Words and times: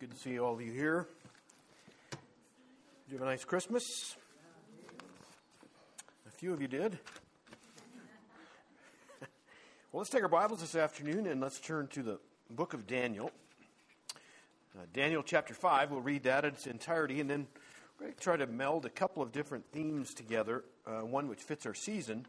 Good 0.00 0.12
to 0.12 0.16
see 0.16 0.38
all 0.38 0.54
of 0.54 0.60
you 0.60 0.70
here. 0.70 1.08
Did 2.12 2.18
you 3.08 3.18
have 3.18 3.26
a 3.26 3.30
nice 3.30 3.44
Christmas? 3.44 4.14
A 6.24 6.30
few 6.30 6.52
of 6.52 6.62
you 6.62 6.68
did. 6.68 6.92
well, 9.90 9.98
let's 9.98 10.08
take 10.08 10.22
our 10.22 10.28
Bibles 10.28 10.60
this 10.60 10.76
afternoon 10.76 11.26
and 11.26 11.40
let's 11.40 11.58
turn 11.58 11.88
to 11.88 12.04
the 12.04 12.20
book 12.48 12.74
of 12.74 12.86
Daniel. 12.86 13.32
Uh, 14.78 14.82
Daniel 14.94 15.24
chapter 15.24 15.52
5, 15.52 15.90
we'll 15.90 16.00
read 16.00 16.22
that 16.22 16.44
in 16.44 16.54
its 16.54 16.68
entirety, 16.68 17.20
and 17.20 17.28
then 17.28 17.48
we're 17.98 18.06
going 18.06 18.14
to 18.14 18.20
try 18.20 18.36
to 18.36 18.46
meld 18.46 18.86
a 18.86 18.90
couple 18.90 19.20
of 19.20 19.32
different 19.32 19.64
themes 19.72 20.14
together, 20.14 20.62
uh, 20.86 21.00
one 21.00 21.26
which 21.26 21.40
fits 21.40 21.66
our 21.66 21.74
season, 21.74 22.24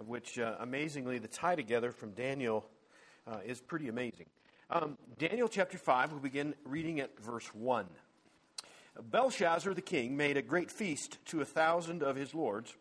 of 0.00 0.08
which, 0.08 0.40
uh, 0.40 0.56
amazingly, 0.58 1.18
the 1.20 1.28
tie 1.28 1.54
together 1.54 1.92
from 1.92 2.10
Daniel 2.14 2.66
uh, 3.28 3.38
is 3.46 3.60
pretty 3.60 3.86
amazing. 3.86 4.26
Um, 4.68 4.98
Daniel 5.16 5.46
chapter 5.46 5.78
5, 5.78 6.10
we'll 6.10 6.20
begin 6.20 6.52
reading 6.64 6.98
at 6.98 7.16
verse 7.20 7.46
1. 7.54 7.86
Belshazzar 9.00 9.72
the 9.72 9.80
king 9.80 10.16
made 10.16 10.36
a 10.36 10.42
great 10.42 10.72
feast 10.72 11.24
to 11.26 11.40
a 11.40 11.44
thousand 11.44 12.02
of 12.02 12.16
his 12.16 12.34
lords 12.34 12.74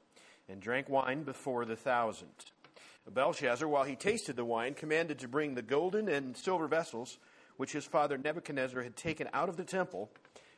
and 0.49 0.59
drank 0.59 0.90
wine 0.90 1.21
before 1.21 1.63
the 1.63 1.76
thousand. 1.76 2.31
Belshazzar, 3.07 3.67
while 3.67 3.84
he 3.84 3.95
tasted 3.95 4.35
the 4.35 4.43
wine, 4.43 4.73
commanded 4.73 5.20
to 5.20 5.27
bring 5.27 5.53
the 5.53 5.62
golden 5.62 6.09
and 6.09 6.35
silver 6.35 6.67
vessels 6.67 7.20
which 7.57 7.73
his 7.73 7.85
father 7.85 8.17
Nebuchadnezzar 8.17 8.81
had 8.81 8.95
taken 8.95 9.29
out 9.31 9.48
of 9.48 9.55
the 9.55 9.63
temple, 9.63 10.09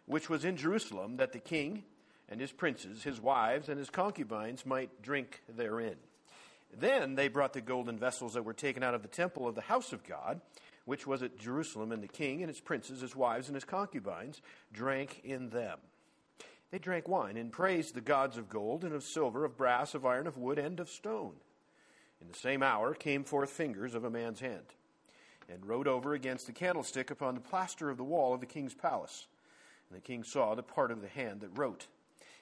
which 0.06 0.30
was 0.30 0.46
in 0.46 0.56
Jerusalem, 0.56 1.18
that 1.18 1.34
the 1.34 1.40
king 1.40 1.84
and 2.30 2.40
his 2.40 2.54
princes, 2.54 3.04
his 3.04 3.20
wives, 3.20 3.68
and 3.68 3.78
his 3.78 3.90
concubines 3.90 4.66
might 4.66 5.02
drink 5.02 5.42
therein. 5.50 5.98
Then 6.74 7.16
they 7.16 7.28
brought 7.28 7.54
the 7.54 7.62
golden 7.62 7.98
vessels 7.98 8.34
that 8.34 8.44
were 8.44 8.54
taken 8.54 8.84
out 8.84 8.94
of 8.94 9.02
the 9.02 9.08
temple 9.08 9.48
of 9.48 9.56
the 9.56 9.62
house 9.62 9.94
of 9.94 10.06
God 10.06 10.42
which 10.88 11.06
was 11.06 11.22
at 11.22 11.38
Jerusalem, 11.38 11.92
and 11.92 12.02
the 12.02 12.08
king 12.08 12.42
and 12.42 12.48
his 12.48 12.62
princes, 12.62 13.02
his 13.02 13.14
wives, 13.14 13.50
and 13.50 13.56
his 13.56 13.66
concubines 13.66 14.42
drank 14.72 15.20
in 15.26 15.50
them. 15.50 15.80
They 16.72 16.80
drank 16.80 17.10
wine 17.10 17.36
and 17.36 17.52
praised 17.52 17.94
the 17.94 18.00
gods 18.00 18.38
of 18.38 18.48
gold 18.48 18.86
and 18.86 18.94
of 18.94 19.04
silver, 19.04 19.44
of 19.44 19.58
brass, 19.58 19.94
of 19.94 20.06
iron, 20.06 20.28
of 20.28 20.38
wood, 20.38 20.58
and 20.58 20.80
of 20.80 20.88
stone. 20.88 21.34
In 22.22 22.30
the 22.30 22.34
same 22.34 22.64
hour 22.64 22.94
came 22.94 23.26
forth 23.26 23.50
fingers 23.50 23.96
of 23.96 24.06
a 24.06 24.10
man's 24.10 24.40
hand, 24.40 24.64
and 25.50 25.66
wrote 25.66 25.88
over 25.88 26.14
against 26.14 26.48
the 26.48 26.54
candlestick 26.54 27.12
upon 27.12 27.36
the 27.36 27.42
plaster 27.42 27.90
of 27.90 27.98
the 27.98 28.04
wall 28.06 28.34
of 28.34 28.40
the 28.40 28.46
king's 28.46 28.74
palace. 28.74 29.28
And 29.90 29.98
the 29.98 30.02
king 30.02 30.24
saw 30.24 30.56
the 30.56 30.64
part 30.64 30.92
of 30.92 31.02
the 31.02 31.10
hand 31.10 31.42
that 31.42 31.58
wrote. 31.58 31.88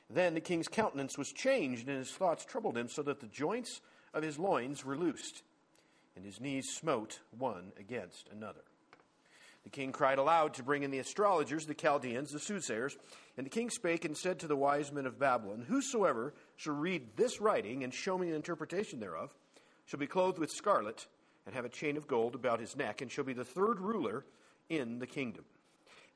Then 0.08 0.36
the 0.36 0.40
king's 0.40 0.68
countenance 0.68 1.18
was 1.18 1.32
changed, 1.32 1.88
and 1.88 1.98
his 1.98 2.12
thoughts 2.12 2.46
troubled 2.46 2.78
him, 2.78 2.90
so 2.90 3.02
that 3.02 3.22
the 3.22 3.28
joints 3.28 3.82
of 4.14 4.22
his 4.22 4.38
loins 4.38 4.86
were 4.86 4.96
loosed 4.96 5.42
and 6.16 6.26
his 6.26 6.40
knees 6.40 6.70
smote 6.70 7.20
one 7.38 7.72
against 7.80 8.30
another. 8.32 8.62
The 9.66 9.72
king 9.72 9.92
cried 9.92 10.20
aloud 10.20 10.54
to 10.54 10.64
bring 10.64 10.84
in 10.84 10.92
the 10.92 11.00
astrologers, 11.00 11.66
the 11.66 11.74
Chaldeans, 11.74 12.32
the 12.32 12.40
soothsayers. 12.40 12.96
And 13.36 13.46
the 13.46 13.52
king 13.52 13.72
spake 13.72 14.06
and 14.06 14.16
said 14.16 14.40
to 14.40 14.48
the 14.48 14.56
wise 14.56 14.92
men 14.92 15.08
of 15.08 15.20
Babylon, 15.20 15.66
Whosoever 15.68 16.36
shall 16.56 16.76
read 16.76 17.18
this 17.18 17.42
writing 17.42 17.84
and 17.84 17.94
show 17.94 18.18
me 18.18 18.30
an 18.30 18.36
interpretation 18.36 19.00
thereof, 19.00 19.34
shall 19.86 20.00
be 20.00 20.08
clothed 20.08 20.38
with 20.38 20.52
scarlet, 20.52 21.08
and 21.46 21.56
have 21.56 21.66
a 21.66 21.70
chain 21.70 21.98
of 21.98 22.08
gold 22.08 22.36
about 22.36 22.60
his 22.60 22.76
neck, 22.76 23.02
and 23.02 23.12
shall 23.12 23.24
be 23.24 23.34
the 23.34 23.44
third 23.44 23.80
ruler 23.80 24.24
in 24.70 25.00
the 25.00 25.08
kingdom. 25.08 25.46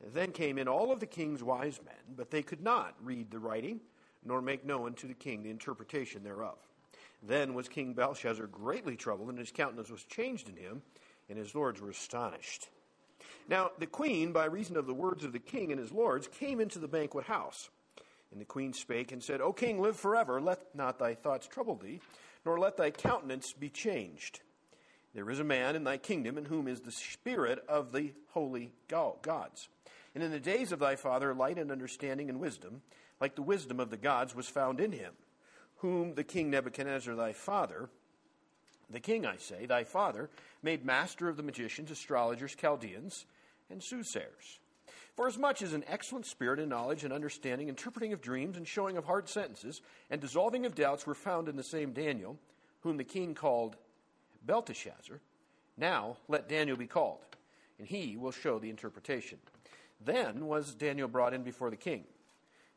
And 0.04 0.14
then 0.14 0.32
came 0.32 0.58
in 0.58 0.68
all 0.68 0.92
of 0.92 1.00
the 1.00 1.06
king's 1.06 1.44
wise 1.44 1.80
men, 1.84 2.16
but 2.16 2.30
they 2.30 2.44
could 2.44 2.62
not 2.62 2.96
read 3.04 3.32
the 3.32 3.40
writing, 3.40 3.82
nor 4.24 4.42
make 4.42 4.64
known 4.64 4.94
to 4.94 5.08
the 5.08 5.14
king 5.14 5.44
the 5.44 5.50
interpretation 5.50 6.24
thereof. 6.24 6.58
Then 7.22 7.54
was 7.54 7.68
King 7.68 7.94
Belshazzar 7.94 8.48
greatly 8.48 8.96
troubled, 8.96 9.30
and 9.30 9.38
his 9.38 9.52
countenance 9.52 9.90
was 9.90 10.04
changed 10.04 10.48
in 10.50 10.56
him, 10.56 10.82
and 11.28 11.38
his 11.38 11.54
lords 11.54 11.82
were 11.82 11.90
astonished. 11.90 12.70
Now 13.48 13.72
the 13.78 13.88
queen, 13.88 14.32
by 14.32 14.46
reason 14.46 14.78
of 14.78 14.88
the 14.88 14.94
words 14.94 15.24
of 15.24 15.34
the 15.34 15.40
king 15.40 15.72
and 15.72 15.80
his 15.80 15.92
lords, 15.92 16.28
came 16.28 16.60
into 16.60 16.80
the 16.80 16.88
banquet 16.88 17.26
house. 17.26 17.70
And 18.32 18.40
the 18.40 18.46
queen 18.46 18.74
spake 18.74 19.12
and 19.12 19.24
said, 19.24 19.42
O 19.42 19.52
king, 19.52 19.82
live 19.82 19.98
forever. 19.98 20.40
Let 20.40 20.76
not 20.76 21.00
thy 21.00 21.16
thoughts 21.16 21.48
trouble 21.48 21.76
thee, 21.76 22.00
nor 22.46 22.60
let 22.60 22.78
thy 22.78 22.92
countenance 22.92 23.54
be 23.54 23.70
changed. 23.70 24.42
There 25.16 25.30
is 25.32 25.40
a 25.40 25.44
man 25.44 25.76
in 25.76 25.84
thy 25.84 25.98
kingdom 25.98 26.38
in 26.38 26.46
whom 26.46 26.68
is 26.68 26.82
the 26.82 26.92
spirit 26.92 27.66
of 27.68 27.92
the 27.92 28.14
holy 28.30 28.72
gods. 28.88 29.68
And 30.14 30.24
in 30.24 30.32
the 30.32 30.40
days 30.40 30.72
of 30.72 30.80
thy 30.80 30.96
father, 30.96 31.34
light 31.34 31.58
and 31.58 31.72
understanding 31.72 32.30
and 32.30 32.40
wisdom, 32.40 32.84
like 33.20 33.36
the 33.36 33.42
wisdom 33.42 33.80
of 33.80 33.90
the 33.90 33.98
gods, 33.98 34.36
was 34.36 34.48
found 34.48 34.80
in 34.80 34.92
him 34.92 35.14
whom 35.80 36.14
the 36.14 36.24
king 36.24 36.50
Nebuchadnezzar 36.50 37.16
thy 37.16 37.34
father, 37.34 37.90
the 38.90 39.00
king, 39.00 39.26
I 39.26 39.38
say, 39.38 39.66
thy 39.66 39.84
father, 39.84 40.30
made 40.64 40.86
master 40.86 41.30
of 41.30 41.38
the 41.38 41.44
magicians, 41.44 41.92
astrologers, 41.92 42.56
Chaldeans, 42.56 43.26
and 43.70 43.84
soothsayers. 43.84 44.60
For 45.16 45.28
as 45.28 45.38
much 45.38 45.62
as 45.62 45.74
an 45.74 45.84
excellent 45.88 46.26
spirit 46.26 46.60
and 46.60 46.70
knowledge 46.70 47.04
and 47.04 47.14
understanding, 47.14 47.70
interpreting 47.70 48.14
of 48.14 48.22
dreams, 48.22 48.58
and 48.58 48.68
showing 48.68 48.98
of 48.98 49.06
hard 49.06 49.30
sentences, 49.30 49.82
and 50.10 50.22
dissolving 50.22 50.66
of 50.66 50.76
doubts 50.76 51.06
were 51.06 51.16
found 51.16 51.50
in 51.50 51.56
the 51.56 51.64
same 51.64 51.92
Daniel, 51.92 52.38
whom 52.82 52.98
the 52.98 53.04
king 53.04 53.36
called 53.36 53.76
Belteshazzar, 54.46 55.20
now 55.78 56.18
let 56.28 56.50
Daniel 56.50 56.78
be 56.78 56.88
called, 56.88 57.20
and 57.78 57.88
he 57.88 58.18
will 58.18 58.32
show 58.32 58.60
the 58.60 58.70
interpretation. 58.70 59.38
Then 60.04 60.48
was 60.48 60.74
Daniel 60.74 61.08
brought 61.08 61.34
in 61.34 61.44
before 61.44 61.70
the 61.70 61.76
king. 61.76 62.06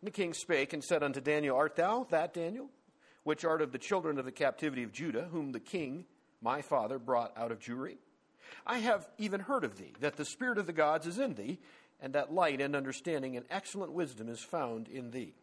And 0.00 0.08
the 0.08 0.10
king 0.10 0.34
spake 0.34 0.72
and 0.72 0.82
said 0.82 1.02
unto 1.02 1.20
Daniel, 1.20 1.56
Art 1.56 1.76
thou 1.76 2.06
that 2.10 2.34
Daniel? 2.34 2.68
Which 3.24 3.44
art 3.44 3.62
of 3.62 3.72
the 3.72 3.78
children 3.78 4.18
of 4.18 4.24
the 4.24 4.32
captivity 4.32 4.82
of 4.82 4.92
Judah, 4.92 5.28
whom 5.30 5.52
the 5.52 5.60
king, 5.60 6.04
my 6.40 6.62
father, 6.62 6.98
brought 6.98 7.32
out 7.36 7.52
of 7.52 7.58
Jewry? 7.58 7.96
I 8.66 8.78
have 8.78 9.08
even 9.18 9.40
heard 9.40 9.64
of 9.64 9.78
thee, 9.78 9.92
that 10.00 10.16
the 10.16 10.24
Spirit 10.24 10.58
of 10.58 10.66
the 10.66 10.72
gods 10.72 11.06
is 11.06 11.18
in 11.18 11.34
thee, 11.34 11.58
and 12.00 12.12
that 12.14 12.32
light 12.32 12.60
and 12.60 12.74
understanding 12.74 13.36
and 13.36 13.46
excellent 13.50 13.92
wisdom 13.92 14.28
is 14.28 14.40
found 14.40 14.88
in 14.88 15.10
thee. 15.10 15.34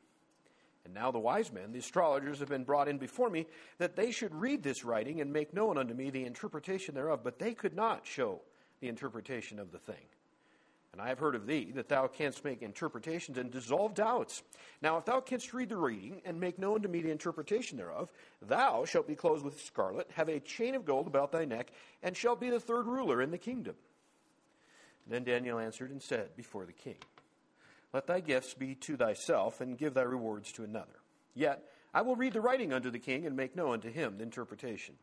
And 0.86 0.94
now 0.94 1.12
the 1.12 1.20
wise 1.20 1.52
men, 1.52 1.72
the 1.72 1.80
astrologers, 1.80 2.40
have 2.40 2.50
been 2.50 2.64
brought 2.64 2.88
in 2.88 2.98
before 2.98 3.30
me, 3.30 3.48
that 3.78 3.96
they 3.96 4.12
should 4.12 4.34
read 4.34 4.64
this 4.64 4.84
writing 4.84 5.22
and 5.22 5.32
make 5.32 5.54
known 5.54 5.78
unto 5.78 5.94
me 5.94 6.10
the 6.10 6.26
interpretation 6.26 6.96
thereof, 6.96 7.22
but 7.24 7.40
they 7.40 7.54
could 7.54 7.76
not 7.76 8.06
show 8.06 8.42
the 8.82 8.88
interpretation 8.88 9.60
of 9.60 9.72
the 9.72 9.78
thing. 9.78 10.06
And 10.92 11.02
I 11.02 11.10
have 11.10 11.20
heard 11.20 11.36
of 11.36 11.46
thee 11.46 11.72
that 11.76 11.88
thou 11.88 12.08
canst 12.08 12.44
make 12.44 12.62
interpretations 12.62 13.38
and 13.38 13.52
dissolve 13.52 13.94
doubts. 13.94 14.42
Now, 14.82 14.98
if 14.98 15.06
thou 15.06 15.22
canst 15.22 15.54
read 15.54 15.70
the 15.70 15.78
reading 15.78 16.22
and 16.26 16.40
make 16.40 16.58
known 16.58 16.82
to 16.82 16.90
me 16.90 17.02
the 17.02 17.12
interpretation 17.12 17.78
thereof, 17.78 18.12
thou 18.42 18.86
shalt 18.86 19.08
be 19.08 19.16
clothed 19.16 19.46
with 19.46 19.62
scarlet, 19.62 20.10
have 20.16 20.30
a 20.30 20.40
chain 20.40 20.74
of 20.74 20.86
gold 20.86 21.06
about 21.06 21.32
thy 21.32 21.46
neck, 21.46 21.72
and 22.02 22.18
shalt 22.18 22.42
be 22.42 22.50
the 22.50 22.60
third 22.60 22.88
ruler 22.88 23.22
in 23.22 23.30
the 23.30 23.38
kingdom. 23.38 23.76
Then 25.06 25.24
Daniel 25.24 25.60
answered 25.60 25.92
and 25.92 26.02
said 26.02 26.36
before 26.36 26.66
the 26.66 26.74
king, 26.74 26.98
Let 27.94 28.08
thy 28.08 28.20
gifts 28.20 28.54
be 28.56 28.76
to 28.76 28.98
thyself, 28.98 29.62
and 29.62 29.78
give 29.78 29.94
thy 29.94 30.02
rewards 30.02 30.52
to 30.54 30.64
another. 30.64 31.00
Yet 31.36 31.64
I 31.94 32.02
will 32.02 32.16
read 32.16 32.34
the 32.34 32.42
writing 32.42 32.74
unto 32.74 32.90
the 32.90 33.00
king, 33.00 33.28
and 33.28 33.36
make 33.36 33.56
known 33.56 33.74
unto 33.74 33.92
him 33.92 34.18
the 34.18 34.24
interpretation. 34.24 34.96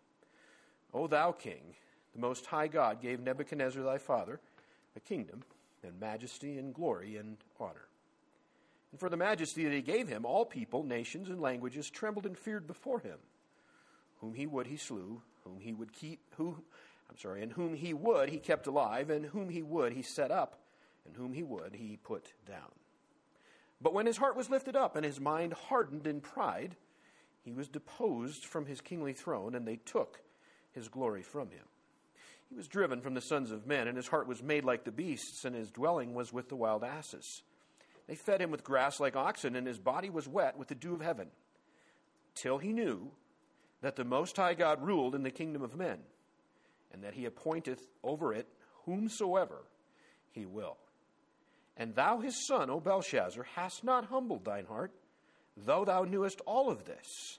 O 0.93 1.07
thou 1.07 1.31
king, 1.31 1.75
the 2.13 2.21
most 2.21 2.47
high 2.47 2.69
God 2.69 3.01
gave 3.01 3.21
Nebuchadnezzar 3.21 3.83
thy 3.83 3.99
father 3.99 4.41
a 4.97 5.01
kingdom 5.01 5.43
and 5.83 5.99
majesty 6.01 6.59
and 6.59 6.75
glory 6.75 7.17
and 7.17 7.37
honor. 7.61 7.89
And 8.91 9.01
for 9.01 9.09
the 9.09 9.17
majesty 9.17 9.65
that 9.65 9.73
he 9.73 9.83
gave 9.83 10.09
him, 10.09 10.25
all 10.25 10.45
people, 10.45 10.83
nations, 10.83 11.29
and 11.29 11.41
languages 11.41 11.91
trembled 11.91 12.27
and 12.27 12.39
feared 12.39 12.67
before 12.67 13.01
him. 13.01 13.19
Whom 14.21 14.35
he 14.35 14.47
would, 14.47 14.67
he 14.67 14.77
slew. 14.77 15.23
Whom 15.45 15.61
he 15.61 15.73
would 15.73 15.93
keep, 15.93 16.21
who, 16.37 16.57
I'm 17.11 17.19
sorry, 17.19 17.43
and 17.43 17.53
whom 17.53 17.75
he 17.75 17.95
would, 17.95 18.31
he 18.31 18.39
kept 18.39 18.67
alive. 18.67 19.11
And 19.11 19.27
whom 19.27 19.51
he 19.51 19.63
would, 19.63 19.93
he 19.93 20.03
set 20.03 20.31
up. 20.31 20.59
And 21.05 21.17
whom 21.17 21.33
he 21.33 21.43
would, 21.43 21.75
he 21.75 21.99
put 22.03 22.33
down. 22.47 22.73
But 23.81 23.93
when 23.93 24.07
his 24.07 24.17
heart 24.17 24.37
was 24.37 24.51
lifted 24.51 24.75
up 24.75 24.97
and 24.97 25.05
his 25.05 25.21
mind 25.21 25.53
hardened 25.53 26.07
in 26.07 26.21
pride, 26.21 26.77
he 27.45 27.53
was 27.53 27.69
deposed 27.69 28.45
from 28.45 28.67
his 28.67 28.81
kingly 28.81 29.13
throne, 29.13 29.55
and 29.55 29.67
they 29.69 29.77
took 29.77 30.21
his 30.73 30.89
glory 30.89 31.23
from 31.23 31.51
him. 31.51 31.65
He 32.49 32.55
was 32.55 32.69
driven 32.69 33.01
from 33.01 33.15
the 33.15 33.21
sons 33.21 33.51
of 33.51 33.67
men, 33.67 33.89
and 33.89 33.97
his 33.97 34.09
heart 34.09 34.29
was 34.29 34.43
made 34.43 34.65
like 34.65 34.85
the 34.85 34.93
beasts, 34.93 35.45
and 35.45 35.55
his 35.55 35.71
dwelling 35.71 36.15
was 36.15 36.33
with 36.33 36.49
the 36.49 36.57
wild 36.57 36.85
asses. 36.85 37.43
They 38.07 38.15
fed 38.15 38.41
him 38.41 38.51
with 38.51 38.63
grass 38.63 39.01
like 39.01 39.17
oxen, 39.17 39.57
and 39.57 39.67
his 39.67 39.79
body 39.79 40.11
was 40.11 40.29
wet 40.29 40.57
with 40.57 40.69
the 40.69 40.75
dew 40.75 40.95
of 40.95 41.01
heaven, 41.01 41.29
till 42.35 42.59
he 42.59 42.73
knew 42.73 43.11
that 43.81 43.97
the 43.97 44.05
Most 44.05 44.37
High 44.37 44.55
God 44.55 44.83
ruled 44.83 45.15
in 45.15 45.23
the 45.23 45.31
kingdom 45.31 45.63
of 45.63 45.77
men, 45.77 45.99
and 46.93 47.03
that 47.03 47.15
he 47.15 47.25
appointeth 47.25 47.81
over 48.05 48.33
it 48.33 48.47
whomsoever 48.85 49.65
he 50.31 50.47
will. 50.47 50.77
And 51.77 51.95
thou, 51.95 52.21
his 52.21 52.47
son, 52.47 52.71
O 52.71 52.81
Belshazzar, 52.81 53.45
hast 53.55 53.83
not 53.83 54.07
humbled 54.07 54.45
thine 54.45 54.67
heart, 54.67 54.93
though 55.57 55.85
thou 55.85 56.05
knewest 56.05 56.41
all 56.47 56.71
of 56.71 56.85
this, 56.85 57.39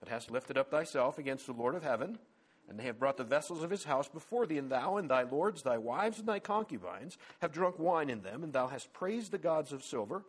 but 0.00 0.08
hast 0.08 0.30
lifted 0.30 0.56
up 0.56 0.70
thyself 0.70 1.18
against 1.18 1.46
the 1.46 1.52
Lord 1.52 1.74
of 1.74 1.82
heaven 1.82 2.18
and 2.68 2.78
they 2.78 2.84
have 2.84 2.98
brought 2.98 3.16
the 3.16 3.24
vessels 3.24 3.62
of 3.62 3.70
his 3.70 3.84
house 3.84 4.08
before 4.08 4.46
thee, 4.46 4.58
and 4.58 4.70
thou 4.70 4.96
and 4.96 5.08
thy 5.08 5.22
lords, 5.22 5.62
thy 5.62 5.78
wives, 5.78 6.18
and 6.18 6.26
thy 6.26 6.38
concubines 6.38 7.16
have 7.40 7.52
drunk 7.52 7.78
wine 7.78 8.10
in 8.10 8.22
them, 8.22 8.42
and 8.42 8.52
thou 8.52 8.66
hast 8.66 8.92
praised 8.92 9.30
the 9.30 9.38
gods 9.38 9.72
of 9.72 9.84
silver, 9.84 10.24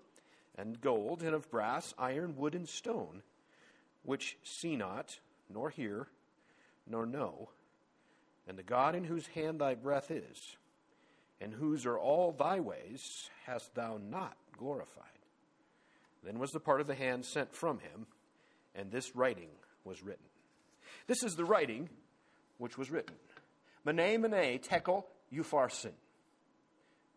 and 0.55 0.81
gold, 0.81 1.23
and 1.23 1.33
of 1.33 1.49
brass, 1.49 1.93
iron, 1.97 2.35
wood, 2.35 2.55
and 2.55 2.67
stone, 2.67 3.21
which 4.03 4.37
see 4.43 4.75
not, 4.75 5.19
nor 5.51 5.69
hear, 5.69 6.07
nor 6.87 7.05
know, 7.05 7.49
and 8.47 8.57
the 8.57 8.63
God 8.63 8.95
in 8.95 9.03
whose 9.03 9.27
hand 9.27 9.59
thy 9.59 9.75
breath 9.75 10.11
is, 10.11 10.55
and 11.41 11.53
whose 11.53 11.85
are 11.85 11.97
all 11.97 12.31
thy 12.31 12.59
ways, 12.59 13.29
hast 13.45 13.75
thou 13.75 13.99
not 14.09 14.35
glorified? 14.57 15.03
Then 16.23 16.39
was 16.39 16.51
the 16.51 16.59
part 16.59 16.81
of 16.81 16.87
the 16.87 16.95
hand 16.95 17.25
sent 17.25 17.53
from 17.53 17.79
him, 17.79 18.07
and 18.75 18.91
this 18.91 19.15
writing 19.15 19.49
was 19.83 20.03
written. 20.03 20.25
This 21.07 21.23
is 21.23 21.35
the 21.35 21.45
writing 21.45 21.89
which 22.57 22.77
was 22.77 22.91
written. 22.91 23.15
Mene, 23.85 24.21
mene, 24.21 24.59
tekel, 24.59 25.05
upharsin. 25.33 25.91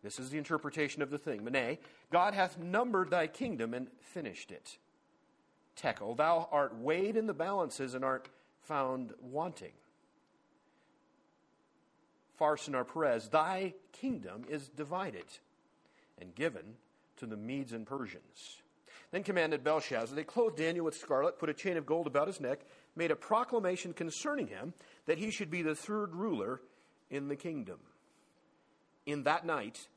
This 0.03 0.19
is 0.19 0.29
the 0.29 0.37
interpretation 0.37 1.01
of 1.01 1.11
the 1.11 1.17
thing. 1.17 1.43
Mene, 1.43 1.77
God 2.11 2.33
hath 2.33 2.57
numbered 2.57 3.09
thy 3.09 3.27
kingdom 3.27 3.73
and 3.73 3.87
finished 3.99 4.51
it. 4.51 4.77
Tekel, 5.75 6.15
thou 6.15 6.47
art 6.51 6.75
weighed 6.75 7.15
in 7.15 7.27
the 7.27 7.33
balances 7.33 7.93
and 7.93 8.03
art 8.03 8.29
found 8.61 9.13
wanting. 9.21 9.73
Pharsin 12.39 12.75
or 12.75 12.83
Peres, 12.83 13.29
thy 13.29 13.73
kingdom 13.91 14.45
is 14.49 14.67
divided 14.69 15.25
and 16.19 16.33
given 16.33 16.75
to 17.17 17.25
the 17.25 17.37
Medes 17.37 17.71
and 17.71 17.85
Persians. 17.85 18.57
Then 19.11 19.23
commanded 19.23 19.63
Belshazzar, 19.63 20.15
they 20.15 20.23
clothed 20.23 20.57
Daniel 20.57 20.85
with 20.85 20.97
scarlet, 20.97 21.37
put 21.37 21.49
a 21.49 21.53
chain 21.53 21.77
of 21.77 21.85
gold 21.85 22.07
about 22.07 22.27
his 22.27 22.39
neck, 22.39 22.61
made 22.95 23.11
a 23.11 23.15
proclamation 23.15 23.93
concerning 23.93 24.47
him 24.47 24.73
that 25.05 25.17
he 25.17 25.31
should 25.31 25.49
be 25.49 25.61
the 25.61 25.75
third 25.75 26.13
ruler 26.15 26.61
in 27.09 27.27
the 27.27 27.35
kingdom. 27.35 27.79
In 29.05 29.23
that 29.23 29.45
night 29.45 29.87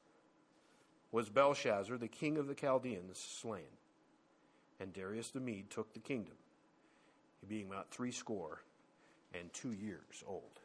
was 1.13 1.29
Belshazzar, 1.29 1.99
the 1.99 2.09
king 2.09 2.39
of 2.39 2.47
the 2.47 2.55
Chaldeans, 2.55 3.19
slain, 3.19 3.63
and 4.81 4.93
Darius 4.93 5.31
the 5.31 5.41
Mede 5.41 5.71
took 5.71 5.93
the 5.93 6.01
kingdom, 6.01 6.35
he 7.41 7.47
being 7.47 7.67
about 7.67 7.91
three 7.91 8.11
score 8.11 8.63
and 9.33 9.53
two 9.53 9.73
years 9.73 10.25
old. 10.27 10.61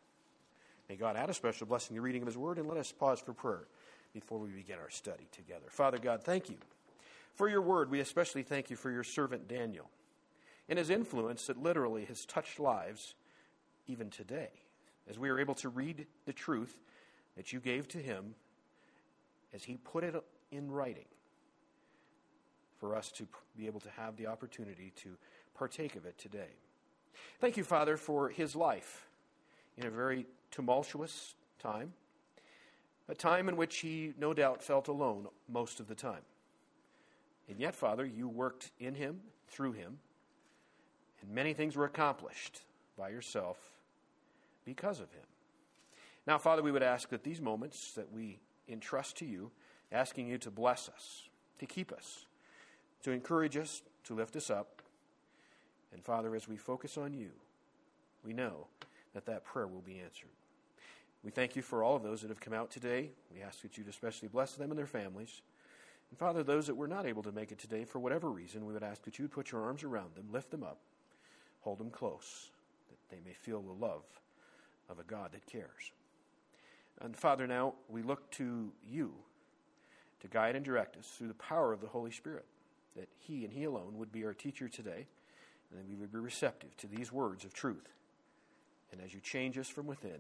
May 0.88 0.96
God 0.96 1.16
add 1.16 1.30
a 1.30 1.34
special 1.34 1.68
blessing 1.68 1.90
to 1.90 1.94
the 1.96 2.02
reading 2.02 2.24
of 2.24 2.28
his 2.28 2.38
word, 2.38 2.58
and 2.58 2.68
let 2.68 2.78
us 2.78 2.92
pause 2.92 3.20
for 3.20 3.34
prayer 3.34 3.68
before 4.14 4.40
we 4.40 4.50
begin 4.50 4.80
our 4.80 4.90
study 4.90 5.28
together. 5.31 5.68
Father 5.70 6.00
God, 6.00 6.24
thank 6.24 6.50
you 6.50 6.58
for 7.36 7.48
your 7.48 7.62
word. 7.62 7.92
We 7.92 8.00
especially 8.00 8.42
thank 8.42 8.72
you 8.72 8.76
for 8.76 8.90
your 8.90 9.04
servant 9.04 9.48
Daniel 9.48 9.90
and 10.69 10.77
his 10.77 10.89
influence 10.89 11.48
that 11.48 11.62
literally 11.62 12.06
has 12.06 12.25
touched 12.25 12.60
lives 12.60 13.16
even 13.88 14.10
today. 14.10 14.51
As 15.10 15.18
we 15.18 15.30
are 15.30 15.39
able 15.39 15.56
to 15.56 15.69
read 15.69 16.06
the 16.25 16.33
truth 16.33 16.80
that 17.36 17.51
you 17.51 17.60
gave 17.60 17.88
to 17.89 17.98
him, 17.98 18.36
as 19.54 19.63
he 19.63 19.77
put 19.77 20.04
it 20.04 20.16
in 20.51 20.71
writing, 20.71 21.07
for 22.77 22.95
us 22.95 23.12
to 23.12 23.27
be 23.57 23.66
able 23.66 23.80
to 23.81 23.89
have 23.89 24.16
the 24.16 24.27
opportunity 24.27 24.94
to 24.95 25.18
partake 25.57 25.95
of 25.95 26.06
it 26.06 26.18
today. 26.18 26.56
Thank 27.42 27.57
you, 27.57 27.63
Father, 27.63 27.98
for 27.98 28.30
his 28.30 28.56
life 28.56 29.07
in 29.77 29.86
a 29.86 29.89
very 29.89 30.27
tumultuous 30.51 31.33
time, 31.62 31.94
a 33.10 33.16
time 33.16 33.50
in 33.50 33.57
which 33.57 33.77
he 33.77 34.13
no 34.18 34.33
doubt 34.33 34.62
felt 34.62 34.88
alone 34.88 35.27
most 35.50 35.80
of 35.80 35.88
the 35.88 35.95
time. 35.95 36.21
And 37.50 37.60
yet, 37.60 37.75
Father, 37.75 38.06
you 38.06 38.30
worked 38.30 38.71
in 38.80 38.94
him, 38.94 39.19
through 39.48 39.74
him, 39.74 39.98
and 41.21 41.31
many 41.31 41.54
things 41.54 41.75
were 41.75 41.86
accomplished 41.86 42.62
by 42.98 43.10
yourself 43.10 43.57
because 44.66 45.00
of 45.00 45.12
him. 45.12 45.24
Now, 46.27 46.38
Father, 46.38 46.62
we 46.62 46.71
would 46.71 46.83
ask 46.83 47.10
that 47.10 47.24
these 47.24 47.42
moments 47.42 47.94
that 47.94 48.12
we 48.12 48.39
entrust 48.68 49.18
to 49.18 49.25
you, 49.25 49.51
asking 49.92 50.27
you 50.27 50.38
to 50.39 50.51
bless 50.51 50.89
us, 50.89 51.30
to 51.60 51.66
keep 51.66 51.92
us, 51.92 52.25
to 53.04 53.12
encourage 53.12 53.57
us, 53.57 53.81
to 54.04 54.13
lift 54.13 54.36
us 54.36 54.50
up. 54.50 54.81
And 55.92 56.04
Father, 56.04 56.36
as 56.36 56.48
we 56.48 56.57
focus 56.57 56.98
on 56.98 57.13
you, 57.13 57.31
we 58.24 58.33
know 58.33 58.68
that 59.13 59.25
that 59.25 59.44
prayer 59.44 59.68
will 59.68 59.81
be 59.81 60.00
answered. 60.00 60.30
We 61.24 61.31
thank 61.31 61.56
you 61.56 61.62
for 61.62 61.83
all 61.83 61.95
of 61.95 62.04
those 62.04 62.21
that 62.21 62.30
have 62.30 62.39
come 62.39 62.54
out 62.54 62.69
today. 62.69 63.12
We 63.33 63.42
ask 63.42 63.62
that 63.62 63.77
you'd 63.77 63.88
especially 63.88 64.27
bless 64.27 64.54
them 64.54 64.69
and 64.69 64.77
their 64.77 64.86
families. 64.86 65.42
And 66.10 66.19
Father, 66.19 66.44
those 66.44 66.68
that 66.68 66.75
were 66.75 66.88
not 66.88 67.06
able 67.06 67.24
to 67.24 67.31
make 67.31 67.51
it 67.51 67.60
today 67.60 67.86
for 67.86 68.00
whatever 68.00 68.30
reason, 68.30 68.66
we 68.66 68.74
would 68.74 68.83
ask 68.83 69.04
that 69.04 69.19
you'd 69.19 69.31
put 69.31 69.51
your 69.51 69.63
arms 69.63 69.83
around 69.83 70.16
them, 70.16 70.25
lift 70.31 70.51
them 70.51 70.63
up, 70.63 70.80
hold 71.61 71.79
them 71.79 71.89
close, 71.89 72.50
that 72.89 73.15
they 73.15 73.21
may 73.25 73.33
feel 73.33 73.61
the 73.61 73.85
love 73.85 74.03
of 74.89 75.00
a 75.00 75.03
God 75.03 75.31
that 75.33 75.45
cares. 75.45 75.91
And 77.01 77.15
Father, 77.15 77.47
now 77.47 77.75
we 77.88 78.01
look 78.01 78.29
to 78.31 78.71
you 78.88 79.13
to 80.19 80.27
guide 80.27 80.56
and 80.56 80.65
direct 80.65 80.97
us 80.97 81.07
through 81.07 81.29
the 81.29 81.33
power 81.35 81.71
of 81.71 81.81
the 81.81 81.88
Holy 81.88 82.11
Spirit, 82.11 82.45
that 82.95 83.07
He 83.17 83.45
and 83.45 83.53
He 83.53 83.63
alone 83.63 83.97
would 83.97 84.11
be 84.11 84.25
our 84.25 84.33
teacher 84.33 84.67
today, 84.67 85.07
and 85.69 85.79
that 85.79 85.88
we 85.88 85.95
would 85.95 86.11
be 86.11 86.19
receptive 86.19 86.75
to 86.77 86.88
these 86.88 87.11
words 87.11 87.45
of 87.45 87.53
truth. 87.53 87.88
And 88.91 89.00
as 89.01 89.13
you 89.13 89.19
change 89.19 89.57
us 89.57 89.69
from 89.69 89.88
within, 89.88 90.19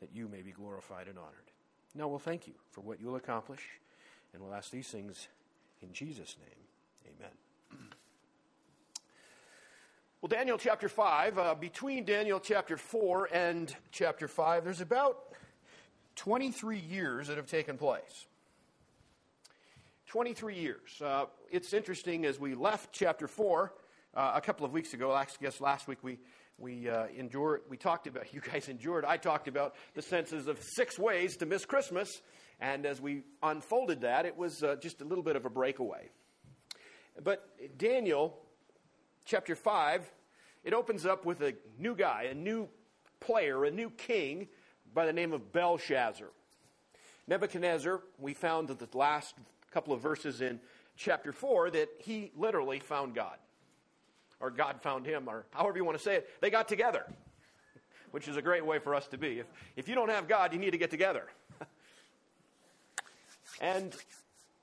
that 0.00 0.10
you 0.14 0.28
may 0.28 0.42
be 0.42 0.50
glorified 0.50 1.06
and 1.06 1.18
honored. 1.18 1.52
Now 1.94 2.08
we'll 2.08 2.18
thank 2.18 2.46
you 2.46 2.54
for 2.70 2.80
what 2.80 3.00
you'll 3.00 3.16
accomplish, 3.16 3.62
and 4.32 4.42
we'll 4.42 4.54
ask 4.54 4.70
these 4.70 4.88
things 4.88 5.28
in 5.80 5.92
Jesus' 5.92 6.36
name. 6.40 7.14
Amen. 7.16 7.51
Well, 10.22 10.28
Daniel 10.28 10.56
chapter 10.56 10.88
5, 10.88 11.36
uh, 11.36 11.54
between 11.56 12.04
Daniel 12.04 12.38
chapter 12.38 12.76
4 12.76 13.30
and 13.32 13.74
chapter 13.90 14.28
5, 14.28 14.62
there's 14.62 14.80
about 14.80 15.18
23 16.14 16.78
years 16.78 17.26
that 17.26 17.38
have 17.38 17.48
taken 17.48 17.76
place. 17.76 18.28
23 20.06 20.54
years. 20.54 21.02
Uh, 21.04 21.24
it's 21.50 21.72
interesting 21.72 22.24
as 22.24 22.38
we 22.38 22.54
left 22.54 22.92
chapter 22.92 23.26
4 23.26 23.74
uh, 24.14 24.32
a 24.36 24.40
couple 24.40 24.64
of 24.64 24.70
weeks 24.70 24.94
ago, 24.94 25.10
I 25.10 25.26
guess 25.40 25.60
last 25.60 25.88
week 25.88 25.98
we, 26.04 26.20
we 26.56 26.88
uh, 26.88 27.06
endured, 27.18 27.62
we 27.68 27.76
talked 27.76 28.06
about, 28.06 28.32
you 28.32 28.40
guys 28.40 28.68
endured, 28.68 29.04
I 29.04 29.16
talked 29.16 29.48
about 29.48 29.74
the 29.94 30.02
senses 30.02 30.46
of 30.46 30.62
six 30.62 31.00
ways 31.00 31.36
to 31.38 31.46
miss 31.46 31.64
Christmas. 31.64 32.22
And 32.60 32.86
as 32.86 33.00
we 33.00 33.24
unfolded 33.42 34.02
that, 34.02 34.24
it 34.24 34.36
was 34.36 34.62
uh, 34.62 34.76
just 34.80 35.00
a 35.00 35.04
little 35.04 35.24
bit 35.24 35.34
of 35.34 35.46
a 35.46 35.50
breakaway. 35.50 36.10
But 37.24 37.44
Daniel 37.76 38.38
chapter 39.24 39.54
5, 39.54 40.10
it 40.64 40.74
opens 40.74 41.06
up 41.06 41.24
with 41.24 41.40
a 41.40 41.54
new 41.78 41.94
guy, 41.94 42.28
a 42.30 42.34
new 42.34 42.68
player, 43.20 43.64
a 43.64 43.70
new 43.70 43.90
king 43.90 44.48
by 44.94 45.06
the 45.06 45.12
name 45.12 45.32
of 45.32 45.52
Belshazzar. 45.52 46.28
Nebuchadnezzar, 47.26 48.00
we 48.18 48.34
found 48.34 48.68
that 48.68 48.78
the 48.78 48.96
last 48.96 49.34
couple 49.70 49.94
of 49.94 50.00
verses 50.00 50.40
in 50.40 50.60
chapter 50.96 51.32
4 51.32 51.70
that 51.70 51.88
he 51.98 52.30
literally 52.36 52.78
found 52.78 53.14
God. 53.14 53.36
Or 54.40 54.50
God 54.50 54.82
found 54.82 55.06
him, 55.06 55.28
or 55.28 55.46
however 55.52 55.78
you 55.78 55.84
want 55.84 55.96
to 55.96 56.02
say 56.02 56.16
it. 56.16 56.28
They 56.40 56.50
got 56.50 56.68
together, 56.68 57.06
which 58.10 58.26
is 58.26 58.36
a 58.36 58.42
great 58.42 58.66
way 58.66 58.78
for 58.80 58.94
us 58.94 59.06
to 59.08 59.18
be. 59.18 59.38
If, 59.38 59.46
if 59.76 59.88
you 59.88 59.94
don't 59.94 60.10
have 60.10 60.26
God, 60.26 60.52
you 60.52 60.58
need 60.58 60.72
to 60.72 60.78
get 60.78 60.90
together. 60.90 61.26
and 63.60 63.94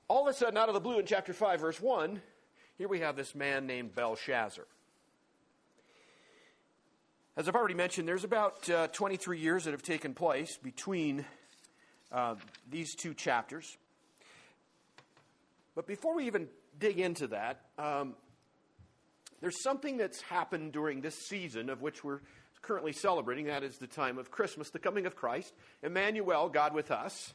all 0.09 0.27
of 0.27 0.33
a 0.33 0.37
sudden, 0.37 0.57
out 0.57 0.67
of 0.67 0.73
the 0.73 0.81
blue 0.81 0.99
in 0.99 1.05
chapter 1.05 1.33
5, 1.33 1.61
verse 1.61 1.79
1, 1.79 2.21
here 2.79 2.87
we 2.87 3.01
have 3.01 3.17
this 3.17 3.35
man 3.35 3.67
named 3.67 3.93
Belshazzar. 3.93 4.63
As 7.35 7.49
I've 7.49 7.55
already 7.55 7.73
mentioned, 7.73 8.07
there's 8.07 8.23
about 8.23 8.69
uh, 8.69 8.87
23 8.87 9.37
years 9.37 9.65
that 9.65 9.71
have 9.71 9.83
taken 9.83 10.13
place 10.13 10.55
between 10.55 11.25
uh, 12.09 12.35
these 12.71 12.95
two 12.95 13.13
chapters. 13.13 13.77
But 15.75 15.87
before 15.87 16.15
we 16.15 16.25
even 16.27 16.47
dig 16.79 16.99
into 16.99 17.27
that, 17.27 17.59
um, 17.77 18.15
there's 19.41 19.61
something 19.61 19.97
that's 19.97 20.21
happened 20.21 20.71
during 20.71 21.01
this 21.01 21.15
season 21.27 21.69
of 21.69 21.81
which 21.81 22.01
we're 22.01 22.21
currently 22.61 22.93
celebrating. 22.93 23.47
That 23.47 23.63
is 23.63 23.77
the 23.77 23.87
time 23.87 24.17
of 24.17 24.31
Christmas, 24.31 24.69
the 24.69 24.79
coming 24.79 25.05
of 25.05 25.17
Christ, 25.17 25.53
Emmanuel, 25.83 26.47
God 26.47 26.73
with 26.73 26.91
us, 26.91 27.33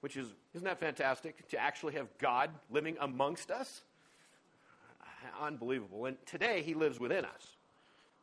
which 0.00 0.16
is, 0.16 0.26
isn't 0.54 0.64
that 0.64 0.80
fantastic 0.80 1.46
to 1.50 1.58
actually 1.58 1.96
have 1.96 2.08
God 2.16 2.48
living 2.70 2.96
amongst 2.98 3.50
us? 3.50 3.82
Unbelievable. 5.40 6.06
And 6.06 6.16
today, 6.26 6.62
He 6.62 6.74
lives 6.74 7.00
within 7.00 7.24
us. 7.24 7.56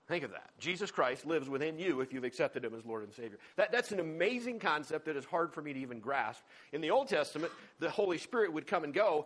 Think 0.07 0.23
of 0.23 0.31
that. 0.31 0.51
Jesus 0.57 0.89
Christ 0.89 1.25
lives 1.25 1.49
within 1.49 1.77
you 1.77 1.99
if 1.99 2.13
you've 2.13 2.23
accepted 2.23 2.63
him 2.63 2.73
as 2.73 2.85
Lord 2.85 3.03
and 3.03 3.13
Savior. 3.13 3.37
That, 3.57 3.73
that's 3.73 3.91
an 3.91 3.99
amazing 3.99 4.59
concept 4.59 5.05
that 5.05 5.17
is 5.17 5.25
hard 5.25 5.53
for 5.53 5.61
me 5.61 5.73
to 5.73 5.79
even 5.79 5.99
grasp. 5.99 6.41
In 6.71 6.79
the 6.79 6.91
Old 6.91 7.09
Testament, 7.09 7.51
the 7.79 7.89
Holy 7.89 8.17
Spirit 8.17 8.53
would 8.53 8.65
come 8.65 8.85
and 8.85 8.93
go. 8.93 9.25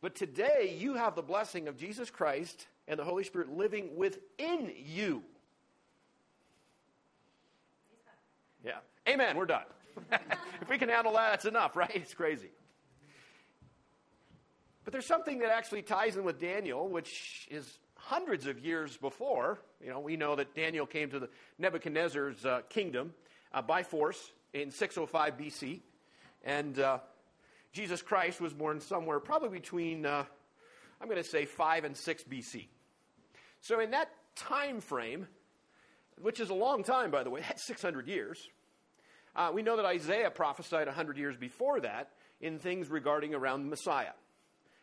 But 0.00 0.14
today, 0.14 0.74
you 0.78 0.94
have 0.94 1.14
the 1.14 1.22
blessing 1.22 1.68
of 1.68 1.76
Jesus 1.76 2.08
Christ 2.08 2.66
and 2.88 2.98
the 2.98 3.04
Holy 3.04 3.24
Spirit 3.24 3.54
living 3.54 3.94
within 3.94 4.72
you. 4.86 5.22
Yeah. 8.64 8.78
Amen. 9.06 9.36
We're 9.36 9.44
done. 9.44 9.64
if 10.62 10.70
we 10.70 10.78
can 10.78 10.88
handle 10.88 11.12
that, 11.12 11.32
that's 11.32 11.44
enough, 11.44 11.76
right? 11.76 11.90
It's 11.94 12.14
crazy. 12.14 12.48
But 14.84 14.92
there's 14.92 15.06
something 15.06 15.40
that 15.40 15.50
actually 15.50 15.82
ties 15.82 16.16
in 16.16 16.24
with 16.24 16.40
Daniel, 16.40 16.88
which 16.88 17.48
is 17.50 17.78
hundreds 17.94 18.46
of 18.46 18.58
years 18.58 18.96
before. 18.96 19.58
You 19.82 19.90
know, 19.90 20.00
we 20.00 20.16
know 20.16 20.36
that 20.36 20.54
Daniel 20.54 20.86
came 20.86 21.10
to 21.10 21.18
the 21.18 21.28
Nebuchadnezzar's 21.58 22.44
uh, 22.44 22.62
kingdom 22.68 23.12
uh, 23.52 23.62
by 23.62 23.82
force 23.82 24.32
in 24.52 24.70
605 24.70 25.36
BC, 25.36 25.80
and 26.44 26.78
uh, 26.78 26.98
Jesus 27.72 28.02
Christ 28.02 28.40
was 28.40 28.52
born 28.52 28.80
somewhere 28.80 29.20
probably 29.20 29.50
between, 29.50 30.06
uh, 30.06 30.24
I'm 31.00 31.08
going 31.08 31.22
to 31.22 31.28
say, 31.28 31.44
5 31.44 31.84
and 31.84 31.96
6 31.96 32.24
BC. 32.24 32.66
So 33.60 33.80
in 33.80 33.90
that 33.90 34.10
time 34.34 34.80
frame, 34.80 35.28
which 36.20 36.40
is 36.40 36.50
a 36.50 36.54
long 36.54 36.82
time, 36.82 37.10
by 37.10 37.22
the 37.22 37.30
way, 37.30 37.40
that's 37.48 37.66
600 37.66 38.08
years. 38.08 38.48
Uh, 39.36 39.50
we 39.54 39.62
know 39.62 39.76
that 39.76 39.84
Isaiah 39.84 40.30
prophesied 40.30 40.86
100 40.86 41.16
years 41.16 41.36
before 41.36 41.80
that 41.80 42.10
in 42.40 42.58
things 42.58 42.88
regarding 42.88 43.34
around 43.34 43.62
the 43.62 43.68
Messiah. 43.68 44.12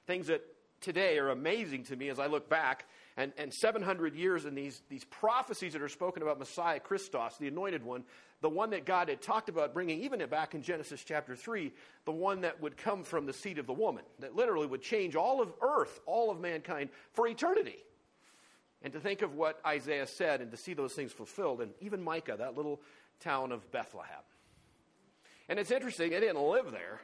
Things 0.08 0.28
that 0.28 0.42
today 0.82 1.18
are 1.18 1.30
amazing 1.30 1.84
to 1.84 1.96
me 1.96 2.10
as 2.10 2.20
I 2.20 2.28
look 2.28 2.50
back. 2.50 2.86
And, 3.18 3.34
and 3.38 3.54
700 3.54 4.16
years 4.16 4.46
in 4.46 4.56
these, 4.56 4.82
these 4.90 5.04
prophecies 5.06 5.74
that 5.74 5.82
are 5.82 5.90
spoken 5.90 6.22
about 6.22 6.40
Messiah, 6.40 6.80
Christos, 6.80 7.38
the 7.40 7.48
anointed 7.48 7.84
one, 7.84 8.04
the 8.42 8.50
one 8.50 8.70
that 8.70 8.86
God 8.86 9.10
had 9.10 9.22
talked 9.22 9.50
about 9.50 9.74
bringing, 9.74 10.04
even 10.04 10.24
back 10.30 10.54
in 10.54 10.62
Genesis 10.62 11.04
chapter 11.04 11.36
3, 11.36 11.74
the 12.06 12.12
one 12.12 12.42
that 12.42 12.62
would 12.62 12.78
come 12.78 13.04
from 13.04 13.26
the 13.26 13.34
seed 13.34 13.58
of 13.58 13.66
the 13.66 13.74
woman, 13.74 14.04
that 14.20 14.36
literally 14.36 14.68
would 14.68 14.84
change 14.84 15.16
all 15.16 15.42
of 15.42 15.52
earth, 15.62 16.00
all 16.06 16.30
of 16.30 16.40
mankind 16.40 16.90
for 17.14 17.28
eternity. 17.28 17.78
And 18.84 18.94
to 18.94 19.00
think 19.00 19.24
of 19.24 19.34
what 19.34 19.60
Isaiah 19.66 20.06
said 20.06 20.40
and 20.40 20.52
to 20.52 20.58
see 20.58 20.76
those 20.76 20.94
things 20.94 21.12
fulfilled, 21.12 21.62
and 21.62 21.72
even 21.82 22.04
Micah, 22.04 22.36
that 22.38 22.56
little 22.56 22.80
town 23.20 23.52
of 23.52 23.72
Bethlehem. 23.72 24.22
And 25.50 25.58
it's 25.58 25.72
interesting, 25.72 26.12
they 26.12 26.20
didn't 26.20 26.42
live 26.42 26.72
there, 26.72 27.02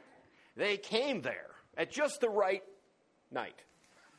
they 0.56 0.76
came 0.76 1.22
there 1.22 1.50
at 1.76 1.90
just 1.90 2.20
the 2.20 2.28
right 2.28 2.62
night. 3.34 3.62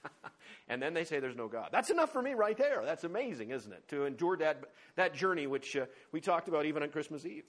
and 0.69 0.81
then 0.81 0.93
they 0.93 1.03
say 1.03 1.19
there's 1.19 1.36
no 1.36 1.48
God. 1.48 1.69
That's 1.72 1.89
enough 1.89 2.12
for 2.12 2.22
me 2.22 2.34
right 2.34 2.57
there. 2.57 2.84
That's 2.86 3.03
amazing, 3.03 3.50
isn't 3.50 3.72
it? 3.72 3.88
To 3.89 4.05
endure 4.05 4.38
that, 4.38 4.62
that 4.95 5.15
journey, 5.15 5.48
which 5.48 5.75
uh, 5.75 5.86
we 6.12 6.22
talked 6.22 6.48
about 6.48 6.65
even 6.65 6.84
on 6.84 6.89
Christmas 6.89 7.25
Eve. 7.25 7.45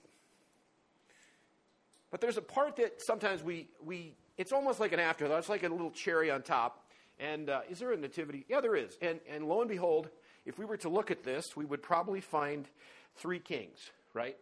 But 2.09 2.21
there's 2.21 2.37
a 2.37 2.41
part 2.41 2.77
that 2.77 3.01
sometimes 3.01 3.43
we, 3.43 3.67
we 3.85 4.15
it's 4.37 4.51
almost 4.51 4.79
like 4.79 4.93
an 4.93 4.99
afterthought. 4.99 5.39
It's 5.39 5.49
like 5.49 5.63
a 5.63 5.69
little 5.69 5.91
cherry 5.91 6.31
on 6.31 6.41
top. 6.41 6.85
And 7.19 7.49
uh, 7.49 7.61
is 7.69 7.79
there 7.79 7.91
a 7.91 7.97
nativity? 7.97 8.45
Yeah, 8.47 8.61
there 8.61 8.75
is. 8.75 8.97
And, 9.01 9.19
and 9.29 9.47
lo 9.47 9.61
and 9.61 9.69
behold, 9.69 10.09
if 10.45 10.59
we 10.59 10.65
were 10.65 10.77
to 10.77 10.89
look 10.89 11.11
at 11.11 11.23
this, 11.23 11.55
we 11.55 11.65
would 11.65 11.81
probably 11.81 12.21
find 12.21 12.67
three 13.15 13.39
kings, 13.39 13.77
right? 14.13 14.37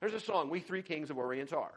There's 0.00 0.14
a 0.14 0.20
song, 0.20 0.48
We 0.48 0.60
Three 0.60 0.82
Kings 0.82 1.10
of 1.10 1.18
Orient 1.18 1.52
Are. 1.52 1.72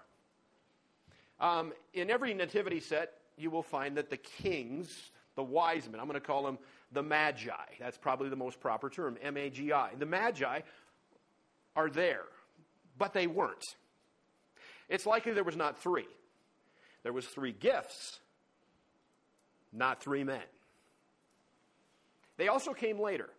Um, 1.40 1.74
in 1.94 2.10
every 2.10 2.34
nativity 2.34 2.80
set, 2.80 3.12
you 3.38 3.50
will 3.50 3.64
find 3.64 3.98
that 3.98 4.10
the 4.10 4.18
kings, 4.18 5.12
the 5.36 5.44
wise 5.44 5.90
men, 5.90 6.00
I'm 6.00 6.08
going 6.08 6.20
to 6.20 6.26
call 6.26 6.44
them 6.44 6.58
the 6.92 7.04
magi. 7.04 7.52
That's 7.80 7.98
probably 7.98 8.30
the 8.30 8.36
most 8.36 8.60
proper 8.60 8.90
term, 8.90 9.18
M 9.22 9.38
A 9.38 9.50
G 9.50 9.74
I. 9.74 9.92
The 9.98 10.06
magi 10.06 10.62
are 11.76 11.90
there, 11.90 12.24
but 12.98 13.14
they 13.14 13.28
weren't. 13.28 13.66
It's 14.88 15.06
likely 15.06 15.34
there 15.34 15.44
was 15.44 15.58
not 15.58 15.78
three. 15.80 16.08
There 17.04 17.14
was 17.14 17.26
three 17.26 17.52
gifts, 17.52 18.20
not 19.74 20.02
three 20.02 20.24
men. 20.24 20.42
They 22.38 22.48
also 22.48 22.74
came 22.74 23.00
later. 23.00 23.30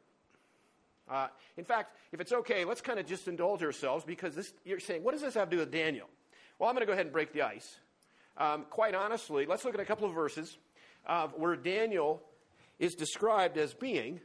Uh, 1.08 1.28
in 1.56 1.64
fact, 1.64 1.96
if 2.12 2.20
it's 2.20 2.32
okay, 2.32 2.64
let's 2.64 2.80
kind 2.80 2.98
of 2.98 3.06
just 3.06 3.28
indulge 3.28 3.62
ourselves 3.62 4.04
because 4.04 4.34
this, 4.34 4.52
you're 4.64 4.80
saying, 4.80 5.04
what 5.04 5.12
does 5.12 5.22
this 5.22 5.34
have 5.34 5.48
to 5.50 5.56
do 5.56 5.60
with 5.60 5.70
Daniel? 5.70 6.08
Well, 6.58 6.68
I'm 6.68 6.74
going 6.74 6.82
to 6.82 6.86
go 6.86 6.92
ahead 6.92 7.06
and 7.06 7.12
break 7.12 7.32
the 7.32 7.42
ice. 7.42 7.76
Um, 8.38 8.66
quite 8.68 8.94
honestly, 8.94 9.46
let's 9.46 9.64
look 9.64 9.74
at 9.74 9.80
a 9.80 9.84
couple 9.84 10.06
of 10.06 10.14
verses 10.14 10.58
uh, 11.06 11.28
where 11.28 11.56
Daniel 11.56 12.22
is 12.78 12.94
described 12.94 13.56
as 13.56 13.72
being. 13.72 14.20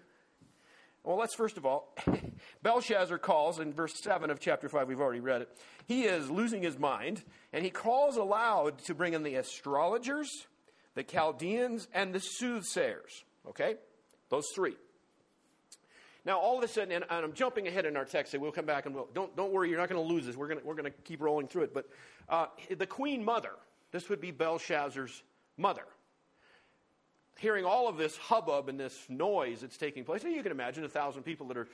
Well, 1.04 1.18
let's 1.18 1.34
first 1.34 1.58
of 1.58 1.66
all, 1.66 1.96
Belshazzar 2.64 3.18
calls 3.18 3.60
in 3.60 3.74
verse 3.74 3.94
7 4.04 4.30
of 4.30 4.40
chapter 4.40 4.70
5, 4.70 4.88
we've 4.88 5.00
already 5.00 5.22
read 5.22 5.42
it. 5.42 5.58
He 5.88 6.04
is 6.04 6.30
losing 6.30 6.62
his 6.62 6.78
mind, 6.78 7.24
and 7.54 7.64
he 7.64 7.72
calls 7.72 8.18
aloud 8.18 8.80
to 8.86 8.94
bring 8.94 9.14
in 9.14 9.24
the 9.24 9.36
astrologers, 9.36 10.30
the 10.94 11.04
Chaldeans, 11.04 11.88
and 11.94 12.14
the 12.14 12.20
soothsayers. 12.20 13.24
Okay? 13.48 13.76
Those 14.30 14.46
three. 14.54 14.76
Now, 16.24 16.40
all 16.40 16.58
of 16.58 16.64
a 16.64 16.68
sudden, 16.68 16.92
and, 16.92 17.06
I'm 17.10 17.34
jumping 17.34 17.68
ahead 17.68 17.86
in 17.86 17.98
our 17.98 18.06
text, 18.06 18.34
so 18.34 18.40
we'll 18.40 18.52
come 18.52 18.66
back 18.66 18.86
and 18.86 18.94
we'll, 18.94 19.10
don't, 19.14 19.36
don't 19.36 19.52
worry, 19.52 19.70
you're 19.70 19.80
not 19.80 19.90
going 19.90 20.06
to 20.06 20.14
lose 20.14 20.26
this. 20.26 20.36
We're 20.36 20.50
going 20.50 20.60
we're 20.64 20.76
to 20.76 20.92
keep 20.92 21.22
rolling 21.22 21.48
through 21.48 21.64
it. 21.64 21.74
But 21.74 21.90
uh, 22.30 22.46
the 22.78 22.86
queen 22.86 23.26
mother, 23.26 23.54
this 23.92 24.10
would 24.10 24.22
be 24.22 24.32
Belshazzar's 24.32 25.24
mother. 25.58 25.86
Hearing 27.40 27.66
all 27.66 27.88
of 27.88 27.98
this 27.98 28.18
hubbub 28.18 28.70
and 28.70 28.80
this 28.80 28.98
noise 29.10 29.62
that's 29.62 29.78
taking 29.78 30.04
place, 30.04 30.24
you 30.24 30.44
can 30.44 30.52
imagine 30.52 30.84
a 30.84 30.90
thousand 30.90 31.24
people 31.24 31.48
that 31.48 31.58
are 31.58 31.68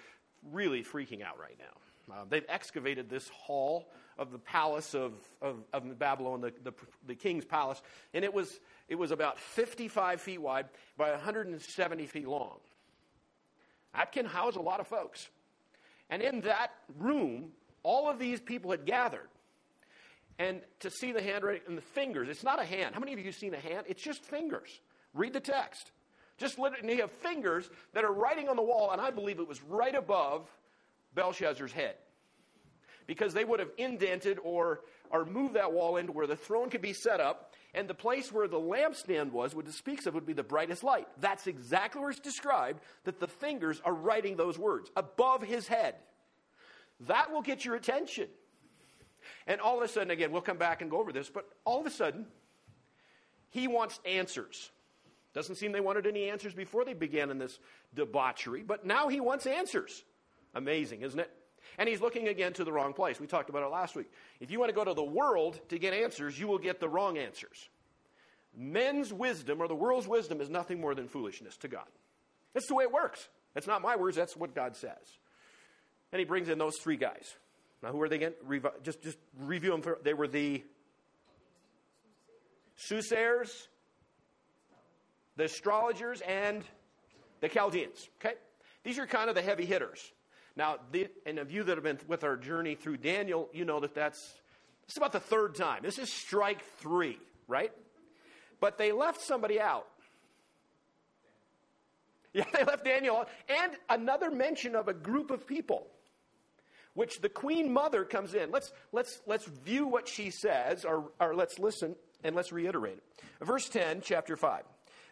really 0.52 0.84
freaking 0.84 1.22
out 1.22 1.40
right 1.40 1.58
now. 1.60 2.14
Uh, 2.14 2.24
they've 2.30 2.46
excavated 2.48 3.10
this 3.10 3.28
hall 3.30 3.90
of 4.18 4.32
the 4.32 4.40
palace 4.40 4.96
of, 4.96 5.14
of, 5.42 5.58
of 5.74 6.00
Babylon, 6.00 6.42
the, 6.42 6.54
the, 6.64 6.74
the, 7.06 7.16
king's 7.16 7.44
palace, 7.44 7.82
and 8.14 8.24
it 8.24 8.34
was, 8.34 8.60
it 8.88 8.96
was 8.96 9.12
about 9.12 9.38
55 9.38 10.22
feet 10.22 10.42
wide 10.42 10.68
by 10.98 11.12
170 11.12 12.06
feet 12.08 12.28
long. 12.28 12.58
That 13.94 14.12
can 14.12 14.26
house 14.26 14.56
a 14.56 14.62
lot 14.62 14.80
of 14.80 14.88
folks. 14.88 15.28
And 16.10 16.22
in 16.22 16.42
that 16.42 16.72
room, 16.98 17.50
all 17.84 18.10
of 18.10 18.20
these 18.20 18.40
people 18.40 18.72
had 18.72 18.86
gathered 18.86 19.28
and 20.40 20.62
to 20.80 20.90
see 20.90 21.12
the 21.12 21.22
handwriting 21.22 21.62
and 21.68 21.78
the 21.78 21.82
fingers. 21.82 22.30
It's 22.30 22.44
not 22.44 22.62
a 22.62 22.66
hand. 22.66 22.94
How 22.94 23.00
many 23.00 23.14
of 23.14 23.20
you 23.20 23.26
have 23.26 23.36
seen 23.36 23.54
a 23.54 23.60
hand? 23.60 23.86
It's 23.88 24.02
just 24.02 24.24
fingers. 24.24 24.70
Read 25.14 25.34
the 25.34 25.40
text. 25.40 25.92
Just 26.38 26.60
literally, 26.60 26.96
you 26.96 27.02
have 27.02 27.12
fingers 27.12 27.70
that 27.94 28.04
are 28.04 28.14
writing 28.14 28.48
on 28.48 28.56
the 28.56 28.62
wall, 28.62 28.92
and 28.92 29.02
I 29.02 29.10
believe 29.10 29.40
it 29.40 29.48
was 29.48 29.64
right 29.64 29.96
above 29.96 30.48
Belshazzar's 31.16 31.72
head. 31.72 31.96
Because 33.08 33.34
they 33.34 33.46
would 33.46 33.60
have 33.60 33.72
indented 33.78 34.38
or, 34.44 34.82
or 35.10 35.26
moved 35.26 35.56
that 35.56 35.72
wall 35.72 35.98
into 35.98 36.12
where 36.12 36.28
the 36.28 36.36
throne 36.36 36.70
could 36.70 36.82
be 36.82 36.94
set 36.94 37.20
up, 37.20 37.56
and 37.74 37.88
the 37.88 37.96
place 37.96 38.32
where 38.32 38.48
the 38.48 38.60
lampstand 38.60 39.32
was, 39.32 39.56
what 39.56 39.66
it 39.66 39.74
speaks 39.74 40.06
of, 40.06 40.14
would 40.14 40.26
be 40.26 40.34
the 40.34 40.44
brightest 40.44 40.84
light. 40.84 41.08
That's 41.20 41.48
exactly 41.48 42.02
where 42.02 42.12
it's 42.12 42.20
described 42.20 42.82
that 43.06 43.20
the 43.20 43.28
fingers 43.28 43.82
are 43.84 43.94
writing 43.94 44.36
those 44.36 44.60
words 44.60 44.92
above 44.96 45.42
his 45.42 45.68
head. 45.68 45.96
That 47.02 47.32
will 47.32 47.42
get 47.42 47.66
your 47.66 47.76
attention. 47.76 48.28
And 49.48 49.62
all 49.62 49.78
of 49.78 49.84
a 49.84 49.88
sudden, 49.88 50.12
again, 50.12 50.32
we'll 50.32 50.42
come 50.42 50.58
back 50.58 50.82
and 50.82 50.92
go 50.92 51.00
over 51.00 51.12
this, 51.12 51.30
but 51.30 51.48
all 51.64 51.80
of 51.80 51.86
a 51.86 51.90
sudden, 51.90 52.26
he 53.50 53.68
wants 53.68 54.00
answers. 54.06 54.70
Doesn't 55.34 55.56
seem 55.56 55.72
they 55.72 55.80
wanted 55.80 56.06
any 56.06 56.30
answers 56.30 56.54
before 56.54 56.84
they 56.84 56.94
began 56.94 57.30
in 57.30 57.38
this 57.38 57.58
debauchery, 57.96 58.64
but 58.64 58.86
now 58.86 59.08
he 59.08 59.20
wants 59.20 59.46
answers. 59.46 60.04
Amazing, 60.54 61.02
isn't 61.02 61.20
it? 61.20 61.32
And 61.78 61.88
he's 61.88 62.02
looking 62.02 62.28
again 62.28 62.54
to 62.54 62.64
the 62.64 62.72
wrong 62.72 62.94
place. 62.94 63.20
We 63.20 63.28
talked 63.28 63.50
about 63.50 63.64
it 63.64 63.68
last 63.68 63.96
week. 63.96 64.12
If 64.40 64.52
you 64.52 64.60
want 64.60 64.70
to 64.70 64.76
go 64.76 64.84
to 64.84 64.94
the 64.94 65.04
world 65.04 65.60
to 65.70 65.78
get 65.78 65.94
answers, 65.94 66.40
you 66.40 66.48
will 66.48 66.58
get 66.58 66.80
the 66.80 66.90
wrong 66.90 67.18
answers. 67.18 67.70
Men's 68.56 69.14
wisdom 69.14 69.62
or 69.62 69.68
the 69.68 69.76
world's 69.76 70.08
wisdom 70.08 70.42
is 70.42 70.50
nothing 70.50 70.82
more 70.82 70.96
than 70.96 71.08
foolishness 71.08 71.58
to 71.58 71.68
God. 71.68 71.88
That's 72.54 72.68
the 72.68 72.76
way 72.76 72.86
it 72.86 72.92
works. 72.92 73.28
That's 73.54 73.68
not 73.68 73.82
my 73.82 73.96
words, 73.96 74.18
that's 74.18 74.36
what 74.36 74.56
God 74.56 74.76
says. 74.76 75.18
And 76.12 76.20
he 76.20 76.26
brings 76.26 76.50
in 76.50 76.58
those 76.58 76.78
three 76.78 76.98
guys. 76.98 77.36
Now, 77.84 77.92
who 77.92 77.98
were 77.98 78.10
they 78.10 78.16
again? 78.16 78.34
Revi- 78.48 78.84
just, 78.84 79.02
just 79.02 79.18
review 79.40 79.72
them. 79.72 79.82
For, 79.82 80.00
they 80.04 80.14
were 80.14 80.28
the 80.28 80.64
soothsayers, 82.76 83.68
the 85.36 85.46
astrologers, 85.46 86.22
and 86.22 86.64
the 87.42 87.50
Chaldeans. 87.50 88.10
Okay? 88.20 88.36
These 88.84 89.00
are 89.00 89.06
kind 89.06 89.30
of 89.30 89.36
the 89.36 89.42
heavy 89.42 89.66
hitters. 89.66 90.12
Now, 90.56 90.78
the, 90.92 91.08
and 91.26 91.38
of 91.38 91.52
you 91.52 91.64
that 91.64 91.76
have 91.76 91.84
been 91.84 92.00
with 92.08 92.24
our 92.24 92.36
journey 92.36 92.74
through 92.74 92.98
Daniel, 92.98 93.50
you 93.54 93.64
know 93.64 93.80
that 93.80 93.94
that's 93.94 94.42
it's 94.88 94.98
about 94.98 95.12
the 95.12 95.20
third 95.20 95.56
time. 95.56 95.82
This 95.84 96.00
is 96.00 96.12
strike 96.12 96.64
three, 96.80 97.20
right? 97.48 97.72
But 98.60 98.78
they 98.78 98.92
left 98.92 99.22
somebody 99.22 99.60
out. 99.60 99.88
Yeah, 102.34 102.46
they 102.54 102.64
left 102.64 102.86
Daniel 102.86 103.18
out. 103.18 103.30
And 103.50 103.74
another 103.90 104.32
mention 104.32 104.76
of 104.76 104.88
a 104.88 104.94
group 104.94 105.30
of 105.30 105.46
people 105.46 105.88
which 106.98 107.22
the 107.22 107.30
queen 107.30 107.72
mother 107.72 108.04
comes 108.04 108.34
in. 108.34 108.50
Let's, 108.50 108.74
let's, 108.92 109.22
let's 109.28 109.46
view 109.46 109.86
what 109.86 110.08
she 110.08 110.32
says, 110.32 110.84
or, 110.84 111.12
or 111.20 111.36
let's 111.36 111.60
listen 111.60 111.96
and 112.24 112.36
let's 112.36 112.52
reiterate 112.52 112.98
it. 112.98 113.46
Verse 113.46 113.70
10, 113.70 114.02
chapter 114.02 114.36
5. 114.36 114.64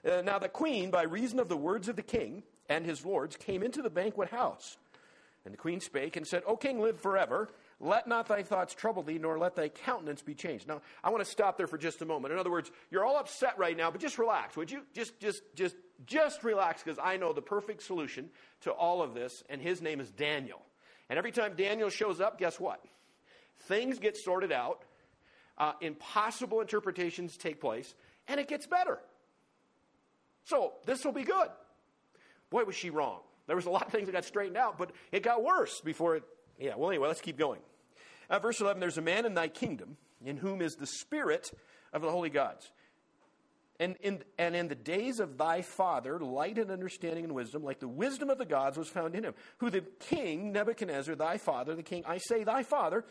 Uh, 0.04 0.22
now 0.24 0.40
the 0.40 0.50
queen, 0.50 0.90
by 0.90 1.04
reason 1.04 1.40
of 1.40 1.48
the 1.48 1.56
words 1.56 1.88
of 1.88 1.96
the 1.96 2.02
king 2.02 2.42
and 2.70 2.88
his 2.88 3.06
lords, 3.06 3.38
came 3.38 3.62
into 3.62 3.84
the 3.84 3.92
banquet 3.92 4.30
house. 4.30 4.78
And 5.46 5.54
the 5.54 5.60
queen 5.60 5.80
spake 5.80 6.16
and 6.16 6.26
said, 6.26 6.42
O 6.48 6.58
king, 6.58 6.82
live 6.82 7.00
forever. 7.00 7.50
Let 7.80 8.08
not 8.08 8.28
thy 8.28 8.42
thoughts 8.42 8.74
trouble 8.74 9.04
thee, 9.04 9.20
nor 9.20 9.38
let 9.38 9.56
thy 9.56 9.70
countenance 9.70 10.24
be 10.24 10.34
changed. 10.34 10.68
Now, 10.68 10.82
I 11.04 11.12
want 11.12 11.24
to 11.24 11.30
stop 11.30 11.56
there 11.56 11.68
for 11.68 11.78
just 11.78 12.02
a 12.02 12.06
moment. 12.06 12.34
In 12.34 12.40
other 12.40 12.50
words, 12.50 12.72
you're 12.90 13.06
all 13.06 13.18
upset 13.18 13.60
right 13.60 13.78
now, 13.78 13.92
but 13.92 14.02
just 14.02 14.18
relax, 14.18 14.58
would 14.58 14.72
you? 14.72 14.82
Just, 14.96 15.20
just, 15.20 15.44
just, 15.54 15.76
just 16.08 16.44
relax, 16.44 16.82
because 16.82 16.98
I 16.98 17.18
know 17.18 17.32
the 17.32 17.44
perfect 17.44 17.84
solution 17.84 18.32
to 18.62 18.72
all 18.72 19.04
of 19.04 19.14
this, 19.14 19.44
and 19.52 19.62
his 19.62 19.84
name 19.84 20.00
is 20.00 20.10
Daniel. 20.10 20.64
And 21.10 21.18
every 21.18 21.32
time 21.32 21.54
Daniel 21.56 21.90
shows 21.90 22.20
up, 22.20 22.40
guess 22.40 22.60
what? 22.60 22.84
Things 23.68 24.00
get 24.00 24.18
sorted 24.18 24.52
out, 24.52 24.84
uh, 25.58 25.74
impossible 25.82 26.62
interpretations 26.62 27.38
take 27.38 27.62
place, 27.62 27.94
and 28.28 28.40
it 28.40 28.48
gets 28.48 28.68
better. 28.68 29.00
So 30.46 30.74
this 30.86 31.04
will 31.06 31.12
be 31.12 31.24
good. 31.24 31.48
Boy, 32.50 32.64
was 32.64 32.76
she 32.76 32.90
wrong. 32.90 33.22
There 33.48 33.56
was 33.56 33.66
a 33.66 33.70
lot 33.70 33.86
of 33.86 33.92
things 33.92 34.08
that 34.08 34.14
got 34.14 34.26
straightened 34.26 34.58
out, 34.58 34.78
but 34.78 34.92
it 35.12 35.24
got 35.24 35.44
worse 35.44 35.82
before 35.82 36.18
it. 36.18 36.24
Yeah, 36.60 36.76
well, 36.76 36.90
anyway, 36.90 37.08
let's 37.08 37.22
keep 37.22 37.38
going. 37.38 37.60
Uh, 38.30 38.40
verse 38.40 38.60
11 38.62 38.80
There's 38.80 38.98
a 38.98 39.04
man 39.04 39.26
in 39.26 39.34
thy 39.34 39.48
kingdom 39.48 39.98
in 40.24 40.38
whom 40.38 40.62
is 40.62 40.76
the 40.76 40.88
spirit 40.88 41.52
of 41.94 42.02
the 42.02 42.10
holy 42.10 42.30
gods. 42.30 42.72
And 43.80 43.98
in, 44.02 44.24
and 44.38 44.56
in 44.56 44.70
the 44.70 44.76
days 44.76 45.20
of 45.20 45.38
thy 45.38 45.62
father, 45.62 46.20
light 46.20 46.58
and 46.58 46.72
understanding 46.72 47.26
and 47.26 47.36
wisdom, 47.36 47.64
like 47.64 47.80
the 47.80 47.88
wisdom 47.88 48.30
of 48.30 48.38
the 48.38 48.46
gods, 48.46 48.78
was 48.78 48.88
found 48.88 49.16
in 49.16 49.24
him, 49.24 49.34
who 49.58 49.70
the 49.70 49.82
king 50.00 50.54
Nebuchadnezzar, 50.54 51.16
thy 51.16 51.38
father, 51.38 51.76
the 51.76 51.84
king, 51.84 52.04
I 52.08 52.20
say 52.20 52.46
thy 52.46 52.64
father, 52.64 53.04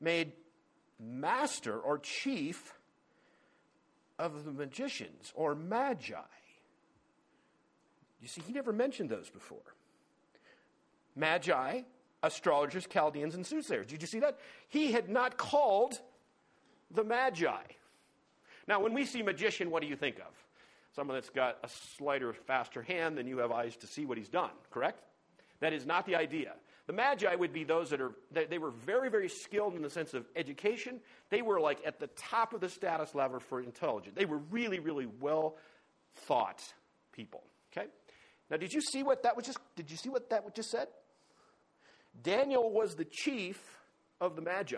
made 0.00 0.32
master 1.00 1.76
or 1.78 1.98
chief 1.98 2.74
of 4.18 4.44
the 4.44 4.52
magicians 4.52 5.32
or 5.34 5.56
magi. 5.56 6.16
You 8.20 8.28
see, 8.28 8.42
he 8.46 8.52
never 8.52 8.72
mentioned 8.72 9.10
those 9.10 9.28
before. 9.28 9.74
Magi, 11.16 11.80
astrologers, 12.22 12.86
Chaldeans, 12.86 13.34
and 13.34 13.44
soothsayers. 13.44 13.86
Did 13.86 14.00
you 14.00 14.06
see 14.06 14.20
that? 14.20 14.38
He 14.68 14.92
had 14.92 15.08
not 15.08 15.36
called 15.36 16.00
the 16.92 17.02
magi. 17.02 17.62
Now, 18.68 18.80
when 18.80 18.94
we 18.94 19.04
see 19.04 19.22
magician, 19.22 19.70
what 19.70 19.82
do 19.82 19.88
you 19.88 19.96
think 19.96 20.16
of? 20.18 20.32
Someone 20.94 21.16
that's 21.16 21.30
got 21.30 21.58
a 21.64 21.68
slighter, 21.96 22.32
faster 22.32 22.82
hand 22.82 23.16
than 23.16 23.26
you 23.26 23.38
have 23.38 23.50
eyes 23.50 23.76
to 23.76 23.86
see 23.86 24.04
what 24.04 24.18
he's 24.18 24.28
done, 24.28 24.50
correct? 24.70 25.02
That 25.60 25.72
is 25.72 25.86
not 25.86 26.06
the 26.06 26.16
idea. 26.16 26.52
The 26.86 26.92
Magi 26.92 27.34
would 27.34 27.52
be 27.52 27.64
those 27.64 27.90
that 27.90 28.00
are, 28.00 28.12
they 28.32 28.58
were 28.58 28.72
very, 28.72 29.08
very 29.08 29.28
skilled 29.28 29.74
in 29.74 29.82
the 29.82 29.90
sense 29.90 30.14
of 30.14 30.26
education. 30.34 31.00
They 31.30 31.40
were 31.40 31.60
like 31.60 31.78
at 31.86 32.00
the 32.00 32.08
top 32.08 32.52
of 32.52 32.60
the 32.60 32.68
status 32.68 33.14
level 33.14 33.38
for 33.38 33.60
intelligence. 33.60 34.14
They 34.16 34.24
were 34.24 34.40
really, 34.50 34.80
really 34.80 35.06
well 35.20 35.56
thought 36.26 36.60
people. 37.12 37.44
Okay? 37.72 37.86
Now, 38.50 38.56
did 38.56 38.72
you 38.72 38.80
see 38.80 39.02
what 39.02 39.22
that 39.22 39.36
was 39.36 39.46
just, 39.46 39.58
did 39.76 39.90
you 39.90 39.96
see 39.96 40.10
what 40.10 40.28
that 40.30 40.54
just 40.54 40.70
said? 40.70 40.88
Daniel 42.20 42.70
was 42.70 42.96
the 42.96 43.06
chief 43.06 43.58
of 44.20 44.36
the 44.36 44.42
Magi. 44.42 44.76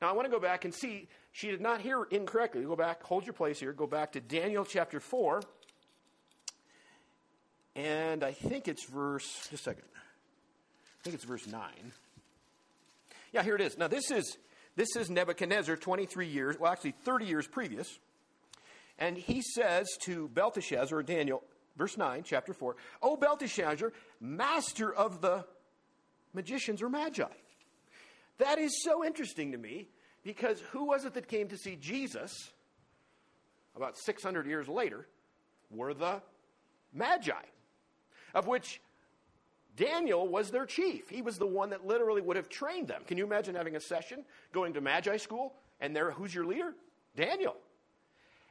Now, 0.00 0.08
I 0.08 0.12
want 0.12 0.26
to 0.26 0.30
go 0.30 0.40
back 0.40 0.64
and 0.64 0.74
see, 0.74 1.08
she 1.32 1.48
did 1.48 1.60
not 1.60 1.80
hear 1.80 2.04
incorrectly. 2.04 2.62
Go 2.62 2.76
back, 2.76 3.02
hold 3.02 3.26
your 3.26 3.32
place 3.32 3.60
here. 3.60 3.72
Go 3.72 3.86
back 3.86 4.12
to 4.12 4.20
Daniel 4.20 4.64
chapter 4.64 5.00
4. 5.00 5.42
And 7.76 8.24
I 8.24 8.32
think 8.32 8.68
it's 8.68 8.84
verse, 8.86 9.26
just 9.50 9.52
a 9.52 9.56
second. 9.56 9.84
I 9.94 11.02
think 11.04 11.14
it's 11.14 11.24
verse 11.24 11.46
9. 11.46 11.62
Yeah, 13.32 13.42
here 13.42 13.54
it 13.54 13.60
is. 13.60 13.78
Now, 13.78 13.88
this 13.88 14.10
is, 14.10 14.36
this 14.76 14.96
is 14.96 15.08
Nebuchadnezzar 15.08 15.76
23 15.76 16.26
years, 16.26 16.58
well, 16.58 16.72
actually 16.72 16.94
30 17.04 17.26
years 17.26 17.46
previous. 17.46 17.98
And 18.98 19.16
he 19.16 19.40
says 19.40 19.88
to 20.02 20.28
Belteshazzar, 20.28 20.98
or 20.98 21.02
Daniel, 21.02 21.42
verse 21.76 21.96
9, 21.96 22.22
chapter 22.24 22.52
4, 22.52 22.76
O 23.02 23.16
Belteshazzar, 23.16 23.92
master 24.20 24.92
of 24.92 25.20
the 25.20 25.44
magicians 26.34 26.82
or 26.82 26.88
magi. 26.88 27.24
That 28.40 28.58
is 28.58 28.82
so 28.82 29.04
interesting 29.04 29.52
to 29.52 29.58
me 29.58 29.88
because 30.24 30.60
who 30.72 30.86
was 30.86 31.04
it 31.04 31.14
that 31.14 31.28
came 31.28 31.48
to 31.48 31.58
see 31.58 31.76
Jesus 31.76 32.32
about 33.76 33.96
600 33.98 34.46
years 34.46 34.66
later? 34.66 35.06
Were 35.70 35.94
the 35.94 36.22
magi, 36.92 37.32
of 38.34 38.46
which 38.46 38.80
Daniel 39.76 40.26
was 40.26 40.50
their 40.50 40.66
chief. 40.66 41.08
He 41.08 41.22
was 41.22 41.38
the 41.38 41.46
one 41.46 41.70
that 41.70 41.86
literally 41.86 42.22
would 42.22 42.36
have 42.36 42.48
trained 42.48 42.88
them. 42.88 43.02
Can 43.06 43.18
you 43.18 43.24
imagine 43.24 43.54
having 43.54 43.76
a 43.76 43.80
session, 43.80 44.24
going 44.52 44.72
to 44.72 44.80
Magi 44.80 45.18
school, 45.18 45.54
and 45.80 45.94
there, 45.94 46.10
who's 46.10 46.34
your 46.34 46.44
leader? 46.44 46.74
Daniel. 47.16 47.56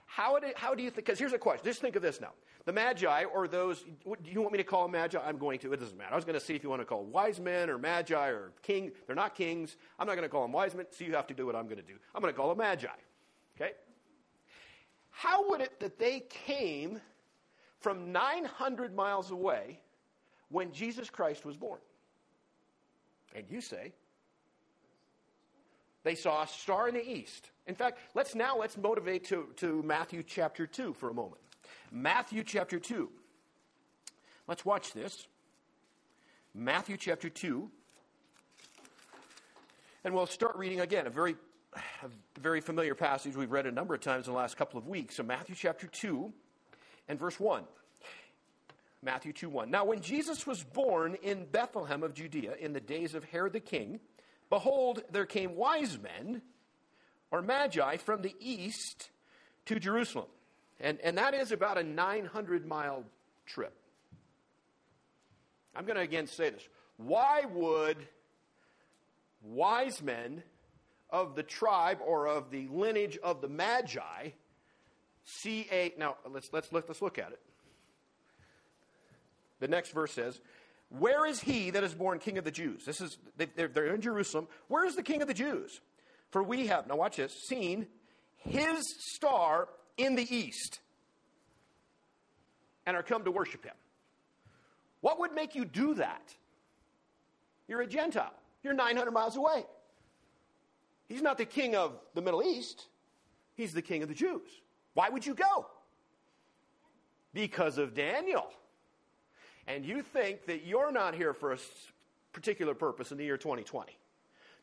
How, 0.05 0.39
how 0.55 0.75
do 0.75 0.84
you 0.84 0.89
think? 0.89 1.05
Because 1.05 1.19
here's 1.19 1.34
a 1.34 1.38
question. 1.38 1.65
Just 1.65 1.81
think 1.81 1.96
of 1.96 2.01
this 2.01 2.22
now. 2.22 2.31
The 2.69 2.73
Magi, 2.73 3.23
or 3.23 3.47
those, 3.47 3.81
do 3.81 4.31
you 4.31 4.41
want 4.41 4.51
me 4.51 4.59
to 4.59 4.63
call 4.63 4.83
them 4.83 4.91
Magi? 4.91 5.17
I'm 5.17 5.39
going 5.39 5.57
to. 5.59 5.73
It 5.73 5.79
doesn't 5.79 5.97
matter. 5.97 6.13
I 6.13 6.15
was 6.15 6.23
going 6.23 6.38
to 6.38 6.45
see 6.45 6.53
if 6.53 6.61
you 6.61 6.69
want 6.69 6.83
to 6.83 6.85
call 6.85 7.03
wise 7.03 7.39
men 7.39 7.67
or 7.67 7.79
Magi 7.79 8.27
or 8.27 8.51
king. 8.61 8.91
They're 9.07 9.15
not 9.15 9.33
kings. 9.33 9.75
I'm 9.97 10.05
not 10.05 10.13
going 10.13 10.27
to 10.27 10.29
call 10.29 10.43
them 10.43 10.51
wise 10.51 10.75
men, 10.75 10.85
so 10.91 11.03
you 11.03 11.15
have 11.15 11.25
to 11.27 11.33
do 11.33 11.47
what 11.47 11.55
I'm 11.55 11.65
going 11.65 11.77
to 11.77 11.83
do. 11.83 11.95
I'm 12.13 12.21
going 12.21 12.31
to 12.31 12.38
call 12.38 12.49
them 12.49 12.59
Magi. 12.59 12.88
Okay? 13.59 13.71
How 15.09 15.49
would 15.49 15.61
it 15.61 15.79
that 15.79 15.97
they 15.97 16.19
came 16.19 17.01
from 17.79 18.11
900 18.11 18.95
miles 18.95 19.31
away 19.31 19.79
when 20.49 20.71
Jesus 20.71 21.09
Christ 21.09 21.45
was 21.45 21.55
born. 21.55 21.79
And 23.35 23.45
you 23.49 23.61
say, 23.61 23.93
they 26.03 26.15
saw 26.15 26.43
a 26.43 26.47
star 26.47 26.88
in 26.88 26.95
the 26.95 27.07
east. 27.07 27.51
In 27.67 27.75
fact, 27.75 27.99
let's 28.15 28.35
now 28.35 28.57
let's 28.57 28.77
motivate 28.77 29.25
to, 29.25 29.47
to 29.57 29.83
Matthew 29.83 30.23
chapter 30.23 30.65
2 30.65 30.93
for 30.93 31.09
a 31.09 31.13
moment. 31.13 31.41
Matthew 31.91 32.43
chapter 32.43 32.79
2. 32.79 33.10
Let's 34.47 34.65
watch 34.65 34.93
this. 34.93 35.28
Matthew 36.54 36.97
chapter 36.97 37.30
2. 37.30 37.69
And 40.04 40.13
we'll 40.13 40.28
start 40.28 40.56
reading 40.56 40.82
again, 40.82 41.08
a 41.08 41.10
very, 41.10 41.36
a 41.73 42.39
very 42.39 42.62
familiar 42.62 42.95
passage 42.95 43.36
we've 43.36 43.52
read 43.52 43.65
a 43.65 43.71
number 43.71 43.93
of 43.93 44.02
times 44.02 44.28
in 44.28 44.34
the 44.34 44.38
last 44.38 44.58
couple 44.58 44.80
of 44.80 44.88
weeks. 44.88 45.15
So, 45.15 45.23
Matthew 45.23 45.56
chapter 45.56 45.88
2 45.88 46.32
and 47.08 47.19
verse 47.19 47.39
1. 47.39 47.63
Matthew 49.02 49.34
2 49.34 49.49
1. 49.49 49.71
Now, 49.71 49.86
when 49.86 50.02
Jesus 50.02 50.45
was 50.45 50.63
born 50.63 51.15
in 51.21 51.45
Bethlehem 51.45 52.04
of 52.04 52.13
Judea 52.13 52.56
in 52.60 52.73
the 52.73 52.82
days 52.82 53.15
of 53.15 53.23
Herod 53.23 53.54
the 53.54 53.60
king, 53.60 53.99
behold, 54.49 55.04
there 55.12 55.25
came 55.25 55.56
wise 55.56 55.97
men, 55.97 56.41
or 57.32 57.41
magi, 57.41 57.97
from 57.97 58.21
the 58.21 58.36
east 58.39 59.10
to 59.65 59.80
Jerusalem. 59.80 60.28
And, 60.79 60.99
and 61.01 61.17
that 61.17 61.33
is 61.33 61.51
about 61.51 61.77
a 61.77 61.83
900 61.83 62.65
mile 62.65 63.03
trip. 63.45 63.73
I'm 65.75 65.85
going 65.85 65.97
to 65.97 66.01
again 66.01 66.27
say 66.27 66.49
this. 66.49 66.67
Why 66.97 67.43
would 67.53 67.97
wise 69.41 70.01
men 70.01 70.43
of 71.09 71.35
the 71.35 71.43
tribe 71.43 71.99
or 72.05 72.27
of 72.27 72.51
the 72.51 72.67
lineage 72.67 73.17
of 73.23 73.41
the 73.41 73.47
Magi 73.47 74.29
see 75.23 75.67
a. 75.71 75.93
Now, 75.97 76.17
let's, 76.29 76.49
let's, 76.51 76.71
let's 76.71 77.01
look 77.01 77.17
at 77.17 77.31
it. 77.31 77.39
The 79.59 79.67
next 79.67 79.91
verse 79.91 80.13
says, 80.13 80.39
Where 80.89 81.25
is 81.25 81.39
he 81.39 81.71
that 81.71 81.83
is 81.83 81.93
born 81.93 82.19
king 82.19 82.37
of 82.37 82.43
the 82.43 82.51
Jews? 82.51 82.85
This 82.85 83.01
is, 83.01 83.17
they're, 83.37 83.67
they're 83.67 83.93
in 83.93 84.01
Jerusalem. 84.01 84.47
Where 84.67 84.85
is 84.85 84.95
the 84.95 85.03
king 85.03 85.21
of 85.21 85.27
the 85.27 85.33
Jews? 85.33 85.81
For 86.31 86.43
we 86.43 86.67
have, 86.67 86.87
now 86.87 86.95
watch 86.95 87.17
this, 87.17 87.33
seen 87.47 87.87
his 88.37 88.95
star 89.13 89.67
in 89.99 90.15
the 90.15 90.35
east 90.35 90.79
and 92.85 92.95
are 92.95 93.03
come 93.03 93.23
to 93.25 93.31
worship 93.31 93.63
him. 93.63 93.75
What 95.01 95.19
would 95.19 95.33
make 95.33 95.55
you 95.55 95.65
do 95.65 95.93
that? 95.95 96.33
You're 97.67 97.81
a 97.81 97.88
Gentile. 97.88 98.33
You're 98.63 98.73
900 98.73 99.12
miles 99.12 99.35
away. 99.35 99.65
He's 101.07 101.21
not 101.21 101.38
the 101.38 101.45
king 101.45 101.75
of 101.75 101.99
the 102.13 102.21
Middle 102.21 102.43
East, 102.43 102.85
he's 103.55 103.73
the 103.73 103.81
king 103.81 104.03
of 104.03 104.09
the 104.09 104.15
Jews. 104.15 104.49
Why 104.93 105.09
would 105.09 105.25
you 105.25 105.33
go? 105.33 105.67
Because 107.33 107.77
of 107.77 107.93
Daniel 107.93 108.51
and 109.69 109.85
you 109.85 110.01
think 110.01 110.45
that 110.47 110.65
you're 110.65 110.91
not 110.91 111.13
here 111.13 111.31
for 111.31 111.53
a 111.53 111.57
particular 112.33 112.73
purpose 112.73 113.12
in 113.12 113.17
the 113.17 113.23
year 113.23 113.38
2020. 113.38 113.98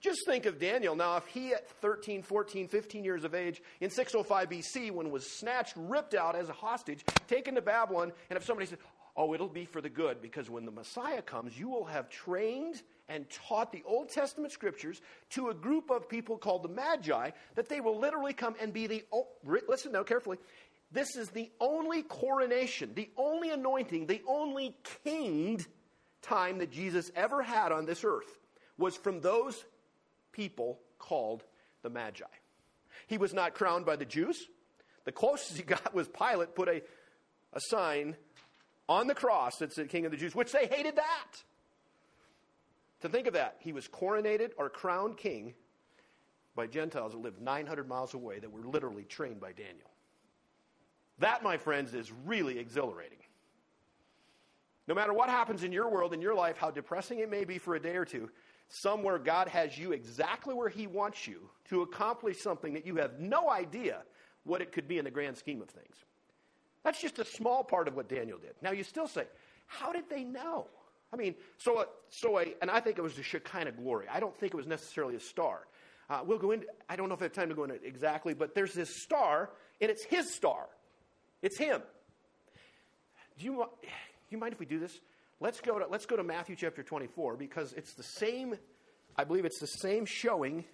Just 0.01 0.27
think 0.27 0.47
of 0.47 0.59
Daniel. 0.59 0.95
Now, 0.95 1.17
if 1.17 1.27
he 1.27 1.53
at 1.53 1.69
13, 1.81 2.23
14, 2.23 2.69
15 2.69 3.05
years 3.05 3.25
of 3.25 3.35
age 3.35 3.63
in 3.81 3.91
605 3.91 4.49
BC, 4.49 4.91
when 4.91 5.11
was 5.11 5.31
snatched, 5.39 5.75
ripped 5.77 6.15
out 6.15 6.37
as 6.37 6.49
a 6.49 6.53
hostage, 6.53 7.05
taken 7.29 7.55
to 7.55 7.63
Babylon, 7.63 8.13
and 8.31 8.37
if 8.37 8.45
somebody 8.45 8.67
said, 8.67 8.79
Oh, 9.19 9.33
it'll 9.33 9.49
be 9.49 9.65
for 9.65 9.81
the 9.81 9.89
good, 9.89 10.21
because 10.21 10.51
when 10.51 10.67
the 10.67 10.71
Messiah 10.71 11.23
comes, 11.23 11.59
you 11.59 11.71
will 11.71 11.87
have 11.87 12.11
trained 12.11 12.83
and 13.09 13.25
taught 13.31 13.73
the 13.73 13.83
Old 13.87 14.11
Testament 14.11 14.53
scriptures 14.53 15.01
to 15.31 15.49
a 15.49 15.55
group 15.55 15.91
of 15.91 16.07
people 16.07 16.37
called 16.37 16.63
the 16.63 16.69
Magi, 16.69 17.31
that 17.55 17.69
they 17.69 17.81
will 17.81 17.99
literally 17.99 18.35
come 18.35 18.55
and 18.61 18.75
be 18.75 18.87
the. 18.87 19.05
Oh, 19.11 19.29
listen 19.69 19.93
now 19.93 20.03
carefully. 20.03 20.37
This 20.93 21.17
is 21.17 21.31
the 21.31 21.51
only 21.61 22.03
coronation, 22.03 22.93
the 22.95 23.11
only 23.17 23.51
anointing, 23.51 24.07
the 24.07 24.23
only 24.29 24.77
kinged 25.03 25.67
time 26.21 26.59
that 26.59 26.71
Jesus 26.71 27.11
ever 27.17 27.43
had 27.43 27.73
on 27.73 27.87
this 27.87 28.05
earth 28.05 28.39
was 28.79 28.97
from 28.97 29.21
those 29.21 29.65
people 30.37 30.79
called 30.99 31.43
the 31.83 31.91
Magi. 31.91 32.25
He 33.07 33.17
was 33.17 33.33
not 33.33 33.55
crowned 33.55 33.87
by 33.87 33.97
the 33.97 34.05
Jews. 34.05 34.49
The 35.05 35.13
closest 35.13 35.57
he 35.57 35.63
got 35.63 35.95
was 35.95 36.09
Pilate 36.09 36.55
put 36.55 36.69
a, 36.69 36.83
a 37.53 37.61
sign 37.61 38.17
on 38.89 39.07
the 39.07 39.15
cross 39.15 39.57
that 39.59 39.73
said 39.73 39.89
King 39.89 40.05
of 40.05 40.11
the 40.11 40.17
Jews, 40.17 40.35
which 40.35 40.53
they 40.53 40.67
hated 40.67 40.97
that. 40.97 41.43
To 43.01 43.09
think 43.09 43.27
of 43.27 43.35
that, 43.35 43.57
he 43.61 43.73
was 43.73 43.89
coronated 43.89 44.51
or 44.57 44.69
crowned 44.69 45.17
king 45.17 45.55
by 46.55 46.67
Gentiles 46.67 47.13
that 47.13 47.19
lived 47.19 47.41
900 47.41 47.89
miles 47.89 48.15
away 48.15 48.39
that 48.39 48.51
were 48.51 48.65
literally 48.65 49.05
trained 49.05 49.41
by 49.41 49.53
Daniel. 49.53 49.91
That, 51.19 51.43
my 51.43 51.57
friends, 51.57 51.95
is 51.95 52.11
really 52.25 52.59
exhilarating. 52.59 53.19
No 54.89 54.95
matter 54.95 55.13
what 55.13 55.29
happens 55.29 55.65
in 55.65 55.73
your 55.73 55.91
world, 55.91 56.15
in 56.15 56.21
your 56.21 56.35
life, 56.35 56.57
how 56.57 56.71
depressing 56.71 57.19
it 57.19 57.31
may 57.31 57.45
be 57.45 57.59
for 57.59 57.75
a 57.75 57.81
day 57.81 57.97
or 57.97 58.05
two, 58.05 58.31
somewhere 58.69 59.19
God 59.19 59.49
has 59.49 59.77
you 59.79 59.93
exactly 59.93 60.55
where 60.55 60.69
He 60.69 60.87
wants 60.87 61.27
you 61.27 61.49
to 61.69 61.83
accomplish 61.83 62.41
something 62.41 62.75
that 62.75 62.87
you 62.87 62.97
have 62.97 63.19
no 63.19 63.51
idea 63.51 64.03
what 64.45 64.61
it 64.61 64.73
could 64.73 64.89
be 64.89 64.99
in 64.99 65.05
the 65.05 65.11
grand 65.11 65.37
scheme 65.37 65.61
of 65.63 65.69
things. 65.69 65.97
That's 66.85 67.01
just 67.01 67.19
a 67.19 67.25
small 67.25 67.65
part 67.65 67.89
of 67.89 67.97
what 67.97 68.09
Daniel 68.09 68.39
did. 68.39 68.55
Now, 68.63 68.71
you 68.71 68.85
still 68.85 69.09
say, 69.09 69.25
how 69.67 69.93
did 69.93 70.09
they 70.09 70.23
know? 70.23 70.69
I 71.13 71.17
mean, 71.17 71.35
so, 71.59 71.81
a, 71.81 71.87
so 72.11 72.39
a, 72.39 72.55
and 72.63 72.71
I 72.71 72.81
think 72.81 72.99
it 72.99 73.03
was 73.03 73.15
the 73.15 73.23
Shekinah 73.23 73.73
glory. 73.73 74.07
I 74.11 74.21
don't 74.21 74.37
think 74.39 74.55
it 74.55 74.57
was 74.57 74.67
necessarily 74.67 75.17
a 75.17 75.21
star. 75.21 75.67
Uh, 76.09 76.21
we'll 76.25 76.39
go 76.39 76.53
into, 76.53 76.67
I 76.89 76.95
don't 76.95 77.09
know 77.09 77.15
if 77.15 77.21
I 77.21 77.25
have 77.25 77.33
time 77.33 77.49
to 77.49 77.55
go 77.55 77.65
into 77.65 77.85
exactly, 77.85 78.35
but 78.35 78.55
there's 78.55 78.73
this 78.73 79.03
star, 79.03 79.51
and 79.81 79.91
it's 79.91 80.05
his 80.05 80.33
star. 80.35 80.67
It's 81.43 81.59
him. 81.59 81.83
Do 83.39 83.45
you, 83.45 83.65
you 84.31 84.39
mind 84.39 84.53
if 84.53 84.61
we 84.61 84.67
do 84.67 84.79
this? 84.79 84.99
Let's 85.39 85.61
go, 85.61 85.79
to, 85.79 85.87
let's 85.87 86.07
go 86.07 86.17
to 86.17 86.23
Matthew 86.23 86.57
chapter 86.57 86.83
24 86.83 87.37
because 87.37 87.75
it's 87.75 87.93
the 87.93 88.03
same, 88.03 88.57
I 89.17 89.25
believe 89.25 89.45
it's 89.45 89.61
the 89.61 89.67
same 89.67 90.07
showing 90.07 90.65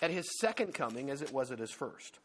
at 0.00 0.12
his 0.12 0.38
second 0.38 0.72
coming 0.72 1.10
as 1.10 1.20
it 1.20 1.32
was 1.32 1.50
at 1.50 1.58
his 1.58 1.72
first. 1.72 2.20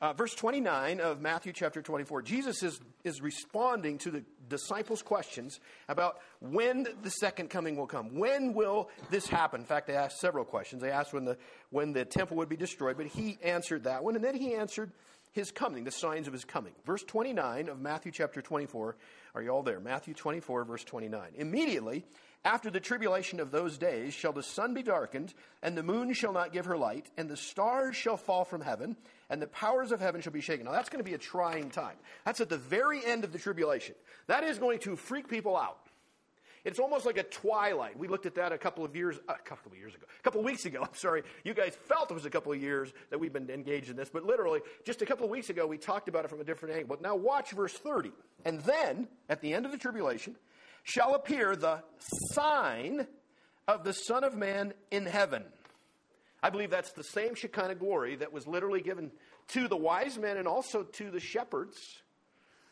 Uh, 0.00 0.12
verse 0.12 0.34
29 0.34 1.00
of 1.00 1.20
Matthew 1.20 1.52
chapter 1.52 1.82
24, 1.82 2.22
Jesus 2.22 2.62
is, 2.62 2.80
is 3.02 3.20
responding 3.20 3.98
to 3.98 4.10
the 4.12 4.24
disciples' 4.48 5.02
questions 5.02 5.58
about 5.88 6.18
when 6.40 6.86
the 7.02 7.10
second 7.10 7.50
coming 7.50 7.76
will 7.76 7.88
come. 7.88 8.16
When 8.16 8.52
will 8.52 8.90
this 9.10 9.26
happen? 9.26 9.60
In 9.60 9.66
fact, 9.66 9.88
they 9.88 9.96
asked 9.96 10.20
several 10.20 10.44
questions. 10.44 10.82
They 10.82 10.92
asked 10.92 11.12
when 11.12 11.24
the, 11.24 11.36
when 11.70 11.92
the 11.92 12.04
temple 12.04 12.36
would 12.36 12.48
be 12.48 12.56
destroyed, 12.56 12.96
but 12.96 13.06
he 13.06 13.38
answered 13.42 13.84
that 13.84 14.04
one, 14.04 14.14
and 14.14 14.24
then 14.24 14.36
he 14.36 14.54
answered 14.54 14.92
his 15.32 15.50
coming, 15.50 15.84
the 15.84 15.90
signs 15.90 16.26
of 16.26 16.32
his 16.32 16.44
coming. 16.44 16.72
Verse 16.84 17.02
29 17.02 17.68
of 17.68 17.80
Matthew 17.80 18.12
chapter 18.12 18.42
24. 18.42 18.96
Are 19.34 19.42
you 19.42 19.50
all 19.50 19.62
there? 19.62 19.80
Matthew 19.80 20.14
24, 20.14 20.64
verse 20.64 20.84
29. 20.84 21.30
Immediately 21.36 22.04
after 22.44 22.70
the 22.70 22.80
tribulation 22.80 23.40
of 23.40 23.50
those 23.50 23.78
days 23.78 24.14
shall 24.14 24.32
the 24.32 24.42
sun 24.42 24.72
be 24.72 24.82
darkened, 24.82 25.34
and 25.62 25.76
the 25.76 25.82
moon 25.82 26.12
shall 26.12 26.32
not 26.32 26.52
give 26.52 26.66
her 26.66 26.76
light, 26.76 27.10
and 27.16 27.28
the 27.28 27.36
stars 27.36 27.96
shall 27.96 28.16
fall 28.16 28.44
from 28.44 28.60
heaven, 28.60 28.96
and 29.28 29.42
the 29.42 29.48
powers 29.48 29.92
of 29.92 30.00
heaven 30.00 30.20
shall 30.20 30.32
be 30.32 30.40
shaken. 30.40 30.64
Now 30.64 30.72
that's 30.72 30.88
going 30.88 31.04
to 31.04 31.08
be 31.08 31.14
a 31.14 31.18
trying 31.18 31.70
time. 31.70 31.96
That's 32.24 32.40
at 32.40 32.48
the 32.48 32.56
very 32.56 33.04
end 33.04 33.24
of 33.24 33.32
the 33.32 33.38
tribulation. 33.38 33.96
That 34.28 34.44
is 34.44 34.58
going 34.58 34.78
to 34.80 34.96
freak 34.96 35.28
people 35.28 35.56
out. 35.56 35.87
It's 36.68 36.78
almost 36.78 37.06
like 37.06 37.16
a 37.16 37.22
twilight. 37.22 37.98
We 37.98 38.08
looked 38.08 38.26
at 38.26 38.34
that 38.34 38.52
a 38.52 38.58
couple 38.58 38.84
of 38.84 38.94
years, 38.94 39.18
a 39.26 39.34
couple 39.36 39.72
of 39.72 39.78
years 39.78 39.94
ago, 39.94 40.04
a 40.18 40.22
couple 40.22 40.40
of 40.40 40.44
weeks 40.44 40.66
ago. 40.66 40.80
I'm 40.82 40.94
sorry. 40.94 41.22
You 41.42 41.54
guys 41.54 41.74
felt 41.74 42.10
it 42.10 42.14
was 42.14 42.26
a 42.26 42.30
couple 42.30 42.52
of 42.52 42.60
years 42.60 42.92
that 43.08 43.18
we've 43.18 43.32
been 43.32 43.48
engaged 43.48 43.88
in 43.88 43.96
this, 43.96 44.10
but 44.10 44.24
literally, 44.24 44.60
just 44.84 45.00
a 45.00 45.06
couple 45.06 45.24
of 45.24 45.30
weeks 45.30 45.48
ago, 45.48 45.66
we 45.66 45.78
talked 45.78 46.08
about 46.08 46.26
it 46.26 46.28
from 46.28 46.42
a 46.42 46.44
different 46.44 46.74
angle. 46.74 46.88
But 46.90 47.00
now 47.00 47.16
watch 47.16 47.52
verse 47.52 47.72
30. 47.72 48.12
And 48.44 48.60
then, 48.60 49.08
at 49.30 49.40
the 49.40 49.54
end 49.54 49.64
of 49.64 49.72
the 49.72 49.78
tribulation, 49.78 50.36
shall 50.82 51.14
appear 51.14 51.56
the 51.56 51.82
sign 52.32 53.06
of 53.66 53.84
the 53.84 53.94
Son 53.94 54.22
of 54.22 54.36
Man 54.36 54.74
in 54.90 55.06
heaven. 55.06 55.44
I 56.42 56.50
believe 56.50 56.70
that's 56.70 56.92
the 56.92 57.02
same 57.02 57.34
Shekinah 57.34 57.76
glory 57.76 58.16
that 58.16 58.32
was 58.32 58.46
literally 58.46 58.82
given 58.82 59.10
to 59.48 59.68
the 59.68 59.76
wise 59.76 60.18
men 60.18 60.36
and 60.36 60.46
also 60.46 60.82
to 60.82 61.10
the 61.10 61.18
shepherds 61.18 62.02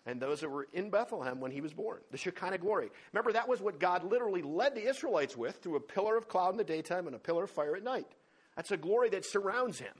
and 0.07 0.21
those 0.21 0.41
that 0.41 0.49
were 0.49 0.69
in 0.73 0.89
Bethlehem 0.89 1.41
when 1.41 1.51
he 1.51 1.61
was 1.61 1.73
born. 1.73 1.99
The 2.13 2.17
Shekinah 2.17 2.59
glory. 2.59 2.91
Remember, 3.13 3.33
that 3.33 3.49
was 3.49 3.61
what 3.61 3.81
God 3.81 4.05
literally 4.05 4.43
led 4.43 4.75
the 4.75 4.89
Israelites 4.89 5.37
with 5.37 5.57
through 5.57 5.77
a 5.77 5.81
pillar 5.81 6.17
of 6.17 6.29
cloud 6.29 6.51
in 6.51 6.57
the 6.57 6.65
daytime 6.65 7.07
and 7.07 7.17
a 7.17 7.19
pillar 7.19 7.45
of 7.45 7.51
fire 7.51 7.77
at 7.77 7.83
night. 7.83 8.07
That's 8.55 8.71
a 8.71 8.77
glory 8.77 9.11
that 9.11 9.27
surrounds 9.27 9.81
him. 9.81 9.93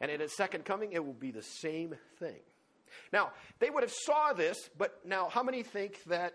And 0.00 0.10
in 0.10 0.20
his 0.20 0.36
second 0.36 0.66
coming, 0.66 0.92
it 0.92 1.04
will 1.04 1.14
be 1.14 1.30
the 1.30 1.42
same 1.42 1.94
thing. 2.18 2.40
Now, 3.12 3.30
they 3.58 3.70
would 3.70 3.82
have 3.82 3.92
saw 3.92 4.34
this, 4.34 4.68
but 4.76 5.00
now 5.04 5.28
how 5.28 5.42
many 5.42 5.62
think 5.62 6.02
that 6.04 6.34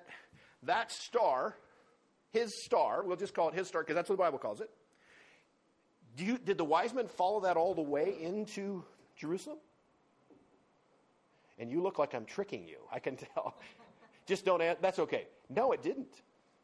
that 0.64 0.92
star, 0.92 1.56
his 2.32 2.52
star, 2.66 3.04
we'll 3.04 3.18
just 3.18 3.34
call 3.34 3.50
it 3.50 3.56
his 3.56 3.68
star 3.68 3.84
because 3.84 3.96
that's 3.96 4.10
what 4.10 4.18
the 4.18 4.24
Bible 4.24 4.40
calls 4.40 4.62
it. 4.62 4.70
You, 6.18 6.38
did 6.38 6.58
the 6.58 6.66
wise 6.66 6.94
men 6.94 7.08
follow 7.08 7.42
that 7.42 7.58
all 7.58 7.74
the 7.74 7.82
way 7.82 8.16
into 8.20 8.84
Jerusalem? 9.16 9.58
And 11.62 11.72
you 11.72 11.82
look 11.82 12.00
like 12.00 12.16
I'm 12.16 12.26
tricking 12.26 12.68
you. 12.68 12.80
I 12.92 13.00
can 13.00 13.16
tell. 13.36 13.56
just 14.26 14.44
don't 14.44 14.62
ask. 14.62 14.82
That's 14.82 15.00
okay. 15.00 15.28
No, 15.50 15.72
it 15.72 15.82
didn't. 15.82 16.24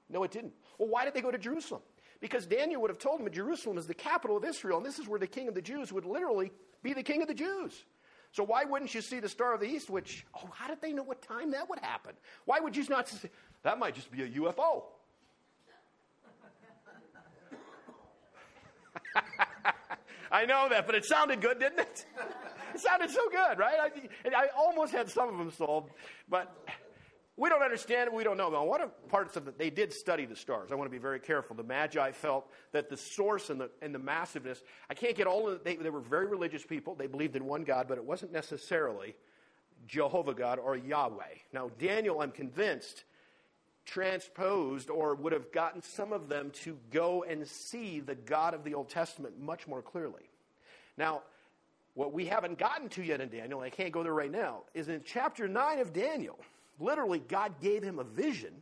No, 0.10 0.24
it 0.24 0.32
didn't. 0.32 0.54
Well, 0.80 0.90
why 0.90 1.06
did 1.06 1.14
they 1.14 1.22
go 1.22 1.32
to 1.32 1.38
Jerusalem? 1.38 1.82
Because 2.20 2.48
Daniel 2.48 2.82
would 2.82 2.90
have 2.90 2.98
told 2.98 3.20
them 3.20 3.26
that 3.26 3.34
Jerusalem 3.34 3.78
is 3.78 3.86
the 3.86 3.94
capital 3.94 4.36
of 4.36 4.44
Israel, 4.44 4.78
and 4.78 4.86
this 4.86 4.98
is 4.98 5.08
where 5.08 5.20
the 5.20 5.28
king 5.28 5.48
of 5.48 5.54
the 5.54 5.62
Jews 5.62 5.94
would 5.94 6.06
literally 6.06 6.52
be 6.82 6.94
the 6.94 7.04
king 7.04 7.22
of 7.22 7.28
the 7.28 7.36
Jews. 7.36 7.86
So 8.32 8.44
why 8.44 8.64
wouldn't 8.64 8.96
you 8.96 9.02
see 9.02 9.20
the 9.20 9.30
Star 9.30 9.54
of 9.54 9.60
the 9.60 9.68
East, 9.68 9.88
which, 9.90 10.26
oh, 10.36 10.50
how 10.52 10.68
did 10.68 10.82
they 10.82 10.94
know 10.94 11.04
what 11.04 11.22
time 11.22 11.52
that 11.52 11.70
would 11.70 11.80
happen? 11.80 12.14
Why 12.46 12.60
would 12.60 12.76
you 12.76 12.84
not 12.90 13.08
see, 13.08 13.30
that 13.62 13.78
might 13.78 13.94
just 13.94 14.12
be 14.12 14.24
a 14.24 14.28
UFO. 14.28 14.84
I 20.32 20.46
know 20.46 20.68
that, 20.70 20.88
but 20.88 20.96
it 20.96 21.06
sounded 21.06 21.40
good, 21.40 21.60
didn't 21.60 21.80
it? 21.80 22.06
It 22.78 22.82
sounded 22.82 23.10
so 23.10 23.28
good, 23.32 23.58
right? 23.58 23.80
I, 23.80 23.90
I 24.36 24.48
almost 24.56 24.92
had 24.92 25.10
some 25.10 25.30
of 25.30 25.38
them 25.40 25.50
sold, 25.50 25.90
but 26.30 26.56
we 27.36 27.50
don't 27.50 27.64
understand 27.64 28.08
it. 28.08 28.14
We 28.14 28.24
don't 28.24 28.38
know. 28.38 28.52
Now, 28.52 28.66
one 28.66 28.82
of 28.82 29.10
parts 29.10 29.36
of 29.36 29.48
it, 29.48 29.58
they 29.58 29.72
did 29.72 29.92
study 29.92 30.26
the 30.26 30.36
stars. 30.36 30.72
I 30.72 30.76
want 30.76 30.88
to 30.88 30.92
be 30.92 31.02
very 31.02 31.20
careful. 31.20 31.56
The 31.56 31.64
Magi 31.64 32.12
felt 32.12 32.48
that 32.74 32.88
the 32.88 32.96
source 32.96 33.50
and 33.50 33.60
the, 33.60 33.72
and 33.82 33.96
the 33.96 34.00
massiveness, 34.00 34.62
I 34.92 34.94
can't 34.94 35.16
get 35.16 35.26
all 35.26 35.48
of 35.48 35.56
it. 35.56 35.66
They, 35.66 35.76
they 35.78 35.90
were 35.90 36.02
very 36.02 36.28
religious 36.28 36.64
people. 36.64 36.94
They 36.94 37.08
believed 37.08 37.36
in 37.36 37.46
one 37.46 37.64
God, 37.64 37.88
but 37.88 37.98
it 37.98 38.06
wasn't 38.06 38.32
necessarily 38.32 39.16
Jehovah 39.88 40.36
God 40.36 40.60
or 40.60 40.78
Yahweh. 40.78 41.34
Now, 41.54 41.72
Daniel, 41.80 42.22
I'm 42.22 42.32
convinced, 42.32 43.06
transposed 43.86 44.92
or 44.92 45.16
would 45.16 45.34
have 45.34 45.52
gotten 45.52 45.82
some 45.82 46.14
of 46.14 46.30
them 46.30 46.52
to 46.64 46.78
go 46.92 47.24
and 47.24 47.48
see 47.48 48.02
the 48.02 48.14
God 48.14 48.54
of 48.54 48.64
the 48.64 48.76
Old 48.76 48.90
Testament 48.90 49.40
much 49.40 49.68
more 49.68 49.82
clearly. 49.82 50.30
Now, 50.96 51.24
what 51.98 52.14
we 52.14 52.26
haven't 52.26 52.60
gotten 52.60 52.90
to 52.90 53.02
yet 53.02 53.22
in 53.22 53.30
Daniel, 53.30 53.60
I 53.60 53.72
can't 53.72 53.92
go 53.92 54.04
there 54.04 54.14
right 54.14 54.32
now, 54.32 54.62
is 54.76 54.88
in 54.88 55.02
chapter 55.04 55.48
9 55.48 55.80
of 55.80 55.94
Daniel, 55.94 56.38
literally, 56.80 57.18
God 57.18 57.60
gave 57.60 57.82
him 57.82 57.98
a 57.98 58.04
vision 58.04 58.54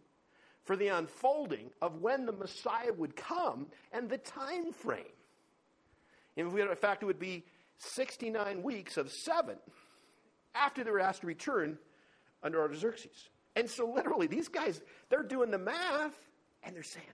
for 0.63 0.77
the 0.77 0.87
unfolding 0.87 1.69
of 1.81 1.99
when 1.99 2.25
the 2.25 2.31
Messiah 2.31 2.93
would 2.93 3.13
come 3.17 3.67
and 3.91 4.09
the 4.09 4.19
time 4.19 4.71
frame. 4.71 5.03
In 6.37 6.49
fact, 6.77 7.03
it 7.03 7.07
would 7.07 7.19
be 7.19 7.43
69 7.77 8.63
weeks 8.63 8.95
of 8.95 9.11
seven 9.11 9.57
after 10.53 10.85
they 10.85 10.91
were 10.91 11.01
asked 11.01 11.19
to 11.19 11.27
return 11.27 11.77
under 12.41 12.61
Artaxerxes. 12.61 13.27
And 13.57 13.69
so, 13.69 13.85
literally, 13.85 14.27
these 14.27 14.47
guys, 14.47 14.79
they're 15.09 15.23
doing 15.23 15.51
the 15.51 15.57
math 15.57 16.15
and 16.63 16.73
they're 16.73 16.83
saying, 16.83 17.05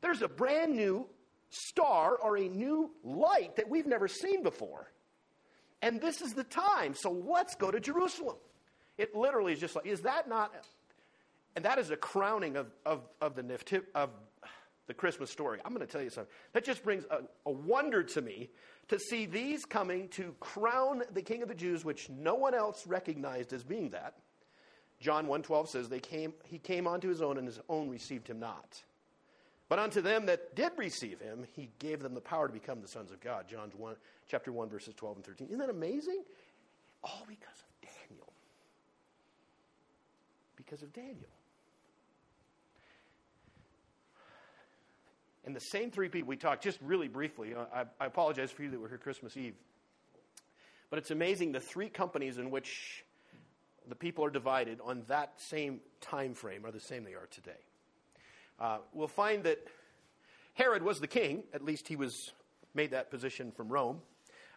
there's 0.00 0.22
a 0.22 0.28
brand 0.28 0.74
new 0.74 1.06
star 1.50 2.16
or 2.16 2.38
a 2.38 2.48
new 2.48 2.90
light 3.04 3.56
that 3.56 3.68
we've 3.68 3.86
never 3.86 4.08
seen 4.08 4.42
before. 4.42 4.90
And 5.82 6.00
this 6.00 6.20
is 6.20 6.34
the 6.34 6.44
time. 6.44 6.94
So 6.94 7.10
let's 7.10 7.54
go 7.54 7.70
to 7.70 7.80
Jerusalem. 7.80 8.36
It 8.96 9.14
literally 9.14 9.52
is 9.52 9.60
just 9.60 9.76
like, 9.76 9.86
is 9.86 10.00
that 10.02 10.28
not? 10.28 10.52
And 11.54 11.64
that 11.64 11.78
is 11.78 11.90
a 11.90 11.96
crowning 11.96 12.56
of, 12.56 12.66
of, 12.84 13.02
of 13.20 13.34
the 13.34 13.42
nifti, 13.42 13.82
of 13.94 14.10
the 14.88 14.94
Christmas 14.94 15.30
story. 15.30 15.60
I'm 15.64 15.72
going 15.72 15.86
to 15.86 15.92
tell 15.92 16.02
you 16.02 16.10
something. 16.10 16.32
That 16.52 16.64
just 16.64 16.82
brings 16.82 17.04
a, 17.10 17.20
a 17.46 17.50
wonder 17.50 18.02
to 18.02 18.22
me 18.22 18.50
to 18.88 18.98
see 18.98 19.26
these 19.26 19.64
coming 19.64 20.08
to 20.10 20.34
crown 20.40 21.02
the 21.12 21.22
King 21.22 21.42
of 21.42 21.48
the 21.48 21.54
Jews, 21.54 21.84
which 21.84 22.08
no 22.08 22.34
one 22.34 22.54
else 22.54 22.86
recognized 22.86 23.52
as 23.52 23.62
being 23.62 23.90
that. 23.90 24.14
John 25.00 25.26
1:12 25.26 25.68
says 25.68 25.88
they 25.88 26.00
came 26.00 26.32
he 26.44 26.58
came 26.58 26.86
unto 26.88 27.08
his 27.08 27.22
own 27.22 27.38
and 27.38 27.46
his 27.46 27.60
own 27.68 27.88
received 27.88 28.28
him 28.28 28.40
not. 28.40 28.82
But 29.68 29.78
unto 29.78 30.00
them 30.00 30.26
that 30.26 30.56
did 30.56 30.72
receive 30.76 31.20
him, 31.20 31.46
he 31.54 31.68
gave 31.78 32.00
them 32.00 32.14
the 32.14 32.20
power 32.20 32.46
to 32.46 32.52
become 32.52 32.80
the 32.80 32.88
sons 32.88 33.10
of 33.10 33.20
God. 33.20 33.46
John 33.48 33.70
1, 33.76 33.96
chapter 34.28 34.50
1, 34.50 34.68
verses 34.70 34.94
12 34.94 35.16
and 35.16 35.26
13. 35.26 35.46
Isn't 35.48 35.58
that 35.58 35.68
amazing? 35.68 36.22
All 37.04 37.24
because 37.28 37.58
of 37.60 37.88
Daniel. 38.08 38.32
Because 40.56 40.82
of 40.82 40.92
Daniel. 40.92 41.28
And 45.44 45.54
the 45.54 45.60
same 45.60 45.90
three 45.90 46.08
people 46.08 46.28
we 46.28 46.36
talked 46.36 46.62
just 46.62 46.78
really 46.82 47.08
briefly. 47.08 47.54
Uh, 47.54 47.64
I, 47.74 47.84
I 48.00 48.06
apologize 48.06 48.50
for 48.50 48.62
you 48.62 48.70
that 48.70 48.80
were 48.80 48.88
here 48.88 48.98
Christmas 48.98 49.36
Eve. 49.36 49.54
But 50.90 50.98
it's 50.98 51.10
amazing 51.10 51.52
the 51.52 51.60
three 51.60 51.88
companies 51.90 52.38
in 52.38 52.50
which 52.50 53.04
the 53.86 53.94
people 53.94 54.24
are 54.24 54.30
divided 54.30 54.78
on 54.82 55.02
that 55.08 55.32
same 55.40 55.80
time 56.00 56.34
frame 56.34 56.64
are 56.64 56.70
the 56.70 56.80
same 56.80 57.04
they 57.04 57.14
are 57.14 57.28
today. 57.30 57.60
Uh, 58.60 58.78
we'll 58.92 59.08
find 59.08 59.44
that 59.44 59.58
Herod 60.54 60.82
was 60.82 61.00
the 61.00 61.06
king, 61.06 61.44
at 61.52 61.64
least 61.64 61.88
he 61.88 61.96
was 61.96 62.32
made 62.74 62.90
that 62.90 63.10
position 63.10 63.52
from 63.52 63.68
Rome. 63.68 64.00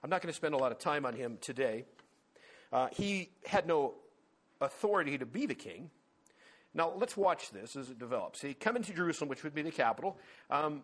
I'm 0.03 0.09
not 0.09 0.21
going 0.21 0.31
to 0.31 0.35
spend 0.35 0.55
a 0.55 0.57
lot 0.57 0.71
of 0.71 0.79
time 0.79 1.05
on 1.05 1.13
him 1.13 1.37
today. 1.41 1.85
Uh, 2.73 2.87
he 2.91 3.29
had 3.45 3.67
no 3.67 3.93
authority 4.59 5.17
to 5.17 5.25
be 5.25 5.45
the 5.45 5.55
king. 5.55 5.89
Now, 6.73 6.93
let's 6.97 7.17
watch 7.17 7.51
this 7.51 7.75
as 7.75 7.89
it 7.89 7.99
develops. 7.99 8.41
He 8.41 8.53
come 8.53 8.75
into 8.75 8.93
Jerusalem, 8.93 9.29
which 9.29 9.43
would 9.43 9.53
be 9.53 9.61
the 9.61 9.71
capital. 9.71 10.17
Um, 10.49 10.83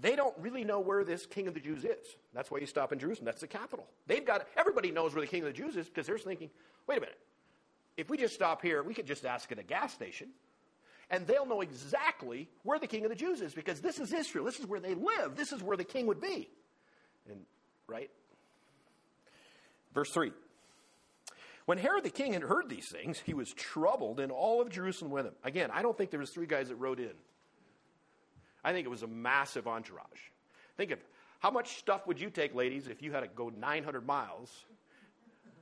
they 0.00 0.14
don't 0.14 0.36
really 0.38 0.64
know 0.64 0.80
where 0.80 1.02
this 1.02 1.26
king 1.26 1.48
of 1.48 1.54
the 1.54 1.60
Jews 1.60 1.84
is. 1.84 2.16
That's 2.34 2.50
why 2.50 2.58
you 2.58 2.66
stop 2.66 2.92
in 2.92 2.98
Jerusalem. 2.98 3.24
That's 3.24 3.40
the 3.40 3.48
capital. 3.48 3.86
They've 4.06 4.24
got 4.24 4.46
everybody 4.56 4.90
knows 4.90 5.14
where 5.14 5.22
the 5.22 5.26
king 5.26 5.40
of 5.40 5.46
the 5.46 5.52
Jews 5.52 5.76
is 5.76 5.88
because 5.88 6.06
they're 6.06 6.18
thinking, 6.18 6.50
wait 6.86 6.98
a 6.98 7.00
minute, 7.00 7.18
if 7.96 8.10
we 8.10 8.16
just 8.16 8.34
stop 8.34 8.62
here, 8.62 8.82
we 8.82 8.94
could 8.94 9.06
just 9.06 9.24
ask 9.24 9.50
at 9.50 9.58
a 9.58 9.62
gas 9.62 9.92
station, 9.92 10.28
and 11.10 11.26
they'll 11.26 11.46
know 11.46 11.60
exactly 11.60 12.48
where 12.62 12.78
the 12.78 12.86
king 12.86 13.04
of 13.04 13.10
the 13.10 13.16
Jews 13.16 13.40
is 13.40 13.54
because 13.54 13.80
this 13.80 13.98
is 13.98 14.12
Israel. 14.12 14.44
This 14.44 14.60
is 14.60 14.66
where 14.66 14.80
they 14.80 14.94
live. 14.94 15.36
This 15.36 15.52
is 15.52 15.62
where 15.62 15.76
the 15.76 15.84
king 15.84 16.06
would 16.06 16.20
be. 16.20 16.48
And 17.28 17.40
right? 17.86 18.10
Verse 19.94 20.10
3. 20.10 20.32
When 21.64 21.76
Herod 21.76 22.04
the 22.04 22.10
king 22.10 22.32
had 22.32 22.42
heard 22.42 22.68
these 22.68 22.88
things, 22.88 23.18
he 23.18 23.34
was 23.34 23.52
troubled, 23.52 24.20
and 24.20 24.32
all 24.32 24.62
of 24.62 24.70
Jerusalem 24.70 25.10
with 25.10 25.26
him. 25.26 25.34
Again, 25.44 25.70
I 25.70 25.82
don't 25.82 25.96
think 25.96 26.10
there 26.10 26.20
was 26.20 26.30
three 26.30 26.46
guys 26.46 26.68
that 26.68 26.76
rode 26.76 26.98
in. 26.98 27.12
I 28.64 28.72
think 28.72 28.86
it 28.86 28.90
was 28.90 29.02
a 29.02 29.06
massive 29.06 29.68
entourage. 29.68 30.30
Think 30.78 30.92
of 30.92 30.98
how 31.40 31.50
much 31.50 31.76
stuff 31.76 32.06
would 32.06 32.20
you 32.20 32.30
take, 32.30 32.54
ladies, 32.54 32.88
if 32.88 33.02
you 33.02 33.12
had 33.12 33.20
to 33.20 33.28
go 33.28 33.50
900 33.50 34.06
miles 34.06 34.50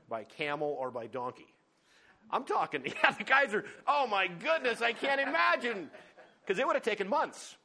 by 0.08 0.24
camel 0.24 0.76
or 0.78 0.90
by 0.90 1.06
donkey? 1.06 1.52
I'm 2.30 2.44
talking, 2.44 2.82
yeah, 3.02 3.12
the 3.12 3.24
guys 3.24 3.54
are, 3.54 3.64
oh 3.86 4.06
my 4.06 4.26
goodness, 4.26 4.82
I 4.82 4.92
can't 4.92 5.20
imagine. 5.20 5.90
Because 6.44 6.58
it 6.58 6.66
would 6.66 6.76
have 6.76 6.82
taken 6.82 7.08
months. 7.08 7.56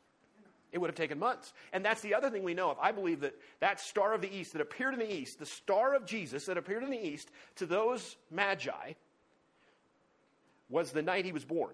It 0.72 0.80
would 0.80 0.90
have 0.90 0.96
taken 0.96 1.20
months. 1.20 1.54
And 1.74 1.84
that's 1.84 2.02
the 2.02 2.14
other 2.14 2.30
thing 2.30 2.44
we 2.44 2.54
know 2.54 2.72
of. 2.72 2.78
I 2.80 2.92
believe 2.92 3.22
that 3.22 3.36
that 3.60 3.80
star 3.80 4.14
of 4.14 4.22
the 4.22 4.34
east 4.34 4.54
that 4.54 4.62
appeared 4.62 4.94
in 4.94 5.00
the 5.00 5.14
east, 5.14 5.40
the 5.40 5.46
star 5.46 5.94
of 5.96 6.06
Jesus 6.06 6.46
that 6.46 6.58
appeared 6.58 6.84
in 6.84 6.90
the 6.90 7.06
east 7.06 7.30
to 7.58 7.66
those 7.66 8.16
magi, 8.30 8.94
was 10.70 10.92
the 10.92 11.02
night 11.02 11.26
he 11.26 11.34
was 11.34 11.44
born. 11.44 11.74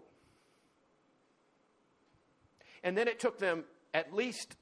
And 2.84 2.97
then 2.97 3.08
it 3.08 3.19
took 3.19 3.38
them 3.38 3.63
at 3.93 4.13
least 4.13 4.56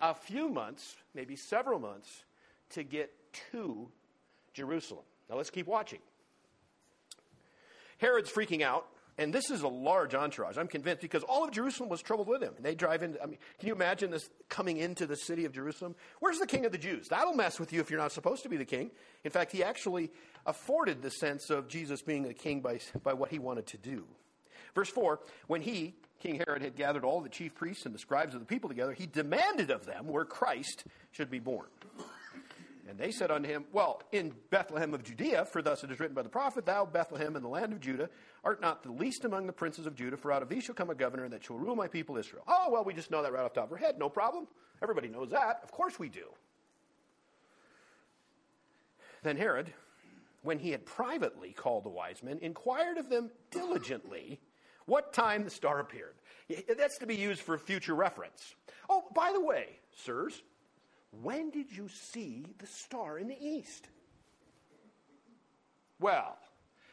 a 0.00 0.14
few 0.14 0.48
months, 0.48 0.96
maybe 1.14 1.36
several 1.36 1.78
months, 1.78 2.24
to 2.70 2.82
get 2.82 3.10
to 3.52 3.88
Jerusalem. 4.52 5.04
Now 5.30 5.36
let's 5.36 5.50
keep 5.50 5.66
watching. 5.66 6.00
Herod's 7.98 8.30
freaking 8.30 8.62
out, 8.62 8.86
and 9.18 9.34
this 9.34 9.50
is 9.50 9.62
a 9.62 9.68
large 9.68 10.14
entourage. 10.14 10.56
I'm 10.56 10.68
convinced 10.68 11.02
because 11.02 11.24
all 11.24 11.44
of 11.44 11.50
Jerusalem 11.50 11.88
was 11.88 12.00
troubled 12.00 12.28
with 12.28 12.40
him. 12.40 12.54
And 12.56 12.64
they 12.64 12.76
drive 12.76 13.02
in. 13.02 13.18
I 13.20 13.26
mean, 13.26 13.38
can 13.58 13.66
you 13.66 13.74
imagine 13.74 14.12
this 14.12 14.30
coming 14.48 14.76
into 14.76 15.06
the 15.06 15.16
city 15.16 15.44
of 15.44 15.52
Jerusalem? 15.52 15.96
Where's 16.20 16.38
the 16.38 16.46
king 16.46 16.64
of 16.64 16.72
the 16.72 16.78
Jews? 16.78 17.08
That'll 17.08 17.34
mess 17.34 17.58
with 17.58 17.72
you 17.72 17.80
if 17.80 17.90
you're 17.90 17.98
not 17.98 18.12
supposed 18.12 18.44
to 18.44 18.48
be 18.48 18.56
the 18.56 18.64
king. 18.64 18.92
In 19.24 19.32
fact, 19.32 19.50
he 19.50 19.64
actually 19.64 20.12
afforded 20.46 21.02
the 21.02 21.10
sense 21.10 21.50
of 21.50 21.66
Jesus 21.66 22.00
being 22.00 22.26
a 22.26 22.32
king 22.32 22.60
by, 22.60 22.78
by 23.02 23.12
what 23.12 23.30
he 23.30 23.40
wanted 23.40 23.66
to 23.68 23.76
do. 23.76 24.04
Verse 24.74 24.88
4 24.88 25.18
When 25.48 25.62
he, 25.62 25.96
King 26.20 26.40
Herod, 26.46 26.62
had 26.62 26.76
gathered 26.76 27.04
all 27.04 27.20
the 27.20 27.28
chief 27.28 27.56
priests 27.56 27.86
and 27.86 27.94
the 27.94 27.98
scribes 27.98 28.34
of 28.34 28.40
the 28.40 28.46
people 28.46 28.68
together, 28.68 28.92
he 28.92 29.06
demanded 29.06 29.72
of 29.72 29.84
them 29.84 30.06
where 30.06 30.24
Christ 30.24 30.84
should 31.10 31.30
be 31.30 31.40
born. 31.40 31.66
And 32.88 32.98
they 32.98 33.10
said 33.10 33.30
unto 33.30 33.48
him, 33.48 33.66
Well, 33.70 34.02
in 34.12 34.34
Bethlehem 34.50 34.94
of 34.94 35.04
Judea, 35.04 35.44
for 35.44 35.60
thus 35.60 35.84
it 35.84 35.90
is 35.90 36.00
written 36.00 36.14
by 36.14 36.22
the 36.22 36.30
prophet, 36.30 36.64
Thou, 36.64 36.86
Bethlehem, 36.86 37.36
in 37.36 37.42
the 37.42 37.48
land 37.48 37.74
of 37.74 37.80
Judah, 37.80 38.08
art 38.42 38.62
not 38.62 38.82
the 38.82 38.90
least 38.90 39.26
among 39.26 39.46
the 39.46 39.52
princes 39.52 39.86
of 39.86 39.94
Judah, 39.94 40.16
for 40.16 40.32
out 40.32 40.42
of 40.42 40.48
thee 40.48 40.60
shall 40.60 40.74
come 40.74 40.88
a 40.88 40.94
governor 40.94 41.28
that 41.28 41.44
shall 41.44 41.58
rule 41.58 41.76
my 41.76 41.86
people 41.86 42.16
Israel. 42.16 42.44
Oh, 42.48 42.70
well, 42.70 42.84
we 42.84 42.94
just 42.94 43.10
know 43.10 43.22
that 43.22 43.32
right 43.32 43.44
off 43.44 43.52
the 43.52 43.60
top 43.60 43.68
of 43.68 43.72
our 43.72 43.78
head. 43.78 43.98
No 43.98 44.08
problem. 44.08 44.48
Everybody 44.82 45.08
knows 45.08 45.30
that. 45.30 45.60
Of 45.62 45.70
course 45.70 45.98
we 45.98 46.08
do. 46.08 46.24
Then 49.22 49.36
Herod, 49.36 49.70
when 50.42 50.58
he 50.58 50.70
had 50.70 50.86
privately 50.86 51.52
called 51.52 51.84
the 51.84 51.90
wise 51.90 52.22
men, 52.22 52.38
inquired 52.40 52.96
of 52.96 53.10
them 53.10 53.30
diligently 53.50 54.40
what 54.86 55.12
time 55.12 55.44
the 55.44 55.50
star 55.50 55.80
appeared. 55.80 56.14
That's 56.78 56.96
to 56.98 57.06
be 57.06 57.16
used 57.16 57.42
for 57.42 57.58
future 57.58 57.94
reference. 57.94 58.54
Oh, 58.88 59.04
by 59.14 59.32
the 59.32 59.40
way, 59.40 59.80
sirs, 59.94 60.42
when 61.10 61.50
did 61.50 61.74
you 61.74 61.88
see 61.88 62.46
the 62.58 62.66
star 62.66 63.18
in 63.18 63.28
the 63.28 63.40
east? 63.40 63.88
Well, 66.00 66.36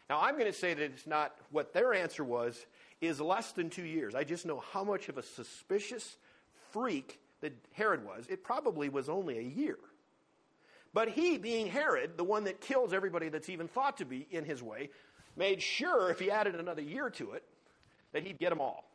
now 0.10 0.20
I'm 0.22 0.34
going 0.34 0.52
to 0.52 0.58
say 0.58 0.74
that 0.74 0.84
it's 0.84 1.08
not 1.08 1.36
what 1.52 1.74
their 1.74 1.94
answer 1.94 2.24
was, 2.24 2.66
is 3.02 3.20
less 3.20 3.52
than 3.52 3.70
two 3.70 3.84
years. 3.84 4.16
I 4.16 4.24
just 4.24 4.46
know 4.46 4.64
how 4.72 4.84
much 4.84 5.10
of 5.10 5.18
a 5.18 5.24
suspicious 5.24 6.18
freak 6.72 7.20
that 7.42 7.54
Herod 7.74 8.06
was. 8.06 8.26
It 8.28 8.44
probably 8.44 8.90
was 8.90 9.10
only 9.10 9.38
a 9.38 9.42
year. 9.42 9.78
But 10.94 11.10
he, 11.10 11.38
being 11.38 11.68
Herod, 11.68 12.18
the 12.18 12.24
one 12.24 12.46
that 12.46 12.62
kills 12.62 12.94
everybody 12.94 13.30
that's 13.30 13.50
even 13.50 13.68
thought 13.68 13.98
to 13.98 14.06
be 14.06 14.28
in 14.32 14.46
his 14.46 14.64
way, 14.64 14.90
made 15.36 15.62
sure 15.62 16.10
if 16.10 16.20
he 16.20 16.32
added 16.32 16.56
another 16.56 16.82
year 16.82 17.10
to 17.12 17.32
it, 17.32 17.44
that 18.14 18.24
he'd 18.24 18.40
get 18.40 18.50
them 18.50 18.62
all. 18.62 18.86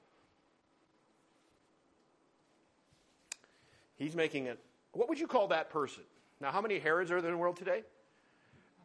He's 3.96 4.16
making 4.16 4.46
it 4.46 4.58
what 4.92 5.08
would 5.08 5.18
you 5.18 5.26
call 5.26 5.48
that 5.48 5.70
person? 5.70 6.02
Now, 6.40 6.50
how 6.50 6.60
many 6.60 6.78
Herods 6.78 7.10
are 7.10 7.20
there 7.20 7.30
in 7.30 7.36
the 7.36 7.40
world 7.40 7.56
today? 7.56 7.82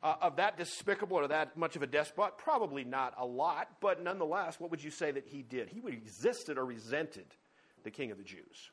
Uh, 0.04 0.15
of 0.22 0.36
that 0.36 0.58
despicable 0.58 1.18
or 1.18 1.28
that 1.28 1.58
much 1.58 1.76
of 1.76 1.82
a 1.82 1.88
despot? 1.88 2.38
Probably 2.38 2.84
not 2.84 3.15
a 3.18 3.26
lot, 3.26 3.70
but 3.82 4.04
nonetheless, 4.04 4.60
what 4.60 4.70
would 4.72 4.84
you 4.84 4.91
say 4.91 5.12
that 5.12 5.26
he 5.26 5.41
did? 5.41 5.70
He 5.70 5.80
resisted 5.80 6.58
or 6.58 6.65
resented 6.65 7.26
the 7.84 7.91
king 7.91 8.12
of 8.12 8.18
the 8.18 8.24
Jews. 8.24 8.72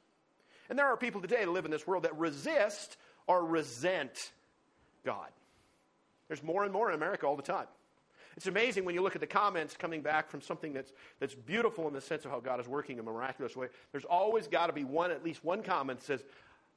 And 0.69 0.79
there 0.79 0.87
are 0.87 0.97
people 0.97 1.21
today 1.21 1.45
that 1.45 1.51
live 1.51 1.65
in 1.65 1.71
this 1.71 1.87
world 1.87 2.05
that 2.05 2.17
resist 2.19 2.97
or 3.27 3.45
resent 3.45 4.19
God. 5.05 5.29
There's 6.29 6.43
more 6.43 6.65
and 6.65 6.73
more 6.73 6.89
in 6.89 6.95
America 6.95 7.27
all 7.27 7.37
the 7.37 7.43
time. 7.43 7.67
It's 8.37 8.47
amazing 8.47 8.85
when 8.85 8.95
you 8.95 9.03
look 9.03 9.15
at 9.15 9.21
the 9.21 9.27
comments 9.27 9.77
coming 9.77 10.01
back 10.01 10.31
from 10.31 10.41
something 10.41 10.73
that's, 10.73 10.93
that's 11.21 11.35
beautiful 11.35 11.87
in 11.89 11.95
the 11.95 12.01
sense 12.01 12.25
of 12.25 12.31
how 12.31 12.41
God 12.41 12.61
is 12.61 12.67
working 12.67 12.97
in 12.97 13.01
a 13.01 13.11
miraculous 13.11 13.55
way. 13.55 13.69
There's 13.91 14.07
always 14.07 14.49
got 14.49 14.69
to 14.69 14.73
be 14.73 14.85
one, 14.85 15.11
at 15.11 15.23
least 15.23 15.45
one 15.45 15.63
comment 15.63 16.01
that 16.01 16.07
says, 16.07 16.25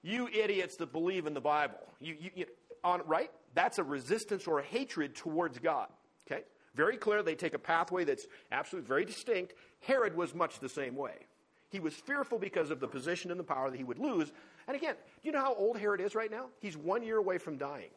you 0.05 0.27
idiots 0.27 0.75
that 0.75 0.93
believe 0.93 1.25
in 1.25 1.33
the 1.33 1.41
Bible. 1.41 1.79
You, 1.99 2.15
you, 2.19 2.29
you, 2.35 2.45
on, 2.83 3.01
right? 3.07 3.31
That's 3.55 3.79
a 3.79 3.83
resistance 3.83 4.45
or 4.45 4.59
a 4.59 4.63
hatred 4.63 5.15
towards 5.15 5.57
God. 5.57 5.87
Okay? 6.27 6.43
Very 6.75 6.95
clear. 6.95 7.23
They 7.23 7.33
take 7.33 7.55
a 7.55 7.59
pathway 7.59 8.03
that's 8.03 8.27
absolutely 8.51 8.87
very 8.87 9.03
distinct. 9.03 9.55
Herod 9.81 10.15
was 10.15 10.35
much 10.35 10.59
the 10.59 10.69
same 10.69 10.95
way. 10.95 11.25
He 11.69 11.79
was 11.79 11.95
fearful 11.95 12.37
because 12.37 12.69
of 12.69 12.79
the 12.79 12.87
position 12.87 13.31
and 13.31 13.39
the 13.39 13.43
power 13.43 13.71
that 13.71 13.77
he 13.77 13.83
would 13.83 13.97
lose. 13.97 14.31
And 14.67 14.77
again, 14.77 14.93
do 14.93 15.27
you 15.27 15.31
know 15.31 15.41
how 15.41 15.55
old 15.55 15.77
Herod 15.77 15.99
is 15.99 16.13
right 16.13 16.29
now? 16.29 16.45
He's 16.59 16.77
one 16.77 17.01
year 17.01 17.17
away 17.17 17.39
from 17.39 17.57
dying. 17.57 17.89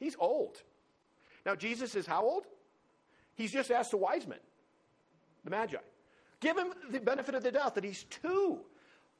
He's 0.00 0.16
old. 0.18 0.60
Now, 1.46 1.54
Jesus 1.54 1.94
is 1.94 2.04
how 2.04 2.24
old? 2.24 2.46
He's 3.36 3.52
just 3.52 3.70
asked 3.70 3.92
the 3.92 3.96
wise 3.96 4.26
men, 4.26 4.40
the 5.44 5.50
Magi. 5.50 5.78
Give 6.40 6.58
him 6.58 6.72
the 6.90 6.98
benefit 6.98 7.36
of 7.36 7.44
the 7.44 7.52
doubt 7.52 7.76
that 7.76 7.84
he's 7.84 8.04
two. 8.04 8.60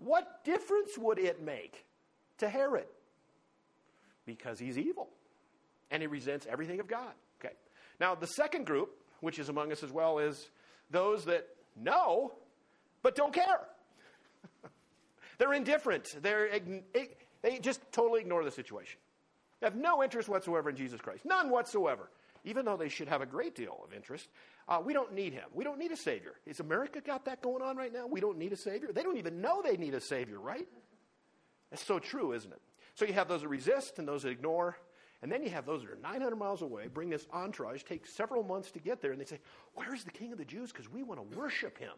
What 0.02 0.44
difference 0.44 0.96
would 0.96 1.18
it 1.18 1.42
make 1.42 1.84
to 2.38 2.48
Herod? 2.48 2.86
Because 4.26 4.58
he's 4.58 4.78
evil 4.78 5.08
and 5.90 6.02
he 6.02 6.06
resents 6.06 6.46
everything 6.50 6.80
of 6.80 6.88
God. 6.88 7.12
Okay. 7.40 7.54
Now, 8.00 8.14
the 8.14 8.26
second 8.26 8.66
group, 8.66 8.90
which 9.20 9.38
is 9.38 9.48
among 9.48 9.72
us 9.72 9.82
as 9.82 9.92
well, 9.92 10.18
is 10.18 10.48
those 10.90 11.24
that 11.26 11.46
know 11.76 12.32
but 13.02 13.14
don't 13.14 13.32
care. 13.32 13.60
They're 15.38 15.54
indifferent. 15.54 16.08
They're, 16.22 16.50
they 17.42 17.58
just 17.58 17.80
totally 17.92 18.20
ignore 18.20 18.44
the 18.44 18.50
situation. 18.50 18.98
They 19.60 19.66
have 19.66 19.76
no 19.76 20.02
interest 20.02 20.28
whatsoever 20.28 20.70
in 20.70 20.76
Jesus 20.76 21.00
Christ. 21.00 21.24
None 21.24 21.50
whatsoever. 21.50 22.10
Even 22.44 22.64
though 22.64 22.76
they 22.76 22.88
should 22.88 23.08
have 23.08 23.20
a 23.20 23.26
great 23.26 23.54
deal 23.54 23.80
of 23.86 23.94
interest 23.94 24.28
uh, 24.70 24.80
we 24.82 24.92
don't 24.92 25.12
need 25.12 25.32
him. 25.32 25.44
We 25.52 25.64
don't 25.64 25.78
need 25.78 25.90
a 25.90 25.96
Savior. 25.96 26.34
Is 26.46 26.60
America 26.60 27.00
got 27.00 27.24
that 27.24 27.42
going 27.42 27.60
on 27.60 27.76
right 27.76 27.92
now? 27.92 28.06
We 28.06 28.20
don't 28.20 28.38
need 28.38 28.52
a 28.52 28.56
Savior. 28.56 28.92
They 28.92 29.02
don't 29.02 29.18
even 29.18 29.40
know 29.40 29.60
they 29.62 29.76
need 29.76 29.94
a 29.94 30.00
Savior, 30.00 30.38
right? 30.38 30.68
That's 31.70 31.84
so 31.84 31.98
true, 31.98 32.32
isn't 32.32 32.52
it? 32.52 32.60
So 32.94 33.04
you 33.04 33.12
have 33.14 33.26
those 33.26 33.42
that 33.42 33.48
resist 33.48 33.98
and 33.98 34.06
those 34.06 34.22
that 34.22 34.30
ignore. 34.30 34.76
And 35.22 35.30
then 35.30 35.42
you 35.42 35.50
have 35.50 35.66
those 35.66 35.82
that 35.82 35.90
are 35.90 35.98
900 36.00 36.36
miles 36.36 36.62
away, 36.62 36.86
bring 36.86 37.10
this 37.10 37.26
entourage, 37.32 37.82
take 37.82 38.06
several 38.06 38.42
months 38.42 38.70
to 38.70 38.78
get 38.78 39.02
there, 39.02 39.10
and 39.10 39.20
they 39.20 39.24
say, 39.26 39.40
Where's 39.74 40.04
the 40.04 40.10
King 40.12 40.32
of 40.32 40.38
the 40.38 40.44
Jews? 40.44 40.72
Because 40.72 40.90
we 40.90 41.02
want 41.02 41.20
to 41.20 41.36
worship 41.36 41.76
him. 41.76 41.92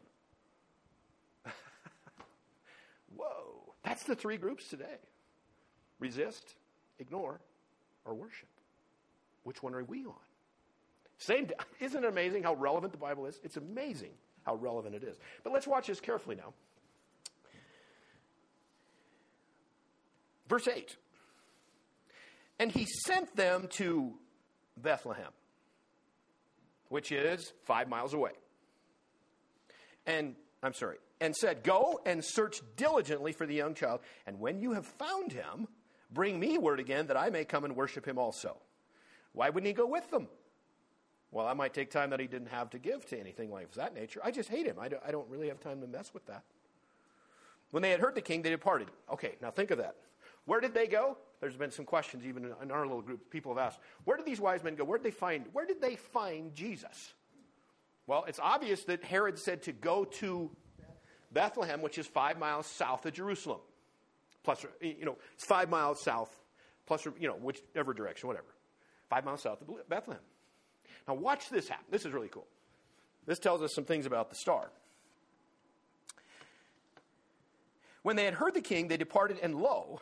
Whoa. 3.17 3.75
That's 3.85 4.03
the 4.03 4.17
three 4.17 4.39
groups 4.39 4.69
today 4.69 4.97
resist, 6.01 6.55
ignore, 6.99 7.39
or 8.05 8.15
worship. 8.15 8.49
Which 9.45 9.63
one 9.63 9.75
are 9.75 9.85
we 9.85 10.05
on? 10.05 10.15
Same, 11.23 11.49
isn't 11.81 12.05
it 12.05 12.09
amazing 12.09 12.43
how 12.43 12.55
relevant 12.55 12.93
the 12.93 12.99
Bible 12.99 13.27
is? 13.27 13.41
It's 13.45 13.57
amazing 13.57 14.11
how 14.45 14.57
relevant 14.57 14.95
it 14.95 15.05
is. 15.05 15.19
But 15.45 15.53
let's 15.53 15.67
watch 15.67 15.87
this 15.87 16.01
carefully 16.01 16.37
now. 16.37 16.53
Verse 20.49 20.69
8. 20.69 20.97
And 22.59 22.71
he 22.71 22.87
sent 23.07 23.35
them 23.37 23.69
to 23.73 24.15
Bethlehem, 24.77 25.31
which 26.89 27.11
is 27.11 27.53
five 27.65 27.89
miles 27.89 28.15
away. 28.15 28.33
And, 30.07 30.35
I'm 30.63 30.75
sorry, 30.75 30.99
and 31.21 31.35
said, 31.35 31.63
Go 31.63 32.01
and 32.05 32.25
search 32.25 32.61
diligently 32.77 33.33
for 33.33 33.47
the 33.47 33.55
young 33.55 33.75
child, 33.75 34.01
and 34.27 34.41
when 34.41 34.61
you 34.61 34.73
have 34.73 34.87
found 34.87 35.33
him, 35.33 35.69
bring 36.11 36.39
me 36.39 36.59
word 36.59 36.81
again 36.81 37.07
that 37.07 37.17
I 37.17 37.31
may 37.31 37.45
come 37.45 37.65
and 37.65 37.75
worship 37.75 38.07
him 38.07 38.19
also. 38.19 38.59
Why 39.33 39.49
wouldn't 39.49 39.69
he 39.69 39.73
go 39.73 39.87
with 39.87 40.11
them? 40.11 40.29
Well, 41.33 41.47
I 41.47 41.55
might 41.55 41.73
take 41.73 41.91
time 41.91 42.11
that 42.11 42.21
he 42.21 42.27
didn't 42.27 42.49
have 42.49 42.71
to 42.71 42.79
give 42.79 43.07
to 43.07 43.19
anything 43.19 43.51
like 43.51 43.73
that 43.73 43.95
nature. 43.95 44.21
I 44.23 44.31
just 44.31 44.51
hate 44.51 44.67
him. 44.67 44.77
I 44.79 44.89
don't, 44.89 45.03
I 45.05 45.11
don't 45.11 45.29
really 45.29 45.49
have 45.49 45.61
time 45.61 45.81
to 45.81 45.87
mess 45.87 46.13
with 46.13 46.27
that. 46.27 46.45
When 47.71 47.83
they 47.83 47.91
had 47.91 48.01
heard 48.01 48.15
the 48.15 48.21
king, 48.21 48.43
they 48.43 48.51
departed. 48.51 48.89
Okay, 49.11 49.37
now 49.41 49.51
think 49.51 49.71
of 49.71 49.79
that. 49.79 49.97
Where 50.45 50.61
did 50.61 50.75
they 50.75 50.87
go? 50.87 51.17
There's 51.41 51.57
been 51.57 51.71
some 51.71 51.87
questions 51.87 52.27
even 52.27 52.53
in 52.63 52.71
our 52.71 52.87
little 52.87 53.01
group. 53.01 53.31
People 53.31 53.55
have 53.55 53.67
asked, 53.67 53.81
where 54.05 54.19
did 54.19 54.27
these 54.27 54.41
wise 54.41 54.63
men 54.63 54.75
go? 54.75 54.85
Where 54.85 54.99
did 54.99 55.05
they 55.05 55.11
find, 55.11 55.47
where 55.53 55.65
did 55.65 55.81
they 55.81 55.97
find 55.97 56.55
Jesus? 56.55 57.15
Well, 58.07 58.25
it's 58.29 58.39
obvious 58.39 58.85
that 58.85 59.03
Herod 59.03 59.39
said 59.39 59.63
to 59.63 59.73
go 59.73 60.05
to 60.05 60.51
Bethlehem, 61.33 61.81
which 61.81 61.97
is 61.97 62.07
five 62.07 62.39
miles 62.39 62.67
south 62.67 63.07
of 63.07 63.15
Jerusalem. 63.15 63.61
Plus, 64.43 64.67
you 64.81 65.05
know, 65.05 65.17
it's 65.35 65.45
five 65.45 65.71
miles 65.71 66.03
south, 66.03 66.31
plus, 66.85 67.07
you 67.19 67.29
know, 67.29 67.37
whichever 67.37 67.95
direction, 67.95 68.27
whatever. 68.27 68.49
Five 69.09 69.25
miles 69.25 69.41
south 69.43 69.63
of 69.63 69.89
Bethlehem. 69.89 70.23
Now, 71.09 71.15
watch 71.15 71.49
this 71.51 71.69
happen. 71.69 71.87
This 71.91 72.05
is 72.07 72.13
really 72.13 72.29
cool. 72.29 72.47
This 73.27 73.39
tells 73.39 73.63
us 73.63 73.75
some 73.75 73.85
things 73.85 74.07
about 74.07 74.31
the 74.31 74.37
star. 74.37 74.71
When 78.03 78.17
they 78.17 78.25
had 78.25 78.35
heard 78.35 78.55
the 78.55 78.61
king, 78.61 78.89
they 78.89 78.97
departed, 78.97 79.39
and 79.43 79.55
lo, 79.55 80.01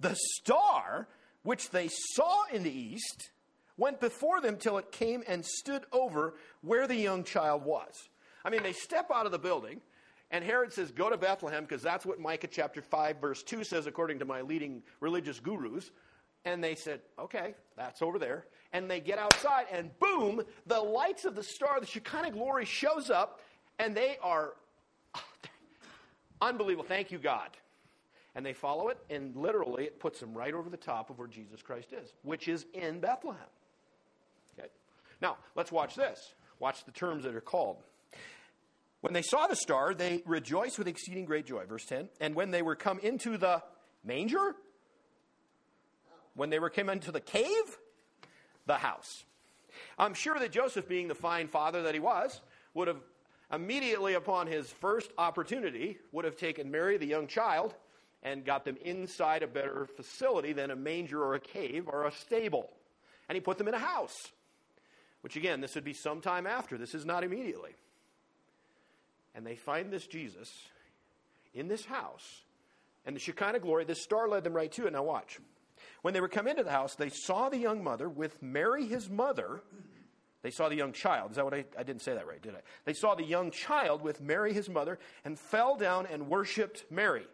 the 0.00 0.16
star 0.16 1.06
which 1.42 1.70
they 1.70 1.88
saw 1.88 2.44
in 2.52 2.62
the 2.62 2.72
east 2.72 3.30
went 3.76 4.00
before 4.00 4.40
them 4.40 4.56
till 4.56 4.78
it 4.78 4.92
came 4.92 5.22
and 5.26 5.44
stood 5.44 5.82
over 5.92 6.34
where 6.62 6.86
the 6.86 6.96
young 6.96 7.24
child 7.24 7.64
was. 7.64 8.08
I 8.44 8.50
mean, 8.50 8.62
they 8.62 8.72
step 8.72 9.10
out 9.12 9.26
of 9.26 9.32
the 9.32 9.38
building, 9.38 9.80
And 10.30 10.42
Herod 10.42 10.72
says, 10.72 10.90
Go 10.90 11.10
to 11.10 11.16
Bethlehem, 11.16 11.64
because 11.64 11.82
that's 11.82 12.06
what 12.06 12.18
Micah 12.18 12.48
chapter 12.48 12.82
5, 12.82 13.20
verse 13.20 13.42
2 13.42 13.62
says, 13.62 13.86
according 13.86 14.18
to 14.20 14.24
my 14.24 14.40
leading 14.40 14.82
religious 15.00 15.38
gurus. 15.38 15.90
And 16.44 16.62
they 16.62 16.74
said, 16.74 17.00
Okay, 17.18 17.54
that's 17.76 18.02
over 18.02 18.18
there. 18.18 18.46
And 18.74 18.90
they 18.90 19.00
get 19.00 19.18
outside, 19.18 19.66
and 19.72 19.96
boom, 20.00 20.42
the 20.66 20.80
lights 20.80 21.24
of 21.24 21.36
the 21.36 21.44
star, 21.44 21.80
the 21.80 21.86
Shekinah 21.86 22.32
glory, 22.32 22.66
shows 22.66 23.08
up, 23.08 23.40
and 23.78 23.96
they 23.96 24.18
are 24.20 24.54
unbelievable. 26.42 26.84
Thank 26.84 27.12
you, 27.12 27.18
God. 27.18 27.48
And 28.34 28.44
they 28.44 28.52
follow 28.52 28.88
it, 28.88 28.98
and 29.08 29.36
literally 29.36 29.84
it 29.84 30.00
puts 30.00 30.18
them 30.18 30.34
right 30.34 30.52
over 30.52 30.68
the 30.68 30.76
top 30.76 31.08
of 31.08 31.20
where 31.20 31.28
Jesus 31.28 31.62
Christ 31.62 31.92
is, 31.92 32.12
which 32.24 32.48
is 32.48 32.66
in 32.74 32.98
Bethlehem. 32.98 33.40
Okay. 34.58 34.68
Now, 35.22 35.36
let's 35.54 35.70
watch 35.70 35.94
this. 35.94 36.34
Watch 36.58 36.84
the 36.84 36.90
terms 36.90 37.22
that 37.22 37.36
are 37.36 37.40
called. 37.40 37.76
When 39.02 39.12
they 39.12 39.22
saw 39.22 39.46
the 39.46 39.54
star, 39.54 39.94
they 39.94 40.22
rejoiced 40.26 40.78
with 40.78 40.88
exceeding 40.88 41.26
great 41.26 41.46
joy. 41.46 41.64
Verse 41.66 41.84
10. 41.84 42.08
And 42.20 42.34
when 42.34 42.50
they 42.50 42.62
were 42.62 42.74
come 42.74 42.98
into 42.98 43.38
the 43.38 43.62
manger, 44.02 44.56
when 46.34 46.50
they 46.50 46.58
were 46.58 46.70
come 46.70 46.88
into 46.88 47.12
the 47.12 47.20
cave, 47.20 47.78
the 48.66 48.74
house. 48.74 49.24
I'm 49.98 50.14
sure 50.14 50.38
that 50.38 50.52
Joseph, 50.52 50.88
being 50.88 51.08
the 51.08 51.14
fine 51.14 51.48
father 51.48 51.82
that 51.82 51.94
he 51.94 52.00
was, 52.00 52.40
would 52.74 52.88
have 52.88 53.00
immediately 53.52 54.14
upon 54.14 54.46
his 54.46 54.70
first 54.70 55.12
opportunity 55.18 55.98
would 56.12 56.24
have 56.24 56.36
taken 56.36 56.70
Mary, 56.70 56.96
the 56.96 57.06
young 57.06 57.26
child, 57.26 57.74
and 58.22 58.44
got 58.44 58.64
them 58.64 58.76
inside 58.84 59.42
a 59.42 59.46
better 59.46 59.86
facility 59.96 60.52
than 60.52 60.70
a 60.70 60.76
manger 60.76 61.22
or 61.22 61.34
a 61.34 61.40
cave 61.40 61.84
or 61.86 62.06
a 62.06 62.12
stable. 62.12 62.70
And 63.28 63.36
he 63.36 63.40
put 63.40 63.58
them 63.58 63.68
in 63.68 63.74
a 63.74 63.78
house, 63.78 64.30
which 65.20 65.36
again, 65.36 65.60
this 65.60 65.74
would 65.74 65.84
be 65.84 65.92
sometime 65.92 66.46
after. 66.46 66.78
This 66.78 66.94
is 66.94 67.04
not 67.04 67.24
immediately 67.24 67.74
and 69.34 69.46
they 69.46 69.56
find 69.56 69.90
this 69.90 70.06
Jesus 70.06 70.50
in 71.52 71.68
this 71.68 71.84
house. 71.84 72.42
And 73.04 73.14
the 73.14 73.20
Shekinah 73.20 73.60
glory, 73.60 73.84
this 73.84 74.00
star 74.00 74.28
led 74.28 74.44
them 74.44 74.54
right 74.54 74.70
to 74.72 74.86
it. 74.86 74.92
Now, 74.92 75.02
watch. 75.02 75.38
When 76.04 76.12
they 76.12 76.20
were 76.20 76.28
come 76.28 76.46
into 76.46 76.62
the 76.62 76.70
house, 76.70 76.96
they 76.96 77.08
saw 77.08 77.48
the 77.48 77.56
young 77.56 77.82
mother 77.82 78.10
with 78.10 78.42
Mary, 78.42 78.84
his 78.84 79.08
mother. 79.08 79.62
They 80.42 80.50
saw 80.50 80.68
the 80.68 80.76
young 80.76 80.92
child. 80.92 81.30
Is 81.30 81.36
that 81.36 81.46
what 81.46 81.54
I, 81.54 81.64
I 81.78 81.82
didn't 81.82 82.02
say 82.02 82.12
that 82.12 82.26
right, 82.26 82.42
did 82.42 82.54
I? 82.54 82.58
They 82.84 82.92
saw 82.92 83.14
the 83.14 83.24
young 83.24 83.50
child 83.50 84.02
with 84.02 84.20
Mary, 84.20 84.52
his 84.52 84.68
mother, 84.68 84.98
and 85.24 85.38
fell 85.38 85.76
down 85.76 86.04
and 86.04 86.28
worshiped 86.28 86.84
Mary. 86.90 87.26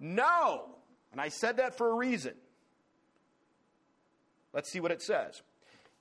No! 0.00 0.64
And 1.12 1.20
I 1.20 1.28
said 1.28 1.58
that 1.58 1.78
for 1.78 1.92
a 1.92 1.94
reason. 1.94 2.34
Let's 4.52 4.68
see 4.68 4.80
what 4.80 4.90
it 4.90 5.00
says. 5.00 5.42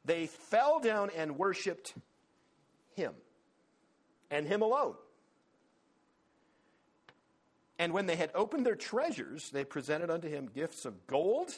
They 0.04 0.26
fell 0.26 0.80
down 0.80 1.12
and 1.16 1.38
worshiped 1.38 1.94
him 2.96 3.14
and 4.32 4.48
him 4.48 4.64
alone. 4.64 4.96
And 7.82 7.94
when 7.94 8.06
they 8.06 8.15
had 8.15 8.30
opened 8.36 8.63
their 8.63 8.76
treasures, 8.76 9.50
they 9.50 9.63
presented 9.63 10.12
unto 10.12 10.30
him 10.30 10.52
gifts 10.54 10.86
of 10.86 11.08
gold, 11.08 11.52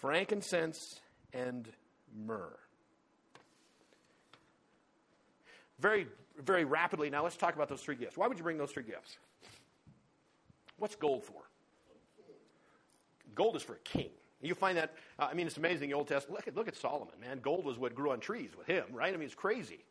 frankincense, 0.00 0.98
and 1.32 1.68
myrrh. 2.26 2.58
Very, 5.78 6.08
very 6.44 6.64
rapidly, 6.64 7.08
now 7.08 7.22
let's 7.22 7.36
talk 7.36 7.54
about 7.54 7.68
those 7.68 7.80
three 7.80 7.94
gifts. 7.94 8.16
Why 8.16 8.26
would 8.26 8.36
you 8.36 8.42
bring 8.42 8.58
those 8.58 8.72
three 8.72 8.82
gifts? 8.82 9.16
What's 10.76 10.96
gold 10.96 11.22
for? 11.22 11.42
Gold 13.36 13.54
is 13.54 13.62
for 13.62 13.74
a 13.74 13.84
king. 13.84 14.10
You 14.42 14.56
find 14.56 14.76
that, 14.76 14.92
uh, 15.20 15.28
I 15.30 15.34
mean, 15.34 15.46
it's 15.46 15.56
amazing, 15.56 15.90
the 15.90 15.94
Old 15.94 16.08
Testament. 16.08 16.40
Look 16.40 16.48
at, 16.48 16.56
look 16.56 16.66
at 16.66 16.74
Solomon, 16.74 17.14
man. 17.20 17.38
Gold 17.38 17.64
was 17.64 17.78
what 17.78 17.94
grew 17.94 18.10
on 18.10 18.18
trees 18.18 18.50
with 18.58 18.66
him, 18.66 18.86
right? 18.90 19.14
I 19.14 19.16
mean, 19.16 19.26
it's 19.26 19.36
crazy. 19.36 19.84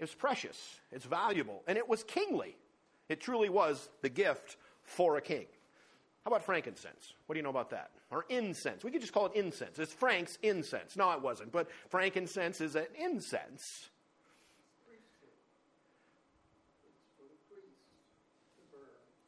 It's 0.00 0.12
precious, 0.12 0.80
it's 0.90 1.04
valuable, 1.04 1.62
and 1.68 1.78
it 1.78 1.88
was 1.88 2.02
kingly. 2.02 2.56
It 3.08 3.20
truly 3.20 3.48
was 3.48 3.88
the 4.02 4.08
gift 4.08 4.56
for 4.82 5.16
a 5.16 5.20
king. 5.20 5.46
How 6.24 6.30
about 6.30 6.44
frankincense? 6.44 7.12
What 7.26 7.34
do 7.34 7.38
you 7.38 7.42
know 7.42 7.50
about 7.50 7.70
that? 7.70 7.90
Or 8.10 8.24
incense? 8.30 8.82
We 8.82 8.90
could 8.90 9.02
just 9.02 9.12
call 9.12 9.26
it 9.26 9.32
incense. 9.34 9.78
It's 9.78 9.92
Frank's 9.92 10.38
incense. 10.42 10.96
No, 10.96 11.10
it 11.12 11.20
wasn't, 11.20 11.52
but 11.52 11.68
frankincense 11.90 12.62
is 12.62 12.76
an 12.76 12.86
incense. 12.98 13.90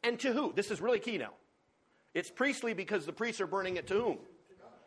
And 0.03 0.19
to 0.21 0.33
who? 0.33 0.53
This 0.55 0.71
is 0.71 0.81
really 0.81 1.01
key 1.01 1.19
now. 1.19 1.33
It's 2.15 2.31
priestly 2.31 2.73
because 2.73 3.05
the 3.05 3.12
priests 3.12 3.41
are 3.41 3.47
burning 3.47 3.77
it 3.77 3.89
to 3.89 3.95
whom? 3.95 4.19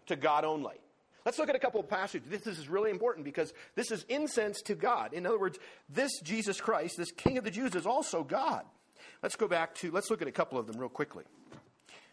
To 0.07 0.15
God 0.15 0.45
only. 0.45 0.77
Let's 1.25 1.37
look 1.37 1.49
at 1.49 1.55
a 1.55 1.59
couple 1.59 1.79
of 1.79 1.89
passages. 1.89 2.27
This, 2.27 2.41
this, 2.41 2.57
is 2.57 2.69
really 2.69 2.89
important 2.89 3.25
because 3.25 3.53
this 3.75 3.91
is 3.91 4.05
incense 4.07 4.61
to 4.63 4.73
God. 4.73 5.13
In 5.13 5.27
other 5.27 5.37
words, 5.37 5.59
this 5.89 6.09
Jesus 6.21 6.59
Christ, 6.59 6.97
this 6.97 7.11
King 7.11 7.37
of 7.37 7.43
the 7.43 7.51
Jews, 7.51 7.75
is 7.75 7.85
also 7.85 8.23
God. 8.23 8.63
Let's 9.21 9.35
go 9.35 9.47
back 9.47 9.75
to, 9.75 9.91
let's 9.91 10.09
look 10.09 10.21
at 10.21 10.27
a 10.27 10.31
couple 10.31 10.57
of 10.57 10.65
them 10.67 10.77
real 10.77 10.89
quickly. 10.89 11.25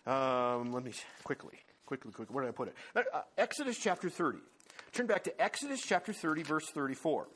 Um, 0.07 0.73
let 0.73 0.85
me 0.85 0.93
quickly, 1.25 1.59
quickly, 1.85 2.13
quickly. 2.13 2.35
Where 2.35 2.45
did 2.45 2.51
I 2.51 2.53
put 2.53 2.69
it? 2.69 2.75
Uh, 2.95 3.03
uh 3.13 3.23
Exodus 3.39 3.79
chapter 3.79 4.11
30. 4.11 4.39
Turn 4.93 5.07
back 5.07 5.25
to 5.25 5.43
Exodus 5.43 5.81
chapter 5.83 6.13
30, 6.13 6.43
verse 6.43 6.69
34. 6.71 7.27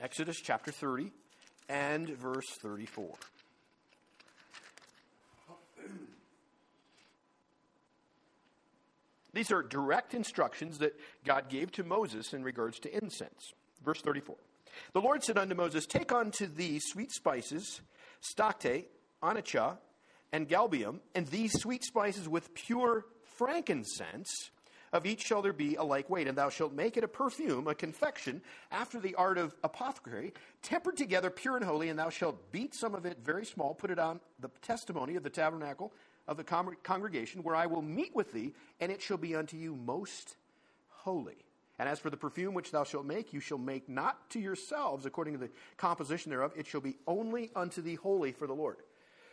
Exodus 0.00 0.40
chapter 0.40 0.70
30 0.70 1.12
and 1.68 2.08
verse 2.08 2.48
34. 2.60 3.14
These 9.34 9.50
are 9.52 9.62
direct 9.62 10.14
instructions 10.14 10.78
that 10.78 10.98
God 11.24 11.48
gave 11.48 11.72
to 11.72 11.84
Moses 11.84 12.32
in 12.34 12.42
regards 12.42 12.78
to 12.80 12.94
incense. 12.96 13.52
Verse 13.84 14.00
34. 14.00 14.36
The 14.92 15.00
Lord 15.00 15.22
said 15.22 15.38
unto 15.38 15.54
Moses, 15.54 15.86
Take 15.86 16.12
unto 16.12 16.46
thee 16.46 16.78
sweet 16.80 17.12
spices, 17.12 17.80
stacte, 18.20 18.86
onycha, 19.22 19.78
and 20.32 20.48
galbanum, 20.48 21.00
and 21.14 21.26
these 21.26 21.52
sweet 21.60 21.84
spices 21.84 22.28
with 22.28 22.54
pure 22.54 23.04
frankincense. 23.36 24.50
Of 24.92 25.06
each 25.06 25.22
shall 25.22 25.40
there 25.40 25.54
be 25.54 25.76
a 25.76 25.82
like 25.82 26.10
weight, 26.10 26.28
and 26.28 26.36
thou 26.36 26.50
shalt 26.50 26.74
make 26.74 26.98
it 26.98 27.04
a 27.04 27.08
perfume, 27.08 27.66
a 27.66 27.74
confection, 27.74 28.42
after 28.70 29.00
the 29.00 29.14
art 29.14 29.38
of 29.38 29.54
apothecary, 29.64 30.34
tempered 30.62 30.98
together, 30.98 31.30
pure 31.30 31.56
and 31.56 31.64
holy, 31.64 31.88
and 31.88 31.98
thou 31.98 32.10
shalt 32.10 32.52
beat 32.52 32.74
some 32.74 32.94
of 32.94 33.06
it 33.06 33.18
very 33.24 33.46
small, 33.46 33.74
put 33.74 33.90
it 33.90 33.98
on 33.98 34.20
the 34.38 34.50
testimony 34.60 35.16
of 35.16 35.22
the 35.22 35.30
tabernacle 35.30 35.94
of 36.28 36.36
the 36.36 36.44
con- 36.44 36.76
congregation, 36.82 37.42
where 37.42 37.56
I 37.56 37.66
will 37.66 37.80
meet 37.80 38.14
with 38.14 38.32
thee, 38.32 38.52
and 38.80 38.92
it 38.92 39.00
shall 39.00 39.16
be 39.16 39.34
unto 39.34 39.56
you 39.56 39.74
most 39.74 40.36
holy. 40.88 41.38
And 41.78 41.88
as 41.88 41.98
for 41.98 42.10
the 42.10 42.16
perfume 42.16 42.54
which 42.54 42.70
thou 42.70 42.84
shalt 42.84 43.06
make, 43.06 43.32
you 43.32 43.40
shall 43.40 43.58
make 43.58 43.88
not 43.88 44.30
to 44.30 44.40
yourselves 44.40 45.06
according 45.06 45.34
to 45.34 45.40
the 45.40 45.50
composition 45.76 46.30
thereof, 46.30 46.52
it 46.56 46.66
shall 46.66 46.80
be 46.80 46.96
only 47.06 47.50
unto 47.56 47.80
thee 47.80 47.94
holy 47.94 48.32
for 48.32 48.46
the 48.46 48.54
Lord. 48.54 48.76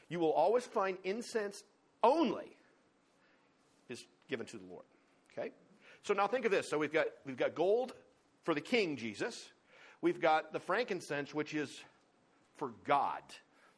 You 0.07 0.19
will 0.19 0.31
always 0.31 0.65
find 0.65 0.97
incense 1.03 1.63
only 2.03 2.55
is 3.89 4.05
given 4.27 4.45
to 4.47 4.57
the 4.57 4.65
Lord. 4.65 4.85
Okay? 5.31 5.51
So 6.03 6.13
now 6.13 6.27
think 6.27 6.45
of 6.45 6.51
this. 6.51 6.67
So 6.67 6.77
we've 6.77 6.93
got 6.93 7.07
we've 7.25 7.37
got 7.37 7.55
gold 7.55 7.93
for 8.43 8.53
the 8.53 8.61
king 8.61 8.95
Jesus. 8.95 9.49
We've 10.01 10.21
got 10.21 10.53
the 10.53 10.59
frankincense, 10.59 11.33
which 11.33 11.53
is 11.53 11.81
for 12.55 12.71
God. 12.85 13.21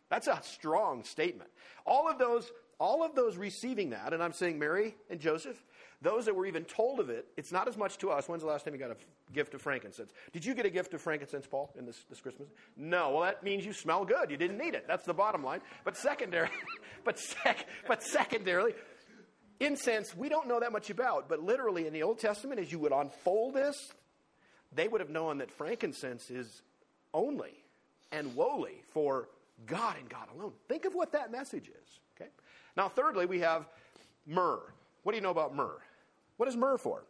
That's 0.09 0.27
a 0.27 0.39
strong 0.43 1.03
statement. 1.03 1.49
All 1.85 2.09
of 2.09 2.19
those 2.19 2.51
all 2.79 3.03
of 3.03 3.13
those 3.13 3.37
receiving 3.37 3.91
that, 3.91 4.11
and 4.11 4.23
I'm 4.23 4.33
saying 4.33 4.57
Mary 4.57 4.95
and 5.09 5.19
Joseph, 5.19 5.63
those 6.01 6.25
that 6.25 6.35
were 6.35 6.47
even 6.47 6.63
told 6.63 6.99
of 6.99 7.09
it, 7.09 7.27
it's 7.37 7.51
not 7.51 7.67
as 7.67 7.77
much 7.77 7.97
to 7.99 8.09
us. 8.09 8.27
When's 8.27 8.41
the 8.41 8.49
last 8.49 8.65
time 8.65 8.73
you 8.73 8.79
got 8.79 8.91
a 8.91 8.97
gift 9.33 9.53
of 9.53 9.61
frankincense? 9.61 10.11
Did 10.33 10.43
you 10.43 10.55
get 10.55 10.65
a 10.65 10.69
gift 10.69 10.93
of 10.95 11.01
frankincense, 11.01 11.45
Paul, 11.45 11.71
in 11.77 11.85
this, 11.85 12.03
this 12.09 12.19
Christmas? 12.19 12.49
No. 12.75 13.11
Well, 13.11 13.21
that 13.21 13.43
means 13.43 13.65
you 13.65 13.73
smell 13.73 14.03
good. 14.03 14.31
You 14.31 14.37
didn't 14.37 14.57
need 14.57 14.73
it. 14.73 14.85
That's 14.87 15.05
the 15.05 15.13
bottom 15.13 15.43
line. 15.43 15.61
But 15.83 15.97
secondary, 15.97 16.49
but 17.03 17.19
sec, 17.19 17.67
but 17.87 18.01
secondarily, 18.01 18.73
incense 19.59 20.15
we 20.15 20.27
don't 20.27 20.47
know 20.47 20.59
that 20.59 20.71
much 20.71 20.89
about. 20.89 21.29
But 21.29 21.43
literally 21.43 21.85
in 21.85 21.93
the 21.93 22.01
Old 22.01 22.17
Testament, 22.17 22.59
as 22.59 22.71
you 22.71 22.79
would 22.79 22.93
unfold 22.93 23.53
this, 23.53 23.75
they 24.73 24.87
would 24.87 25.01
have 25.01 25.11
known 25.11 25.37
that 25.37 25.51
frankincense 25.51 26.31
is 26.31 26.63
only 27.13 27.53
and 28.11 28.35
lowly 28.35 28.81
for 28.89 29.29
God 29.67 29.97
and 29.99 30.09
God 30.09 30.27
alone. 30.35 30.53
Think 30.67 30.85
of 30.85 30.93
what 30.93 31.11
that 31.11 31.31
message 31.31 31.67
is. 31.69 31.99
Okay. 32.15 32.29
Now, 32.75 32.89
thirdly, 32.89 33.27
we 33.27 33.41
have 33.41 33.67
myrrh. 34.25 34.61
What 35.03 35.11
do 35.11 35.17
you 35.17 35.21
know 35.21 35.31
about 35.31 35.55
myrrh? 35.55 35.77
What 36.41 36.47
is 36.47 36.57
myrrh 36.57 36.79
for? 36.79 37.03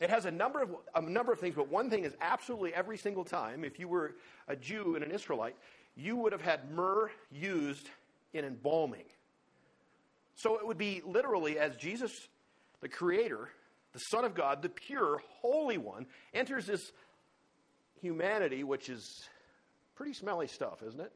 It 0.00 0.08
has 0.08 0.24
a 0.24 0.30
number 0.30 0.62
of 0.62 0.70
a 0.94 1.02
number 1.02 1.32
of 1.32 1.38
things, 1.38 1.54
but 1.54 1.68
one 1.68 1.90
thing 1.90 2.04
is 2.04 2.16
absolutely 2.22 2.72
every 2.72 2.96
single 2.96 3.24
time, 3.26 3.62
if 3.62 3.78
you 3.78 3.86
were 3.86 4.14
a 4.48 4.56
Jew 4.56 4.94
and 4.94 5.04
an 5.04 5.10
Israelite, 5.10 5.54
you 5.96 6.16
would 6.16 6.32
have 6.32 6.40
had 6.40 6.72
myrrh 6.72 7.10
used 7.30 7.90
in 8.32 8.46
embalming. 8.46 9.04
So 10.34 10.56
it 10.56 10.66
would 10.66 10.78
be 10.78 11.02
literally 11.04 11.58
as 11.58 11.76
Jesus, 11.76 12.10
the 12.80 12.88
Creator, 12.88 13.50
the 13.92 13.98
Son 13.98 14.24
of 14.24 14.34
God, 14.34 14.62
the 14.62 14.70
pure, 14.70 15.20
holy 15.42 15.76
one, 15.76 16.06
enters 16.32 16.64
this 16.64 16.90
humanity, 18.00 18.64
which 18.64 18.88
is 18.88 19.28
pretty 19.94 20.14
smelly 20.14 20.46
stuff, 20.46 20.82
isn't 20.82 21.02
it? 21.02 21.12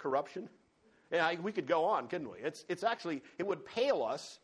corruption. 0.00 0.48
Yeah, 1.10 1.34
we 1.40 1.52
could 1.52 1.66
go 1.66 1.84
on, 1.84 2.06
couldn't 2.08 2.30
we? 2.30 2.38
It's, 2.38 2.64
it's 2.68 2.84
actually, 2.84 3.22
it 3.38 3.46
would 3.46 3.64
pale 3.64 4.02
us 4.02 4.38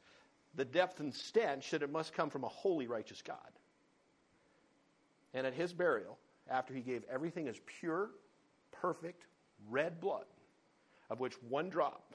the 0.57 0.65
depth 0.65 1.01
and 1.01 1.15
stench 1.15 1.71
that 1.71 1.83
it 1.83 1.93
must 1.93 2.13
come 2.13 2.31
from 2.31 2.45
a 2.45 2.49
holy, 2.49 2.87
righteous 2.87 3.23
God. 3.23 3.37
And 5.35 5.47
at 5.47 5.55
his 5.55 5.73
burial, 5.73 6.19
after 6.51 6.75
he 6.75 6.81
gave 6.81 7.03
everything 7.11 7.47
as 7.47 7.57
pure, 7.67 8.11
perfect, 8.73 9.27
red 9.71 10.01
blood, 10.01 10.25
of 11.11 11.21
which 11.21 11.35
one 11.49 11.69
drop, 11.69 12.15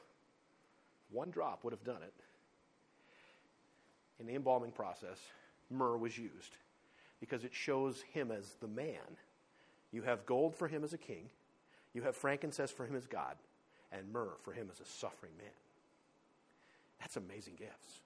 one 1.11 1.29
drop 1.29 1.63
would 1.63 1.71
have 1.71 1.83
done 1.83 2.01
it, 2.01 2.13
in 4.19 4.27
the 4.27 4.35
embalming 4.35 4.71
process, 4.71 5.17
myrrh 5.69 5.97
was 5.97 6.17
used 6.17 6.57
because 7.19 7.43
it 7.43 7.53
shows 7.53 8.01
him 8.13 8.31
as 8.31 8.55
the 8.59 8.67
man. 8.67 9.17
You 9.91 10.01
have 10.03 10.25
gold 10.25 10.55
for 10.55 10.67
him 10.67 10.83
as 10.83 10.93
a 10.93 10.97
king, 10.97 11.29
you 11.93 12.01
have 12.03 12.15
frankincense 12.15 12.71
for 12.71 12.85
him 12.85 12.95
as 12.95 13.07
God, 13.07 13.35
and 13.91 14.11
myrrh 14.11 14.37
for 14.43 14.51
him 14.51 14.69
as 14.71 14.79
a 14.79 14.85
suffering 14.85 15.33
man. 15.37 15.47
That's 16.99 17.17
amazing 17.17 17.55
gifts. 17.57 18.01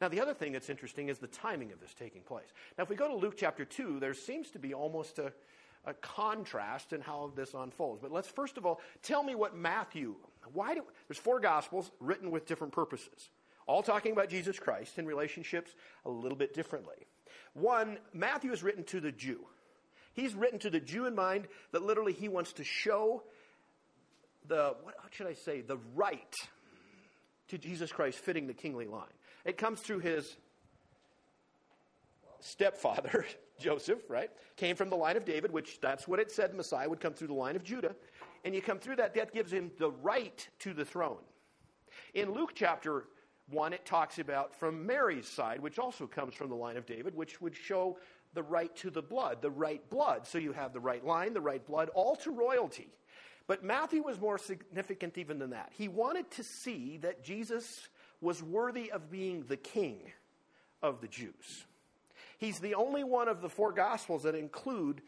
Now, 0.00 0.08
the 0.08 0.20
other 0.20 0.34
thing 0.34 0.52
that's 0.52 0.70
interesting 0.70 1.08
is 1.08 1.18
the 1.18 1.26
timing 1.26 1.72
of 1.72 1.80
this 1.80 1.94
taking 1.94 2.22
place. 2.22 2.46
Now, 2.76 2.84
if 2.84 2.90
we 2.90 2.96
go 2.96 3.08
to 3.08 3.14
Luke 3.14 3.34
chapter 3.36 3.64
2, 3.64 3.98
there 4.00 4.14
seems 4.14 4.50
to 4.50 4.58
be 4.58 4.74
almost 4.74 5.18
a, 5.18 5.32
a 5.84 5.94
contrast 5.94 6.92
in 6.92 7.00
how 7.00 7.32
this 7.34 7.54
unfolds. 7.54 8.00
But 8.00 8.12
let's 8.12 8.28
first 8.28 8.56
of 8.56 8.66
all 8.66 8.80
tell 9.02 9.22
me 9.22 9.34
what 9.34 9.56
Matthew, 9.56 10.14
why 10.52 10.74
do, 10.74 10.84
there's 11.08 11.18
four 11.18 11.40
gospels 11.40 11.90
written 12.00 12.30
with 12.30 12.46
different 12.46 12.72
purposes, 12.72 13.30
all 13.66 13.82
talking 13.82 14.12
about 14.12 14.28
Jesus 14.28 14.58
Christ 14.58 14.98
in 14.98 15.06
relationships 15.06 15.74
a 16.04 16.10
little 16.10 16.38
bit 16.38 16.54
differently. 16.54 17.06
One, 17.54 17.98
Matthew 18.12 18.52
is 18.52 18.62
written 18.62 18.84
to 18.84 19.00
the 19.00 19.12
Jew. 19.12 19.40
He's 20.12 20.34
written 20.34 20.58
to 20.60 20.70
the 20.70 20.80
Jew 20.80 21.06
in 21.06 21.14
mind 21.14 21.48
that 21.72 21.82
literally 21.82 22.12
he 22.12 22.28
wants 22.28 22.52
to 22.54 22.64
show 22.64 23.22
the, 24.48 24.74
what 24.82 24.94
should 25.10 25.26
I 25.26 25.34
say, 25.34 25.60
the 25.60 25.78
right 25.94 26.34
to 27.48 27.58
Jesus 27.58 27.92
Christ 27.92 28.18
fitting 28.18 28.46
the 28.46 28.54
kingly 28.54 28.86
line. 28.86 29.06
It 29.44 29.56
comes 29.56 29.80
through 29.80 30.00
his 30.00 30.36
stepfather, 32.40 33.24
Joseph, 33.60 34.00
right? 34.08 34.30
Came 34.56 34.76
from 34.76 34.90
the 34.90 34.96
line 34.96 35.16
of 35.16 35.24
David, 35.24 35.52
which 35.52 35.80
that's 35.80 36.06
what 36.06 36.20
it 36.20 36.30
said 36.30 36.54
Messiah 36.54 36.88
would 36.88 37.00
come 37.00 37.14
through 37.14 37.28
the 37.28 37.34
line 37.34 37.56
of 37.56 37.64
Judah. 37.64 37.94
And 38.44 38.54
you 38.54 38.62
come 38.62 38.78
through 38.78 38.96
that, 38.96 39.14
that 39.14 39.32
gives 39.32 39.52
him 39.52 39.70
the 39.78 39.90
right 39.90 40.46
to 40.60 40.72
the 40.72 40.84
throne. 40.84 41.18
In 42.14 42.32
Luke 42.32 42.52
chapter 42.54 43.04
1, 43.50 43.72
it 43.72 43.84
talks 43.84 44.18
about 44.18 44.54
from 44.54 44.86
Mary's 44.86 45.28
side, 45.28 45.60
which 45.60 45.78
also 45.78 46.06
comes 46.06 46.34
from 46.34 46.48
the 46.48 46.54
line 46.54 46.76
of 46.76 46.86
David, 46.86 47.14
which 47.14 47.40
would 47.40 47.56
show 47.56 47.98
the 48.34 48.42
right 48.42 48.74
to 48.76 48.90
the 48.90 49.02
blood, 49.02 49.42
the 49.42 49.50
right 49.50 49.88
blood. 49.90 50.26
So 50.26 50.38
you 50.38 50.52
have 50.52 50.72
the 50.72 50.80
right 50.80 51.04
line, 51.04 51.32
the 51.32 51.40
right 51.40 51.64
blood, 51.66 51.88
all 51.94 52.14
to 52.16 52.30
royalty. 52.30 52.88
But 53.48 53.64
Matthew 53.64 54.02
was 54.02 54.20
more 54.20 54.38
significant 54.38 55.18
even 55.18 55.40
than 55.40 55.50
that. 55.50 55.72
He 55.76 55.88
wanted 55.88 56.30
to 56.32 56.44
see 56.44 56.98
that 56.98 57.24
Jesus 57.24 57.88
was 58.20 58.42
worthy 58.42 58.92
of 58.92 59.10
being 59.10 59.44
the 59.48 59.56
king 59.56 59.98
of 60.82 61.00
the 61.00 61.08
Jews. 61.08 61.64
He's 62.36 62.60
the 62.60 62.74
only 62.74 63.02
one 63.02 63.26
of 63.26 63.40
the 63.40 63.48
four 63.48 63.72
gospels 63.72 64.22
that 64.22 64.36
include 64.36 65.00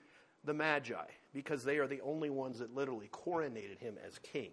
the 0.43 0.55
Magi 0.55 1.05
because 1.35 1.63
they 1.63 1.77
are 1.77 1.87
the 1.87 2.01
only 2.01 2.31
ones 2.31 2.59
that 2.59 2.75
literally 2.75 3.09
coronated 3.13 3.79
him 3.79 3.97
as 4.05 4.19
king 4.19 4.51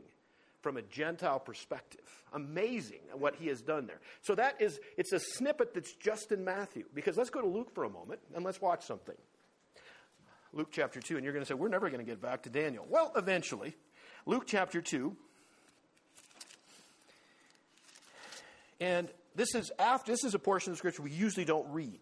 from 0.62 0.76
a 0.76 0.82
Gentile 0.82 1.40
perspective. 1.40 2.02
Amazing 2.34 3.00
what 3.14 3.36
he 3.36 3.48
has 3.48 3.62
done 3.62 3.88
there. 3.88 4.02
So 4.22 4.36
that 4.36 4.62
is, 4.62 4.82
it's 4.98 5.14
a 5.14 5.20
snippet 5.20 5.74
that's 5.74 5.94
just 5.94 6.34
in 6.34 6.44
Matthew. 6.44 6.84
Because 6.94 7.16
let's 7.16 7.30
go 7.30 7.42
to 7.42 7.48
Luke 7.48 7.74
for 7.74 7.86
a 7.86 7.90
moment 7.90 8.20
and 8.36 8.44
let's 8.44 8.60
watch 8.60 8.86
something. 8.86 9.16
Luke 10.58 10.70
chapter 10.72 11.00
2, 11.00 11.16
and 11.18 11.24
you're 11.24 11.34
going 11.34 11.46
to 11.46 11.48
say, 11.48 11.54
we're 11.54 11.68
never 11.68 11.88
going 11.90 12.04
to 12.04 12.10
get 12.10 12.20
back 12.20 12.42
to 12.44 12.50
Daniel. 12.50 12.84
Well, 12.90 13.12
eventually. 13.16 13.76
Luke 14.26 14.46
chapter 14.48 14.82
2. 14.82 15.16
And 18.82 19.08
this 19.36 19.54
is 19.54 19.72
after 19.78 20.12
this 20.12 20.24
is 20.24 20.34
a 20.34 20.40
portion 20.40 20.72
of 20.72 20.80
scripture 20.80 21.04
we 21.04 21.12
usually 21.12 21.46
don't 21.46 21.72
read. 21.72 22.00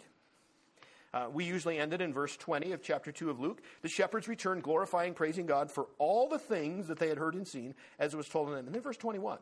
Uh, 1.14 1.28
we 1.32 1.44
usually 1.44 1.78
end 1.78 1.94
it 1.94 2.02
in 2.02 2.14
verse 2.14 2.36
20 2.38 2.72
of 2.72 2.82
chapter 2.82 3.12
2 3.12 3.30
of 3.30 3.42
Luke. 3.42 3.62
The 3.82 3.90
shepherds 3.90 4.30
returned, 4.30 4.64
glorifying, 4.64 5.14
praising 5.14 5.46
God 5.46 5.70
for 5.70 5.88
all 5.98 6.30
the 6.30 6.40
things 6.40 6.88
that 6.88 6.98
they 6.98 7.10
had 7.10 7.18
heard 7.18 7.36
and 7.36 7.46
seen, 7.46 7.76
as 8.00 8.14
it 8.14 8.18
was 8.18 8.28
told 8.28 8.48
them. 8.48 8.56
And 8.56 8.74
then 8.74 8.82
verse 8.82 8.98
21. 8.98 9.38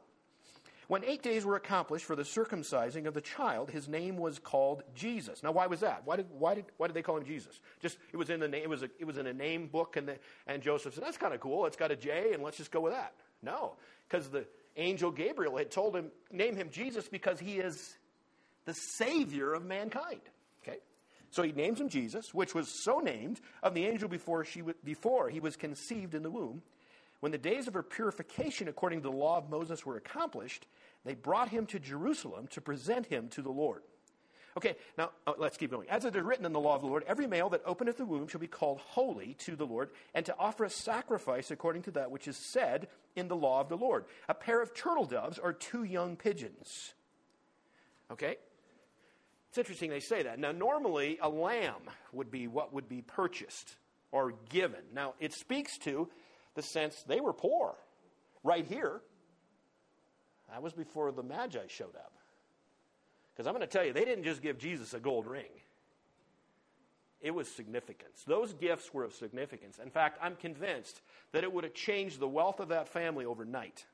When 0.88 1.04
eight 1.06 1.22
days 1.22 1.46
were 1.46 1.56
accomplished 1.56 2.06
for 2.06 2.16
the 2.16 2.24
circumcising 2.24 3.08
of 3.08 3.14
the 3.14 3.22
child, 3.22 3.70
his 3.70 3.88
name 3.88 4.18
was 4.18 4.40
called 4.40 4.84
Jesus. 4.94 5.42
Now, 5.42 5.52
why 5.52 5.68
was 5.68 5.80
that? 5.80 6.02
Why 6.06 6.18
did, 6.18 6.28
why 6.32 6.56
did, 6.56 6.66
why 6.78 6.88
did 6.88 6.94
they 6.94 7.02
call 7.02 7.18
him 7.18 7.26
Jesus? 7.26 7.60
Just 7.82 7.98
it 8.12 8.18
was 8.18 8.30
in 8.30 8.40
the 8.40 8.48
name. 8.48 8.64
It 8.64 8.70
was 8.70 8.84
a, 8.84 8.90
it 9.00 9.06
was 9.06 9.18
in 9.18 9.28
a 9.28 9.34
name 9.34 9.68
book, 9.68 9.96
and 9.96 10.08
the, 10.08 10.18
and 10.48 10.62
Joseph 10.62 10.94
said 10.94 11.04
that's 11.04 11.18
kind 11.18 11.34
of 11.34 11.40
cool. 11.40 11.66
It's 11.66 11.78
got 11.78 11.92
a 11.92 11.96
J, 11.96 12.34
and 12.34 12.44
let's 12.44 12.58
just 12.58 12.72
go 12.72 12.82
with 12.82 12.94
that. 12.94 13.14
No, 13.42 13.76
because 14.08 14.30
the 14.30 14.46
angel 14.78 15.12
Gabriel 15.12 15.58
had 15.58 15.72
told 15.72 15.96
him 15.96 16.12
name 16.32 16.56
him 16.56 16.70
Jesus 16.70 17.08
because 17.08 17.40
he 17.40 17.60
is 17.60 17.96
the 18.66 18.74
savior 18.74 19.54
of 19.54 19.66
mankind. 19.66 20.22
Okay, 20.64 20.80
so 21.30 21.44
he 21.44 21.52
names 21.52 21.80
him 21.80 21.90
Jesus, 21.90 22.34
which 22.34 22.54
was 22.54 22.68
so 22.68 23.00
named 23.00 23.40
of 23.62 23.74
the 23.74 23.86
angel 23.86 24.10
before 24.10 24.44
she 24.44 24.64
before 24.84 25.30
he 25.30 25.40
was 25.40 25.56
conceived 25.56 26.14
in 26.16 26.24
the 26.24 26.32
womb. 26.32 26.62
When 27.24 27.32
the 27.32 27.38
days 27.38 27.70
of 27.70 27.74
her 27.74 27.84
purification 27.84 28.68
according 28.68 29.00
to 29.02 29.10
the 29.10 29.16
law 29.16 29.38
of 29.38 29.50
Moses 29.50 29.86
were 29.86 29.96
accomplished, 29.96 30.68
they 31.06 31.16
brought 31.16 31.48
him 31.48 31.66
to 31.68 31.80
Jerusalem 31.80 32.48
to 32.48 32.60
present 32.60 33.06
him 33.06 33.30
to 33.30 33.42
the 33.42 33.50
Lord. 33.50 33.84
Okay, 34.58 34.76
now 34.98 35.12
uh, 35.26 35.32
let's 35.38 35.56
keep 35.56 35.72
going. 35.72 35.90
As 35.90 36.04
it 36.04 36.18
is 36.18 36.22
written 36.22 36.46
in 36.46 36.52
the 36.52 36.60
law 36.60 36.76
of 36.76 36.82
the 36.82 36.88
Lord, 36.88 37.06
every 37.08 37.26
male 37.26 37.48
that 37.52 37.62
openeth 37.66 37.96
the 37.96 38.06
womb 38.06 38.28
shall 38.28 38.42
be 38.42 38.48
called 38.48 38.80
holy 38.80 39.36
to 39.36 39.56
the 39.56 39.66
Lord, 39.66 39.92
and 40.14 40.26
to 40.26 40.36
offer 40.38 40.66
a 40.66 40.70
sacrifice 40.70 41.50
according 41.50 41.84
to 41.84 41.92
that 41.92 42.12
which 42.12 42.28
is 42.28 42.36
said 42.36 42.90
in 43.16 43.30
the 43.30 43.38
law 43.38 43.62
of 43.62 43.70
the 43.70 43.78
Lord. 43.78 44.04
A 44.28 44.34
pair 44.34 44.62
of 44.62 44.74
turtle 44.74 45.06
doves 45.06 45.40
or 45.40 45.54
two 45.54 45.86
young 45.86 46.18
pigeons. 46.18 46.94
Okay? 48.12 48.36
It's 49.48 49.58
interesting 49.58 49.92
they 49.92 50.02
say 50.02 50.24
that. 50.24 50.40
Now, 50.40 50.52
normally, 50.52 51.20
a 51.22 51.30
lamb 51.30 51.90
would 52.12 52.30
be 52.30 52.50
what 52.50 52.74
would 52.74 52.90
be 52.90 53.02
purchased 53.02 53.78
or 54.12 54.34
given. 54.50 54.82
Now, 54.94 55.14
it 55.22 55.32
speaks 55.32 55.78
to 55.80 56.10
the 56.56 56.62
sense 56.62 57.04
they 57.08 57.20
were 57.20 57.34
poor. 57.34 57.76
Right 58.44 58.66
here, 58.66 59.02
that 60.50 60.62
was 60.62 60.74
before 60.74 61.12
the 61.12 61.24
Magi 61.24 61.68
showed 61.68 61.96
up. 61.96 62.14
Because 63.34 63.48
I'm 63.48 63.54
going 63.54 63.68
to 63.68 63.68
tell 63.68 63.86
you, 63.86 63.94
they 63.94 64.06
didn't 64.06 64.26
just 64.26 64.42
give 64.42 64.60
Jesus 64.60 64.94
a 64.94 65.00
gold 65.00 65.26
ring. 65.26 65.50
It 67.22 67.34
was 67.34 67.48
significance. 67.48 68.24
Those 68.28 68.54
gifts 68.54 68.94
were 68.94 69.06
of 69.06 69.14
significance. 69.14 69.80
In 69.82 69.90
fact, 69.90 70.20
I'm 70.22 70.36
convinced 70.36 71.02
that 71.32 71.44
it 71.44 71.52
would 71.52 71.64
have 71.64 71.74
changed 71.74 72.20
the 72.20 72.28
wealth 72.28 72.60
of 72.60 72.68
that 72.68 72.90
family 72.90 73.26
overnight. 73.26 73.86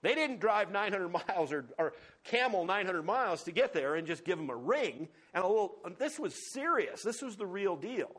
They 0.00 0.14
didn't 0.14 0.40
drive 0.40 0.72
900 0.72 1.08
miles 1.28 1.52
or, 1.52 1.66
or 1.78 1.92
camel 2.24 2.64
900 2.64 3.02
miles 3.02 3.42
to 3.44 3.52
get 3.52 3.72
there 3.72 3.96
and 3.96 4.06
just 4.06 4.24
give 4.24 4.38
them 4.38 4.48
a 4.48 4.56
ring 4.56 5.08
and 5.34 5.44
a 5.44 5.46
little. 5.46 5.76
This 5.98 6.18
was 6.18 6.34
serious. 6.52 7.02
This 7.02 7.20
was 7.20 7.36
the 7.36 7.46
real 7.46 7.76
deal. 7.76 8.10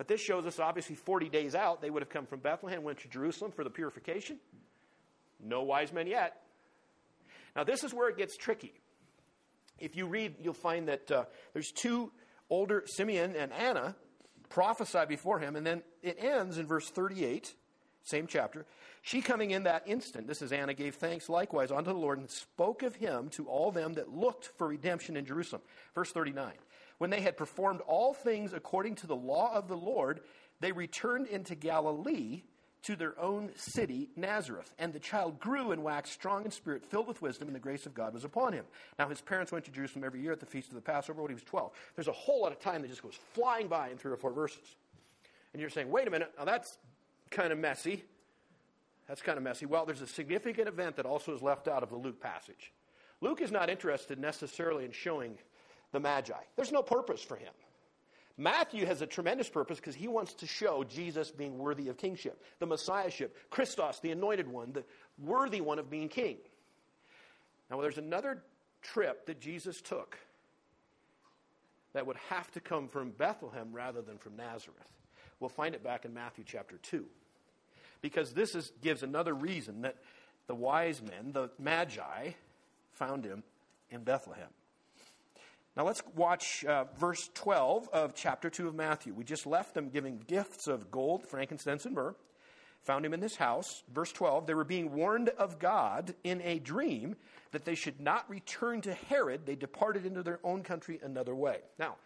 But 0.00 0.08
this 0.08 0.22
shows 0.22 0.46
us 0.46 0.58
obviously 0.58 0.96
40 0.96 1.28
days 1.28 1.54
out, 1.54 1.82
they 1.82 1.90
would 1.90 2.00
have 2.00 2.08
come 2.08 2.24
from 2.24 2.40
Bethlehem, 2.40 2.82
went 2.82 3.00
to 3.00 3.08
Jerusalem 3.08 3.52
for 3.52 3.64
the 3.64 3.68
purification. 3.68 4.38
No 5.44 5.62
wise 5.62 5.92
men 5.92 6.06
yet. 6.06 6.40
Now, 7.54 7.64
this 7.64 7.84
is 7.84 7.92
where 7.92 8.08
it 8.08 8.16
gets 8.16 8.34
tricky. 8.38 8.72
If 9.78 9.96
you 9.96 10.06
read, 10.06 10.36
you'll 10.40 10.54
find 10.54 10.88
that 10.88 11.10
uh, 11.10 11.24
there's 11.52 11.70
two 11.70 12.12
older, 12.48 12.82
Simeon 12.86 13.36
and 13.36 13.52
Anna, 13.52 13.94
prophesy 14.48 15.04
before 15.06 15.38
him, 15.38 15.54
and 15.54 15.66
then 15.66 15.82
it 16.02 16.16
ends 16.18 16.56
in 16.56 16.66
verse 16.66 16.88
38, 16.88 17.54
same 18.02 18.26
chapter. 18.26 18.64
She 19.02 19.20
coming 19.20 19.50
in 19.50 19.64
that 19.64 19.82
instant, 19.84 20.26
this 20.26 20.40
is 20.40 20.50
Anna, 20.50 20.72
gave 20.72 20.94
thanks 20.94 21.28
likewise 21.28 21.70
unto 21.70 21.92
the 21.92 21.98
Lord 21.98 22.18
and 22.18 22.30
spoke 22.30 22.82
of 22.82 22.94
him 22.94 23.28
to 23.32 23.46
all 23.48 23.70
them 23.70 23.92
that 23.94 24.08
looked 24.08 24.46
for 24.56 24.66
redemption 24.66 25.18
in 25.18 25.26
Jerusalem. 25.26 25.60
Verse 25.94 26.10
39 26.10 26.52
when 27.00 27.08
they 27.08 27.22
had 27.22 27.38
performed 27.38 27.80
all 27.86 28.12
things 28.12 28.52
according 28.52 28.94
to 28.94 29.06
the 29.06 29.16
law 29.16 29.54
of 29.54 29.68
the 29.68 29.76
Lord, 29.76 30.20
they 30.60 30.70
returned 30.70 31.28
into 31.28 31.54
Galilee 31.54 32.42
to 32.82 32.94
their 32.94 33.18
own 33.18 33.52
city, 33.56 34.10
Nazareth. 34.16 34.74
And 34.78 34.92
the 34.92 34.98
child 34.98 35.40
grew 35.40 35.72
and 35.72 35.82
waxed 35.82 36.12
strong 36.12 36.44
in 36.44 36.50
spirit, 36.50 36.84
filled 36.84 37.08
with 37.08 37.22
wisdom, 37.22 37.48
and 37.48 37.54
the 37.54 37.60
grace 37.60 37.86
of 37.86 37.94
God 37.94 38.12
was 38.12 38.24
upon 38.24 38.52
him. 38.52 38.66
Now, 38.98 39.08
his 39.08 39.22
parents 39.22 39.50
went 39.50 39.64
to 39.64 39.70
Jerusalem 39.70 40.04
every 40.04 40.20
year 40.20 40.32
at 40.32 40.40
the 40.40 40.46
feast 40.46 40.68
of 40.68 40.74
the 40.74 40.82
Passover 40.82 41.22
when 41.22 41.30
he 41.30 41.34
was 41.34 41.42
12. 41.44 41.72
There's 41.96 42.08
a 42.08 42.12
whole 42.12 42.42
lot 42.42 42.52
of 42.52 42.60
time 42.60 42.82
that 42.82 42.88
just 42.88 43.02
goes 43.02 43.18
flying 43.32 43.68
by 43.68 43.88
in 43.88 43.96
three 43.96 44.12
or 44.12 44.18
four 44.18 44.32
verses. 44.34 44.76
And 45.54 45.60
you're 45.62 45.70
saying, 45.70 45.90
wait 45.90 46.06
a 46.06 46.10
minute, 46.10 46.30
now 46.36 46.44
that's 46.44 46.76
kind 47.30 47.50
of 47.50 47.58
messy. 47.58 48.04
That's 49.08 49.22
kind 49.22 49.38
of 49.38 49.42
messy. 49.42 49.64
Well, 49.64 49.86
there's 49.86 50.02
a 50.02 50.06
significant 50.06 50.68
event 50.68 50.96
that 50.96 51.06
also 51.06 51.34
is 51.34 51.40
left 51.40 51.66
out 51.66 51.82
of 51.82 51.88
the 51.88 51.96
Luke 51.96 52.20
passage. 52.20 52.74
Luke 53.22 53.40
is 53.40 53.50
not 53.50 53.70
interested 53.70 54.18
necessarily 54.18 54.84
in 54.84 54.92
showing 54.92 55.38
the 55.92 56.00
Magi. 56.00 56.34
There's 56.56 56.72
no 56.72 56.82
purpose 56.82 57.22
for 57.22 57.36
him. 57.36 57.52
Matthew 58.36 58.86
has 58.86 59.02
a 59.02 59.06
tremendous 59.06 59.48
purpose 59.50 59.78
because 59.78 59.94
he 59.94 60.08
wants 60.08 60.32
to 60.34 60.46
show 60.46 60.82
Jesus 60.82 61.30
being 61.30 61.58
worthy 61.58 61.88
of 61.88 61.98
kingship, 61.98 62.42
the 62.58 62.66
Messiahship, 62.66 63.36
Christos, 63.50 64.00
the 64.00 64.12
anointed 64.12 64.48
one, 64.48 64.72
the 64.72 64.84
worthy 65.18 65.60
one 65.60 65.78
of 65.78 65.90
being 65.90 66.08
king. 66.08 66.38
Now, 67.70 67.80
there's 67.80 67.98
another 67.98 68.42
trip 68.82 69.26
that 69.26 69.40
Jesus 69.40 69.80
took 69.82 70.16
that 71.92 72.06
would 72.06 72.16
have 72.28 72.50
to 72.52 72.60
come 72.60 72.88
from 72.88 73.10
Bethlehem 73.10 73.72
rather 73.72 74.00
than 74.00 74.16
from 74.16 74.36
Nazareth. 74.36 74.90
We'll 75.38 75.50
find 75.50 75.74
it 75.74 75.82
back 75.82 76.04
in 76.04 76.14
Matthew 76.14 76.44
chapter 76.46 76.78
2. 76.78 77.04
Because 78.00 78.32
this 78.32 78.54
is, 78.54 78.72
gives 78.80 79.02
another 79.02 79.34
reason 79.34 79.82
that 79.82 79.96
the 80.46 80.54
wise 80.54 81.02
men, 81.02 81.32
the 81.32 81.50
Magi, 81.58 82.30
found 82.92 83.24
him 83.24 83.42
in 83.90 84.02
Bethlehem. 84.02 84.48
Now 85.76 85.84
let's 85.84 86.02
watch 86.14 86.64
uh, 86.64 86.84
verse 86.98 87.30
12 87.34 87.88
of 87.92 88.14
chapter 88.14 88.50
2 88.50 88.68
of 88.68 88.74
Matthew. 88.74 89.14
We 89.14 89.24
just 89.24 89.46
left 89.46 89.74
them 89.74 89.88
giving 89.88 90.22
gifts 90.26 90.66
of 90.66 90.90
gold, 90.90 91.26
frankincense, 91.26 91.86
and 91.86 91.94
myrrh. 91.94 92.14
Found 92.84 93.04
him 93.04 93.12
in 93.12 93.20
this 93.20 93.36
house. 93.36 93.82
Verse 93.92 94.10
12 94.12 94.46
they 94.46 94.54
were 94.54 94.64
being 94.64 94.92
warned 94.92 95.28
of 95.30 95.58
God 95.58 96.14
in 96.24 96.40
a 96.42 96.58
dream 96.58 97.16
that 97.52 97.64
they 97.64 97.74
should 97.74 98.00
not 98.00 98.28
return 98.28 98.80
to 98.82 98.94
Herod. 98.94 99.46
They 99.46 99.54
departed 99.54 100.06
into 100.06 100.22
their 100.22 100.40
own 100.42 100.62
country 100.62 100.98
another 101.02 101.34
way. 101.34 101.58
Now, 101.78 101.96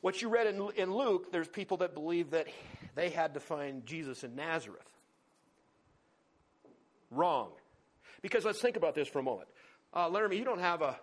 what 0.00 0.20
you 0.20 0.28
read 0.28 0.46
in, 0.46 0.68
in 0.76 0.94
Luke, 0.94 1.32
there's 1.32 1.48
people 1.48 1.78
that 1.78 1.94
believe 1.94 2.30
that 2.30 2.46
they 2.94 3.10
had 3.10 3.34
to 3.34 3.40
find 3.40 3.86
Jesus 3.86 4.22
in 4.24 4.36
Nazareth. 4.36 4.88
Wrong. 7.10 7.50
Because 8.22 8.44
let's 8.44 8.60
think 8.60 8.76
about 8.76 8.94
this 8.94 9.08
for 9.08 9.20
a 9.20 9.22
moment. 9.22 9.48
Uh, 9.94 10.08
Laramie, 10.08 10.36
you 10.36 10.44
don't 10.44 10.60
have 10.60 10.82
a 10.82 10.98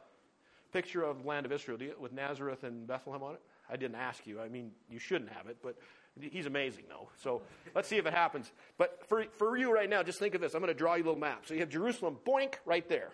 picture 0.73 1.03
of 1.03 1.21
the 1.21 1.27
land 1.27 1.45
of 1.45 1.51
Israel, 1.51 1.81
you, 1.81 1.93
with 1.99 2.11
Nazareth 2.11 2.63
and 2.63 2.87
Bethlehem 2.87 3.23
on 3.23 3.35
it? 3.35 3.41
I 3.69 3.77
didn't 3.77 3.95
ask 3.95 4.25
you. 4.27 4.41
I 4.41 4.49
mean, 4.49 4.71
you 4.89 4.99
shouldn't 4.99 5.31
have 5.31 5.47
it, 5.47 5.57
but 5.63 5.77
he's 6.19 6.45
amazing, 6.45 6.85
though. 6.89 7.09
So 7.21 7.41
let's 7.75 7.87
see 7.87 7.97
if 7.97 8.05
it 8.05 8.13
happens. 8.13 8.51
But 8.77 9.07
for, 9.07 9.23
for 9.37 9.57
you 9.57 9.73
right 9.73 9.89
now, 9.89 10.03
just 10.03 10.19
think 10.19 10.35
of 10.35 10.41
this. 10.41 10.53
I'm 10.53 10.61
going 10.61 10.73
to 10.73 10.77
draw 10.77 10.95
you 10.95 11.03
a 11.03 11.05
little 11.05 11.19
map. 11.19 11.45
So 11.45 11.53
you 11.53 11.61
have 11.61 11.69
Jerusalem, 11.69 12.17
boink, 12.27 12.55
right 12.65 12.87
there. 12.89 13.09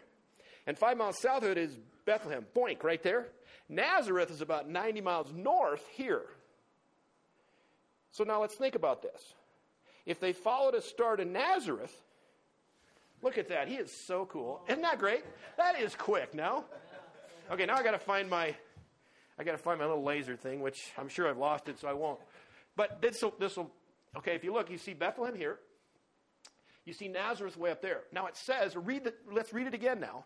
And 0.66 0.78
five 0.78 0.97
miles 0.97 1.20
south 1.22 1.43
of 1.43 1.51
it 1.51 1.57
is 1.57 1.78
Bethlehem, 2.05 2.45
boink, 2.55 2.84
right 2.84 3.01
there. 3.03 3.28
Nazareth 3.68 4.32
is 4.32 4.41
about 4.41 4.68
90 4.68 5.01
miles 5.01 5.32
north 5.34 5.86
here. 5.93 6.24
So 8.12 8.24
now 8.24 8.41
let's 8.41 8.55
think 8.55 8.76
about 8.76 9.01
this. 9.01 9.34
If 10.05 10.20
they 10.20 10.34
followed 10.34 10.74
a 10.74 10.82
star 10.82 11.16
to 11.16 11.26
Nazareth, 11.26 11.95
look 13.22 13.38
at 13.38 13.49
that. 13.49 13.68
He 13.68 13.76
is 13.76 13.91
so 13.91 14.26
cool. 14.26 14.62
Isn't 14.68 14.82
that 14.82 14.97
great? 14.97 15.24
That 15.57 15.80
is 15.80 15.93
quick 15.93 16.34
now. 16.34 16.66
Okay, 17.52 17.66
now 17.66 17.76
I 17.76 17.84
got 17.84 17.91
to 17.91 18.00
find 18.00 18.30
my 18.30 18.56
I 19.39 19.43
got 19.43 19.54
to 19.54 19.58
find 19.58 19.80
my 19.80 19.86
little 19.86 20.04
laser 20.04 20.36
thing, 20.36 20.62
which 20.62 20.91
I'm 20.97 21.08
sure 21.08 21.30
I've 21.30 21.38
lost 21.38 21.70
it, 21.70 21.80
so 21.80 21.88
I 21.88 21.93
won't. 21.93 22.20
But 22.76 23.02
this 23.02 23.22
will, 23.22 23.34
this 23.39 23.56
will, 23.56 23.72
okay, 24.18 24.36
if 24.36 24.43
you 24.43 24.54
look, 24.54 24.70
you 24.70 24.78
see 24.78 24.93
Bethlehem 24.93 25.34
here. 25.34 25.60
You 26.84 26.91
see 26.91 27.08
Nazareth 27.08 27.56
way 27.56 27.72
up 27.72 27.82
there. 27.82 28.02
Now 28.12 28.26
it 28.26 28.36
says, 28.36 28.76
read 28.76 29.06
the, 29.06 29.14
let's 29.32 29.54
read 29.54 29.68
it 29.68 29.74
again 29.74 30.02
now. 30.02 30.26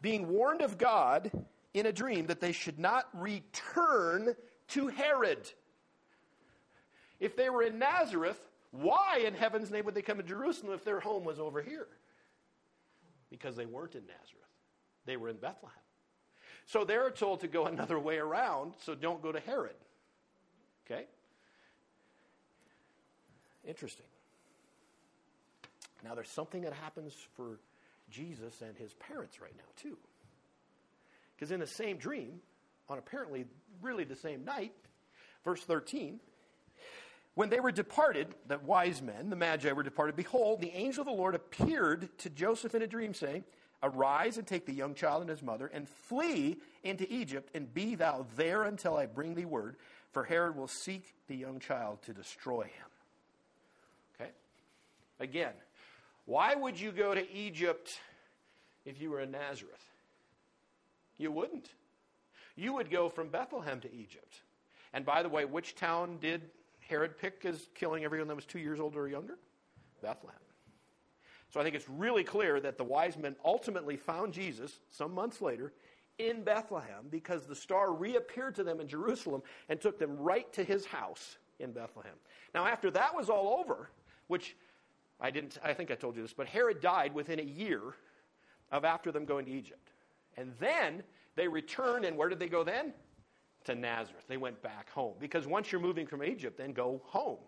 Being 0.00 0.28
warned 0.28 0.62
of 0.62 0.78
God 0.78 1.30
in 1.74 1.86
a 1.86 1.92
dream 1.92 2.26
that 2.26 2.40
they 2.40 2.52
should 2.52 2.78
not 2.78 3.08
return 3.14 4.36
to 4.68 4.88
Herod. 4.88 5.50
If 7.18 7.36
they 7.36 7.50
were 7.50 7.62
in 7.62 7.78
Nazareth, 7.78 8.40
why 8.70 9.22
in 9.26 9.34
heaven's 9.34 9.70
name 9.70 9.84
would 9.86 9.94
they 9.94 10.02
come 10.02 10.18
to 10.18 10.22
Jerusalem 10.22 10.72
if 10.72 10.84
their 10.84 11.00
home 11.00 11.24
was 11.24 11.40
over 11.40 11.62
here? 11.62 11.88
Because 13.30 13.56
they 13.56 13.66
weren't 13.66 13.94
in 13.94 14.02
Nazareth, 14.02 14.41
they 15.06 15.16
were 15.16 15.28
in 15.28 15.36
Bethlehem. 15.36 15.76
So 16.66 16.84
they're 16.84 17.10
told 17.10 17.40
to 17.40 17.48
go 17.48 17.66
another 17.66 17.98
way 17.98 18.18
around, 18.18 18.74
so 18.84 18.94
don't 18.94 19.22
go 19.22 19.32
to 19.32 19.40
Herod. 19.40 19.76
Okay? 20.86 21.04
Interesting. 23.64 24.06
Now, 26.04 26.14
there's 26.14 26.30
something 26.30 26.62
that 26.62 26.72
happens 26.72 27.14
for 27.36 27.60
Jesus 28.10 28.60
and 28.60 28.76
his 28.76 28.92
parents 28.94 29.40
right 29.40 29.54
now, 29.56 29.64
too. 29.76 29.96
Because 31.34 31.52
in 31.52 31.60
the 31.60 31.66
same 31.66 31.96
dream, 31.96 32.40
on 32.88 32.98
apparently 32.98 33.46
really 33.80 34.04
the 34.04 34.16
same 34.16 34.44
night, 34.44 34.72
verse 35.44 35.62
13, 35.62 36.18
when 37.34 37.48
they 37.48 37.60
were 37.60 37.72
departed, 37.72 38.28
the 38.46 38.58
wise 38.58 39.00
men, 39.00 39.30
the 39.30 39.36
magi 39.36 39.72
were 39.72 39.82
departed, 39.82 40.16
behold, 40.16 40.60
the 40.60 40.72
angel 40.72 41.02
of 41.02 41.06
the 41.06 41.12
Lord 41.12 41.34
appeared 41.34 42.08
to 42.18 42.30
Joseph 42.30 42.74
in 42.74 42.82
a 42.82 42.86
dream, 42.86 43.14
saying, 43.14 43.44
Arise 43.82 44.38
and 44.38 44.46
take 44.46 44.66
the 44.66 44.72
young 44.72 44.94
child 44.94 45.22
and 45.22 45.30
his 45.30 45.42
mother, 45.42 45.66
and 45.66 45.88
flee 45.88 46.58
into 46.84 47.10
Egypt, 47.12 47.50
and 47.54 47.72
be 47.72 47.94
thou 47.94 48.26
there 48.36 48.62
until 48.62 48.96
I 48.96 49.06
bring 49.06 49.34
thee 49.34 49.44
word, 49.44 49.76
for 50.12 50.24
Herod 50.24 50.56
will 50.56 50.68
seek 50.68 51.14
the 51.26 51.36
young 51.36 51.58
child 51.58 52.02
to 52.02 52.12
destroy 52.12 52.62
him. 52.62 54.20
Okay? 54.20 54.30
Again, 55.18 55.52
why 56.26 56.54
would 56.54 56.78
you 56.78 56.92
go 56.92 57.14
to 57.14 57.32
Egypt 57.32 57.98
if 58.84 59.00
you 59.00 59.10
were 59.10 59.20
in 59.20 59.30
Nazareth? 59.30 59.84
You 61.18 61.32
wouldn't. 61.32 61.68
You 62.56 62.74
would 62.74 62.90
go 62.90 63.08
from 63.08 63.28
Bethlehem 63.28 63.80
to 63.80 63.92
Egypt. 63.92 64.42
And 64.92 65.04
by 65.04 65.22
the 65.22 65.28
way, 65.28 65.44
which 65.44 65.74
town 65.74 66.18
did 66.20 66.42
Herod 66.80 67.18
pick 67.18 67.44
as 67.44 67.68
killing 67.74 68.04
everyone 68.04 68.28
that 68.28 68.36
was 68.36 68.44
two 68.44 68.58
years 68.58 68.78
old 68.78 68.96
or 68.96 69.08
younger? 69.08 69.38
Bethlehem. 70.02 70.41
So 71.52 71.60
I 71.60 71.64
think 71.64 71.74
it's 71.74 71.88
really 71.88 72.24
clear 72.24 72.60
that 72.60 72.78
the 72.78 72.84
wise 72.84 73.18
men 73.18 73.36
ultimately 73.44 73.96
found 73.96 74.32
Jesus 74.32 74.80
some 74.90 75.12
months 75.12 75.42
later 75.42 75.74
in 76.18 76.42
Bethlehem 76.42 77.06
because 77.10 77.46
the 77.46 77.54
star 77.54 77.92
reappeared 77.92 78.54
to 78.54 78.64
them 78.64 78.80
in 78.80 78.88
Jerusalem 78.88 79.42
and 79.68 79.78
took 79.78 79.98
them 79.98 80.16
right 80.16 80.50
to 80.54 80.64
his 80.64 80.86
house 80.86 81.36
in 81.58 81.72
Bethlehem. 81.72 82.14
Now, 82.54 82.66
after 82.66 82.90
that 82.92 83.14
was 83.14 83.28
all 83.28 83.60
over, 83.60 83.90
which 84.28 84.56
I 85.20 85.30
didn't, 85.30 85.58
I 85.62 85.74
think 85.74 85.90
I 85.90 85.94
told 85.94 86.16
you 86.16 86.22
this, 86.22 86.32
but 86.32 86.46
Herod 86.46 86.80
died 86.80 87.14
within 87.14 87.38
a 87.38 87.44
year 87.44 87.80
of 88.70 88.86
after 88.86 89.12
them 89.12 89.26
going 89.26 89.44
to 89.44 89.52
Egypt. 89.52 89.90
And 90.38 90.52
then 90.58 91.02
they 91.36 91.48
returned, 91.48 92.06
and 92.06 92.16
where 92.16 92.30
did 92.30 92.38
they 92.38 92.48
go 92.48 92.64
then? 92.64 92.94
To 93.64 93.74
Nazareth. 93.74 94.24
They 94.26 94.38
went 94.38 94.62
back 94.62 94.88
home. 94.90 95.14
Because 95.20 95.46
once 95.46 95.70
you're 95.70 95.82
moving 95.82 96.06
from 96.06 96.24
Egypt, 96.24 96.56
then 96.56 96.72
go 96.72 97.02
home. 97.04 97.38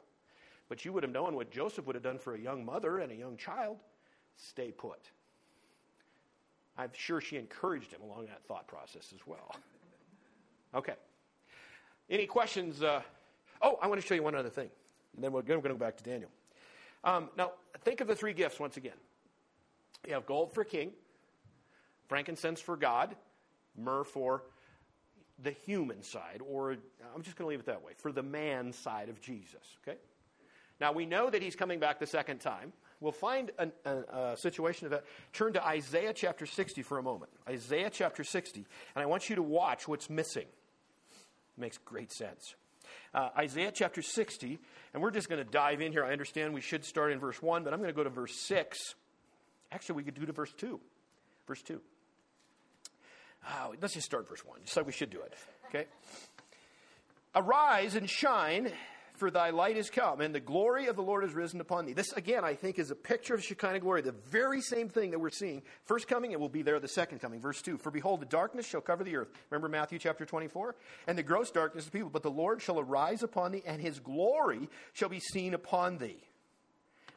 But 0.68 0.84
you 0.84 0.92
would 0.92 1.02
have 1.02 1.12
known 1.12 1.34
what 1.34 1.50
Joseph 1.50 1.86
would 1.86 1.96
have 1.96 2.02
done 2.04 2.18
for 2.18 2.34
a 2.34 2.38
young 2.38 2.64
mother 2.66 2.98
and 2.98 3.10
a 3.10 3.14
young 3.14 3.38
child 3.38 3.78
stay 4.36 4.70
put. 4.70 5.00
I'm 6.76 6.90
sure 6.92 7.20
she 7.20 7.36
encouraged 7.36 7.92
him 7.92 8.02
along 8.02 8.26
that 8.26 8.42
thought 8.46 8.66
process 8.66 9.12
as 9.14 9.26
well. 9.26 9.54
Okay. 10.74 10.94
Any 12.10 12.26
questions? 12.26 12.82
Uh, 12.82 13.00
oh, 13.62 13.78
I 13.80 13.86
want 13.86 14.00
to 14.00 14.04
show 14.04 14.16
you 14.16 14.24
one 14.24 14.34
other 14.34 14.50
thing. 14.50 14.68
And 15.14 15.22
then 15.22 15.30
we're 15.30 15.42
going 15.42 15.62
to 15.62 15.68
go 15.68 15.74
back 15.76 15.96
to 15.98 16.02
Daniel. 16.02 16.30
Um, 17.04 17.30
now, 17.36 17.52
think 17.84 18.00
of 18.00 18.08
the 18.08 18.16
three 18.16 18.32
gifts 18.32 18.58
once 18.58 18.76
again. 18.76 18.96
You 20.04 20.14
have 20.14 20.26
gold 20.26 20.52
for 20.52 20.64
king, 20.64 20.90
frankincense 22.08 22.60
for 22.60 22.76
God, 22.76 23.14
myrrh 23.76 24.02
for 24.02 24.42
the 25.42 25.50
human 25.50 26.02
side, 26.02 26.40
or 26.46 26.72
I'm 27.14 27.22
just 27.22 27.36
going 27.36 27.46
to 27.46 27.50
leave 27.50 27.60
it 27.60 27.66
that 27.66 27.84
way, 27.84 27.92
for 27.98 28.12
the 28.12 28.22
man 28.22 28.72
side 28.72 29.08
of 29.08 29.20
Jesus. 29.20 29.78
Okay? 29.86 29.98
Now, 30.80 30.92
we 30.92 31.06
know 31.06 31.30
that 31.30 31.42
he's 31.42 31.56
coming 31.56 31.78
back 31.78 31.98
the 31.98 32.06
second 32.06 32.38
time. 32.40 32.72
We'll 33.04 33.12
find 33.12 33.50
a, 33.58 33.68
a, 33.84 34.32
a 34.32 34.36
situation 34.38 34.86
of 34.86 34.92
that. 34.92 35.04
Turn 35.34 35.52
to 35.52 35.64
Isaiah 35.64 36.14
chapter 36.14 36.46
60 36.46 36.80
for 36.80 36.96
a 36.96 37.02
moment. 37.02 37.30
Isaiah 37.46 37.90
chapter 37.90 38.24
60. 38.24 38.64
And 38.96 39.02
I 39.02 39.04
want 39.04 39.28
you 39.28 39.36
to 39.36 39.42
watch 39.42 39.86
what's 39.86 40.08
missing. 40.08 40.46
It 40.46 41.60
makes 41.60 41.76
great 41.76 42.10
sense. 42.10 42.54
Uh, 43.12 43.28
Isaiah 43.36 43.72
chapter 43.72 44.00
60, 44.00 44.58
and 44.92 45.02
we're 45.02 45.10
just 45.10 45.28
going 45.28 45.44
to 45.44 45.50
dive 45.50 45.82
in 45.82 45.92
here. 45.92 46.02
I 46.02 46.12
understand 46.12 46.54
we 46.54 46.62
should 46.62 46.82
start 46.82 47.12
in 47.12 47.18
verse 47.18 47.42
1, 47.42 47.62
but 47.62 47.74
I'm 47.74 47.78
going 47.78 47.90
to 47.90 47.94
go 47.94 48.04
to 48.04 48.10
verse 48.10 48.34
6. 48.34 48.94
Actually, 49.70 49.96
we 49.96 50.04
could 50.04 50.14
do 50.14 50.24
to 50.24 50.32
verse 50.32 50.52
2. 50.56 50.80
Verse 51.46 51.62
2. 51.62 51.80
Oh, 53.46 53.74
let's 53.82 53.92
just 53.92 54.06
start 54.06 54.28
verse 54.28 54.44
1, 54.46 54.60
just 54.64 54.76
like 54.78 54.86
we 54.86 54.92
should 54.92 55.10
do 55.10 55.20
it. 55.20 55.34
Okay? 55.68 55.84
Arise 57.34 57.96
and 57.96 58.08
shine, 58.08 58.72
for 59.14 59.30
thy 59.30 59.50
light 59.50 59.76
is 59.76 59.90
come, 59.90 60.20
and 60.20 60.34
the 60.34 60.40
glory 60.40 60.86
of 60.86 60.96
the 60.96 61.02
Lord 61.02 61.24
is 61.24 61.32
risen 61.32 61.60
upon 61.60 61.86
thee. 61.86 61.92
This, 61.92 62.12
again, 62.12 62.44
I 62.44 62.54
think 62.54 62.78
is 62.78 62.90
a 62.90 62.96
picture 62.96 63.34
of 63.34 63.44
Shekinah 63.44 63.80
glory, 63.80 64.02
the 64.02 64.12
very 64.12 64.60
same 64.60 64.88
thing 64.88 65.12
that 65.12 65.20
we're 65.20 65.30
seeing. 65.30 65.62
First 65.84 66.08
coming, 66.08 66.32
it 66.32 66.40
will 66.40 66.48
be 66.48 66.62
there 66.62 66.80
the 66.80 66.88
second 66.88 67.20
coming. 67.20 67.40
Verse 67.40 67.62
2 67.62 67.78
For 67.78 67.92
behold, 67.92 68.20
the 68.20 68.26
darkness 68.26 68.66
shall 68.66 68.80
cover 68.80 69.04
the 69.04 69.16
earth. 69.16 69.28
Remember 69.50 69.68
Matthew 69.68 70.00
chapter 70.00 70.24
24? 70.24 70.74
And 71.06 71.16
the 71.16 71.22
gross 71.22 71.50
darkness 71.52 71.86
of 71.86 71.92
people, 71.92 72.10
but 72.10 72.24
the 72.24 72.30
Lord 72.30 72.60
shall 72.60 72.80
arise 72.80 73.22
upon 73.22 73.52
thee, 73.52 73.62
and 73.64 73.80
his 73.80 74.00
glory 74.00 74.68
shall 74.92 75.08
be 75.08 75.20
seen 75.20 75.54
upon 75.54 75.98
thee. 75.98 76.18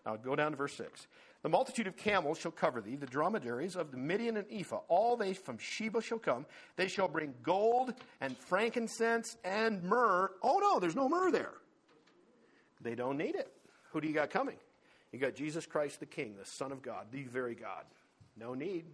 Now 0.05 0.17
go 0.17 0.35
down 0.35 0.51
to 0.51 0.57
verse 0.57 0.75
6. 0.75 1.07
The 1.41 1.49
multitude 1.49 1.87
of 1.87 1.97
camels 1.97 2.37
shall 2.37 2.51
cover 2.51 2.81
thee, 2.81 2.95
the 2.95 3.05
dromedaries 3.05 3.75
of 3.75 3.91
the 3.91 3.97
Midian 3.97 4.37
and 4.37 4.45
Ephah. 4.51 4.81
All 4.87 5.17
they 5.17 5.33
from 5.33 5.57
Sheba 5.57 6.01
shall 6.01 6.19
come. 6.19 6.45
They 6.75 6.87
shall 6.87 7.07
bring 7.07 7.33
gold 7.41 7.93
and 8.21 8.37
frankincense 8.37 9.37
and 9.43 9.83
myrrh. 9.83 10.31
Oh 10.43 10.59
no, 10.59 10.79
there's 10.79 10.95
no 10.95 11.09
myrrh 11.09 11.31
there. 11.31 11.53
They 12.81 12.95
don't 12.95 13.17
need 13.17 13.35
it. 13.35 13.51
Who 13.91 14.01
do 14.01 14.07
you 14.07 14.13
got 14.13 14.29
coming? 14.29 14.57
You 15.11 15.19
got 15.19 15.35
Jesus 15.35 15.65
Christ 15.65 15.99
the 15.99 16.05
King, 16.05 16.35
the 16.37 16.45
Son 16.45 16.71
of 16.71 16.81
God, 16.81 17.07
the 17.11 17.23
very 17.23 17.55
God. 17.55 17.83
No 18.37 18.53
need. 18.53 18.85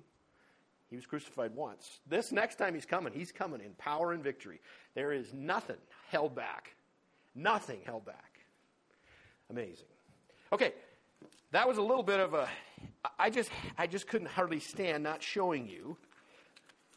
He 0.90 0.96
was 0.96 1.06
crucified 1.06 1.56
once. 1.56 2.00
This 2.08 2.32
next 2.32 2.56
time 2.56 2.76
he's 2.76 2.86
coming, 2.86 3.14
he's 3.14 3.32
coming 3.32 3.62
in 3.62 3.72
power 3.74 4.14
and 4.14 4.24
victory. 4.24 4.62
There 4.94 5.12
is 5.12 5.34
nothing 5.34 5.78
held 6.10 6.36
back. 6.36 6.76
Nothing 7.36 7.80
held 7.84 8.06
back. 8.06 8.40
Amazing. 9.50 9.88
Okay, 10.52 10.74
that 11.52 11.68
was 11.68 11.78
a 11.78 11.82
little 11.82 12.04
bit 12.04 12.20
of 12.20 12.34
a 12.34 12.48
I 13.18 13.30
just 13.30 13.50
I 13.78 13.88
just 13.88 14.08
couldn't 14.08 14.28
hardly 14.28 14.60
stand 14.60 15.04
not 15.04 15.22
showing 15.22 15.68
you 15.68 15.98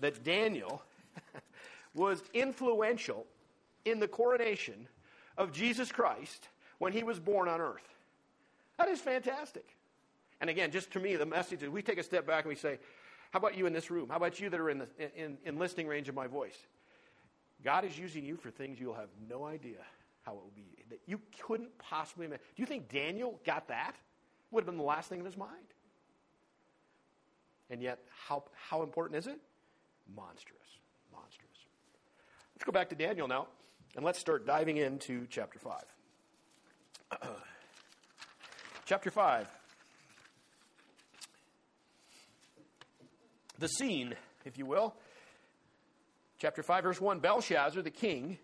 that 0.00 0.22
Daniel 0.22 0.82
was 1.94 2.22
influential 2.34 3.26
in 3.84 3.98
the 3.98 4.08
coronation 4.08 4.88
of 5.38 5.52
Jesus 5.52 5.90
Christ 5.90 6.48
when 6.78 6.92
he 6.92 7.02
was 7.02 7.18
born 7.18 7.48
on 7.48 7.60
earth. 7.60 7.86
That 8.78 8.88
is 8.88 9.00
fantastic. 9.00 9.66
And 10.40 10.50
again, 10.50 10.70
just 10.70 10.92
to 10.92 11.00
me, 11.00 11.16
the 11.16 11.26
message 11.26 11.62
is 11.62 11.68
we 11.70 11.82
take 11.82 11.98
a 11.98 12.02
step 12.02 12.26
back 12.26 12.44
and 12.44 12.50
we 12.50 12.56
say, 12.56 12.78
How 13.30 13.38
about 13.38 13.56
you 13.56 13.66
in 13.66 13.72
this 13.72 13.90
room? 13.90 14.08
How 14.10 14.16
about 14.16 14.38
you 14.38 14.50
that 14.50 14.60
are 14.60 14.70
in, 14.70 14.78
the, 14.78 14.88
in, 15.16 15.38
in 15.44 15.58
listening 15.58 15.86
range 15.86 16.08
of 16.08 16.14
my 16.14 16.26
voice? 16.26 16.58
God 17.64 17.84
is 17.84 17.98
using 17.98 18.24
you 18.24 18.36
for 18.36 18.50
things 18.50 18.78
you'll 18.78 18.94
have 18.94 19.08
no 19.28 19.44
idea 19.44 19.78
how 20.22 20.32
it 20.32 20.42
will 20.42 20.52
be. 20.54 20.84
That 20.90 21.00
you 21.06 21.20
couldn't 21.40 21.76
possibly 21.78 22.26
imagine. 22.26 22.44
Do 22.54 22.62
you 22.62 22.66
think 22.66 22.88
Daniel 22.88 23.40
got 23.46 23.68
that? 23.68 23.94
Would 24.50 24.62
have 24.62 24.66
been 24.66 24.76
the 24.76 24.84
last 24.84 25.08
thing 25.08 25.20
in 25.20 25.24
his 25.24 25.36
mind. 25.36 25.52
And 27.70 27.82
yet, 27.82 28.00
how, 28.28 28.44
how 28.52 28.82
important 28.82 29.18
is 29.18 29.26
it? 29.26 29.40
Monstrous. 30.14 30.60
Monstrous. 31.12 31.50
Let's 32.54 32.64
go 32.64 32.72
back 32.72 32.88
to 32.90 32.94
Daniel 32.94 33.26
now, 33.26 33.48
and 33.96 34.04
let's 34.04 34.18
start 34.18 34.46
diving 34.46 34.76
into 34.76 35.26
chapter 35.28 35.58
5. 35.58 35.82
chapter 38.84 39.10
5. 39.10 39.48
The 43.58 43.68
scene, 43.68 44.14
if 44.44 44.58
you 44.58 44.66
will. 44.66 44.94
Chapter 46.38 46.62
5, 46.62 46.84
verse 46.84 47.00
1 47.00 47.20
Belshazzar, 47.20 47.80
the 47.80 47.90
king, 47.90 48.38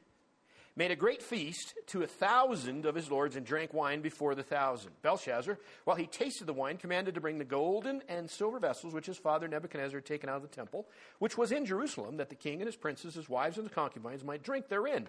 made 0.74 0.90
a 0.90 0.96
great 0.96 1.22
feast 1.22 1.74
to 1.88 2.02
a 2.02 2.06
thousand 2.06 2.86
of 2.86 2.94
his 2.94 3.10
lords 3.10 3.36
and 3.36 3.44
drank 3.44 3.74
wine 3.74 4.00
before 4.00 4.34
the 4.34 4.42
thousand. 4.42 4.92
Belshazzar, 5.02 5.58
while 5.84 5.96
he 5.96 6.06
tasted 6.06 6.46
the 6.46 6.54
wine, 6.54 6.78
commanded 6.78 7.14
to 7.14 7.20
bring 7.20 7.36
the 7.36 7.44
golden 7.44 8.00
and 8.08 8.30
silver 8.30 8.58
vessels 8.58 8.94
which 8.94 9.06
his 9.06 9.18
father 9.18 9.46
Nebuchadnezzar 9.48 9.98
had 9.98 10.06
taken 10.06 10.30
out 10.30 10.36
of 10.36 10.42
the 10.42 10.48
temple, 10.48 10.86
which 11.18 11.36
was 11.36 11.52
in 11.52 11.66
Jerusalem, 11.66 12.16
that 12.16 12.30
the 12.30 12.34
king 12.34 12.60
and 12.60 12.66
his 12.66 12.76
princes, 12.76 13.14
his 13.14 13.28
wives, 13.28 13.58
and 13.58 13.66
his 13.66 13.74
concubines 13.74 14.24
might 14.24 14.42
drink 14.42 14.68
therein. 14.68 15.08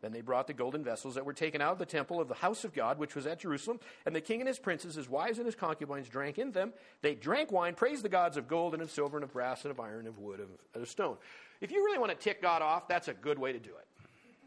Then 0.00 0.12
they 0.12 0.22
brought 0.22 0.46
the 0.46 0.54
golden 0.54 0.82
vessels 0.82 1.14
that 1.14 1.26
were 1.26 1.32
taken 1.32 1.60
out 1.60 1.72
of 1.72 1.78
the 1.78 1.86
temple 1.86 2.20
of 2.20 2.28
the 2.28 2.34
house 2.34 2.64
of 2.64 2.72
God, 2.72 2.98
which 2.98 3.14
was 3.14 3.26
at 3.26 3.40
Jerusalem, 3.40 3.80
and 4.06 4.14
the 4.14 4.20
king 4.20 4.40
and 4.40 4.48
his 4.48 4.58
princes, 4.58 4.94
his 4.94 5.08
wives, 5.08 5.38
and 5.38 5.46
his 5.46 5.54
concubines 5.54 6.08
drank 6.08 6.38
in 6.38 6.52
them. 6.52 6.72
They 7.02 7.14
drank 7.14 7.52
wine, 7.52 7.74
praised 7.74 8.02
the 8.02 8.08
gods 8.08 8.36
of 8.36 8.48
gold 8.48 8.72
and 8.72 8.82
of 8.82 8.90
silver 8.90 9.18
and 9.18 9.24
of 9.24 9.32
brass 9.32 9.64
and 9.64 9.70
of 9.70 9.78
iron 9.78 10.00
and 10.00 10.08
of 10.08 10.18
wood 10.18 10.40
and 10.40 10.82
of 10.82 10.88
stone. 10.88 11.16
If 11.60 11.70
you 11.70 11.84
really 11.84 11.98
want 11.98 12.12
to 12.12 12.16
tick 12.16 12.40
God 12.40 12.62
off, 12.62 12.88
that's 12.88 13.08
a 13.08 13.14
good 13.14 13.38
way 13.38 13.52
to 13.52 13.58
do 13.58 13.70
it. 13.70 13.86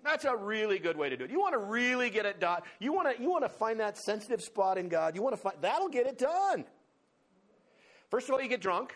That's 0.04 0.26
a 0.26 0.36
really 0.36 0.80
good 0.80 0.98
way 0.98 1.10
to 1.10 1.16
do 1.16 1.24
it. 1.24 1.32
You 1.32 1.40
want 1.40 1.54
to 1.54 1.60
really 1.60 2.10
get 2.10 2.26
it 2.26 2.40
done. 2.40 2.62
You 2.80 2.92
want 2.92 3.16
to, 3.16 3.22
you 3.22 3.30
want 3.30 3.46
to 3.46 3.50
find 3.50 3.80
that 3.80 3.98
sensitive 3.98 4.42
spot 4.42 4.78
in 4.78 4.90
God. 4.90 5.16
You 5.16 5.22
want 5.22 5.36
to 5.36 5.42
find, 5.42 5.56
that'll 5.62 5.88
get 5.88 6.08
it 6.08 6.18
done. 6.18 6.66
First 8.10 8.28
of 8.28 8.36
all, 8.36 8.42
you 8.42 8.50
get 8.50 8.60
drunk. 8.60 8.94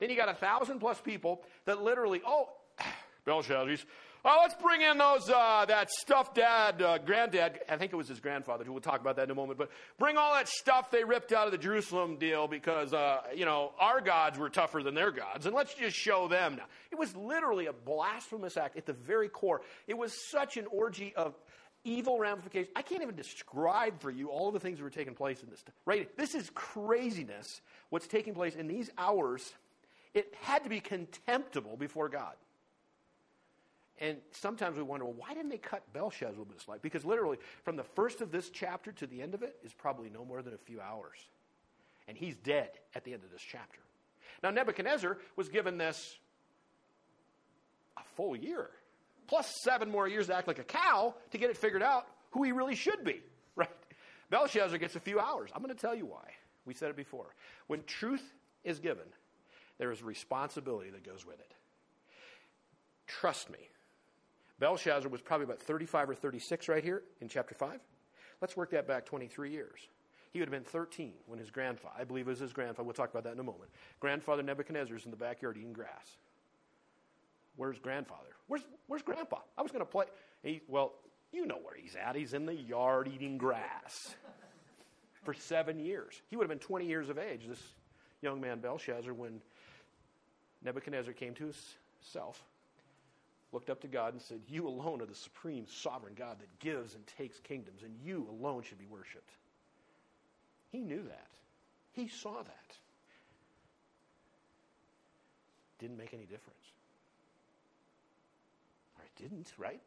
Then 0.00 0.10
you 0.10 0.16
got 0.16 0.28
a 0.28 0.34
thousand 0.34 0.80
plus 0.80 1.00
people 1.00 1.42
that 1.66 1.82
literally, 1.82 2.22
oh, 2.26 2.48
Belshazzar, 3.24 3.76
Oh, 4.24 4.38
let's 4.42 4.54
bring 4.54 4.82
in 4.82 4.98
those 4.98 5.28
uh, 5.28 5.64
that 5.66 5.90
stuffed 5.90 6.36
dad, 6.36 6.80
uh, 6.80 6.98
granddad. 6.98 7.58
I 7.68 7.76
think 7.76 7.92
it 7.92 7.96
was 7.96 8.06
his 8.06 8.20
grandfather. 8.20 8.62
Who 8.62 8.70
we'll 8.70 8.80
talk 8.80 9.00
about 9.00 9.16
that 9.16 9.24
in 9.24 9.30
a 9.32 9.34
moment. 9.34 9.58
But 9.58 9.70
bring 9.98 10.16
all 10.16 10.32
that 10.34 10.48
stuff 10.48 10.92
they 10.92 11.02
ripped 11.02 11.32
out 11.32 11.46
of 11.46 11.52
the 11.52 11.58
Jerusalem 11.58 12.18
deal 12.18 12.46
because 12.46 12.92
uh, 12.92 13.22
you 13.34 13.44
know 13.44 13.72
our 13.80 14.00
gods 14.00 14.38
were 14.38 14.48
tougher 14.48 14.80
than 14.84 14.94
their 14.94 15.10
gods, 15.10 15.46
and 15.46 15.56
let's 15.56 15.74
just 15.74 15.96
show 15.96 16.28
them 16.28 16.54
now. 16.54 16.66
It 16.92 16.98
was 17.00 17.16
literally 17.16 17.66
a 17.66 17.72
blasphemous 17.72 18.56
act 18.56 18.76
at 18.76 18.86
the 18.86 18.92
very 18.92 19.28
core. 19.28 19.62
It 19.88 19.98
was 19.98 20.12
such 20.30 20.56
an 20.56 20.66
orgy 20.70 21.12
of 21.16 21.34
evil 21.82 22.20
ramifications. 22.20 22.72
I 22.76 22.82
can't 22.82 23.02
even 23.02 23.16
describe 23.16 24.00
for 24.00 24.10
you 24.12 24.28
all 24.28 24.52
the 24.52 24.60
things 24.60 24.78
that 24.78 24.84
were 24.84 24.90
taking 24.90 25.14
place 25.14 25.42
in 25.42 25.50
this. 25.50 25.64
Right? 25.84 26.16
This 26.16 26.36
is 26.36 26.48
craziness. 26.54 27.60
What's 27.90 28.06
taking 28.06 28.34
place 28.34 28.54
in 28.54 28.68
these 28.68 28.88
hours? 28.96 29.52
It 30.14 30.32
had 30.42 30.62
to 30.62 30.70
be 30.70 30.78
contemptible 30.78 31.76
before 31.76 32.08
God. 32.08 32.34
And 34.02 34.18
sometimes 34.32 34.76
we 34.76 34.82
wonder, 34.82 35.06
well, 35.06 35.14
why 35.16 35.32
didn't 35.32 35.50
they 35.50 35.58
cut 35.58 35.84
Belshazzar 35.92 36.40
with 36.40 36.52
this 36.52 36.66
life? 36.66 36.82
Because 36.82 37.04
literally, 37.04 37.38
from 37.62 37.76
the 37.76 37.84
first 37.84 38.20
of 38.20 38.32
this 38.32 38.50
chapter 38.50 38.90
to 38.90 39.06
the 39.06 39.22
end 39.22 39.32
of 39.32 39.44
it 39.44 39.56
is 39.62 39.72
probably 39.72 40.10
no 40.10 40.24
more 40.24 40.42
than 40.42 40.54
a 40.54 40.58
few 40.58 40.80
hours. 40.80 41.16
And 42.08 42.16
he's 42.16 42.34
dead 42.34 42.70
at 42.96 43.04
the 43.04 43.14
end 43.14 43.22
of 43.22 43.30
this 43.30 43.40
chapter. 43.40 43.78
Now, 44.42 44.50
Nebuchadnezzar 44.50 45.18
was 45.36 45.48
given 45.48 45.78
this 45.78 46.18
a 47.96 48.02
full 48.16 48.34
year, 48.34 48.70
plus 49.28 49.54
seven 49.62 49.88
more 49.88 50.08
years 50.08 50.26
to 50.26 50.34
act 50.34 50.48
like 50.48 50.58
a 50.58 50.64
cow 50.64 51.14
to 51.30 51.38
get 51.38 51.50
it 51.50 51.56
figured 51.56 51.82
out 51.82 52.08
who 52.32 52.42
he 52.42 52.50
really 52.50 52.74
should 52.74 53.04
be, 53.04 53.20
right? 53.54 53.70
Belshazzar 54.30 54.78
gets 54.78 54.96
a 54.96 55.00
few 55.00 55.20
hours. 55.20 55.50
I'm 55.54 55.62
going 55.62 55.72
to 55.72 55.80
tell 55.80 55.94
you 55.94 56.06
why. 56.06 56.28
We 56.64 56.74
said 56.74 56.90
it 56.90 56.96
before. 56.96 57.36
When 57.68 57.84
truth 57.84 58.24
is 58.64 58.80
given, 58.80 59.06
there 59.78 59.92
is 59.92 60.02
responsibility 60.02 60.90
that 60.90 61.04
goes 61.04 61.24
with 61.24 61.38
it. 61.38 61.54
Trust 63.06 63.48
me, 63.48 63.58
Belshazzar 64.58 65.10
was 65.10 65.20
probably 65.20 65.44
about 65.44 65.60
35 65.60 66.10
or 66.10 66.14
36 66.14 66.68
right 66.68 66.84
here 66.84 67.02
in 67.20 67.28
chapter 67.28 67.54
5. 67.54 67.80
Let's 68.40 68.56
work 68.56 68.70
that 68.70 68.86
back 68.86 69.06
23 69.06 69.50
years. 69.50 69.88
He 70.32 70.38
would 70.38 70.48
have 70.48 70.52
been 70.52 70.70
13 70.70 71.12
when 71.26 71.38
his 71.38 71.50
grandfather, 71.50 71.94
I 71.98 72.04
believe 72.04 72.26
it 72.26 72.30
was 72.30 72.38
his 72.38 72.52
grandfather, 72.52 72.84
we'll 72.84 72.94
talk 72.94 73.10
about 73.10 73.24
that 73.24 73.34
in 73.34 73.38
a 73.38 73.44
moment. 73.44 73.70
Grandfather 74.00 74.42
Nebuchadnezzar 74.42 74.96
is 74.96 75.04
in 75.04 75.10
the 75.10 75.16
backyard 75.16 75.56
eating 75.58 75.72
grass. 75.72 76.16
Where's 77.56 77.78
grandfather? 77.78 78.30
Where's, 78.46 78.62
where's 78.86 79.02
grandpa? 79.02 79.38
I 79.58 79.62
was 79.62 79.70
going 79.70 79.84
to 79.84 79.90
play. 79.90 80.06
He, 80.42 80.62
well, 80.68 80.94
you 81.32 81.46
know 81.46 81.58
where 81.62 81.74
he's 81.76 81.96
at. 81.96 82.16
He's 82.16 82.32
in 82.32 82.46
the 82.46 82.54
yard 82.54 83.10
eating 83.14 83.36
grass 83.36 84.14
for 85.22 85.34
seven 85.34 85.78
years. 85.78 86.22
He 86.30 86.36
would 86.36 86.44
have 86.44 86.50
been 86.50 86.66
20 86.66 86.86
years 86.86 87.10
of 87.10 87.18
age, 87.18 87.42
this 87.46 87.62
young 88.22 88.40
man 88.40 88.60
Belshazzar, 88.60 89.12
when 89.12 89.40
Nebuchadnezzar 90.64 91.12
came 91.12 91.34
to 91.34 91.52
himself 92.00 92.42
looked 93.52 93.70
up 93.70 93.80
to 93.82 93.88
God 93.88 94.14
and 94.14 94.22
said, 94.22 94.40
You 94.48 94.66
alone 94.66 95.00
are 95.02 95.06
the 95.06 95.14
supreme 95.14 95.66
sovereign 95.66 96.14
God 96.16 96.38
that 96.40 96.58
gives 96.58 96.94
and 96.94 97.06
takes 97.06 97.38
kingdoms, 97.38 97.82
and 97.82 97.94
you 98.02 98.26
alone 98.30 98.62
should 98.62 98.78
be 98.78 98.86
worshiped. 98.86 99.30
He 100.70 100.80
knew 100.80 101.02
that. 101.02 101.28
He 101.92 102.08
saw 102.08 102.42
that. 102.42 102.76
Didn't 105.78 105.98
make 105.98 106.14
any 106.14 106.24
difference. 106.24 106.58
Or 108.96 109.04
it 109.04 109.22
didn't, 109.22 109.52
right? 109.58 109.80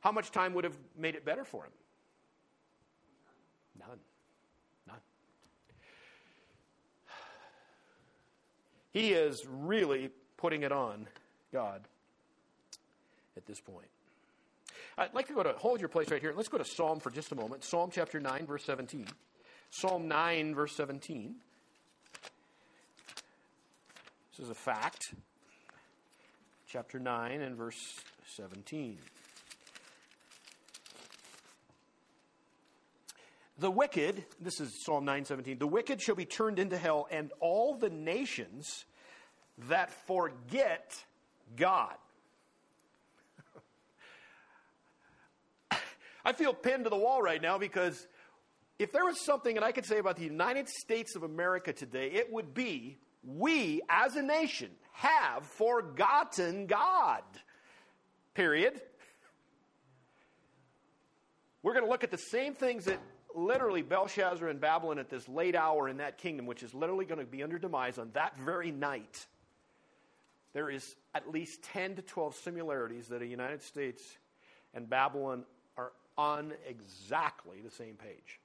How 0.00 0.12
much 0.12 0.30
time 0.30 0.54
would 0.54 0.64
have 0.64 0.76
made 0.96 1.14
it 1.14 1.24
better 1.24 1.44
for 1.44 1.64
him? 1.64 1.72
None. 3.80 3.98
None. 4.86 4.96
He 8.90 9.12
is 9.12 9.46
really 9.48 10.10
putting 10.36 10.62
it 10.62 10.72
on 10.72 11.06
God 11.52 11.82
at 13.38 13.46
this 13.46 13.60
point. 13.60 13.88
I'd 14.98 15.14
like 15.14 15.28
to 15.28 15.32
go 15.32 15.42
to, 15.42 15.52
hold 15.52 15.80
your 15.80 15.88
place 15.88 16.10
right 16.10 16.20
here. 16.20 16.34
Let's 16.36 16.48
go 16.48 16.58
to 16.58 16.64
Psalm 16.64 17.00
for 17.00 17.10
just 17.10 17.32
a 17.32 17.34
moment. 17.34 17.64
Psalm 17.64 17.90
chapter 17.90 18.20
9, 18.20 18.46
verse 18.46 18.64
17. 18.64 19.06
Psalm 19.70 20.08
9, 20.08 20.54
verse 20.54 20.74
17. 20.76 21.36
This 24.36 24.44
is 24.44 24.50
a 24.50 24.54
fact. 24.54 25.14
Chapter 26.68 26.98
9 26.98 27.40
and 27.40 27.56
verse 27.56 28.00
17. 28.36 28.98
The 33.60 33.70
wicked, 33.70 34.24
this 34.40 34.60
is 34.60 34.72
Psalm 34.84 35.04
9:17, 35.04 35.58
the 35.58 35.66
wicked 35.66 36.00
shall 36.00 36.14
be 36.14 36.24
turned 36.24 36.60
into 36.60 36.78
hell 36.78 37.08
and 37.10 37.32
all 37.40 37.74
the 37.74 37.90
nations 37.90 38.84
that 39.66 39.90
forget 40.06 41.04
God 41.56 41.96
I 46.28 46.32
feel 46.34 46.52
pinned 46.52 46.84
to 46.84 46.90
the 46.90 46.96
wall 46.96 47.22
right 47.22 47.40
now 47.40 47.56
because 47.56 48.06
if 48.78 48.92
there 48.92 49.06
was 49.06 49.18
something 49.24 49.54
that 49.54 49.64
I 49.64 49.72
could 49.72 49.86
say 49.86 49.96
about 49.96 50.16
the 50.16 50.24
United 50.24 50.68
States 50.68 51.16
of 51.16 51.22
America 51.22 51.72
today, 51.72 52.10
it 52.10 52.30
would 52.30 52.52
be 52.52 52.98
we 53.24 53.80
as 53.88 54.14
a 54.14 54.20
nation 54.20 54.68
have 54.92 55.46
forgotten 55.46 56.66
God. 56.66 57.22
Period. 58.34 58.78
We're 61.62 61.72
going 61.72 61.86
to 61.86 61.90
look 61.90 62.04
at 62.04 62.10
the 62.10 62.18
same 62.18 62.52
things 62.52 62.84
that 62.84 62.98
literally 63.34 63.80
Belshazzar 63.80 64.48
and 64.48 64.60
Babylon 64.60 64.98
at 64.98 65.08
this 65.08 65.26
late 65.30 65.56
hour 65.56 65.88
in 65.88 65.96
that 65.96 66.18
kingdom, 66.18 66.44
which 66.44 66.62
is 66.62 66.74
literally 66.74 67.06
going 67.06 67.20
to 67.20 67.24
be 67.24 67.42
under 67.42 67.58
demise 67.58 67.96
on 67.96 68.10
that 68.12 68.38
very 68.38 68.70
night. 68.70 69.24
There 70.52 70.68
is 70.68 70.94
at 71.14 71.32
least 71.32 71.62
10 71.62 71.96
to 71.96 72.02
12 72.02 72.34
similarities 72.34 73.08
that 73.08 73.20
the 73.20 73.26
United 73.26 73.62
States 73.62 74.02
and 74.74 74.90
Babylon 74.90 75.44
on 76.18 76.52
exactly 76.66 77.60
the 77.64 77.70
same 77.70 77.94
page. 77.94 78.40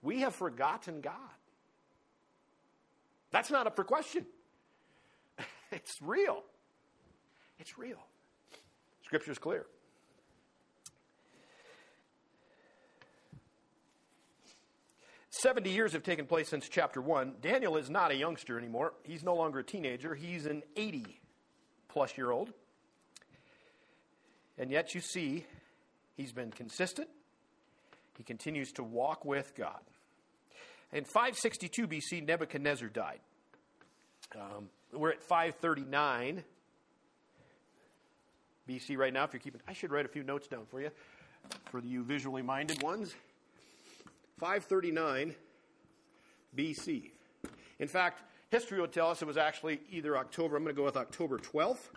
We 0.00 0.20
have 0.20 0.34
forgotten 0.34 1.00
God. 1.00 1.12
That's 3.32 3.50
not 3.50 3.66
up 3.66 3.76
for 3.76 3.84
question. 3.84 4.24
It's 5.74 6.02
real. 6.02 6.42
It's 7.58 7.78
real. 7.78 7.96
Scripture's 9.06 9.38
clear. 9.38 9.64
Seventy 15.30 15.70
years 15.70 15.94
have 15.94 16.02
taken 16.02 16.26
place 16.26 16.50
since 16.50 16.68
chapter 16.68 17.00
one. 17.00 17.36
Daniel 17.40 17.78
is 17.78 17.88
not 17.88 18.10
a 18.10 18.14
youngster 18.14 18.58
anymore. 18.58 18.92
He's 19.02 19.24
no 19.24 19.34
longer 19.34 19.60
a 19.60 19.64
teenager. 19.64 20.14
He's 20.14 20.44
an 20.44 20.62
80 20.76 21.06
plus 21.88 22.18
year 22.18 22.30
old. 22.30 22.52
And 24.58 24.70
yet 24.70 24.94
you 24.94 25.00
see 25.00 25.46
He's 26.22 26.30
been 26.30 26.52
consistent. 26.52 27.08
He 28.16 28.22
continues 28.22 28.70
to 28.74 28.84
walk 28.84 29.24
with 29.24 29.56
God. 29.56 29.80
In 30.92 31.02
562 31.02 31.88
BC, 31.88 32.24
Nebuchadnezzar 32.24 32.88
died. 32.90 33.18
Um, 34.36 34.68
we're 34.92 35.10
at 35.10 35.20
539 35.20 36.44
BC 38.68 38.96
right 38.96 39.12
now. 39.12 39.24
If 39.24 39.32
you're 39.32 39.40
keeping, 39.40 39.62
I 39.66 39.72
should 39.72 39.90
write 39.90 40.04
a 40.04 40.08
few 40.08 40.22
notes 40.22 40.46
down 40.46 40.64
for 40.70 40.80
you, 40.80 40.90
for 41.72 41.80
you 41.80 42.04
visually 42.04 42.42
minded 42.42 42.80
ones. 42.84 43.16
539 44.38 45.34
BC. 46.56 47.10
In 47.80 47.88
fact, 47.88 48.22
history 48.52 48.80
would 48.80 48.92
tell 48.92 49.10
us 49.10 49.22
it 49.22 49.26
was 49.26 49.36
actually 49.36 49.80
either 49.90 50.16
October, 50.16 50.56
I'm 50.56 50.62
going 50.62 50.72
to 50.72 50.80
go 50.80 50.84
with 50.84 50.96
October 50.96 51.40
12th. 51.40 51.88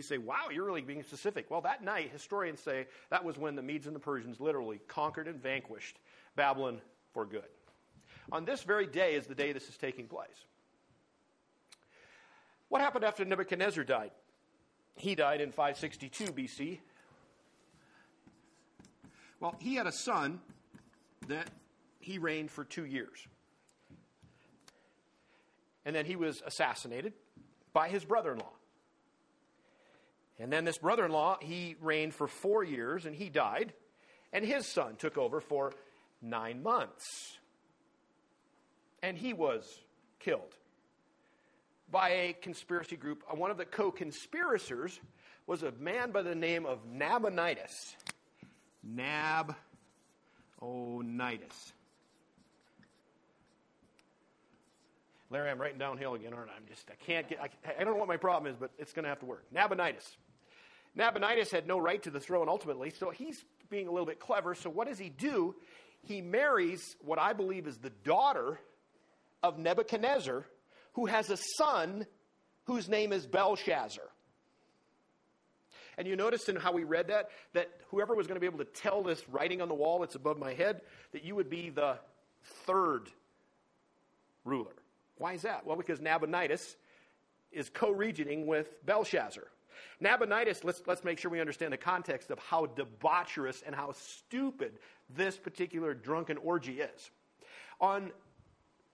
You 0.00 0.04
say, 0.04 0.16
wow, 0.16 0.48
you're 0.50 0.64
really 0.64 0.80
being 0.80 1.02
specific. 1.02 1.50
Well, 1.50 1.60
that 1.60 1.84
night, 1.84 2.10
historians 2.10 2.60
say 2.60 2.86
that 3.10 3.22
was 3.22 3.36
when 3.36 3.54
the 3.54 3.60
Medes 3.60 3.86
and 3.86 3.94
the 3.94 4.00
Persians 4.00 4.40
literally 4.40 4.80
conquered 4.88 5.28
and 5.28 5.38
vanquished 5.38 5.98
Babylon 6.36 6.80
for 7.12 7.26
good. 7.26 7.44
On 8.32 8.46
this 8.46 8.62
very 8.62 8.86
day 8.86 9.14
is 9.14 9.26
the 9.26 9.34
day 9.34 9.52
this 9.52 9.68
is 9.68 9.76
taking 9.76 10.06
place. 10.06 10.46
What 12.70 12.80
happened 12.80 13.04
after 13.04 13.26
Nebuchadnezzar 13.26 13.84
died? 13.84 14.12
He 14.96 15.14
died 15.14 15.42
in 15.42 15.50
562 15.50 16.32
BC. 16.32 16.78
Well, 19.38 19.54
he 19.58 19.74
had 19.74 19.86
a 19.86 19.92
son 19.92 20.40
that 21.28 21.50
he 21.98 22.16
reigned 22.16 22.50
for 22.50 22.64
two 22.64 22.86
years. 22.86 23.26
And 25.84 25.94
then 25.94 26.06
he 26.06 26.16
was 26.16 26.42
assassinated 26.46 27.12
by 27.74 27.90
his 27.90 28.02
brother 28.02 28.32
in 28.32 28.38
law. 28.38 28.52
And 30.40 30.50
then 30.50 30.64
this 30.64 30.78
brother 30.78 31.04
in 31.04 31.12
law, 31.12 31.36
he 31.40 31.76
reigned 31.82 32.14
for 32.14 32.26
four 32.26 32.64
years 32.64 33.04
and 33.04 33.14
he 33.14 33.28
died. 33.28 33.74
And 34.32 34.44
his 34.44 34.66
son 34.66 34.96
took 34.96 35.18
over 35.18 35.40
for 35.40 35.72
nine 36.22 36.62
months. 36.62 37.36
And 39.02 39.18
he 39.18 39.34
was 39.34 39.64
killed 40.18 40.54
by 41.90 42.08
a 42.10 42.32
conspiracy 42.32 42.96
group. 42.96 43.22
Uh, 43.30 43.36
one 43.36 43.50
of 43.50 43.58
the 43.58 43.64
co 43.64 43.90
conspirators 43.90 44.98
was 45.46 45.62
a 45.62 45.72
man 45.72 46.10
by 46.10 46.22
the 46.22 46.34
name 46.34 46.64
of 46.64 46.78
Nabonidus. 46.86 47.96
Nabonidus. 48.82 49.54
Oh, 50.62 51.02
Larry, 55.30 55.50
I'm 55.50 55.60
writing 55.60 55.78
downhill 55.78 56.14
again, 56.14 56.32
aren't 56.32 56.50
I? 56.50 56.54
I'm 56.56 56.66
just, 56.68 56.90
I 56.90 56.94
can't 57.04 57.28
get, 57.28 57.40
I, 57.40 57.48
I 57.78 57.84
don't 57.84 57.94
know 57.94 58.00
what 58.00 58.08
my 58.08 58.16
problem 58.16 58.50
is, 58.50 58.56
but 58.58 58.70
it's 58.78 58.92
going 58.92 59.04
to 59.04 59.08
have 59.08 59.20
to 59.20 59.26
work. 59.26 59.44
Nabonidus. 59.52 60.16
Nabonidus 60.94 61.50
had 61.50 61.66
no 61.66 61.78
right 61.78 62.02
to 62.02 62.10
the 62.10 62.20
throne 62.20 62.48
ultimately, 62.48 62.90
so 62.90 63.10
he's 63.10 63.44
being 63.68 63.86
a 63.86 63.90
little 63.90 64.06
bit 64.06 64.18
clever. 64.18 64.54
So 64.54 64.68
what 64.70 64.88
does 64.88 64.98
he 64.98 65.08
do? 65.08 65.54
He 66.02 66.20
marries 66.20 66.96
what 67.00 67.18
I 67.18 67.32
believe 67.32 67.66
is 67.66 67.78
the 67.78 67.92
daughter 68.04 68.58
of 69.42 69.58
Nebuchadnezzar, 69.58 70.44
who 70.94 71.06
has 71.06 71.30
a 71.30 71.36
son 71.36 72.06
whose 72.64 72.88
name 72.88 73.12
is 73.12 73.26
Belshazzar. 73.26 74.04
And 75.96 76.08
you 76.08 76.16
notice 76.16 76.48
in 76.48 76.56
how 76.56 76.72
we 76.72 76.84
read 76.84 77.08
that, 77.08 77.28
that 77.52 77.68
whoever 77.90 78.14
was 78.14 78.26
going 78.26 78.36
to 78.36 78.40
be 78.40 78.46
able 78.46 78.58
to 78.58 78.64
tell 78.64 79.02
this 79.02 79.22
writing 79.28 79.60
on 79.60 79.68
the 79.68 79.74
wall 79.74 79.98
that's 79.98 80.14
above 80.14 80.38
my 80.38 80.54
head, 80.54 80.80
that 81.12 81.24
you 81.24 81.34
would 81.34 81.50
be 81.50 81.70
the 81.70 81.98
third 82.64 83.10
ruler. 84.44 84.72
Why 85.18 85.34
is 85.34 85.42
that? 85.42 85.66
Well, 85.66 85.76
because 85.76 86.00
Nabonidus 86.00 86.76
is 87.52 87.68
co 87.68 87.90
regenting 87.90 88.46
with 88.46 88.68
Belshazzar. 88.86 89.46
Nabonidus, 90.00 90.64
let's, 90.64 90.82
let's 90.86 91.04
make 91.04 91.18
sure 91.18 91.30
we 91.30 91.40
understand 91.40 91.72
the 91.72 91.76
context 91.78 92.30
of 92.30 92.38
how 92.38 92.66
debaucherous 92.66 93.62
and 93.66 93.74
how 93.74 93.92
stupid 93.92 94.78
this 95.08 95.36
particular 95.36 95.94
drunken 95.94 96.36
orgy 96.38 96.80
is. 96.80 97.10
On 97.80 98.10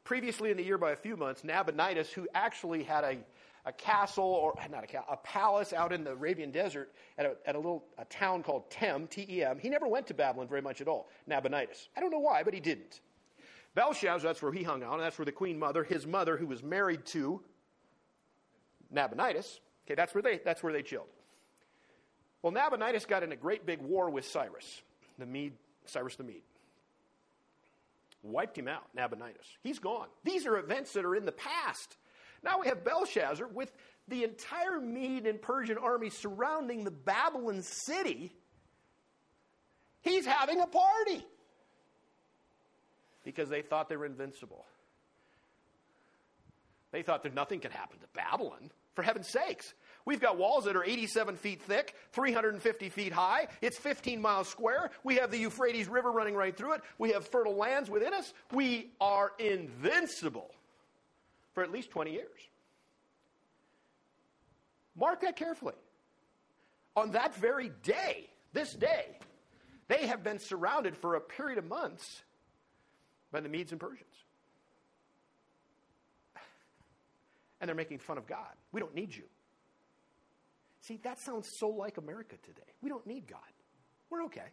previously 0.04 0.50
in 0.50 0.56
the 0.56 0.62
year 0.62 0.78
by 0.78 0.92
a 0.92 0.96
few 0.96 1.16
months, 1.16 1.42
Nabonidus, 1.42 2.12
who 2.12 2.28
actually 2.34 2.84
had 2.84 3.02
a, 3.02 3.16
a 3.64 3.72
castle, 3.72 4.24
or 4.24 4.54
not 4.70 4.84
a 4.84 4.86
castle, 4.86 5.08
a 5.10 5.16
palace 5.16 5.72
out 5.72 5.92
in 5.92 6.04
the 6.04 6.12
Arabian 6.12 6.52
desert 6.52 6.92
at 7.18 7.26
a, 7.26 7.36
at 7.46 7.56
a 7.56 7.58
little 7.58 7.84
a 7.98 8.04
town 8.04 8.42
called 8.42 8.70
Tem, 8.70 9.08
T 9.08 9.26
E 9.28 9.42
M, 9.42 9.58
he 9.58 9.68
never 9.68 9.88
went 9.88 10.06
to 10.06 10.14
Babylon 10.14 10.46
very 10.46 10.62
much 10.62 10.80
at 10.80 10.86
all, 10.86 11.08
Nabonidus. 11.26 11.88
I 11.96 12.00
don't 12.00 12.10
know 12.10 12.20
why, 12.20 12.44
but 12.44 12.54
he 12.54 12.60
didn't. 12.60 13.00
Belshazzar, 13.74 14.20
that's 14.20 14.40
where 14.40 14.52
he 14.52 14.62
hung 14.62 14.82
out, 14.82 14.94
and 14.94 15.02
that's 15.02 15.18
where 15.18 15.26
the 15.26 15.32
queen 15.32 15.58
mother, 15.58 15.84
his 15.84 16.06
mother, 16.06 16.36
who 16.36 16.46
was 16.46 16.62
married 16.62 17.04
to 17.06 17.42
Nabonidus, 18.90 19.58
okay, 19.86 19.94
that's 19.94 20.14
where 20.14 20.22
they, 20.22 20.40
that's 20.44 20.62
where 20.62 20.72
they 20.72 20.82
chilled. 20.82 21.06
Well, 22.42 22.52
Nabonidus 22.52 23.06
got 23.06 23.22
in 23.22 23.32
a 23.32 23.36
great 23.36 23.66
big 23.66 23.80
war 23.80 24.10
with 24.10 24.26
Cyrus, 24.26 24.82
the 25.18 25.26
Mede, 25.26 25.54
Cyrus 25.86 26.16
the 26.16 26.24
Mede. 26.24 26.42
Wiped 28.22 28.58
him 28.58 28.68
out, 28.68 28.84
Nabonidus. 28.94 29.46
He's 29.62 29.78
gone. 29.78 30.08
These 30.24 30.46
are 30.46 30.58
events 30.58 30.92
that 30.92 31.04
are 31.04 31.14
in 31.14 31.24
the 31.24 31.32
past. 31.32 31.96
Now 32.42 32.60
we 32.60 32.66
have 32.66 32.84
Belshazzar 32.84 33.48
with 33.48 33.72
the 34.08 34.24
entire 34.24 34.80
Mede 34.80 35.26
and 35.26 35.40
Persian 35.40 35.78
army 35.78 36.10
surrounding 36.10 36.84
the 36.84 36.90
Babylon 36.90 37.62
city. 37.62 38.32
He's 40.02 40.26
having 40.26 40.60
a 40.60 40.66
party 40.66 41.26
because 43.24 43.48
they 43.48 43.62
thought 43.62 43.88
they 43.88 43.96
were 43.96 44.06
invincible. 44.06 44.64
They 46.92 47.02
thought 47.02 47.24
that 47.24 47.34
nothing 47.34 47.60
could 47.60 47.72
happen 47.72 47.98
to 47.98 48.06
Babylon. 48.14 48.70
For 48.96 49.02
heaven's 49.02 49.28
sakes, 49.28 49.74
we've 50.06 50.20
got 50.20 50.38
walls 50.38 50.64
that 50.64 50.74
are 50.74 50.82
87 50.82 51.36
feet 51.36 51.60
thick, 51.60 51.94
350 52.12 52.88
feet 52.88 53.12
high. 53.12 53.46
It's 53.60 53.76
15 53.76 54.22
miles 54.22 54.48
square. 54.48 54.90
We 55.04 55.16
have 55.16 55.30
the 55.30 55.36
Euphrates 55.36 55.86
River 55.86 56.10
running 56.10 56.34
right 56.34 56.56
through 56.56 56.72
it. 56.72 56.80
We 56.98 57.12
have 57.12 57.28
fertile 57.28 57.54
lands 57.54 57.90
within 57.90 58.14
us. 58.14 58.32
We 58.52 58.90
are 58.98 59.32
invincible 59.38 60.50
for 61.52 61.62
at 61.62 61.70
least 61.70 61.90
20 61.90 62.12
years. 62.12 62.40
Mark 64.98 65.20
that 65.20 65.36
carefully. 65.36 65.74
On 66.96 67.10
that 67.10 67.34
very 67.34 67.70
day, 67.82 68.30
this 68.54 68.72
day, 68.72 69.18
they 69.88 70.06
have 70.06 70.24
been 70.24 70.38
surrounded 70.38 70.96
for 70.96 71.16
a 71.16 71.20
period 71.20 71.58
of 71.58 71.66
months 71.66 72.22
by 73.30 73.40
the 73.40 73.50
Medes 73.50 73.72
and 73.72 73.80
Persians. 73.80 74.15
And 77.60 77.68
they're 77.68 77.74
making 77.74 77.98
fun 77.98 78.18
of 78.18 78.26
God. 78.26 78.54
We 78.72 78.80
don't 78.80 78.94
need 78.94 79.14
you. 79.14 79.24
See, 80.80 80.98
that 81.02 81.18
sounds 81.18 81.48
so 81.48 81.68
like 81.68 81.96
America 81.96 82.36
today. 82.42 82.72
We 82.82 82.88
don't 82.88 83.06
need 83.06 83.26
God. 83.26 83.40
We're 84.10 84.24
okay. 84.24 84.48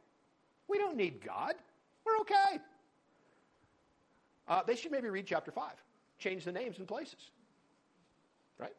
We 0.67 0.77
don't 0.77 0.95
need 0.95 1.23
God. 1.23 1.53
We're 2.05 2.17
okay. 2.21 2.59
Uh, 4.47 4.63
they 4.65 4.75
should 4.75 4.91
maybe 4.91 5.09
read 5.09 5.27
chapter 5.27 5.51
5. 5.51 5.71
Change 6.17 6.45
the 6.45 6.51
names 6.51 6.77
and 6.79 6.87
places. 6.87 7.31
Right? 8.57 8.75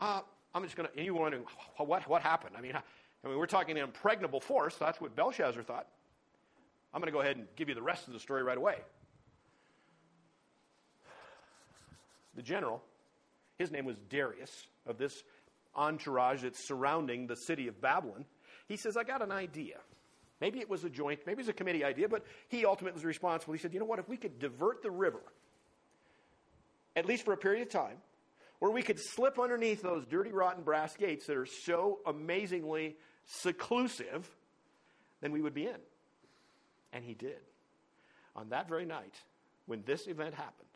Uh, 0.00 0.20
I'm 0.54 0.64
just 0.64 0.76
going 0.76 0.88
to, 0.88 0.96
and 0.96 1.06
you 1.06 1.14
wondering, 1.14 1.44
what, 1.76 2.08
what 2.08 2.22
happened? 2.22 2.56
I 2.58 2.60
mean, 2.60 2.74
I 2.74 3.28
mean, 3.28 3.38
we're 3.38 3.46
talking 3.46 3.76
an 3.76 3.84
impregnable 3.84 4.40
force. 4.40 4.74
That's 4.76 5.00
what 5.00 5.14
Belshazzar 5.14 5.62
thought. 5.62 5.86
I'm 6.92 7.00
going 7.00 7.10
to 7.10 7.16
go 7.16 7.20
ahead 7.20 7.36
and 7.36 7.46
give 7.56 7.68
you 7.68 7.74
the 7.74 7.82
rest 7.82 8.08
of 8.08 8.12
the 8.12 8.20
story 8.20 8.42
right 8.42 8.58
away. 8.58 8.78
the 12.34 12.42
general, 12.42 12.82
his 13.60 13.70
name 13.70 13.84
was 13.84 13.96
Darius, 14.08 14.50
of 14.86 14.96
this 14.96 15.22
entourage 15.76 16.42
that's 16.42 16.66
surrounding 16.66 17.26
the 17.26 17.36
city 17.36 17.68
of 17.68 17.78
Babylon, 17.78 18.24
he 18.66 18.78
says, 18.78 18.96
I 18.96 19.04
got 19.04 19.20
an 19.20 19.30
idea. 19.30 19.76
Maybe 20.40 20.60
it 20.60 20.70
was 20.70 20.82
a 20.84 20.88
joint, 20.88 21.20
maybe 21.26 21.40
it 21.40 21.42
was 21.42 21.48
a 21.50 21.52
committee 21.52 21.84
idea, 21.84 22.08
but 22.08 22.24
he 22.48 22.64
ultimately 22.64 22.96
was 22.96 23.04
responsible. 23.04 23.52
He 23.52 23.60
said, 23.60 23.74
You 23.74 23.80
know 23.80 23.84
what? 23.84 23.98
If 23.98 24.08
we 24.08 24.16
could 24.16 24.38
divert 24.38 24.82
the 24.82 24.90
river, 24.90 25.20
at 26.96 27.04
least 27.04 27.26
for 27.26 27.34
a 27.34 27.36
period 27.36 27.60
of 27.60 27.68
time, 27.68 27.98
where 28.60 28.70
we 28.70 28.82
could 28.82 28.98
slip 28.98 29.38
underneath 29.38 29.82
those 29.82 30.06
dirty, 30.06 30.32
rotten 30.32 30.62
brass 30.62 30.96
gates 30.96 31.26
that 31.26 31.36
are 31.36 31.46
so 31.46 31.98
amazingly 32.06 32.96
seclusive, 33.26 34.30
then 35.20 35.32
we 35.32 35.42
would 35.42 35.54
be 35.54 35.66
in. 35.66 35.76
And 36.94 37.04
he 37.04 37.12
did. 37.12 37.40
On 38.34 38.48
that 38.48 38.70
very 38.70 38.86
night, 38.86 39.14
when 39.66 39.82
this 39.84 40.06
event 40.06 40.32
happened, 40.32 40.69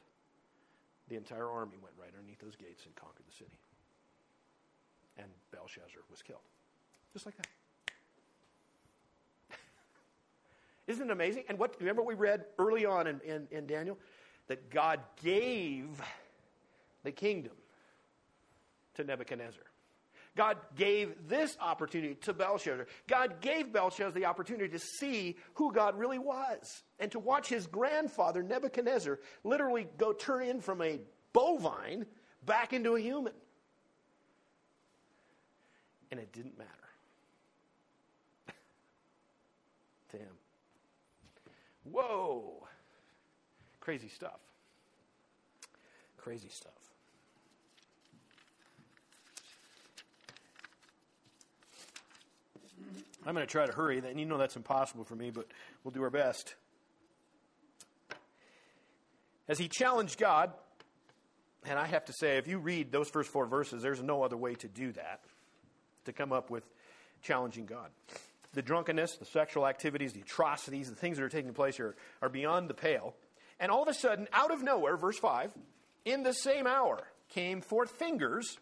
the 1.08 1.16
entire 1.16 1.48
army 1.48 1.76
went 1.82 1.94
right 1.98 2.10
underneath 2.16 2.40
those 2.40 2.56
gates 2.56 2.84
and 2.86 2.94
conquered 2.94 3.26
the 3.26 3.32
city. 3.32 3.58
And 5.18 5.26
Belshazzar 5.52 6.02
was 6.10 6.22
killed. 6.22 6.40
Just 7.12 7.26
like 7.26 7.36
that. 7.36 7.46
Isn't 10.86 11.08
it 11.08 11.12
amazing? 11.12 11.44
And 11.48 11.58
what 11.58 11.76
remember 11.78 12.02
what 12.02 12.08
we 12.08 12.14
read 12.14 12.46
early 12.58 12.84
on 12.84 13.06
in, 13.06 13.20
in, 13.24 13.46
in 13.50 13.66
Daniel? 13.66 13.98
That 14.48 14.70
God 14.70 15.00
gave 15.22 15.88
the 17.02 17.12
kingdom 17.12 17.52
to 18.94 19.04
Nebuchadnezzar. 19.04 19.64
God 20.36 20.56
gave 20.74 21.28
this 21.28 21.56
opportunity 21.60 22.16
to 22.22 22.32
Belshazzar. 22.32 22.86
God 23.06 23.40
gave 23.40 23.72
Belshazzar 23.72 24.10
the 24.10 24.26
opportunity 24.26 24.68
to 24.68 24.78
see 24.78 25.36
who 25.54 25.72
God 25.72 25.96
really 25.96 26.18
was 26.18 26.82
and 26.98 27.10
to 27.12 27.20
watch 27.20 27.48
his 27.48 27.66
grandfather, 27.66 28.42
Nebuchadnezzar, 28.42 29.20
literally 29.44 29.86
go 29.96 30.12
turn 30.12 30.42
in 30.42 30.60
from 30.60 30.82
a 30.82 31.00
bovine 31.32 32.06
back 32.44 32.72
into 32.72 32.96
a 32.96 33.00
human. 33.00 33.32
And 36.10 36.18
it 36.18 36.32
didn't 36.32 36.58
matter 36.58 36.70
to 40.10 40.16
him. 40.16 40.34
Whoa. 41.84 42.66
Crazy 43.80 44.08
stuff. 44.08 44.40
Crazy 46.16 46.48
stuff. 46.48 46.73
I'm 53.26 53.34
going 53.34 53.46
to 53.46 53.50
try 53.50 53.66
to 53.66 53.72
hurry, 53.72 53.98
and 53.98 54.20
you 54.20 54.26
know 54.26 54.38
that's 54.38 54.56
impossible 54.56 55.04
for 55.04 55.16
me, 55.16 55.30
but 55.30 55.46
we'll 55.82 55.92
do 55.92 56.02
our 56.02 56.10
best. 56.10 56.54
As 59.48 59.58
he 59.58 59.68
challenged 59.68 60.18
God, 60.18 60.52
and 61.66 61.78
I 61.78 61.86
have 61.86 62.04
to 62.06 62.12
say, 62.12 62.36
if 62.36 62.46
you 62.46 62.58
read 62.58 62.92
those 62.92 63.08
first 63.08 63.30
four 63.30 63.46
verses, 63.46 63.82
there's 63.82 64.02
no 64.02 64.22
other 64.22 64.36
way 64.36 64.54
to 64.56 64.68
do 64.68 64.92
that, 64.92 65.20
to 66.04 66.12
come 66.12 66.32
up 66.32 66.50
with 66.50 66.64
challenging 67.22 67.66
God. 67.66 67.88
The 68.52 68.62
drunkenness, 68.62 69.16
the 69.16 69.24
sexual 69.24 69.66
activities, 69.66 70.12
the 70.12 70.20
atrocities, 70.20 70.88
the 70.88 70.96
things 70.96 71.16
that 71.16 71.24
are 71.24 71.28
taking 71.30 71.52
place 71.54 71.76
here 71.76 71.96
are 72.22 72.28
beyond 72.28 72.68
the 72.68 72.74
pale. 72.74 73.14
And 73.58 73.70
all 73.70 73.82
of 73.82 73.88
a 73.88 73.94
sudden, 73.94 74.28
out 74.32 74.50
of 74.50 74.62
nowhere, 74.62 74.96
verse 74.96 75.18
5, 75.18 75.52
in 76.04 76.22
the 76.22 76.32
same 76.32 76.66
hour 76.66 77.06
came 77.30 77.62
forth 77.62 77.90
fingers 77.90 78.58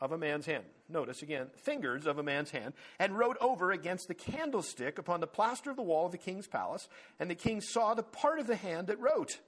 of 0.00 0.12
a 0.12 0.18
man's 0.18 0.46
hand. 0.46 0.64
Notice 0.90 1.22
again, 1.22 1.48
fingers 1.54 2.06
of 2.06 2.18
a 2.18 2.22
man's 2.22 2.50
hand, 2.50 2.72
and 2.98 3.18
wrote 3.18 3.36
over 3.40 3.72
against 3.72 4.08
the 4.08 4.14
candlestick 4.14 4.98
upon 4.98 5.20
the 5.20 5.26
plaster 5.26 5.70
of 5.70 5.76
the 5.76 5.82
wall 5.82 6.06
of 6.06 6.12
the 6.12 6.18
king's 6.18 6.46
palace. 6.46 6.88
And 7.20 7.30
the 7.30 7.34
king 7.34 7.60
saw 7.60 7.92
the 7.92 8.02
part 8.02 8.38
of 8.38 8.46
the 8.46 8.56
hand 8.56 8.86
that 8.86 8.98
wrote. 8.98 9.38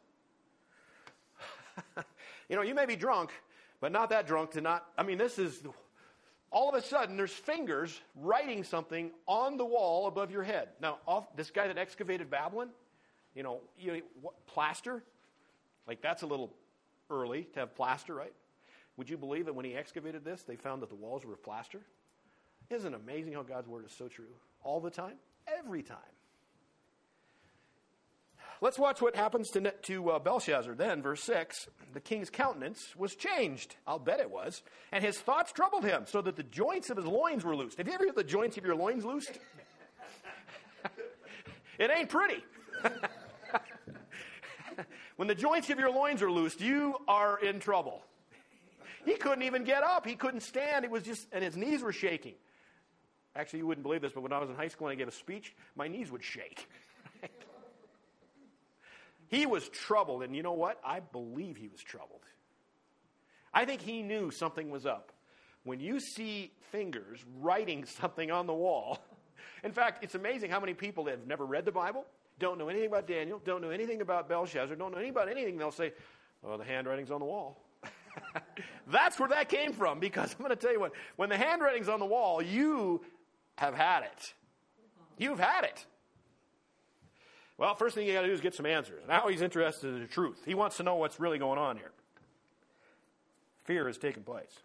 you 2.49 2.57
know, 2.57 2.63
you 2.63 2.75
may 2.75 2.85
be 2.85 2.97
drunk, 2.97 3.31
but 3.81 3.91
not 3.91 4.11
that 4.11 4.27
drunk 4.27 4.53
to 4.53 4.61
not. 4.61 4.85
I 4.99 5.03
mean, 5.03 5.19
this 5.19 5.39
is. 5.39 5.63
All 6.53 6.69
of 6.69 6.75
a 6.75 6.83
sudden, 6.83 7.17
there's 7.17 7.33
fingers 7.33 7.99
writing 8.17 8.65
something 8.65 9.13
on 9.29 9.57
the 9.57 9.65
wall 9.65 10.09
above 10.09 10.33
your 10.33 10.43
head. 10.43 10.71
Now, 10.83 10.99
off, 11.07 11.25
this 11.37 11.53
guy 11.53 11.69
that 11.69 11.79
excavated 11.79 12.29
Babylon, 12.29 12.71
you 13.37 13.45
know, 13.45 13.61
you 13.79 14.03
what, 14.21 14.35
plaster, 14.47 15.05
like 15.87 16.03
that's 16.03 16.23
a 16.23 16.27
little 16.27 16.53
early 17.09 17.45
to 17.55 17.61
have 17.61 17.77
plaster, 17.77 18.15
right? 18.15 18.33
Would 19.01 19.09
you 19.09 19.17
believe 19.17 19.47
that 19.47 19.55
when 19.55 19.65
he 19.65 19.75
excavated 19.75 20.27
this, 20.27 20.43
they 20.43 20.57
found 20.57 20.83
that 20.83 20.91
the 20.91 20.95
walls 20.95 21.25
were 21.25 21.33
of 21.33 21.43
plaster? 21.43 21.81
Isn't 22.69 22.93
it 22.93 23.01
amazing 23.03 23.33
how 23.33 23.43
God's 23.43 23.67
word 23.67 23.87
is 23.87 23.93
so 23.93 24.09
true? 24.09 24.27
All 24.63 24.79
the 24.79 24.91
time? 24.91 25.15
Every 25.59 25.83
time. 25.83 25.97
Let's 28.61 28.79
watch 28.79 29.01
what 29.01 29.17
happens 29.17 29.49
to, 29.53 29.71
to 29.71 30.11
uh, 30.11 30.19
Belshazzar 30.19 30.75
then, 30.75 31.01
verse 31.01 31.23
6. 31.23 31.67
The 31.95 32.01
king's 32.01 32.29
countenance 32.29 32.95
was 32.95 33.15
changed. 33.15 33.75
I'll 33.87 33.99
bet 33.99 34.21
it 34.21 34.31
was. 34.31 34.61
And 34.93 35.03
his 35.03 35.19
thoughts 35.19 35.51
troubled 35.51 35.87
him, 35.87 36.05
so 36.07 36.21
that 36.21 36.37
the 36.37 36.43
joints 36.43 36.91
of 36.91 36.99
his 36.99 37.07
loins 37.07 37.43
were 37.43 37.57
loosed. 37.57 37.79
Have 37.79 37.89
you 37.89 37.95
ever 37.95 38.05
had 38.05 38.17
the 38.17 38.23
joints 38.23 38.59
of 38.59 38.67
your 38.67 38.77
loins 38.77 39.07
loosed? 39.07 39.33
it 41.79 41.91
ain't 41.91 42.11
pretty. 42.11 42.45
when 45.17 45.27
the 45.27 45.35
joints 45.35 45.71
of 45.71 45.79
your 45.79 45.91
loins 45.91 46.21
are 46.21 46.31
loosed, 46.31 46.61
you 46.61 46.97
are 47.09 47.39
in 47.39 47.61
trouble. 47.61 48.03
He 49.05 49.15
couldn't 49.15 49.43
even 49.43 49.65
get 49.65 49.83
up. 49.83 50.07
He 50.07 50.15
couldn't 50.15 50.41
stand. 50.41 50.85
It 50.85 50.91
was 50.91 51.03
just, 51.03 51.27
and 51.33 51.43
his 51.43 51.57
knees 51.57 51.83
were 51.83 51.93
shaking. 51.93 52.35
Actually, 53.35 53.61
you 53.61 53.67
wouldn't 53.67 53.85
believe 53.85 54.03
this, 54.03 54.13
but 54.13 54.23
when 54.23 54.33
I 54.33 54.39
was 54.39 54.51
in 54.51 54.57
high 54.57 54.69
school 54.69 54.89
and 54.89 54.93
I 54.93 54.99
gave 54.99 55.09
a 55.09 55.13
speech, 55.13 55.55
my 55.77 55.89
knees 55.89 56.11
would 56.11 56.25
shake. 56.25 56.69
he 59.29 59.47
was 59.47 59.69
troubled, 59.69 60.23
and 60.23 60.35
you 60.35 60.43
know 60.43 60.53
what? 60.53 60.81
I 60.85 61.01
believe 61.01 61.57
he 61.57 61.69
was 61.69 61.81
troubled. 61.81 62.23
I 63.55 63.65
think 63.65 63.81
he 63.81 64.03
knew 64.03 64.31
something 64.31 64.71
was 64.71 64.85
up. 64.85 65.13
When 65.65 65.81
you 65.81 66.01
see 66.01 66.53
fingers 66.71 67.25
writing 67.41 67.85
something 67.85 68.31
on 68.31 68.47
the 68.47 68.55
wall, 68.55 68.99
in 69.65 69.73
fact, 69.73 70.03
it's 70.03 70.15
amazing 70.15 70.51
how 70.51 70.61
many 70.61 70.75
people 70.75 71.05
that 71.05 71.13
have 71.13 71.27
never 71.27 71.47
read 71.47 71.65
the 71.65 71.73
Bible, 71.73 72.05
don't 72.39 72.59
know 72.59 72.69
anything 72.69 72.89
about 72.89 73.07
Daniel, 73.07 73.41
don't 73.45 73.61
know 73.61 73.71
anything 73.71 74.01
about 74.01 74.29
Belshazzar, 74.29 74.75
don't 74.75 74.93
know 74.93 74.99
anything 74.99 75.13
about 75.13 75.29
anything. 75.29 75.59
They'll 75.59 75.71
say, 75.71 75.93
"Oh, 76.43 76.57
the 76.57 76.65
handwriting's 76.65 77.11
on 77.11 77.21
the 77.21 77.27
wall." 77.27 77.63
That's 78.91 79.19
where 79.19 79.29
that 79.29 79.49
came 79.49 79.73
from 79.73 80.01
because 80.01 80.35
I'm 80.39 80.45
going 80.45 80.51
to 80.51 80.57
tell 80.57 80.73
you 80.73 80.81
what, 80.81 80.93
when 81.17 81.29
the 81.29 81.37
handwriting's 81.37 81.89
on 81.89 82.01
the 82.01 82.07
wall, 82.07 82.43
you 82.43 83.03
have 83.57 83.75
had 83.75 84.03
it. 84.03 84.35
You've 85.19 85.39
had 85.39 85.65
it. 85.65 85.85
Well, 87.59 87.75
first 87.75 87.95
thing 87.95 88.07
you 88.07 88.15
got 88.15 88.23
to 88.23 88.27
do 88.27 88.33
is 88.33 88.41
get 88.41 88.55
some 88.55 88.65
answers. 88.65 89.03
Now 89.07 89.29
he's 89.29 89.43
interested 89.43 89.89
in 89.89 90.01
the 90.01 90.07
truth. 90.07 90.41
He 90.47 90.55
wants 90.55 90.79
to 90.79 90.83
know 90.83 90.95
what's 90.95 91.21
really 91.21 91.39
going 91.39 91.59
on 91.59 91.77
here. 91.77 91.93
Fear 93.65 93.87
has 93.87 93.99
taken 93.99 94.23
place. 94.23 94.61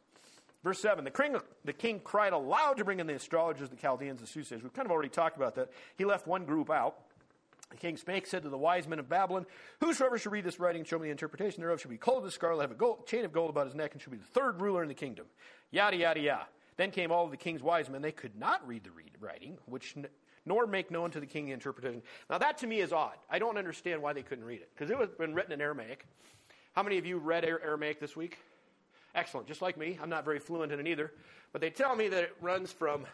Verse 0.63 0.79
7 0.79 1.03
the 1.03 1.11
king, 1.11 1.37
the 1.63 1.73
king 1.73 1.99
cried 1.99 2.33
aloud 2.33 2.77
to 2.77 2.85
bring 2.85 2.99
in 2.99 3.05
the 3.05 3.13
astrologers, 3.13 3.69
the 3.69 3.75
Chaldeans, 3.75 4.21
the 4.21 4.27
soothsayers. 4.27 4.63
We've 4.63 4.73
kind 4.73 4.85
of 4.85 4.91
already 4.91 5.09
talked 5.09 5.37
about 5.37 5.55
that. 5.55 5.69
He 5.97 6.05
left 6.05 6.25
one 6.25 6.45
group 6.45 6.71
out. 6.71 6.97
The 7.71 7.77
king 7.77 7.97
spake, 7.97 8.27
said 8.27 8.43
to 8.43 8.49
the 8.49 8.57
wise 8.57 8.87
men 8.87 8.99
of 8.99 9.09
Babylon, 9.09 9.45
Whosoever 9.81 10.17
shall 10.17 10.31
read 10.31 10.43
this 10.43 10.59
writing 10.59 10.81
and 10.81 10.87
show 10.87 10.99
me 10.99 11.07
the 11.07 11.11
interpretation 11.11 11.61
thereof 11.61 11.81
shall 11.81 11.91
be 11.91 11.97
clothed 11.97 12.23
with 12.23 12.33
scarlet, 12.33 12.61
have 12.61 12.71
a 12.71 12.75
gold, 12.75 13.07
chain 13.07 13.25
of 13.25 13.33
gold 13.33 13.49
about 13.49 13.65
his 13.65 13.75
neck, 13.75 13.93
and 13.93 14.01
shall 14.01 14.11
be 14.11 14.17
the 14.17 14.23
third 14.23 14.61
ruler 14.61 14.83
in 14.83 14.87
the 14.87 14.93
kingdom. 14.93 15.25
Yada, 15.71 15.97
yada, 15.97 16.19
yada. 16.19 16.47
Then 16.77 16.91
came 16.91 17.11
all 17.11 17.27
the 17.27 17.37
king's 17.37 17.63
wise 17.63 17.89
men. 17.89 18.01
They 18.01 18.11
could 18.11 18.35
not 18.37 18.65
read 18.67 18.83
the 18.83 18.91
read, 18.91 19.11
writing, 19.19 19.57
which 19.65 19.95
nor 20.45 20.67
make 20.67 20.91
known 20.91 21.09
to 21.11 21.19
the 21.19 21.25
king 21.25 21.47
the 21.47 21.53
interpretation. 21.53 22.03
Now, 22.29 22.37
that 22.37 22.59
to 22.59 22.67
me 22.67 22.79
is 22.79 22.93
odd. 22.93 23.15
I 23.29 23.39
don't 23.39 23.57
understand 23.57 24.01
why 24.01 24.13
they 24.13 24.21
couldn't 24.21 24.45
read 24.45 24.61
it, 24.61 24.69
because 24.73 24.91
it 24.91 24.97
was 24.97 25.09
been 25.09 25.33
written 25.33 25.51
in 25.51 25.61
Aramaic. 25.61 26.05
How 26.73 26.83
many 26.83 26.97
of 26.97 27.05
you 27.05 27.17
read 27.17 27.45
Aramaic 27.45 27.99
this 27.99 28.15
week? 28.15 28.37
Excellent. 29.15 29.47
Just 29.47 29.61
like 29.61 29.77
me, 29.77 29.97
I'm 30.01 30.09
not 30.09 30.25
very 30.25 30.39
fluent 30.39 30.71
in 30.71 30.79
it 30.79 30.87
either. 30.87 31.11
But 31.51 31.61
they 31.61 31.69
tell 31.69 31.95
me 31.95 32.09
that 32.09 32.23
it 32.23 32.35
runs 32.41 32.71
from 32.71 33.05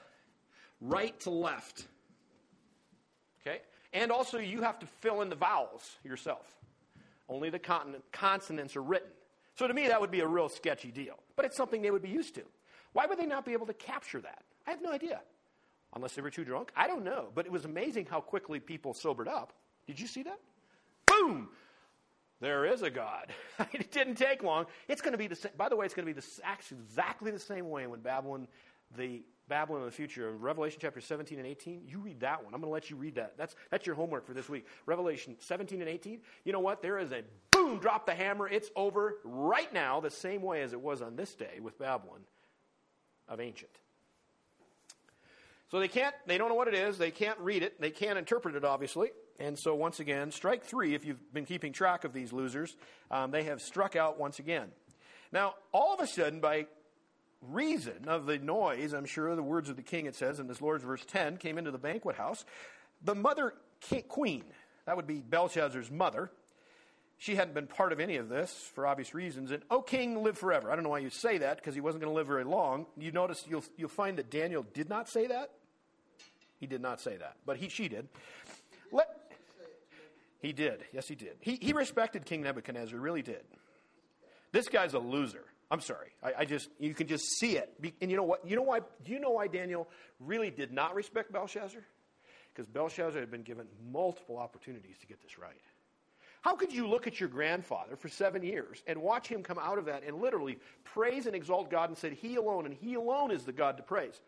right 0.81 1.17
to 1.21 1.29
left. 1.29 1.85
Okay? 3.41 3.61
And 3.93 4.11
also, 4.11 4.37
you 4.37 4.61
have 4.61 4.79
to 4.79 4.85
fill 4.85 5.21
in 5.21 5.29
the 5.29 5.35
vowels 5.35 5.97
yourself. 6.03 6.45
Only 7.27 7.49
the 7.49 7.59
consonants 8.11 8.75
are 8.75 8.83
written. 8.83 9.09
So, 9.55 9.67
to 9.67 9.73
me, 9.73 9.87
that 9.87 9.99
would 9.99 10.11
be 10.11 10.21
a 10.21 10.27
real 10.27 10.49
sketchy 10.49 10.91
deal. 10.91 11.15
But 11.35 11.45
it's 11.45 11.57
something 11.57 11.81
they 11.81 11.91
would 11.91 12.01
be 12.01 12.09
used 12.09 12.35
to. 12.35 12.43
Why 12.93 13.05
would 13.05 13.17
they 13.17 13.25
not 13.25 13.45
be 13.45 13.53
able 13.53 13.67
to 13.67 13.73
capture 13.73 14.21
that? 14.21 14.43
I 14.67 14.71
have 14.71 14.81
no 14.81 14.91
idea. 14.91 15.21
Unless 15.93 16.15
they 16.15 16.21
were 16.21 16.29
too 16.29 16.45
drunk? 16.45 16.71
I 16.75 16.87
don't 16.87 17.03
know. 17.03 17.29
But 17.35 17.45
it 17.45 17.51
was 17.51 17.65
amazing 17.65 18.07
how 18.09 18.21
quickly 18.21 18.59
people 18.59 18.93
sobered 18.93 19.27
up. 19.27 19.53
Did 19.87 19.99
you 19.99 20.07
see 20.07 20.23
that? 20.23 20.39
Boom! 21.05 21.49
There 22.39 22.65
is 22.65 22.81
a 22.81 22.89
God. 22.89 23.27
it 23.71 23.91
didn't 23.91 24.15
take 24.15 24.41
long. 24.41 24.65
It's 24.87 25.01
going 25.01 25.11
to 25.11 25.17
be 25.17 25.27
the 25.27 25.35
same. 25.35 25.51
By 25.57 25.69
the 25.69 25.75
way, 25.75 25.85
it's 25.85 25.93
going 25.93 26.07
to 26.07 26.13
be 26.13 26.19
the, 26.19 26.25
exactly 26.71 27.31
the 27.31 27.39
same 27.39 27.69
way 27.69 27.87
when 27.87 27.99
Babylon, 27.99 28.47
the 28.97 29.21
Babylon 29.51 29.81
in 29.81 29.85
the 29.85 29.91
future, 29.91 30.31
Revelation 30.31 30.79
chapter 30.81 31.01
17 31.01 31.37
and 31.37 31.45
18, 31.45 31.81
you 31.85 31.99
read 31.99 32.21
that 32.21 32.41
one. 32.41 32.53
I'm 32.53 32.61
going 32.61 32.69
to 32.69 32.73
let 32.73 32.89
you 32.89 32.95
read 32.95 33.15
that. 33.15 33.33
That's, 33.37 33.53
that's 33.69 33.85
your 33.85 33.95
homework 33.95 34.25
for 34.25 34.33
this 34.33 34.47
week. 34.47 34.65
Revelation 34.85 35.35
17 35.39 35.81
and 35.81 35.89
18. 35.89 36.21
You 36.45 36.53
know 36.53 36.61
what? 36.61 36.81
There 36.81 36.97
is 36.97 37.11
a 37.11 37.23
boom, 37.51 37.79
drop 37.79 38.05
the 38.05 38.15
hammer. 38.15 38.47
It's 38.47 38.71
over 38.77 39.17
right 39.25 39.71
now, 39.73 39.99
the 39.99 40.09
same 40.09 40.41
way 40.41 40.61
as 40.61 40.71
it 40.71 40.79
was 40.79 41.01
on 41.01 41.17
this 41.17 41.35
day 41.35 41.59
with 41.61 41.77
Babylon 41.77 42.21
of 43.27 43.41
ancient. 43.41 43.71
So 45.69 45.81
they 45.81 45.89
can't, 45.89 46.15
they 46.27 46.37
don't 46.37 46.47
know 46.47 46.55
what 46.55 46.69
it 46.69 46.73
is. 46.73 46.97
They 46.97 47.11
can't 47.11 47.39
read 47.39 47.61
it. 47.61 47.81
They 47.81 47.91
can't 47.91 48.17
interpret 48.17 48.55
it, 48.55 48.63
obviously. 48.63 49.09
And 49.37 49.59
so, 49.59 49.75
once 49.75 49.99
again, 49.99 50.31
strike 50.31 50.63
three, 50.63 50.95
if 50.95 51.03
you've 51.03 51.33
been 51.33 51.45
keeping 51.45 51.73
track 51.73 52.05
of 52.05 52.13
these 52.13 52.31
losers, 52.31 52.77
um, 53.09 53.31
they 53.31 53.43
have 53.43 53.61
struck 53.61 53.97
out 53.97 54.17
once 54.17 54.39
again. 54.39 54.69
Now, 55.33 55.55
all 55.73 55.93
of 55.93 55.99
a 55.99 56.07
sudden, 56.07 56.39
by 56.39 56.67
reason 57.41 58.07
of 58.07 58.25
the 58.25 58.37
noise, 58.37 58.93
I'm 58.93 59.05
sure, 59.05 59.35
the 59.35 59.43
words 59.43 59.69
of 59.69 59.75
the 59.75 59.81
king, 59.81 60.05
it 60.05 60.15
says 60.15 60.39
in 60.39 60.47
this 60.47 60.61
Lord's 60.61 60.83
verse 60.83 61.03
10, 61.05 61.37
came 61.37 61.57
into 61.57 61.71
the 61.71 61.77
banquet 61.77 62.15
house. 62.15 62.45
The 63.03 63.15
mother 63.15 63.53
queen, 64.07 64.43
that 64.85 64.95
would 64.95 65.07
be 65.07 65.21
Belshazzar's 65.21 65.89
mother, 65.89 66.31
she 67.17 67.35
hadn't 67.35 67.53
been 67.53 67.67
part 67.67 67.93
of 67.93 67.99
any 67.99 68.15
of 68.15 68.29
this 68.29 68.51
for 68.73 68.87
obvious 68.87 69.13
reasons. 69.13 69.51
And, 69.51 69.61
oh, 69.69 69.81
king, 69.81 70.23
live 70.23 70.39
forever. 70.39 70.71
I 70.71 70.75
don't 70.75 70.83
know 70.83 70.89
why 70.89 70.99
you 70.99 71.11
say 71.11 71.37
that 71.37 71.57
because 71.57 71.75
he 71.75 71.81
wasn't 71.81 72.03
going 72.03 72.11
to 72.11 72.15
live 72.15 72.25
very 72.25 72.43
long. 72.43 72.87
You 72.97 73.11
notice, 73.11 73.45
you'll, 73.47 73.63
you'll 73.77 73.89
find 73.89 74.17
that 74.17 74.31
Daniel 74.31 74.65
did 74.73 74.89
not 74.89 75.07
say 75.07 75.27
that. 75.27 75.51
He 76.59 76.65
did 76.65 76.81
not 76.81 76.99
say 76.99 77.17
that, 77.17 77.37
but 77.45 77.57
he, 77.57 77.69
she 77.69 77.87
did. 77.87 78.07
Let, 78.91 79.07
he 80.41 80.51
did. 80.51 80.83
Yes, 80.93 81.07
he 81.07 81.13
did. 81.13 81.37
He, 81.41 81.59
he 81.61 81.73
respected 81.73 82.25
King 82.25 82.41
Nebuchadnezzar, 82.41 82.97
really 82.97 83.21
did. 83.21 83.43
This 84.51 84.67
guy's 84.67 84.95
a 84.95 84.99
loser. 84.99 85.43
I'm 85.71 85.79
sorry. 85.79 86.09
I, 86.21 86.33
I, 86.39 86.45
just 86.45 86.69
you 86.79 86.93
can 86.93 87.07
just 87.07 87.23
see 87.39 87.55
it. 87.57 87.73
And 88.01 88.11
you 88.11 88.17
know 88.17 88.23
what? 88.23 88.45
You 88.45 88.57
know 88.57 88.61
why? 88.61 88.81
Do 89.05 89.11
you 89.11 89.19
know 89.19 89.31
why 89.31 89.47
Daniel 89.47 89.87
really 90.19 90.51
did 90.51 90.73
not 90.73 90.93
respect 90.93 91.31
Belshazzar? 91.31 91.81
Because 92.53 92.67
Belshazzar 92.67 93.21
had 93.21 93.31
been 93.31 93.43
given 93.43 93.67
multiple 93.89 94.37
opportunities 94.37 94.97
to 94.99 95.07
get 95.07 95.21
this 95.21 95.39
right. 95.39 95.55
How 96.41 96.55
could 96.55 96.73
you 96.73 96.87
look 96.87 97.07
at 97.07 97.19
your 97.19 97.29
grandfather 97.29 97.95
for 97.95 98.09
seven 98.09 98.43
years 98.43 98.83
and 98.85 99.01
watch 99.01 99.27
him 99.27 99.43
come 99.43 99.59
out 99.59 99.77
of 99.77 99.85
that 99.85 100.03
and 100.05 100.21
literally 100.21 100.57
praise 100.83 101.27
and 101.27 101.35
exalt 101.35 101.69
God 101.71 101.89
and 101.89 101.97
said, 101.97 102.13
He 102.13 102.35
alone 102.35 102.65
and 102.65 102.75
He 102.75 102.95
alone 102.95 103.31
is 103.31 103.43
the 103.43 103.53
God 103.53 103.77
to 103.77 103.83
praise? 103.83 104.19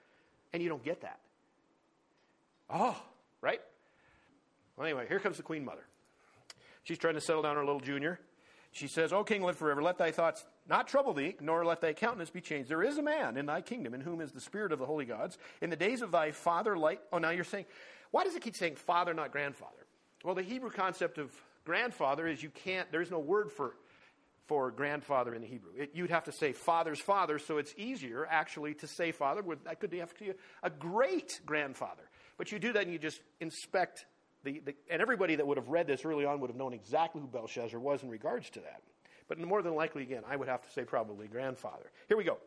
And 0.53 0.63
you 0.63 0.69
don't 0.69 0.83
get 0.83 1.01
that. 1.01 1.19
Oh, 2.69 2.95
right? 3.41 3.59
Well, 4.77 4.87
anyway, 4.87 5.07
here 5.09 5.19
comes 5.19 5.37
the 5.37 5.43
Queen 5.43 5.65
Mother. 5.65 5.85
She's 6.83 6.97
trying 6.97 7.15
to 7.15 7.21
settle 7.21 7.41
down 7.41 7.55
her 7.55 7.65
little 7.65 7.81
junior. 7.81 8.19
She 8.71 8.87
says, 8.87 9.11
O 9.11 9.23
king, 9.23 9.43
live 9.43 9.57
forever. 9.57 9.81
Let 9.81 9.97
thy 9.97 10.11
thoughts 10.11 10.45
not 10.67 10.87
trouble 10.87 11.13
thee, 11.13 11.35
nor 11.41 11.65
let 11.65 11.81
thy 11.81 11.93
countenance 11.93 12.29
be 12.29 12.41
changed. 12.41 12.69
There 12.69 12.83
is 12.83 12.97
a 12.97 13.03
man 13.03 13.37
in 13.37 13.45
thy 13.45 13.61
kingdom 13.61 13.93
in 13.93 14.01
whom 14.01 14.21
is 14.21 14.31
the 14.31 14.41
spirit 14.41 14.71
of 14.71 14.79
the 14.79 14.85
holy 14.85 15.05
gods. 15.05 15.37
In 15.61 15.69
the 15.69 15.75
days 15.75 16.01
of 16.01 16.11
thy 16.11 16.31
father, 16.31 16.77
light. 16.77 17.01
Oh, 17.11 17.17
now 17.17 17.31
you're 17.31 17.43
saying, 17.43 17.65
why 18.11 18.23
does 18.23 18.35
it 18.35 18.41
keep 18.41 18.55
saying 18.55 18.75
father, 18.75 19.13
not 19.13 19.31
grandfather? 19.31 19.85
Well, 20.23 20.35
the 20.35 20.43
Hebrew 20.43 20.69
concept 20.69 21.17
of 21.17 21.31
grandfather 21.65 22.27
is 22.27 22.41
you 22.41 22.49
can't, 22.49 22.91
there's 22.91 23.11
no 23.11 23.19
word 23.19 23.51
for 23.51 23.75
for 24.47 24.71
grandfather 24.71 25.33
in 25.33 25.41
the 25.41 25.47
Hebrew. 25.47 25.71
It, 25.77 25.91
you'd 25.93 26.09
have 26.09 26.25
to 26.25 26.31
say 26.31 26.51
father's 26.51 26.99
father, 26.99 27.39
so 27.39 27.57
it's 27.57 27.73
easier 27.77 28.27
actually 28.29 28.73
to 28.75 28.87
say 28.87 29.11
father. 29.11 29.41
That 29.63 29.79
could 29.79 29.89
be 29.89 30.01
a 30.01 30.69
great 30.69 31.39
grandfather. 31.45 32.03
But 32.37 32.51
you 32.51 32.59
do 32.59 32.73
that 32.73 32.83
and 32.83 32.91
you 32.91 32.99
just 32.99 33.21
inspect 33.39 34.05
the, 34.43 34.61
the, 34.65 34.75
and 34.89 35.01
everybody 35.01 35.35
that 35.35 35.47
would 35.47 35.57
have 35.57 35.69
read 35.69 35.87
this 35.87 36.03
early 36.03 36.25
on 36.25 36.41
would 36.41 36.49
have 36.49 36.57
known 36.57 36.73
exactly 36.73 37.21
who 37.21 37.27
Belshazzar 37.27 37.79
was 37.79 38.03
in 38.03 38.09
regards 38.09 38.49
to 38.51 38.59
that. 38.59 38.81
But 39.27 39.39
more 39.39 39.61
than 39.61 39.75
likely, 39.75 40.03
again, 40.03 40.23
I 40.27 40.35
would 40.35 40.47
have 40.47 40.61
to 40.61 40.69
say 40.71 40.83
probably 40.83 41.27
grandfather. 41.27 41.89
Here 42.07 42.17
we 42.17 42.23
go. 42.23 42.37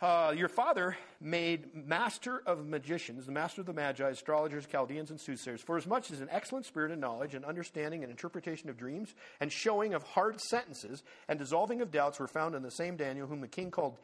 Uh, 0.00 0.32
your 0.36 0.48
father 0.48 0.96
made 1.20 1.74
master 1.74 2.40
of 2.46 2.64
magicians, 2.64 3.26
the 3.26 3.32
master 3.32 3.62
of 3.62 3.66
the 3.66 3.72
magi, 3.72 4.08
astrologers, 4.08 4.64
Chaldeans, 4.64 5.10
and 5.10 5.20
soothsayers, 5.20 5.60
for 5.60 5.76
as 5.76 5.88
much 5.88 6.12
as 6.12 6.20
an 6.20 6.28
excellent 6.30 6.64
spirit 6.66 6.92
of 6.92 6.98
knowledge 7.00 7.34
and 7.34 7.44
understanding 7.44 8.04
and 8.04 8.10
interpretation 8.10 8.70
of 8.70 8.76
dreams 8.76 9.12
and 9.40 9.50
showing 9.50 9.94
of 9.94 10.04
hard 10.04 10.40
sentences 10.40 11.02
and 11.28 11.36
dissolving 11.36 11.80
of 11.80 11.90
doubts 11.90 12.20
were 12.20 12.28
found 12.28 12.54
in 12.54 12.62
the 12.62 12.70
same 12.70 12.96
Daniel, 12.96 13.26
whom 13.26 13.40
the 13.40 13.48
king 13.48 13.72
called 13.72 13.96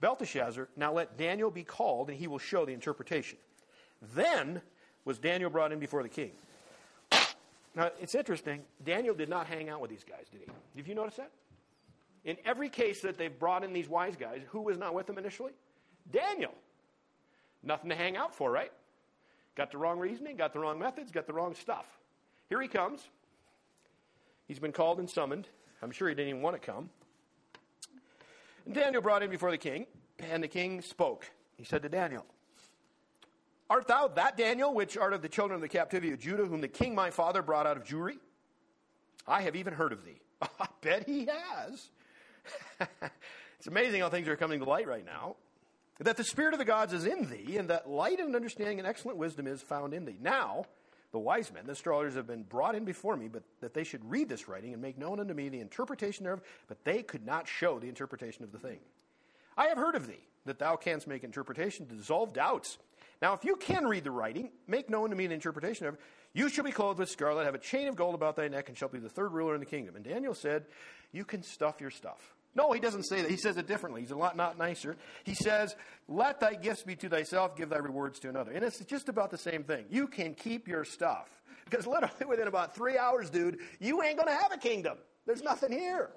Belteshazzar. 0.00 0.68
Now 0.74 0.94
let 0.94 1.18
Daniel 1.18 1.50
be 1.50 1.64
called, 1.64 2.08
and 2.08 2.18
he 2.18 2.28
will 2.28 2.38
show 2.38 2.64
the 2.64 2.72
interpretation. 2.72 3.36
Then 4.14 4.62
was 5.04 5.18
Daniel 5.18 5.50
brought 5.50 5.72
in 5.72 5.78
before 5.78 6.02
the 6.02 6.08
king. 6.08 6.32
Now, 7.74 7.90
it's 8.00 8.14
interesting. 8.14 8.62
Daniel 8.84 9.14
did 9.14 9.28
not 9.28 9.46
hang 9.46 9.68
out 9.68 9.80
with 9.80 9.90
these 9.90 10.04
guys, 10.04 10.26
did 10.30 10.42
he? 10.42 10.46
Did 10.76 10.88
you 10.88 10.94
notice 10.94 11.16
that? 11.16 11.30
In 12.24 12.36
every 12.44 12.68
case 12.68 13.00
that 13.00 13.18
they've 13.18 13.36
brought 13.36 13.64
in 13.64 13.72
these 13.72 13.88
wise 13.88 14.14
guys, 14.16 14.42
who 14.48 14.60
was 14.60 14.78
not 14.78 14.94
with 14.94 15.06
them 15.06 15.18
initially? 15.18 15.52
Daniel. 16.12 16.54
Nothing 17.62 17.90
to 17.90 17.96
hang 17.96 18.16
out 18.16 18.34
for, 18.34 18.50
right? 18.50 18.72
Got 19.54 19.70
the 19.70 19.78
wrong 19.78 19.98
reasoning, 19.98 20.36
got 20.36 20.52
the 20.52 20.58
wrong 20.58 20.78
methods, 20.78 21.10
got 21.10 21.26
the 21.26 21.32
wrong 21.32 21.54
stuff. 21.54 21.86
Here 22.48 22.60
he 22.60 22.68
comes. 22.68 23.00
He's 24.46 24.58
been 24.58 24.72
called 24.72 24.98
and 24.98 25.08
summoned. 25.08 25.48
I'm 25.82 25.90
sure 25.90 26.08
he 26.08 26.14
didn't 26.14 26.30
even 26.30 26.42
want 26.42 26.60
to 26.60 26.64
come. 26.64 26.90
And 28.66 28.74
Daniel 28.74 29.02
brought 29.02 29.22
him 29.22 29.30
before 29.30 29.50
the 29.50 29.58
king, 29.58 29.86
and 30.18 30.42
the 30.42 30.48
king 30.48 30.80
spoke. 30.80 31.30
He 31.56 31.64
said 31.64 31.82
to 31.82 31.88
Daniel, 31.88 32.24
Art 33.72 33.88
thou 33.88 34.06
that 34.08 34.36
Daniel, 34.36 34.74
which 34.74 34.98
art 34.98 35.14
of 35.14 35.22
the 35.22 35.30
children 35.30 35.54
of 35.54 35.62
the 35.62 35.68
captivity 35.68 36.12
of 36.12 36.18
Judah, 36.18 36.44
whom 36.44 36.60
the 36.60 36.68
king 36.68 36.94
my 36.94 37.10
father 37.10 37.40
brought 37.40 37.66
out 37.66 37.78
of 37.78 37.84
Jewry? 37.84 38.18
I 39.26 39.40
have 39.40 39.56
even 39.56 39.72
heard 39.72 39.94
of 39.94 40.04
thee. 40.04 40.20
I 40.42 40.66
bet 40.82 41.08
he 41.08 41.24
has. 41.24 41.88
it's 43.58 43.66
amazing 43.66 44.02
how 44.02 44.10
things 44.10 44.28
are 44.28 44.36
coming 44.36 44.58
to 44.60 44.66
light 44.66 44.86
right 44.86 45.06
now. 45.06 45.36
That 46.00 46.18
the 46.18 46.24
Spirit 46.24 46.52
of 46.52 46.58
the 46.58 46.66
gods 46.66 46.92
is 46.92 47.06
in 47.06 47.30
thee, 47.30 47.56
and 47.56 47.70
that 47.70 47.88
light 47.88 48.20
and 48.20 48.36
understanding 48.36 48.78
and 48.78 48.86
excellent 48.86 49.16
wisdom 49.16 49.46
is 49.46 49.62
found 49.62 49.94
in 49.94 50.04
thee. 50.04 50.18
Now, 50.20 50.66
the 51.10 51.18
wise 51.18 51.50
men, 51.50 51.64
the 51.64 51.72
astrologers, 51.72 52.14
have 52.16 52.26
been 52.26 52.42
brought 52.42 52.74
in 52.74 52.84
before 52.84 53.16
me, 53.16 53.28
but 53.28 53.42
that 53.62 53.72
they 53.72 53.84
should 53.84 54.04
read 54.04 54.28
this 54.28 54.48
writing 54.48 54.74
and 54.74 54.82
make 54.82 54.98
known 54.98 55.18
unto 55.18 55.32
me 55.32 55.48
the 55.48 55.60
interpretation 55.60 56.24
thereof, 56.24 56.42
but 56.68 56.84
they 56.84 57.02
could 57.02 57.24
not 57.24 57.48
show 57.48 57.78
the 57.78 57.88
interpretation 57.88 58.44
of 58.44 58.52
the 58.52 58.58
thing. 58.58 58.80
I 59.56 59.68
have 59.68 59.78
heard 59.78 59.94
of 59.94 60.08
thee, 60.08 60.28
that 60.44 60.58
thou 60.58 60.76
canst 60.76 61.06
make 61.06 61.24
interpretation 61.24 61.86
to 61.86 61.94
dissolve 61.94 62.34
doubts. 62.34 62.76
Now, 63.22 63.34
if 63.34 63.44
you 63.44 63.54
can 63.54 63.86
read 63.86 64.02
the 64.02 64.10
writing, 64.10 64.50
make 64.66 64.90
known 64.90 65.10
to 65.10 65.16
me 65.16 65.28
the 65.28 65.34
interpretation 65.34 65.86
of 65.86 65.94
it. 65.94 66.00
You 66.34 66.48
shall 66.48 66.64
be 66.64 66.72
clothed 66.72 66.98
with 66.98 67.08
scarlet, 67.08 67.44
have 67.44 67.54
a 67.54 67.58
chain 67.58 67.86
of 67.86 67.94
gold 67.94 68.16
about 68.16 68.34
thy 68.34 68.48
neck, 68.48 68.68
and 68.68 68.76
shall 68.76 68.88
be 68.88 68.98
the 68.98 69.08
third 69.08 69.32
ruler 69.32 69.54
in 69.54 69.60
the 69.60 69.66
kingdom. 69.66 69.94
And 69.94 70.04
Daniel 70.04 70.34
said, 70.34 70.64
You 71.12 71.24
can 71.24 71.44
stuff 71.44 71.80
your 71.80 71.90
stuff. 71.90 72.34
No, 72.54 72.72
he 72.72 72.80
doesn't 72.80 73.04
say 73.04 73.22
that. 73.22 73.30
He 73.30 73.36
says 73.36 73.56
it 73.56 73.68
differently. 73.68 74.00
He's 74.00 74.10
a 74.10 74.16
lot 74.16 74.36
not 74.36 74.58
nicer. 74.58 74.96
He 75.22 75.34
says, 75.34 75.76
Let 76.08 76.40
thy 76.40 76.54
gifts 76.54 76.82
be 76.82 76.96
to 76.96 77.08
thyself, 77.08 77.56
give 77.56 77.68
thy 77.68 77.78
rewards 77.78 78.18
to 78.20 78.28
another. 78.28 78.50
And 78.50 78.64
it's 78.64 78.80
just 78.80 79.08
about 79.08 79.30
the 79.30 79.38
same 79.38 79.62
thing. 79.62 79.84
You 79.88 80.08
can 80.08 80.34
keep 80.34 80.66
your 80.66 80.84
stuff. 80.84 81.28
Because 81.64 81.86
literally 81.86 82.12
within 82.28 82.48
about 82.48 82.74
three 82.74 82.98
hours, 82.98 83.30
dude, 83.30 83.58
you 83.78 84.02
ain't 84.02 84.16
going 84.16 84.28
to 84.28 84.42
have 84.42 84.52
a 84.52 84.58
kingdom. 84.58 84.98
There's 85.26 85.42
nothing 85.42 85.70
here. 85.70 86.10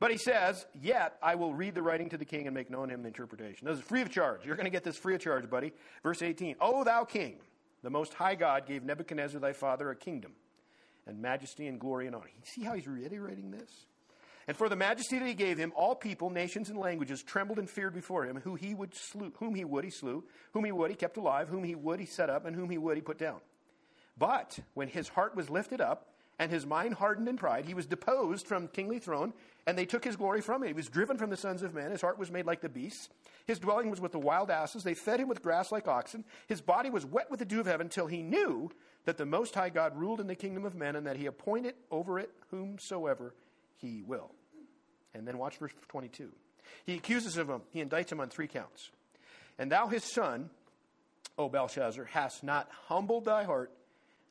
But 0.00 0.10
he 0.10 0.18
says, 0.18 0.66
Yet 0.80 1.16
I 1.22 1.34
will 1.34 1.54
read 1.54 1.74
the 1.74 1.82
writing 1.82 2.08
to 2.10 2.18
the 2.18 2.24
king 2.24 2.46
and 2.46 2.54
make 2.54 2.70
known 2.70 2.90
him 2.90 3.02
the 3.02 3.08
interpretation. 3.08 3.66
This 3.66 3.78
is 3.78 3.84
free 3.84 4.02
of 4.02 4.10
charge. 4.10 4.44
You're 4.44 4.56
going 4.56 4.66
to 4.66 4.70
get 4.70 4.84
this 4.84 4.96
free 4.96 5.14
of 5.14 5.20
charge, 5.20 5.48
buddy. 5.48 5.72
Verse 6.02 6.22
18 6.22 6.56
O 6.60 6.84
thou 6.84 7.04
king 7.04 7.36
the 7.82 7.90
Most 7.90 8.14
High 8.14 8.34
God 8.34 8.66
gave 8.66 8.82
Nebuchadnezzar 8.82 9.40
thy 9.40 9.52
father 9.52 9.90
a 9.90 9.96
kingdom 9.96 10.32
and 11.06 11.20
majesty 11.20 11.66
and 11.66 11.78
glory 11.78 12.06
and 12.06 12.16
honor. 12.16 12.30
You 12.34 12.42
see 12.44 12.62
how 12.62 12.74
he's 12.74 12.88
reiterating 12.88 13.50
this? 13.50 13.70
And 14.46 14.56
for 14.56 14.68
the 14.68 14.76
majesty 14.76 15.18
that 15.18 15.26
he 15.26 15.34
gave 15.34 15.56
him, 15.56 15.72
all 15.74 15.94
people, 15.94 16.28
nations, 16.28 16.68
and 16.68 16.78
languages 16.78 17.22
trembled 17.22 17.58
and 17.58 17.68
feared 17.68 17.94
before 17.94 18.24
him. 18.26 18.40
Who 18.44 18.56
he 18.56 18.74
would 18.74 18.94
slew, 18.94 19.32
whom 19.38 19.54
he 19.54 19.64
would 19.64 19.84
he 19.84 19.90
slew, 19.90 20.24
whom 20.52 20.64
he 20.64 20.72
would 20.72 20.90
he 20.90 20.96
kept 20.96 21.16
alive, 21.16 21.48
whom 21.48 21.64
he 21.64 21.74
would 21.74 22.00
he 22.00 22.06
set 22.06 22.28
up, 22.28 22.44
and 22.44 22.54
whom 22.54 22.68
he 22.68 22.78
would 22.78 22.96
he 22.96 23.02
put 23.02 23.18
down. 23.18 23.40
But 24.18 24.58
when 24.74 24.88
his 24.88 25.08
heart 25.08 25.34
was 25.34 25.50
lifted 25.50 25.80
up, 25.80 26.13
and 26.38 26.50
his 26.50 26.66
mind 26.66 26.94
hardened 26.94 27.28
in 27.28 27.36
pride, 27.36 27.64
he 27.64 27.74
was 27.74 27.86
deposed 27.86 28.46
from 28.46 28.68
kingly 28.68 28.98
throne, 28.98 29.32
and 29.66 29.78
they 29.78 29.86
took 29.86 30.04
his 30.04 30.16
glory 30.16 30.40
from 30.40 30.62
him. 30.62 30.68
He 30.68 30.74
was 30.74 30.88
driven 30.88 31.16
from 31.16 31.30
the 31.30 31.36
sons 31.36 31.62
of 31.62 31.74
men. 31.74 31.90
His 31.90 32.00
heart 32.00 32.18
was 32.18 32.30
made 32.30 32.46
like 32.46 32.60
the 32.60 32.68
beasts. 32.68 33.08
His 33.46 33.58
dwelling 33.58 33.90
was 33.90 34.00
with 34.00 34.12
the 34.12 34.18
wild 34.18 34.50
asses. 34.50 34.82
They 34.82 34.94
fed 34.94 35.20
him 35.20 35.28
with 35.28 35.42
grass 35.42 35.70
like 35.70 35.86
oxen. 35.86 36.24
His 36.48 36.60
body 36.60 36.90
was 36.90 37.06
wet 37.06 37.30
with 37.30 37.38
the 37.38 37.46
dew 37.46 37.60
of 37.60 37.66
heaven 37.66 37.88
till 37.88 38.06
he 38.06 38.22
knew 38.22 38.70
that 39.04 39.16
the 39.16 39.26
Most 39.26 39.54
High 39.54 39.70
God 39.70 39.96
ruled 39.96 40.20
in 40.20 40.26
the 40.26 40.34
kingdom 40.34 40.64
of 40.64 40.74
men 40.74 40.96
and 40.96 41.06
that 41.06 41.16
he 41.16 41.26
appointed 41.26 41.74
over 41.90 42.18
it 42.18 42.30
whomsoever 42.50 43.34
he 43.76 44.02
will. 44.02 44.32
And 45.14 45.28
then 45.28 45.38
watch 45.38 45.58
verse 45.58 45.72
22. 45.88 46.30
He 46.84 46.94
accuses 46.94 47.36
of 47.36 47.48
him, 47.48 47.62
he 47.70 47.84
indicts 47.84 48.10
him 48.10 48.20
on 48.20 48.28
three 48.28 48.48
counts. 48.48 48.90
And 49.58 49.70
thou, 49.70 49.86
his 49.86 50.02
son, 50.02 50.50
O 51.38 51.48
Belshazzar, 51.48 52.06
hast 52.06 52.42
not 52.42 52.68
humbled 52.88 53.26
thy 53.26 53.44
heart, 53.44 53.70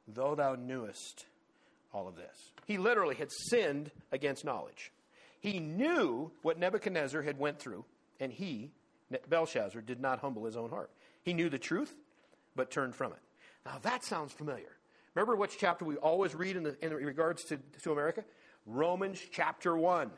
though 0.07 0.35
thou 0.35 0.55
knewest 0.55 1.25
all 1.93 2.07
of 2.07 2.15
this. 2.15 2.51
He 2.65 2.77
literally 2.77 3.15
had 3.15 3.31
sinned 3.31 3.91
against 4.11 4.45
knowledge. 4.45 4.91
He 5.39 5.59
knew 5.59 6.31
what 6.41 6.57
Nebuchadnezzar 6.57 7.21
had 7.21 7.37
went 7.37 7.59
through, 7.59 7.85
and 8.19 8.31
he, 8.31 8.71
Belshazzar, 9.29 9.81
did 9.81 9.99
not 9.99 10.19
humble 10.19 10.45
his 10.45 10.57
own 10.57 10.69
heart. 10.69 10.89
He 11.23 11.33
knew 11.33 11.49
the 11.49 11.59
truth, 11.59 11.93
but 12.55 12.71
turned 12.71 12.95
from 12.95 13.11
it. 13.11 13.19
Now 13.65 13.77
that 13.81 14.03
sounds 14.03 14.31
familiar. 14.33 14.77
Remember 15.15 15.35
which 15.35 15.57
chapter 15.57 15.85
we 15.85 15.95
always 15.97 16.33
read 16.33 16.55
in, 16.55 16.63
the, 16.63 16.75
in 16.83 16.93
regards 16.93 17.43
to, 17.45 17.59
to 17.83 17.91
America? 17.91 18.23
Romans 18.65 19.19
chapter 19.31 19.77
1. 19.77 20.09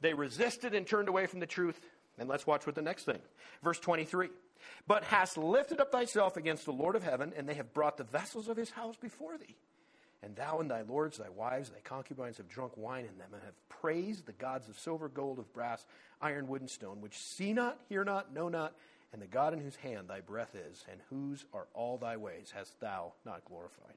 They 0.00 0.14
resisted 0.14 0.74
and 0.74 0.86
turned 0.86 1.08
away 1.08 1.26
from 1.26 1.40
the 1.40 1.46
truth. 1.46 1.78
And 2.18 2.28
let's 2.28 2.46
watch 2.46 2.66
what 2.66 2.74
the 2.74 2.82
next 2.82 3.04
thing. 3.04 3.18
Verse 3.62 3.78
23. 3.78 4.28
But 4.86 5.04
hast 5.04 5.36
lifted 5.36 5.80
up 5.80 5.92
thyself 5.92 6.36
against 6.36 6.64
the 6.64 6.72
Lord 6.72 6.96
of 6.96 7.02
heaven, 7.02 7.32
and 7.36 7.48
they 7.48 7.54
have 7.54 7.72
brought 7.74 7.96
the 7.96 8.04
vessels 8.04 8.48
of 8.48 8.56
his 8.56 8.70
house 8.70 8.96
before 8.96 9.36
thee. 9.36 9.56
And 10.24 10.34
thou 10.36 10.60
and 10.60 10.70
thy 10.70 10.80
lords, 10.82 11.18
thy 11.18 11.28
wives, 11.28 11.68
thy 11.68 11.80
concubines 11.84 12.38
have 12.38 12.48
drunk 12.48 12.72
wine 12.76 13.04
in 13.04 13.18
them, 13.18 13.28
and 13.34 13.42
have 13.42 13.68
praised 13.68 14.24
the 14.24 14.32
gods 14.32 14.70
of 14.70 14.78
silver, 14.78 15.08
gold, 15.08 15.38
of 15.38 15.52
brass, 15.52 15.84
iron, 16.22 16.48
wood, 16.48 16.62
and 16.62 16.70
stone, 16.70 17.02
which 17.02 17.18
see 17.18 17.52
not, 17.52 17.78
hear 17.90 18.04
not, 18.04 18.32
know 18.32 18.48
not, 18.48 18.72
and 19.12 19.20
the 19.20 19.26
God 19.26 19.52
in 19.52 19.60
whose 19.60 19.76
hand 19.76 20.08
thy 20.08 20.20
breath 20.20 20.54
is, 20.54 20.82
and 20.90 20.98
whose 21.10 21.44
are 21.52 21.66
all 21.74 21.98
thy 21.98 22.16
ways, 22.16 22.52
hast 22.54 22.80
thou 22.80 23.12
not 23.26 23.44
glorified. 23.44 23.94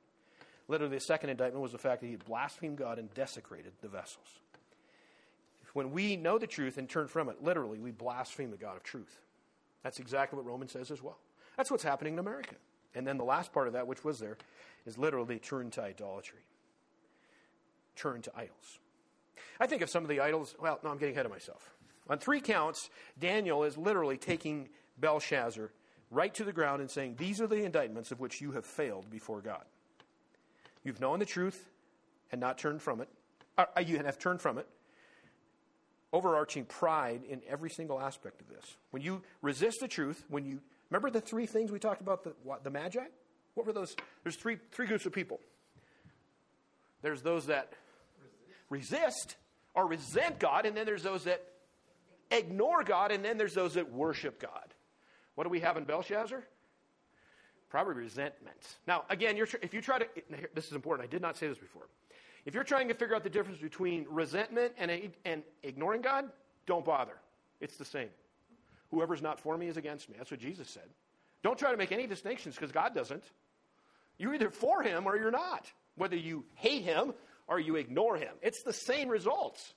Literally, 0.67 0.97
the 0.97 1.01
second 1.01 1.29
indictment 1.29 1.63
was 1.63 1.71
the 1.71 1.77
fact 1.77 2.01
that 2.01 2.07
he 2.07 2.11
had 2.11 2.25
blasphemed 2.25 2.77
God 2.77 2.99
and 2.99 3.13
desecrated 3.13 3.71
the 3.81 3.87
vessels. 3.87 4.27
When 5.71 5.91
we 5.91 6.17
know 6.17 6.37
the 6.37 6.47
truth 6.47 6.77
and 6.77 6.89
turn 6.89 7.07
from 7.07 7.29
it, 7.29 7.41
literally, 7.41 7.79
we 7.79 7.91
blaspheme 7.91 8.51
the 8.51 8.57
God 8.57 8.75
of 8.75 8.83
truth. 8.83 9.21
That's 9.81 9.99
exactly 9.99 10.35
what 10.35 10.45
Romans 10.45 10.73
says 10.73 10.91
as 10.91 11.01
well. 11.01 11.19
That's 11.55 11.71
what's 11.71 11.83
happening 11.83 12.13
in 12.13 12.19
America. 12.19 12.55
And 12.95 13.07
then 13.07 13.17
the 13.17 13.23
last 13.23 13.53
part 13.53 13.67
of 13.67 13.73
that, 13.73 13.87
which 13.87 14.03
was 14.03 14.19
there, 14.19 14.37
is 14.87 14.97
literally 14.97 15.37
turn 15.37 15.69
to 15.71 15.83
idolatry, 15.83 16.39
turn 17.95 18.21
to 18.23 18.31
idols. 18.35 18.79
I 19.59 19.67
think 19.67 19.81
of 19.81 19.89
some 19.89 20.03
of 20.03 20.09
the 20.09 20.21
idols, 20.21 20.55
well, 20.59 20.79
no, 20.83 20.89
I'm 20.89 20.97
getting 20.97 21.13
ahead 21.13 21.25
of 21.25 21.31
myself. 21.31 21.75
On 22.09 22.17
three 22.17 22.39
counts, 22.39 22.89
Daniel 23.19 23.63
is 23.65 23.77
literally 23.77 24.17
taking 24.17 24.69
Belshazzar 24.97 25.71
right 26.09 26.33
to 26.35 26.45
the 26.45 26.53
ground 26.53 26.79
and 26.79 26.89
saying, 26.89 27.15
These 27.17 27.41
are 27.41 27.47
the 27.47 27.63
indictments 27.63 28.11
of 28.11 28.19
which 28.19 28.39
you 28.39 28.53
have 28.53 28.65
failed 28.65 29.09
before 29.09 29.41
God. 29.41 29.65
You've 30.83 31.01
known 31.01 31.19
the 31.19 31.25
truth 31.25 31.69
and 32.31 32.39
not 32.39 32.57
turned 32.57 32.81
from 32.81 33.01
it. 33.01 33.09
Uh, 33.57 33.65
uh 33.75 33.81
you 33.81 33.97
have 33.97 34.17
turned 34.17 34.39
from 34.39 34.57
it. 34.57 34.67
Overarching 36.13 36.63
pride 36.63 37.23
in 37.27 37.41
every 37.49 37.69
single 37.69 37.99
aspect 37.99 38.39
of 38.39 38.47
this. 38.47 38.77
When 38.91 39.01
you 39.01 39.21
resist 39.41 39.81
the 39.81 39.89
truth, 39.89 40.23
when 40.29 40.45
you 40.45 40.61
remember 40.89 41.09
the 41.09 41.19
three 41.19 41.45
things 41.45 41.71
we 41.71 41.79
talked 41.79 41.99
about 41.99 42.23
the, 42.23 42.33
what, 42.43 42.63
the 42.63 42.69
Magi? 42.69 43.03
What 43.57 43.65
were 43.65 43.73
those? 43.73 43.95
There's 44.21 44.35
three, 44.35 44.59
three 44.71 44.85
groups 44.85 45.07
of 45.07 45.13
people. 45.13 45.39
There's 47.01 47.23
those 47.23 47.47
that 47.47 47.73
resist 48.69 49.35
or 49.73 49.87
resent 49.87 50.37
God, 50.37 50.67
and 50.67 50.77
then 50.77 50.85
there's 50.85 51.01
those 51.01 51.23
that 51.23 51.43
ignore 52.29 52.83
God, 52.83 53.11
and 53.11 53.25
then 53.25 53.39
there's 53.39 53.55
those 53.55 53.73
that 53.73 53.91
worship 53.91 54.39
God. 54.39 54.75
What 55.33 55.45
do 55.45 55.49
we 55.49 55.61
have 55.61 55.75
in 55.75 55.85
Belshazzar? 55.85 56.43
Probably 57.71 57.95
resentment. 57.95 58.77
Now, 58.85 59.05
again, 59.09 59.35
if 59.37 59.73
you 59.73 59.81
try 59.81 59.97
to, 59.97 60.07
this 60.53 60.67
is 60.67 60.73
important, 60.73 61.07
I 61.07 61.09
did 61.09 61.23
not 61.23 61.35
say 61.35 61.47
this 61.47 61.57
before. 61.57 61.87
If 62.45 62.53
you're 62.53 62.63
trying 62.63 62.87
to 62.89 62.93
figure 62.93 63.15
out 63.15 63.23
the 63.23 63.29
difference 63.29 63.59
between 63.59 64.05
resentment 64.07 64.73
and, 64.77 64.91
and 65.25 65.41
ignoring 65.63 66.03
God, 66.03 66.25
don't 66.67 66.85
bother. 66.85 67.17
It's 67.59 67.77
the 67.77 67.85
same. 67.85 68.09
Whoever's 68.91 69.23
not 69.23 69.39
for 69.39 69.57
me 69.57 69.67
is 69.67 69.77
against 69.77 70.09
me. 70.09 70.15
That's 70.15 70.29
what 70.29 70.39
Jesus 70.39 70.69
said. 70.69 70.89
Don't 71.41 71.57
try 71.57 71.71
to 71.71 71.77
make 71.77 71.91
any 71.91 72.05
distinctions 72.05 72.53
because 72.53 72.71
God 72.71 72.93
doesn't. 72.93 73.23
You're 74.17 74.33
either 74.33 74.49
for 74.49 74.83
him 74.83 75.05
or 75.05 75.17
you're 75.17 75.31
not. 75.31 75.71
Whether 75.95 76.15
you 76.15 76.45
hate 76.55 76.83
him 76.83 77.13
or 77.47 77.59
you 77.59 77.75
ignore 77.75 78.17
him, 78.17 78.33
it's 78.41 78.63
the 78.63 78.73
same 78.73 79.09
results. 79.09 79.73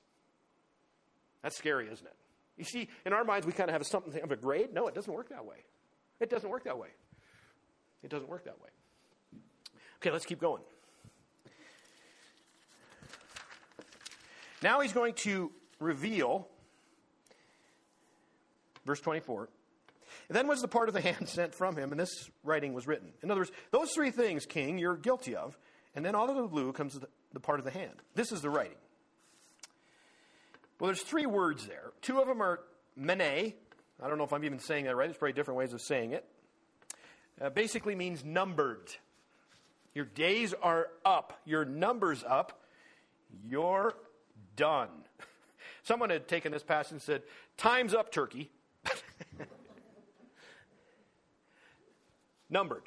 That's 1.43 1.57
scary, 1.57 1.89
isn't 1.91 2.07
it? 2.07 2.17
You 2.57 2.65
see, 2.65 2.89
in 3.07 3.13
our 3.13 3.25
minds, 3.25 3.47
we 3.47 3.53
kind 3.53 3.71
of 3.71 3.75
have 3.75 3.87
something 3.87 4.23
of 4.23 4.31
a 4.31 4.37
grade. 4.37 4.75
No, 4.75 4.87
it 4.87 4.95
doesn't 4.95 5.13
work 5.13 5.31
that 5.31 5.47
way. 5.47 5.57
It 6.21 6.29
doesn't 6.29 6.49
work 6.49 6.65
that 6.65 6.79
way. 6.79 6.89
It 8.03 8.11
doesn't 8.11 8.29
work 8.29 8.45
that 8.45 8.61
way. 8.61 8.69
Okay, 9.97 10.11
let's 10.11 10.27
keep 10.27 10.41
going. 10.41 10.63
Now 14.63 14.81
he's 14.81 14.93
going 14.93 15.15
to 15.15 15.51
reveal, 15.79 16.47
verse 18.85 19.01
24. 19.01 19.49
Then 20.37 20.47
was 20.47 20.61
the 20.61 20.69
part 20.69 20.89
of 20.89 20.95
the 20.95 21.01
hand 21.11 21.29
sent 21.29 21.55
from 21.55 21.77
him, 21.77 21.91
and 21.91 22.01
this 22.01 22.31
writing 22.45 22.73
was 22.73 22.87
written. 22.87 23.13
In 23.23 23.31
other 23.31 23.41
words, 23.41 23.53
those 23.71 23.91
three 23.93 24.11
things, 24.11 24.47
king, 24.47 24.79
you're 24.79 24.97
guilty 24.97 25.35
of, 25.35 25.59
and 25.95 26.05
then 26.05 26.15
out 26.15 26.31
of 26.31 26.37
the 26.37 26.47
blue 26.47 26.73
comes 26.73 26.99
the, 26.99 27.09
the 27.33 27.41
part 27.41 27.59
of 27.59 27.65
the 27.65 27.71
hand. 27.71 27.95
This 28.15 28.33
is 28.33 28.41
the 28.41 28.51
writing. 28.51 28.77
Well, 30.79 30.89
there's 30.89 31.03
three 31.03 31.27
words 31.27 31.67
there. 31.67 31.93
Two 32.01 32.21
of 32.21 32.27
them 32.27 32.41
are 32.41 32.61
mene. 32.97 33.55
I 34.03 34.09
don't 34.09 34.17
know 34.17 34.25
if 34.25 34.33
I'm 34.33 34.45
even 34.45 34.61
saying 34.61 34.87
that 34.87 34.97
right. 34.97 35.07
There's 35.07 35.19
probably 35.19 35.35
different 35.35 35.59
ways 35.59 35.75
of 35.75 35.83
saying 35.83 36.13
it. 36.13 36.25
Uh, 37.41 37.51
basically 37.51 37.95
means 37.95 38.25
numbered. 38.25 38.95
Your 39.95 40.05
days 40.05 40.55
are 40.63 40.89
up. 41.05 41.41
Your 41.45 41.65
number's 41.65 42.25
up. 42.25 42.63
You're 43.47 43.95
done. 44.57 44.89
Someone 45.83 46.11
had 46.11 46.29
taken 46.29 46.53
this 46.53 46.63
passage 46.63 46.93
and 46.93 47.03
said, 47.03 47.23
Time's 47.57 47.95
up, 47.95 48.13
Turkey. 48.13 48.51
numbered. 52.51 52.83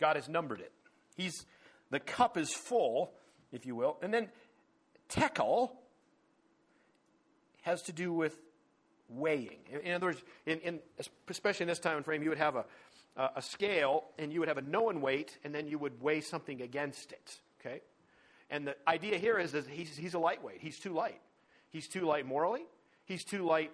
God 0.00 0.16
has 0.16 0.28
numbered 0.28 0.60
it. 0.60 0.72
He's 1.16 1.44
the 1.90 2.00
cup 2.00 2.36
is 2.36 2.52
full, 2.52 3.12
if 3.52 3.66
you 3.66 3.74
will. 3.74 3.96
And 4.02 4.12
then 4.12 4.28
tekel 5.08 5.72
has 7.62 7.82
to 7.82 7.92
do 7.92 8.12
with 8.12 8.36
weighing. 9.08 9.58
In, 9.82 9.94
other 9.94 10.08
words, 10.08 10.22
in, 10.46 10.58
in, 10.60 10.78
especially 11.28 11.64
in 11.64 11.68
this 11.68 11.78
time 11.78 12.02
frame, 12.02 12.22
you 12.22 12.28
would 12.28 12.38
have 12.38 12.56
a, 12.56 12.64
a 13.36 13.42
scale 13.42 14.04
and 14.18 14.32
you 14.32 14.40
would 14.40 14.48
have 14.48 14.58
a 14.58 14.62
known 14.62 15.00
weight, 15.00 15.38
and 15.44 15.54
then 15.54 15.66
you 15.66 15.78
would 15.78 16.00
weigh 16.02 16.20
something 16.20 16.60
against 16.60 17.12
it. 17.12 17.40
Okay? 17.60 17.80
And 18.50 18.66
the 18.66 18.76
idea 18.86 19.18
here 19.18 19.38
is 19.38 19.52
that 19.52 19.66
he's, 19.66 19.96
he's 19.96 20.14
a 20.14 20.18
lightweight. 20.18 20.58
He's 20.60 20.78
too 20.78 20.92
light. 20.92 21.20
He's 21.70 21.88
too 21.88 22.02
light 22.02 22.26
morally. 22.26 22.64
He's 23.04 23.24
too 23.24 23.44
light 23.44 23.70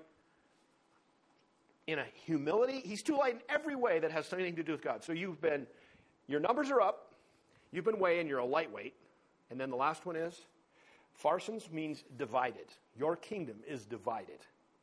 in 1.87 1.99
a 1.99 2.05
humility. 2.25 2.81
He's 2.85 3.03
too 3.03 3.17
light 3.17 3.35
in 3.35 3.41
every 3.49 3.77
way 3.77 3.99
that 3.99 4.11
has 4.11 4.27
something 4.27 4.57
to 4.57 4.63
do 4.63 4.73
with 4.73 4.83
God. 4.83 5.05
So 5.05 5.13
you've 5.13 5.41
been, 5.41 5.67
your 6.27 6.41
numbers 6.41 6.71
are 6.71 6.81
up. 6.81 7.15
You've 7.73 7.85
been 7.85 7.99
weighing, 7.99 8.29
you're 8.29 8.39
a 8.39 8.45
lightweight. 8.45 8.95
And 9.51 9.61
then 9.61 9.71
the 9.71 9.77
last 9.77 10.07
one 10.07 10.17
is 10.17 10.47
Pharsin 11.23 11.61
means 11.73 12.05
divided. 12.17 12.67
Your 12.97 13.17
kingdom 13.17 13.57
is 13.67 13.85
divided. 13.85 14.39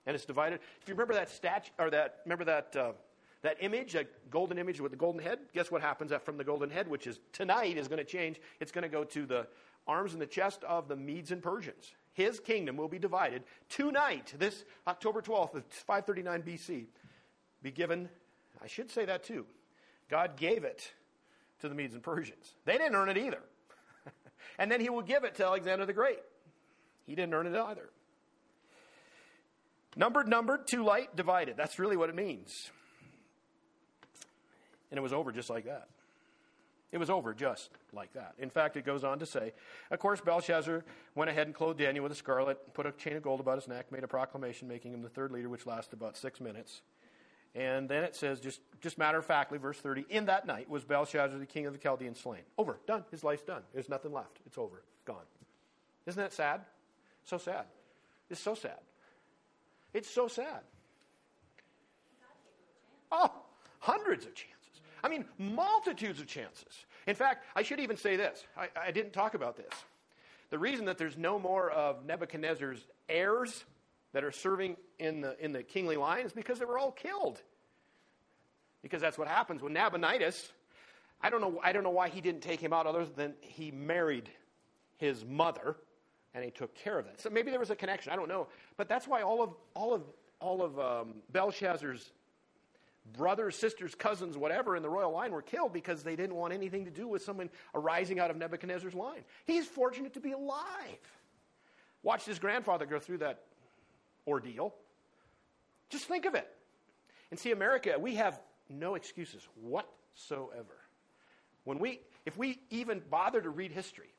And 0.05 0.15
it's 0.15 0.25
divided. 0.25 0.59
If 0.81 0.87
you 0.87 0.93
remember 0.93 1.13
that 1.13 1.29
statue, 1.29 1.71
or 1.79 1.89
that, 1.91 2.19
remember 2.25 2.45
that, 2.45 2.75
uh, 2.75 2.91
that 3.43 3.57
image, 3.61 3.93
that 3.93 4.29
golden 4.29 4.57
image 4.57 4.79
with 4.79 4.91
the 4.91 4.97
golden 4.97 5.21
head? 5.21 5.39
Guess 5.53 5.71
what 5.71 5.81
happens 5.81 6.11
from 6.23 6.37
the 6.37 6.43
golden 6.43 6.69
head, 6.69 6.87
which 6.87 7.07
is 7.07 7.19
tonight 7.33 7.77
is 7.77 7.87
going 7.87 7.99
to 7.99 8.03
change. 8.03 8.39
It's 8.59 8.71
going 8.71 8.83
to 8.83 8.89
go 8.89 9.03
to 9.03 9.25
the 9.25 9.47
arms 9.87 10.13
and 10.13 10.21
the 10.21 10.27
chest 10.27 10.63
of 10.63 10.87
the 10.87 10.95
Medes 10.95 11.31
and 11.31 11.41
Persians. 11.41 11.93
His 12.13 12.39
kingdom 12.39 12.75
will 12.75 12.89
be 12.89 12.99
divided 12.99 13.43
tonight, 13.69 14.33
this 14.37 14.65
October 14.87 15.21
12th, 15.21 15.63
539 15.71 16.43
BC. 16.43 16.85
Be 17.63 17.71
given, 17.71 18.09
I 18.61 18.67
should 18.67 18.91
say 18.91 19.05
that 19.05 19.23
too. 19.23 19.45
God 20.09 20.35
gave 20.35 20.63
it 20.63 20.91
to 21.61 21.69
the 21.69 21.75
Medes 21.75 21.93
and 21.93 22.03
Persians. 22.03 22.55
They 22.65 22.73
didn't 22.77 22.95
earn 22.95 23.09
it 23.09 23.17
either. 23.17 23.41
and 24.59 24.69
then 24.69 24.81
he 24.81 24.89
will 24.89 25.01
give 25.01 25.23
it 25.23 25.35
to 25.35 25.45
Alexander 25.45 25.85
the 25.85 25.93
Great. 25.93 26.19
He 27.05 27.15
didn't 27.15 27.33
earn 27.33 27.47
it 27.47 27.55
either. 27.55 27.89
Numbered, 29.95 30.27
numbered, 30.27 30.67
too 30.67 30.83
light, 30.83 31.15
divided. 31.15 31.57
That's 31.57 31.79
really 31.79 31.97
what 31.97 32.09
it 32.09 32.15
means. 32.15 32.71
And 34.89 34.97
it 34.97 35.01
was 35.01 35.13
over 35.13 35.31
just 35.31 35.49
like 35.49 35.65
that. 35.65 35.87
It 36.91 36.97
was 36.97 37.09
over 37.09 37.33
just 37.33 37.69
like 37.93 38.11
that. 38.13 38.33
In 38.37 38.49
fact, 38.49 38.75
it 38.75 38.85
goes 38.85 39.03
on 39.03 39.19
to 39.19 39.25
say, 39.25 39.53
of 39.91 39.99
course, 39.99 40.19
Belshazzar 40.19 40.83
went 41.15 41.29
ahead 41.29 41.47
and 41.47 41.55
clothed 41.55 41.79
Daniel 41.79 42.03
with 42.03 42.11
a 42.11 42.15
scarlet, 42.15 42.73
put 42.73 42.85
a 42.85 42.91
chain 42.91 43.15
of 43.15 43.23
gold 43.23 43.39
about 43.39 43.55
his 43.55 43.67
neck, 43.67 43.91
made 43.91 44.03
a 44.03 44.07
proclamation 44.07 44.67
making 44.67 44.93
him 44.93 45.01
the 45.01 45.09
third 45.09 45.31
leader, 45.31 45.47
which 45.47 45.65
lasted 45.65 45.93
about 45.93 46.17
six 46.17 46.41
minutes. 46.41 46.81
And 47.55 47.89
then 47.89 48.03
it 48.03 48.15
says, 48.15 48.39
just, 48.39 48.61
just 48.81 48.97
matter 48.97 49.17
of 49.17 49.25
factly, 49.25 49.57
verse 49.57 49.77
30, 49.77 50.05
in 50.09 50.25
that 50.25 50.45
night 50.45 50.69
was 50.69 50.83
Belshazzar, 50.83 51.37
the 51.37 51.45
king 51.45 51.65
of 51.65 51.73
the 51.73 51.79
Chaldeans, 51.79 52.19
slain. 52.19 52.41
Over, 52.57 52.79
done. 52.87 53.03
His 53.11 53.23
life's 53.23 53.43
done. 53.43 53.61
There's 53.73 53.89
nothing 53.89 54.13
left. 54.13 54.39
It's 54.45 54.57
over. 54.57 54.83
Gone. 55.05 55.23
Isn't 56.05 56.21
that 56.21 56.33
sad? 56.33 56.61
So 57.23 57.37
sad. 57.37 57.65
It's 58.29 58.39
so 58.39 58.55
sad. 58.55 58.79
It's 59.93 60.09
so 60.09 60.27
sad. 60.27 60.61
Oh, 63.11 63.31
hundreds 63.79 64.25
of 64.25 64.33
chances. 64.33 64.50
I 65.03 65.09
mean, 65.09 65.25
multitudes 65.37 66.19
of 66.19 66.27
chances. 66.27 66.85
In 67.07 67.15
fact, 67.15 67.45
I 67.55 67.63
should 67.63 67.79
even 67.79 67.97
say 67.97 68.15
this. 68.15 68.45
I, 68.57 68.69
I 68.79 68.91
didn't 68.91 69.13
talk 69.13 69.33
about 69.33 69.57
this. 69.57 69.73
The 70.49 70.59
reason 70.59 70.85
that 70.85 70.97
there's 70.97 71.17
no 71.17 71.39
more 71.39 71.71
of 71.71 72.05
Nebuchadnezzar's 72.05 72.85
heirs 73.09 73.63
that 74.13 74.23
are 74.23 74.31
serving 74.31 74.75
in 74.99 75.21
the, 75.21 75.37
in 75.43 75.53
the 75.53 75.63
kingly 75.63 75.95
line 75.95 76.25
is 76.25 76.33
because 76.33 76.59
they 76.59 76.65
were 76.65 76.77
all 76.77 76.91
killed. 76.91 77.41
Because 78.81 79.01
that's 79.01 79.17
what 79.17 79.27
happens 79.27 79.61
when 79.61 79.73
Nabonidus, 79.73 80.51
I 81.21 81.29
don't 81.29 81.41
know, 81.41 81.59
I 81.63 81.71
don't 81.71 81.83
know 81.83 81.91
why 81.91 82.09
he 82.09 82.19
didn't 82.19 82.41
take 82.41 82.59
him 82.59 82.73
out 82.73 82.85
other 82.85 83.05
than 83.05 83.33
he 83.39 83.71
married 83.71 84.29
his 84.97 85.23
mother 85.25 85.77
and 86.33 86.43
he 86.43 86.51
took 86.51 86.73
care 86.75 86.97
of 86.99 87.05
that. 87.05 87.21
So 87.21 87.29
maybe 87.29 87.51
there 87.51 87.59
was 87.59 87.69
a 87.69 87.75
connection. 87.75 88.11
I 88.11 88.15
don't 88.15 88.29
know. 88.29 88.47
But 88.77 88.87
that's 88.89 89.07
why 89.07 89.21
all 89.21 89.41
of, 89.41 89.51
all 89.73 89.93
of, 89.93 90.03
all 90.39 90.61
of 90.61 90.79
um, 90.79 91.15
Belshazzar's 91.31 92.11
brothers, 93.17 93.55
sisters, 93.55 93.95
cousins, 93.95 94.37
whatever 94.37 94.75
in 94.75 94.83
the 94.83 94.89
royal 94.89 95.11
line 95.11 95.31
were 95.31 95.41
killed 95.41 95.73
because 95.73 96.03
they 96.03 96.15
didn't 96.15 96.35
want 96.35 96.53
anything 96.53 96.85
to 96.85 96.91
do 96.91 97.07
with 97.07 97.23
someone 97.23 97.49
arising 97.73 98.19
out 98.19 98.29
of 98.29 98.37
Nebuchadnezzar's 98.37 98.93
line. 98.93 99.23
He's 99.45 99.65
fortunate 99.65 100.13
to 100.13 100.19
be 100.19 100.31
alive. 100.31 100.65
Watched 102.03 102.25
his 102.25 102.39
grandfather 102.39 102.85
go 102.85 102.99
through 102.99 103.19
that 103.19 103.43
ordeal. 104.27 104.73
Just 105.89 106.05
think 106.05 106.25
of 106.25 106.35
it. 106.35 106.47
And 107.31 107.39
see, 107.39 107.51
America, 107.51 107.95
we 107.99 108.15
have 108.15 108.39
no 108.69 108.95
excuses 108.95 109.47
whatsoever. 109.55 110.77
When 111.63 111.79
we, 111.79 111.99
if 112.25 112.37
we 112.37 112.59
even 112.69 113.01
bother 113.09 113.41
to 113.41 113.49
read 113.49 113.71
history, 113.71 114.13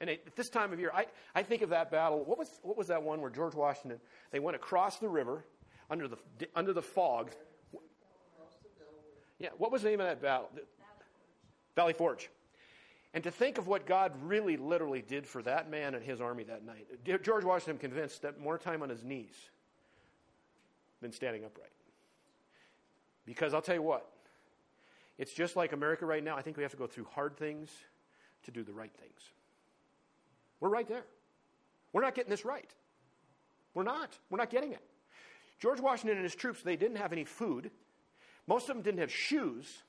and 0.00 0.10
at 0.10 0.36
this 0.36 0.48
time 0.48 0.72
of 0.72 0.80
year, 0.80 0.90
I, 0.94 1.06
I 1.34 1.42
think 1.42 1.62
of 1.62 1.70
that 1.70 1.90
battle. 1.90 2.22
What 2.24 2.38
was, 2.38 2.48
what 2.62 2.76
was 2.76 2.88
that 2.88 3.02
one 3.02 3.20
where 3.20 3.30
George 3.30 3.54
Washington, 3.54 3.98
they 4.30 4.40
went 4.40 4.56
across 4.56 4.98
the 4.98 5.08
river 5.08 5.44
under 5.90 6.08
the, 6.08 6.16
under 6.54 6.72
the 6.72 6.82
fog. 6.82 7.30
Yeah, 9.38 9.50
what 9.58 9.70
was 9.70 9.82
the 9.82 9.90
name 9.90 10.00
of 10.00 10.06
that 10.06 10.22
battle? 10.22 10.50
Valley 11.74 11.92
Forge. 11.92 12.30
And 13.14 13.24
to 13.24 13.30
think 13.30 13.58
of 13.58 13.66
what 13.66 13.86
God 13.86 14.12
really 14.22 14.56
literally 14.56 15.02
did 15.02 15.26
for 15.26 15.42
that 15.42 15.70
man 15.70 15.94
and 15.94 16.04
his 16.04 16.20
army 16.20 16.44
that 16.44 16.64
night. 16.64 16.86
George 17.22 17.44
Washington 17.44 17.78
convinced 17.78 18.22
that 18.22 18.38
more 18.38 18.58
time 18.58 18.82
on 18.82 18.88
his 18.88 19.04
knees 19.04 19.34
than 21.00 21.12
standing 21.12 21.44
upright. 21.44 21.70
Because 23.24 23.54
I'll 23.54 23.62
tell 23.62 23.74
you 23.74 23.82
what, 23.82 24.06
it's 25.18 25.32
just 25.32 25.56
like 25.56 25.72
America 25.72 26.06
right 26.06 26.22
now. 26.22 26.36
I 26.36 26.42
think 26.42 26.56
we 26.56 26.62
have 26.62 26.72
to 26.72 26.78
go 26.78 26.86
through 26.86 27.06
hard 27.12 27.36
things 27.36 27.70
to 28.44 28.50
do 28.50 28.62
the 28.62 28.72
right 28.72 28.92
things. 29.00 29.20
We're 30.60 30.68
right 30.68 30.88
there. 30.88 31.04
We're 31.92 32.02
not 32.02 32.14
getting 32.14 32.30
this 32.30 32.44
right. 32.44 32.70
We're 33.74 33.82
not. 33.82 34.18
We're 34.30 34.38
not 34.38 34.50
getting 34.50 34.72
it. 34.72 34.82
George 35.58 35.80
Washington 35.80 36.18
and 36.18 36.24
his 36.24 36.34
troops, 36.34 36.62
they 36.62 36.76
didn't 36.76 36.96
have 36.96 37.12
any 37.12 37.24
food. 37.24 37.70
Most 38.46 38.68
of 38.68 38.76
them 38.76 38.82
didn't 38.82 39.00
have 39.00 39.12
shoes. 39.12 39.82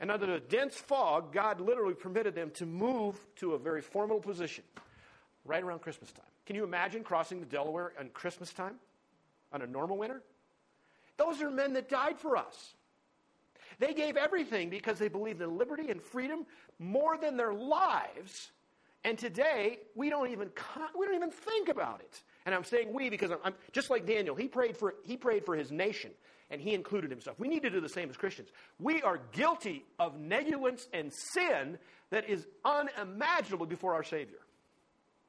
And 0.00 0.10
under 0.10 0.26
the 0.26 0.40
dense 0.40 0.76
fog, 0.76 1.32
God 1.32 1.60
literally 1.60 1.94
permitted 1.94 2.34
them 2.34 2.50
to 2.52 2.66
move 2.66 3.18
to 3.36 3.54
a 3.54 3.58
very 3.58 3.82
formidable 3.82 4.20
position 4.20 4.64
right 5.44 5.62
around 5.62 5.80
Christmas 5.80 6.12
time. 6.12 6.24
Can 6.46 6.56
you 6.56 6.64
imagine 6.64 7.02
crossing 7.02 7.40
the 7.40 7.46
Delaware 7.46 7.92
on 7.98 8.08
Christmas 8.10 8.52
time 8.52 8.76
on 9.52 9.62
a 9.62 9.66
normal 9.66 9.98
winter? 9.98 10.22
Those 11.16 11.42
are 11.42 11.50
men 11.50 11.72
that 11.72 11.88
died 11.88 12.18
for 12.18 12.36
us. 12.36 12.74
They 13.80 13.92
gave 13.92 14.16
everything 14.16 14.70
because 14.70 14.98
they 14.98 15.08
believed 15.08 15.40
in 15.40 15.56
liberty 15.56 15.90
and 15.90 16.00
freedom 16.00 16.46
more 16.78 17.16
than 17.18 17.36
their 17.36 17.52
lives 17.52 18.50
and 19.04 19.16
today, 19.16 19.78
we 19.94 20.10
don't 20.10 20.30
even 20.30 20.50
we 20.98 21.06
don't 21.06 21.14
even 21.14 21.30
think 21.30 21.68
about 21.68 22.00
it. 22.00 22.22
And 22.46 22.54
I'm 22.54 22.64
saying 22.64 22.92
we 22.92 23.10
because 23.10 23.30
I'm, 23.30 23.38
I'm, 23.44 23.54
just 23.72 23.90
like 23.90 24.06
Daniel. 24.06 24.34
He 24.34 24.48
prayed 24.48 24.76
for 24.76 24.96
he 25.04 25.16
prayed 25.16 25.44
for 25.44 25.54
his 25.54 25.70
nation, 25.70 26.10
and 26.50 26.60
he 26.60 26.74
included 26.74 27.10
himself. 27.10 27.38
We 27.38 27.48
need 27.48 27.62
to 27.62 27.70
do 27.70 27.80
the 27.80 27.88
same 27.88 28.08
as 28.08 28.16
Christians. 28.16 28.48
We 28.78 29.02
are 29.02 29.20
guilty 29.32 29.84
of 29.98 30.18
negligence 30.18 30.88
and 30.92 31.12
sin 31.12 31.78
that 32.10 32.28
is 32.28 32.46
unimaginable 32.64 33.66
before 33.66 33.94
our 33.94 34.04
Savior. 34.04 34.38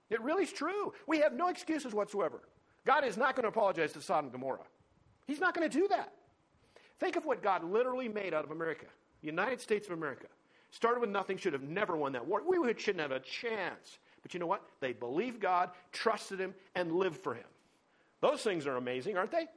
It 0.10 0.22
really 0.22 0.44
is 0.44 0.54
true. 0.54 0.94
We 1.08 1.20
have 1.20 1.34
no 1.34 1.50
excuses 1.50 1.94
whatsoever. 1.94 2.42
God 2.86 3.04
is 3.04 3.18
not 3.18 3.36
going 3.36 3.44
to 3.44 3.50
apologize 3.50 3.92
to 3.94 4.02
Sodom 4.02 4.26
and 4.26 4.32
Gomorrah. 4.32 4.66
He's 5.28 5.40
not 5.40 5.54
going 5.54 5.70
to 5.70 5.80
do 5.80 5.88
that. 5.90 6.12
Think 7.00 7.16
of 7.16 7.26
what 7.26 7.44
God 7.44 7.64
literally 7.64 8.10
made 8.10 8.34
out 8.34 8.44
of 8.44 8.52
America, 8.52 8.86
the 9.22 9.28
United 9.28 9.62
States 9.62 9.88
of 9.88 9.94
America. 9.94 10.28
Started 10.72 11.00
with 11.00 11.10
nothing, 11.10 11.38
should 11.38 11.54
have 11.54 11.64
never 11.64 11.96
won 11.96 12.14
that 12.14 12.26
war. 12.26 12.42
We 12.46 12.58
shouldn't 12.78 13.02
have 13.02 13.12
a 13.12 13.20
chance. 13.20 14.00
But 14.22 14.34
you 14.34 14.40
know 14.40 14.48
what? 14.48 14.64
They 14.80 14.94
believed 14.94 15.40
God, 15.40 15.72
trusted 15.92 16.40
Him, 16.40 16.54
and 16.76 16.92
lived 16.92 17.18
for 17.18 17.34
Him. 17.34 17.46
Those 18.22 18.42
things 18.42 18.68
are 18.68 18.76
amazing, 18.76 19.18
aren't 19.18 19.32
they? 19.32 19.48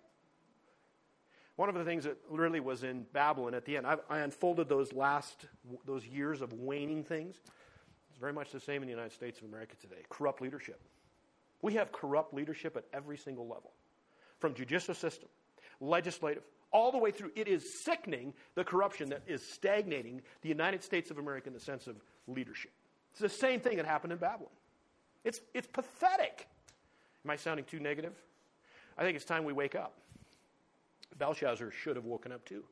One 1.56 1.68
of 1.68 1.74
the 1.74 1.84
things 1.84 2.04
that 2.04 2.16
really 2.30 2.60
was 2.60 2.82
in 2.82 3.04
Babylon 3.12 3.54
at 3.54 3.64
the 3.64 3.76
end, 3.76 3.86
I, 3.86 3.96
I 4.08 4.20
unfolded 4.20 4.68
those 4.68 4.92
last, 4.92 5.46
those 5.84 6.04
years 6.06 6.40
of 6.40 6.52
waning 6.54 7.04
things. 7.04 7.36
It's 8.10 8.18
very 8.18 8.32
much 8.32 8.50
the 8.50 8.60
same 8.60 8.82
in 8.82 8.88
the 8.88 8.94
United 8.94 9.12
States 9.12 9.38
of 9.38 9.46
America 9.46 9.74
today. 9.80 10.02
Corrupt 10.08 10.40
leadership. 10.40 10.80
We 11.60 11.74
have 11.74 11.92
corrupt 11.92 12.34
leadership 12.34 12.76
at 12.76 12.84
every 12.92 13.16
single 13.16 13.46
level, 13.46 13.72
from 14.40 14.54
judicial 14.54 14.94
system, 14.94 15.28
legislative, 15.80 16.42
all 16.72 16.90
the 16.90 16.98
way 16.98 17.10
through. 17.10 17.30
It 17.36 17.48
is 17.48 17.80
sickening 17.82 18.32
the 18.54 18.64
corruption 18.64 19.10
that 19.10 19.22
is 19.26 19.46
stagnating 19.46 20.22
the 20.40 20.48
United 20.48 20.82
States 20.82 21.10
of 21.10 21.18
America 21.18 21.48
in 21.48 21.54
the 21.54 21.60
sense 21.60 21.86
of 21.86 21.96
leadership. 22.26 22.72
It's 23.12 23.20
the 23.20 23.28
same 23.28 23.60
thing 23.60 23.76
that 23.76 23.86
happened 23.86 24.12
in 24.12 24.18
Babylon. 24.18 24.50
It's, 25.22 25.40
it's 25.54 25.68
pathetic. 25.68 26.48
Am 27.24 27.30
I 27.30 27.36
sounding 27.36 27.66
too 27.66 27.78
negative? 27.78 28.14
I 28.98 29.02
think 29.02 29.16
it's 29.16 29.24
time 29.24 29.44
we 29.44 29.52
wake 29.52 29.74
up. 29.74 29.94
Belshazzar 31.18 31.70
should 31.70 31.96
have 31.96 32.04
woken 32.04 32.32
up 32.32 32.44
too. 32.44 32.64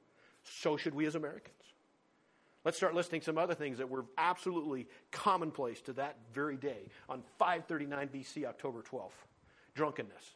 So 0.43 0.77
should 0.77 0.95
we 0.95 1.07
as 1.07 1.15
Americans. 1.15 1.55
Let's 2.65 2.77
start 2.77 2.95
listing 2.95 3.23
some 3.23 3.39
other 3.39 3.55
things 3.55 3.79
that 3.79 3.89
were 3.89 4.05
absolutely 4.19 4.87
commonplace 5.13 5.81
to 5.83 5.95
that 5.95 6.17
very 6.35 6.57
day 6.57 6.91
on 7.09 7.23
539 7.39 8.09
BC, 8.09 8.45
October 8.45 8.83
12th. 8.83 9.13
Drunkenness. 9.75 10.35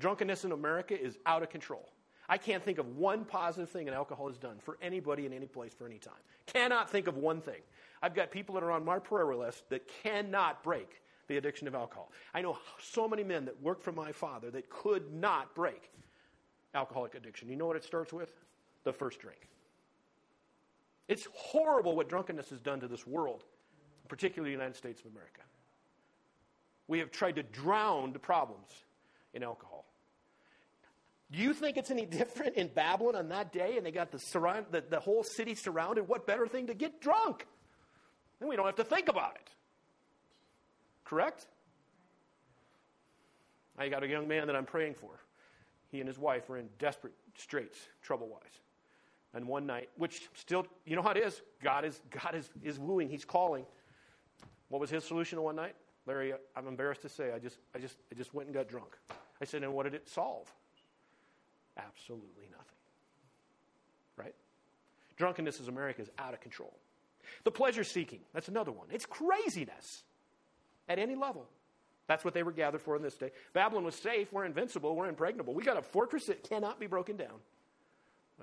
Drunkenness 0.00 0.44
in 0.44 0.52
America 0.52 1.00
is 1.00 1.18
out 1.24 1.42
of 1.42 1.48
control. 1.48 1.88
I 2.28 2.36
can't 2.36 2.62
think 2.62 2.76
of 2.78 2.96
one 2.96 3.24
positive 3.24 3.70
thing 3.70 3.86
that 3.86 3.94
alcohol 3.94 4.28
has 4.28 4.36
done 4.36 4.58
for 4.58 4.76
anybody 4.82 5.24
in 5.24 5.32
any 5.32 5.46
place 5.46 5.72
for 5.72 5.86
any 5.86 5.98
time. 5.98 6.20
Cannot 6.46 6.90
think 6.90 7.06
of 7.06 7.16
one 7.16 7.40
thing. 7.40 7.62
I've 8.02 8.14
got 8.14 8.30
people 8.30 8.54
that 8.56 8.62
are 8.62 8.70
on 8.70 8.84
my 8.84 8.98
prayer 8.98 9.34
list 9.34 9.68
that 9.70 9.88
cannot 10.02 10.62
break 10.62 11.02
the 11.26 11.38
addiction 11.38 11.66
of 11.68 11.74
alcohol. 11.74 12.12
I 12.34 12.42
know 12.42 12.58
so 12.82 13.08
many 13.08 13.24
men 13.24 13.46
that 13.46 13.60
work 13.62 13.80
for 13.80 13.92
my 13.92 14.12
father 14.12 14.50
that 14.50 14.68
could 14.68 15.12
not 15.12 15.54
break 15.54 15.90
alcoholic 16.74 17.14
addiction. 17.14 17.48
You 17.48 17.56
know 17.56 17.66
what 17.66 17.76
it 17.76 17.84
starts 17.84 18.12
with? 18.12 18.32
The 18.84 18.92
first 18.92 19.20
drink. 19.20 19.48
It's 21.08 21.26
horrible 21.34 21.96
what 21.96 22.08
drunkenness 22.08 22.50
has 22.50 22.60
done 22.60 22.80
to 22.80 22.88
this 22.88 23.06
world, 23.06 23.44
particularly 24.08 24.50
the 24.50 24.58
United 24.58 24.76
States 24.76 25.00
of 25.00 25.10
America. 25.10 25.40
We 26.86 26.98
have 26.98 27.10
tried 27.10 27.36
to 27.36 27.42
drown 27.42 28.12
the 28.12 28.18
problems 28.18 28.70
in 29.34 29.42
alcohol. 29.42 29.84
Do 31.30 31.38
you 31.38 31.52
think 31.52 31.76
it's 31.76 31.90
any 31.90 32.06
different 32.20 32.56
in 32.56 32.68
Babylon 32.68 33.16
on 33.16 33.28
that 33.28 33.52
day 33.52 33.76
and 33.76 33.84
they 33.84 33.90
got 33.90 34.10
the, 34.10 34.18
the, 34.70 34.84
the 34.88 35.00
whole 35.00 35.22
city 35.22 35.54
surrounded? 35.54 36.08
What 36.08 36.26
better 36.26 36.46
thing 36.46 36.66
to 36.66 36.74
get 36.74 37.00
drunk? 37.00 37.46
Then 38.40 38.48
we 38.48 38.56
don't 38.56 38.66
have 38.66 38.76
to 38.76 38.84
think 38.84 39.08
about 39.08 39.34
it. 39.36 39.50
Correct? 41.04 41.46
I 43.78 43.88
got 43.88 44.02
a 44.02 44.08
young 44.08 44.28
man 44.28 44.46
that 44.48 44.56
I'm 44.56 44.66
praying 44.66 44.94
for. 44.94 45.10
He 45.90 46.00
and 46.00 46.08
his 46.08 46.18
wife 46.18 46.48
are 46.50 46.58
in 46.58 46.68
desperate 46.78 47.14
straits, 47.36 47.78
trouble 48.02 48.28
wise. 48.28 48.60
And 49.34 49.46
one 49.46 49.66
night, 49.66 49.88
which 49.96 50.28
still, 50.34 50.66
you 50.86 50.96
know 50.96 51.02
how 51.02 51.10
it 51.10 51.18
is. 51.18 51.42
God 51.62 51.84
is 51.84 52.00
God 52.10 52.34
is, 52.34 52.48
is 52.62 52.78
wooing. 52.78 53.08
He's 53.08 53.24
calling. 53.24 53.64
What 54.68 54.80
was 54.80 54.90
his 54.90 55.04
solution 55.04 55.36
to 55.36 55.42
one 55.42 55.56
night? 55.56 55.74
Larry, 56.06 56.32
I'm 56.56 56.66
embarrassed 56.66 57.02
to 57.02 57.08
say, 57.08 57.32
I 57.32 57.38
just, 57.38 57.58
I 57.74 57.78
just, 57.78 57.96
I 58.10 58.14
just 58.14 58.32
went 58.32 58.48
and 58.48 58.54
got 58.54 58.68
drunk. 58.68 58.96
I 59.40 59.44
said, 59.44 59.62
and 59.62 59.74
what 59.74 59.84
did 59.84 59.94
it 59.94 60.08
solve? 60.08 60.52
Absolutely 61.76 62.46
nothing. 62.50 62.64
Right? 64.16 64.34
Drunkenness 65.16 65.60
as 65.60 65.68
America 65.68 66.00
is 66.00 66.10
out 66.18 66.32
of 66.32 66.40
control. 66.40 66.74
The 67.44 67.50
pleasure 67.50 67.84
seeking, 67.84 68.20
that's 68.32 68.48
another 68.48 68.72
one. 68.72 68.88
It's 68.90 69.04
craziness 69.04 70.02
at 70.88 70.98
any 70.98 71.14
level. 71.14 71.46
That's 72.08 72.24
what 72.24 72.34
they 72.34 72.42
were 72.42 72.52
gathered 72.52 72.80
for 72.80 72.96
in 72.96 73.02
this 73.02 73.14
day. 73.14 73.30
Babylon 73.52 73.84
was 73.84 73.94
safe. 73.94 74.32
We're 74.32 74.46
invincible. 74.46 74.96
We're 74.96 75.08
impregnable. 75.08 75.54
We 75.54 75.62
got 75.62 75.76
a 75.76 75.82
fortress 75.82 76.26
that 76.26 76.42
cannot 76.42 76.80
be 76.80 76.86
broken 76.86 77.16
down. 77.16 77.38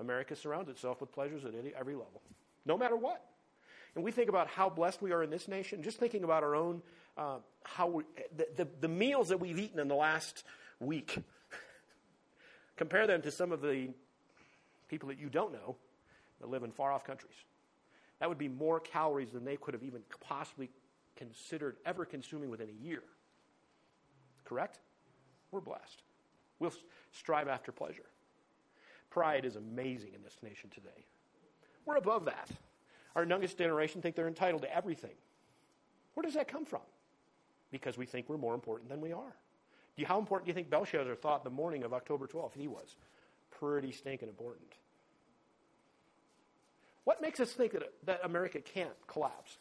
America 0.00 0.36
surrounds 0.36 0.70
itself 0.70 1.00
with 1.00 1.12
pleasures 1.12 1.44
at 1.44 1.52
every 1.78 1.94
level, 1.94 2.22
no 2.64 2.78
matter 2.78 2.96
what. 2.96 3.24
And 3.96 4.04
we 4.04 4.12
think 4.12 4.28
about 4.28 4.46
how 4.46 4.68
blessed 4.68 5.02
we 5.02 5.12
are 5.12 5.22
in 5.22 5.30
this 5.30 5.48
nation, 5.48 5.82
just 5.82 5.98
thinking 5.98 6.22
about 6.22 6.44
our 6.44 6.54
own, 6.54 6.80
uh, 7.16 7.38
how 7.64 7.88
we, 7.88 8.04
the, 8.36 8.46
the, 8.56 8.68
the 8.82 8.88
meals 8.88 9.30
that 9.30 9.40
we've 9.40 9.58
eaten 9.58 9.80
in 9.80 9.88
the 9.88 9.94
last 9.94 10.44
week. 10.78 11.18
Compare 12.76 13.06
them 13.06 13.22
to 13.22 13.30
some 13.32 13.52
of 13.52 13.62
the 13.62 13.88
people 14.88 15.08
that 15.08 15.18
you 15.18 15.28
don't 15.28 15.52
know 15.52 15.76
that 16.40 16.50
live 16.50 16.62
in 16.62 16.70
far 16.70 16.92
off 16.92 17.04
countries. 17.04 17.34
That 18.20 18.28
would 18.28 18.38
be 18.38 18.48
more 18.48 18.78
calories 18.78 19.30
than 19.32 19.44
they 19.44 19.56
could 19.56 19.74
have 19.74 19.82
even 19.82 20.02
possibly 20.20 20.70
considered 21.16 21.76
ever 21.84 22.04
consuming 22.04 22.50
within 22.50 22.68
a 22.68 22.84
year. 22.84 23.02
Correct? 24.46 24.78
We're 25.50 25.60
blessed. 25.60 26.02
We'll 26.58 26.72
strive 27.12 27.48
after 27.48 27.72
pleasure. 27.72 28.06
Pride 29.10 29.44
is 29.44 29.56
amazing 29.56 30.14
in 30.14 30.22
this 30.22 30.36
nation 30.42 30.70
today. 30.70 31.04
We're 31.84 31.96
above 31.96 32.24
that. 32.26 32.48
Our 33.14 33.24
youngest 33.24 33.58
generation 33.58 34.02
think 34.02 34.16
they're 34.16 34.28
entitled 34.28 34.62
to 34.62 34.74
everything. 34.74 35.14
Where 36.14 36.22
does 36.22 36.34
that 36.34 36.48
come 36.48 36.64
from? 36.64 36.82
Because 37.70 37.98
we 37.98 38.06
think 38.06 38.28
we're 38.28 38.38
more 38.38 38.54
important 38.54 38.88
than 38.88 39.00
we 39.00 39.12
are. 39.12 39.36
Do 39.96 40.02
you, 40.02 40.06
how 40.06 40.18
important 40.18 40.46
do 40.46 40.50
you 40.50 40.54
think 40.54 40.70
Belshazzar 40.70 41.14
thought 41.14 41.44
the 41.44 41.50
morning 41.50 41.84
of 41.84 41.92
October 41.92 42.26
12th 42.26 42.54
he 42.54 42.68
was? 42.68 42.96
Pretty 43.50 43.92
stinking 43.92 44.28
important. 44.28 44.72
What 47.04 47.22
makes 47.22 47.40
us 47.40 47.52
think 47.52 47.72
that, 47.72 47.84
that 48.04 48.20
America 48.24 48.60
can't 48.60 48.90
collapse? 49.06 49.58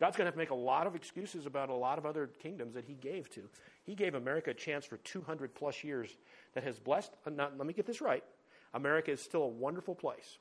God's 0.00 0.16
going 0.16 0.24
to 0.24 0.28
have 0.28 0.34
to 0.34 0.38
make 0.38 0.50
a 0.50 0.54
lot 0.54 0.86
of 0.86 0.94
excuses 0.94 1.46
about 1.46 1.70
a 1.70 1.74
lot 1.74 1.98
of 1.98 2.06
other 2.06 2.28
kingdoms 2.40 2.74
that 2.74 2.84
he 2.84 2.94
gave 2.94 3.28
to. 3.30 3.42
He 3.84 3.94
gave 3.94 4.14
America 4.14 4.50
a 4.50 4.54
chance 4.54 4.84
for 4.84 4.96
200 4.98 5.54
plus 5.54 5.82
years 5.82 6.16
that 6.54 6.62
has 6.62 6.78
blessed. 6.78 7.12
Uh, 7.26 7.30
not, 7.30 7.58
let 7.58 7.66
me 7.66 7.72
get 7.72 7.86
this 7.86 8.00
right. 8.00 8.22
America 8.74 9.10
is 9.10 9.20
still 9.20 9.42
a 9.42 9.48
wonderful 9.48 9.94
place. 9.94 10.38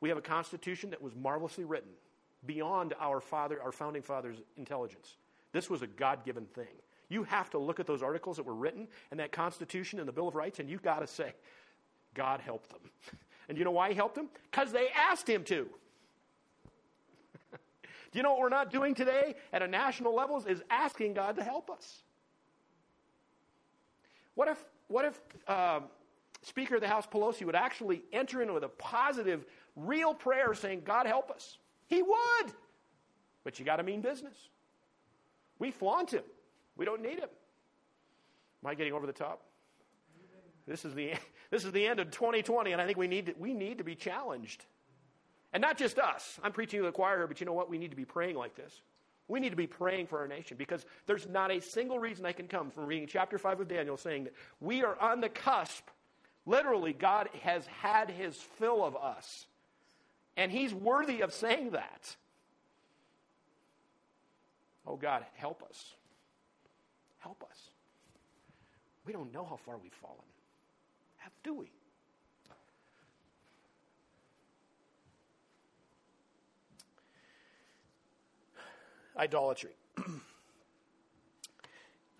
We 0.00 0.08
have 0.08 0.18
a 0.18 0.22
constitution 0.22 0.90
that 0.90 1.02
was 1.02 1.14
marvelously 1.14 1.64
written 1.64 1.90
beyond 2.46 2.94
our 3.00 3.20
father, 3.20 3.60
our 3.62 3.72
founding 3.72 4.02
fathers' 4.02 4.36
intelligence. 4.56 5.16
This 5.52 5.68
was 5.68 5.82
a 5.82 5.86
God 5.86 6.24
given 6.24 6.46
thing. 6.46 6.66
You 7.08 7.24
have 7.24 7.50
to 7.50 7.58
look 7.58 7.80
at 7.80 7.86
those 7.86 8.02
articles 8.02 8.36
that 8.36 8.46
were 8.46 8.54
written 8.54 8.86
and 9.10 9.18
that 9.18 9.32
Constitution 9.32 9.98
and 9.98 10.06
the 10.06 10.12
Bill 10.12 10.28
of 10.28 10.36
Rights, 10.36 10.60
and 10.60 10.70
you've 10.70 10.82
got 10.82 11.00
to 11.00 11.06
say, 11.06 11.34
God 12.14 12.40
helped 12.40 12.70
them. 12.70 12.80
And 13.48 13.58
you 13.58 13.64
know 13.64 13.72
why 13.72 13.88
He 13.88 13.96
helped 13.96 14.14
them? 14.14 14.28
Because 14.48 14.70
they 14.70 14.90
asked 14.90 15.28
Him 15.28 15.42
to. 15.46 15.68
Do 18.12 18.18
you 18.18 18.22
know 18.22 18.32
what 18.32 18.40
we're 18.40 18.48
not 18.48 18.70
doing 18.70 18.94
today 18.94 19.36
at 19.52 19.62
a 19.62 19.68
national 19.68 20.14
level 20.14 20.42
is 20.44 20.62
asking 20.68 21.14
God 21.14 21.36
to 21.36 21.44
help 21.44 21.70
us? 21.70 22.02
What 24.34 24.48
if, 24.48 24.64
what 24.88 25.04
if 25.04 25.20
uh, 25.46 25.80
Speaker 26.42 26.76
of 26.76 26.80
the 26.80 26.88
House 26.88 27.06
Pelosi 27.06 27.44
would 27.44 27.54
actually 27.54 28.02
enter 28.12 28.42
in 28.42 28.52
with 28.52 28.64
a 28.64 28.68
positive, 28.68 29.44
real 29.76 30.14
prayer 30.14 30.54
saying, 30.54 30.82
God 30.84 31.06
help 31.06 31.30
us? 31.30 31.58
He 31.86 32.02
would. 32.02 32.52
But 33.44 33.58
you 33.58 33.64
got 33.64 33.76
to 33.76 33.82
mean 33.82 34.00
business. 34.00 34.36
We 35.58 35.70
flaunt 35.70 36.12
him. 36.12 36.24
We 36.76 36.84
don't 36.84 37.02
need 37.02 37.18
him. 37.18 37.28
Am 38.64 38.70
I 38.70 38.74
getting 38.74 38.92
over 38.92 39.06
the 39.06 39.12
top? 39.12 39.42
This 40.66 40.84
is 40.84 40.94
the, 40.94 41.12
this 41.50 41.64
is 41.64 41.72
the 41.72 41.86
end 41.86 42.00
of 42.00 42.10
2020, 42.10 42.72
and 42.72 42.80
I 42.80 42.86
think 42.86 42.98
we 42.98 43.08
need 43.08 43.26
to, 43.26 43.34
we 43.38 43.54
need 43.54 43.78
to 43.78 43.84
be 43.84 43.94
challenged. 43.94 44.64
And 45.52 45.60
not 45.60 45.76
just 45.76 45.98
us. 45.98 46.38
I'm 46.42 46.52
preaching 46.52 46.80
to 46.80 46.86
the 46.86 46.92
choir 46.92 47.18
here, 47.18 47.26
but 47.26 47.40
you 47.40 47.46
know 47.46 47.52
what? 47.52 47.68
We 47.68 47.78
need 47.78 47.90
to 47.90 47.96
be 47.96 48.04
praying 48.04 48.36
like 48.36 48.54
this. 48.54 48.82
We 49.28 49.40
need 49.40 49.50
to 49.50 49.56
be 49.56 49.66
praying 49.66 50.06
for 50.06 50.18
our 50.18 50.28
nation 50.28 50.56
because 50.56 50.84
there's 51.06 51.28
not 51.28 51.50
a 51.50 51.60
single 51.60 51.98
reason 51.98 52.26
I 52.26 52.32
can 52.32 52.48
come 52.48 52.70
from 52.70 52.86
reading 52.86 53.08
chapter 53.08 53.38
5 53.38 53.60
of 53.60 53.68
Daniel 53.68 53.96
saying 53.96 54.24
that 54.24 54.34
we 54.60 54.82
are 54.82 54.98
on 55.00 55.20
the 55.20 55.28
cusp. 55.28 55.88
Literally, 56.46 56.92
God 56.92 57.28
has 57.42 57.66
had 57.66 58.10
his 58.10 58.36
fill 58.36 58.84
of 58.84 58.96
us. 58.96 59.46
And 60.36 60.50
he's 60.50 60.72
worthy 60.72 61.20
of 61.20 61.32
saying 61.32 61.70
that. 61.70 62.16
Oh, 64.86 64.96
God, 64.96 65.24
help 65.34 65.62
us. 65.68 65.94
Help 67.18 67.44
us. 67.48 67.70
We 69.06 69.12
don't 69.12 69.32
know 69.32 69.44
how 69.44 69.56
far 69.56 69.76
we've 69.78 69.92
fallen. 69.92 70.16
Do 71.42 71.54
we? 71.54 71.70
Idolatry. 79.16 79.70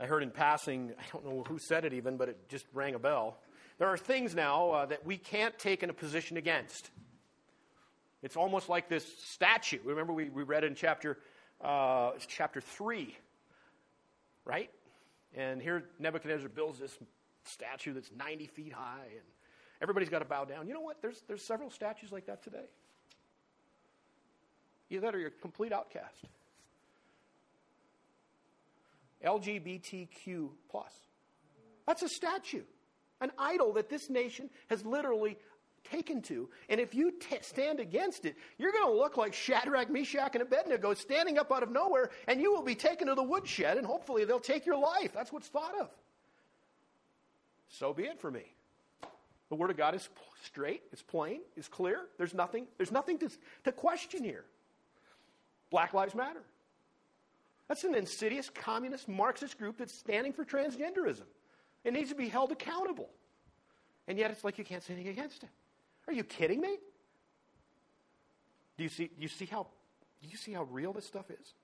I 0.01 0.07
heard 0.07 0.23
in 0.23 0.31
passing, 0.31 0.93
I 0.99 1.03
don't 1.13 1.27
know 1.27 1.45
who 1.47 1.59
said 1.59 1.85
it 1.85 1.93
even, 1.93 2.17
but 2.17 2.31
it 2.31 2.49
just 2.49 2.65
rang 2.73 2.95
a 2.95 2.99
bell. 2.99 3.37
There 3.79 3.89
are 3.89 3.99
things 3.99 4.35
now 4.35 4.71
uh, 4.71 4.87
that 4.87 5.05
we 5.05 5.17
can't 5.17 5.59
take 5.59 5.83
in 5.83 5.91
a 5.91 5.93
position 5.95 6.37
against. 6.37 6.91
It's 8.23 8.37
almost 8.37 8.69
like 8.69 8.89
this 8.89 9.07
statue. 9.25 9.79
Remember, 9.85 10.13
we, 10.13 10.29
we 10.29 10.43
read 10.43 10.65
in 10.65 10.75
chapter, 10.75 11.19
uh, 11.61 12.13
chapter 12.29 12.61
3, 12.61 13.17
right? 14.45 14.71
And 15.35 15.63
here 15.63 15.85
Nebuchadnezzar 15.99 16.49
builds 16.49 16.79
this 16.79 16.97
statue 17.45 17.95
that's 17.95 18.11
90 18.17 18.47
feet 18.47 18.73
high, 18.73 19.07
and 19.11 19.25
everybody's 19.81 20.09
got 20.09 20.19
to 20.21 20.25
bow 20.25 20.45
down. 20.45 20.67
You 20.67 20.75
know 20.75 20.81
what? 20.81 21.01
There's, 21.01 21.23
there's 21.29 21.43
several 21.43 21.71
statues 21.71 22.13
like 22.13 22.27
that 22.27 22.43
today. 22.43 22.69
Either 24.91 25.03
that 25.03 25.15
or 25.15 25.19
you're 25.19 25.29
a 25.29 25.43
complete 25.43 25.73
outcast. 25.73 26.25
LGBTQ 29.25 30.49
plus. 30.71 30.93
That's 31.87 32.03
a 32.03 32.09
statue, 32.09 32.63
an 33.21 33.31
idol 33.39 33.73
that 33.75 33.89
this 33.89 34.11
nation 34.11 34.51
has 34.69 34.85
literally 34.85 35.37
taken 35.85 36.23
to. 36.23 36.49
And 36.69 36.81
if 36.81 36.95
you 36.95 37.13
t- 37.13 37.39
stand 37.43 37.81
against 37.81 38.25
it, 38.25 38.37
you're 38.59 38.73
going 38.73 38.87
to 38.87 38.99
look 38.99 39.17
like 39.17 39.35
Shadrach, 39.35 39.91
Meshach, 39.91 40.35
and 40.35 40.43
Abednego 40.43 40.95
standing 40.95 41.39
up 41.39 41.51
out 41.51 41.63
of 41.63 41.71
nowhere, 41.71 42.11
and 42.29 42.41
you 42.41 42.53
will 42.53 42.63
be 42.63 42.75
taken 42.75 43.09
to 43.09 43.15
the 43.15 43.23
woodshed, 43.23 43.77
and 43.77 43.87
hopefully 43.87 44.25
they'll 44.25 44.41
take 44.41 44.67
your 44.67 44.79
life. 44.79 45.13
That's 45.15 45.33
what's 45.33 45.49
thought 45.49 45.75
of. 45.81 45.91
So 47.69 47.93
be 47.93 48.05
it 48.05 48.21
for 48.21 48.31
me. 48.31 48.45
The 49.49 49.57
Word 49.57 49.71
of 49.71 49.77
God 49.77 49.95
is 49.95 50.09
straight, 50.45 50.83
it's 50.93 51.03
plain, 51.03 51.41
it's 51.57 51.69
clear. 51.69 52.03
There's 52.19 52.35
nothing, 52.35 52.67
there's 52.77 52.93
nothing 52.93 53.19
to, 53.19 53.31
to 53.65 53.73
question 53.73 54.23
here. 54.23 54.45
Black 55.71 55.93
Lives 55.93 56.15
Matter. 56.15 56.43
That's 57.71 57.85
an 57.85 57.95
insidious 57.95 58.51
communist 58.51 59.09
Marxist 59.09 59.57
group 59.57 59.79
that's 59.79 59.95
standing 59.95 60.33
for 60.33 60.45
transgenderism. 60.45 61.23
It 61.85 61.93
needs 61.93 62.09
to 62.09 62.17
be 62.17 62.27
held 62.27 62.51
accountable. 62.51 63.09
And 64.09 64.19
yet 64.19 64.33
it's 64.33 64.43
like 64.43 64.59
you 64.59 64.65
can't 64.65 64.83
say 64.83 64.95
anything 64.95 65.13
against 65.13 65.45
it. 65.45 65.49
Are 66.09 66.13
you 66.13 66.25
kidding 66.25 66.61
me? 66.61 66.79
Do 68.77 68.83
you 68.83 68.89
see, 68.89 69.11
you 69.17 69.29
see 69.29 69.45
how 69.45 69.69
do 70.21 70.29
you 70.29 70.37
see 70.37 70.51
how 70.51 70.65
real 70.65 70.93
this 70.93 71.07
stuff 71.07 71.31
is? 71.31 71.55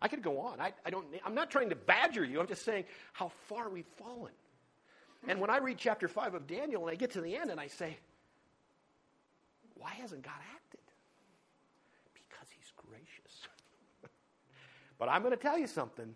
I 0.00 0.08
could 0.08 0.22
go 0.22 0.40
on. 0.40 0.58
I, 0.58 0.72
I 0.86 0.88
don't, 0.88 1.04
I'm 1.22 1.34
not 1.34 1.50
trying 1.50 1.68
to 1.68 1.76
badger 1.76 2.24
you. 2.24 2.40
I'm 2.40 2.46
just 2.46 2.64
saying 2.64 2.84
how 3.12 3.30
far 3.46 3.68
we've 3.68 3.84
fallen. 3.98 4.32
And 5.28 5.38
when 5.38 5.50
I 5.50 5.58
read 5.58 5.76
chapter 5.76 6.08
5 6.08 6.32
of 6.32 6.46
Daniel 6.46 6.80
and 6.86 6.90
I 6.90 6.94
get 6.94 7.10
to 7.10 7.20
the 7.20 7.36
end 7.36 7.50
and 7.50 7.60
I 7.60 7.66
say, 7.66 7.98
why 9.74 9.90
hasn't 10.00 10.22
God 10.22 10.32
acted? 10.54 10.80
Because 12.14 12.48
he's 12.56 12.72
gracious. 12.74 13.48
But 14.98 15.08
I'm 15.08 15.22
going 15.22 15.34
to 15.34 15.40
tell 15.42 15.58
you 15.58 15.66
something. 15.66 16.14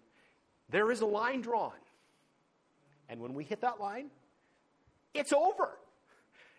There 0.68 0.90
is 0.90 1.00
a 1.00 1.06
line 1.06 1.40
drawn. 1.40 1.72
And 3.08 3.20
when 3.20 3.34
we 3.34 3.44
hit 3.44 3.60
that 3.62 3.80
line, 3.80 4.06
it's 5.14 5.32
over. 5.32 5.78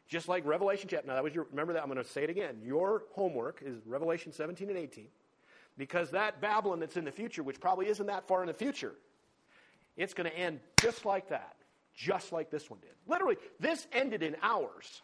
Just 0.07 0.27
like 0.27 0.45
Revelation 0.45 0.89
chapter. 0.89 1.07
Now, 1.07 1.15
that 1.15 1.23
was 1.23 1.33
your, 1.33 1.47
remember 1.49 1.73
that? 1.73 1.81
I'm 1.81 1.89
going 1.89 2.03
to 2.03 2.09
say 2.09 2.23
it 2.23 2.29
again. 2.29 2.57
Your 2.61 3.03
homework 3.13 3.61
is 3.65 3.77
Revelation 3.85 4.33
17 4.33 4.67
and 4.67 4.77
18. 4.77 5.07
Because 5.77 6.11
that 6.11 6.41
Babylon 6.41 6.81
that's 6.81 6.97
in 6.97 7.05
the 7.05 7.11
future, 7.11 7.43
which 7.43 7.61
probably 7.61 7.87
isn't 7.87 8.07
that 8.07 8.27
far 8.27 8.41
in 8.41 8.47
the 8.47 8.53
future, 8.53 8.93
it's 9.95 10.13
going 10.13 10.29
to 10.29 10.37
end 10.37 10.59
just 10.81 11.05
like 11.05 11.29
that. 11.29 11.55
Just 11.95 12.31
like 12.31 12.49
this 12.49 12.69
one 12.69 12.79
did. 12.81 12.91
Literally, 13.07 13.37
this 13.59 13.87
ended 13.93 14.23
in 14.23 14.35
hours. 14.41 15.01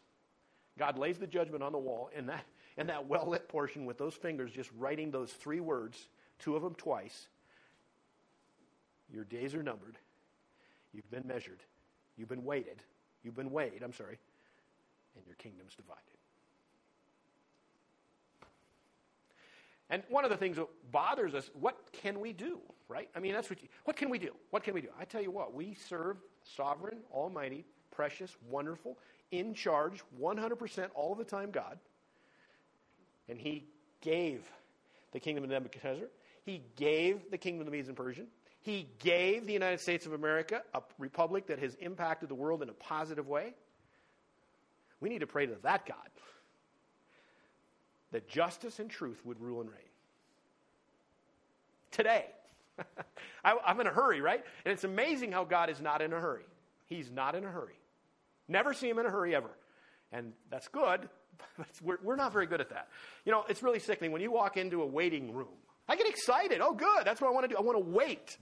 God 0.78 0.98
lays 0.98 1.18
the 1.18 1.28
judgment 1.28 1.64
on 1.64 1.72
the 1.72 1.78
wall, 1.78 2.10
and 2.16 2.30
that, 2.30 2.46
and 2.78 2.90
that 2.90 3.08
well 3.08 3.30
lit 3.30 3.48
portion 3.50 3.86
with 3.86 3.98
those 3.98 4.14
fingers 4.14 4.52
just 4.52 4.70
writing 4.78 5.12
those 5.12 5.32
three 5.32 5.60
words, 5.60 6.08
two 6.40 6.56
of 6.56 6.62
them 6.62 6.76
twice. 6.76 7.28
Your 9.12 9.24
days 9.24 9.56
are 9.56 9.64
numbered. 9.64 9.98
You've 10.94 11.10
been 11.10 11.26
measured. 11.26 11.60
You've 12.18 12.30
been 12.30 12.44
weighted. 12.44 12.82
You've 13.24 13.36
been 13.36 13.52
weighed, 13.52 13.82
I'm 13.84 13.94
sorry, 13.94 14.18
and 15.16 15.26
your 15.26 15.36
kingdom's 15.36 15.76
divided. 15.76 16.02
And 19.90 20.04
one 20.10 20.26
of 20.26 20.32
the 20.32 20.38
things 20.38 20.58
that 20.58 20.68
bothers 20.92 21.34
us, 21.34 21.50
what 21.60 21.78
can 21.94 22.20
we 22.20 22.34
do, 22.34 22.60
right? 22.90 23.10
I 23.16 23.20
mean, 23.20 23.34
that's 23.34 23.50
what 23.50 23.62
you, 23.62 23.70
what 23.86 23.96
can 23.96 24.10
we 24.10 24.20
do? 24.20 24.32
What 24.50 24.64
can 24.64 24.74
we 24.74 24.82
do? 24.82 24.90
I 25.00 25.06
tell 25.06 25.22
you 25.22 25.32
what, 25.32 25.54
we 25.54 25.74
serve 25.74 26.18
sovereign, 26.44 27.00
almighty, 27.12 27.66
precious, 27.92 28.36
wonderful, 28.50 28.98
in 29.32 29.54
charge, 29.54 30.04
100% 30.22 30.90
all 30.94 31.16
the 31.16 31.24
time 31.24 31.52
God. 31.52 31.80
And 33.30 33.40
he 33.40 33.66
gave 34.02 34.50
the 35.12 35.20
kingdom 35.20 35.44
of 35.44 35.50
Nebuchadnezzar. 35.50 36.08
He 36.48 36.64
gave 36.78 37.30
the 37.30 37.38
kingdom 37.38 37.60
of 37.60 37.66
the 37.66 37.72
Medes 37.72 37.90
and 37.90 37.98
Persian. 37.98 38.28
He 38.62 38.88
gave 39.00 39.46
the 39.46 39.52
United 39.52 39.82
States 39.82 40.06
of 40.06 40.14
America 40.14 40.64
a 40.74 40.82
republic 40.98 41.48
that 41.48 41.60
has 41.60 41.76
impacted 41.76 42.30
the 42.30 42.36
world 42.36 42.62
in 42.64 42.70
a 42.70 42.74
positive 42.74 43.28
way. 43.28 43.54
We 45.02 45.10
need 45.10 45.20
to 45.20 45.28
pray 45.28 45.46
to 45.46 45.56
that 45.64 45.86
God 45.86 45.98
that 48.14 48.30
justice 48.30 48.80
and 48.80 48.90
truth 48.90 49.20
would 49.26 49.42
rule 49.42 49.60
and 49.60 49.70
reign. 49.70 49.80
Today. 51.92 52.28
I, 53.44 53.58
I'm 53.66 53.82
in 53.82 53.88
a 53.88 53.92
hurry, 53.92 54.22
right? 54.22 54.42
And 54.64 54.72
it's 54.72 54.86
amazing 54.86 55.34
how 55.34 55.44
God 55.44 55.70
is 55.70 55.82
not 55.82 56.02
in 56.02 56.14
a 56.14 56.20
hurry. 56.20 56.46
He's 56.86 57.12
not 57.12 57.36
in 57.36 57.44
a 57.44 57.50
hurry. 57.50 57.78
Never 58.48 58.74
see 58.74 58.90
him 58.90 59.00
in 59.00 59.06
a 59.06 59.10
hurry 59.10 59.36
ever. 59.36 59.50
And 60.14 60.32
that's 60.50 60.70
good, 60.70 61.10
but 61.58 61.68
we're, 61.84 61.98
we're 62.02 62.16
not 62.16 62.32
very 62.32 62.48
good 62.48 62.62
at 62.62 62.70
that. 62.70 62.88
You 63.26 63.34
know, 63.34 63.44
it's 63.50 63.62
really 63.62 63.80
sickening 63.80 64.14
when 64.14 64.22
you 64.22 64.32
walk 64.32 64.56
into 64.56 64.82
a 64.82 64.86
waiting 64.86 65.34
room. 65.34 65.50
I 65.90 65.96
get 65.96 66.08
excited. 66.08 66.60
Oh, 66.62 66.74
good. 66.74 67.06
That's 67.06 67.22
what 67.22 67.28
I 67.28 67.32
want 67.32 67.46
to 67.46 67.48
do. 67.50 67.58
I 67.58 67.62
want 67.62 67.78
to 67.78 67.92
wait. 67.92 68.38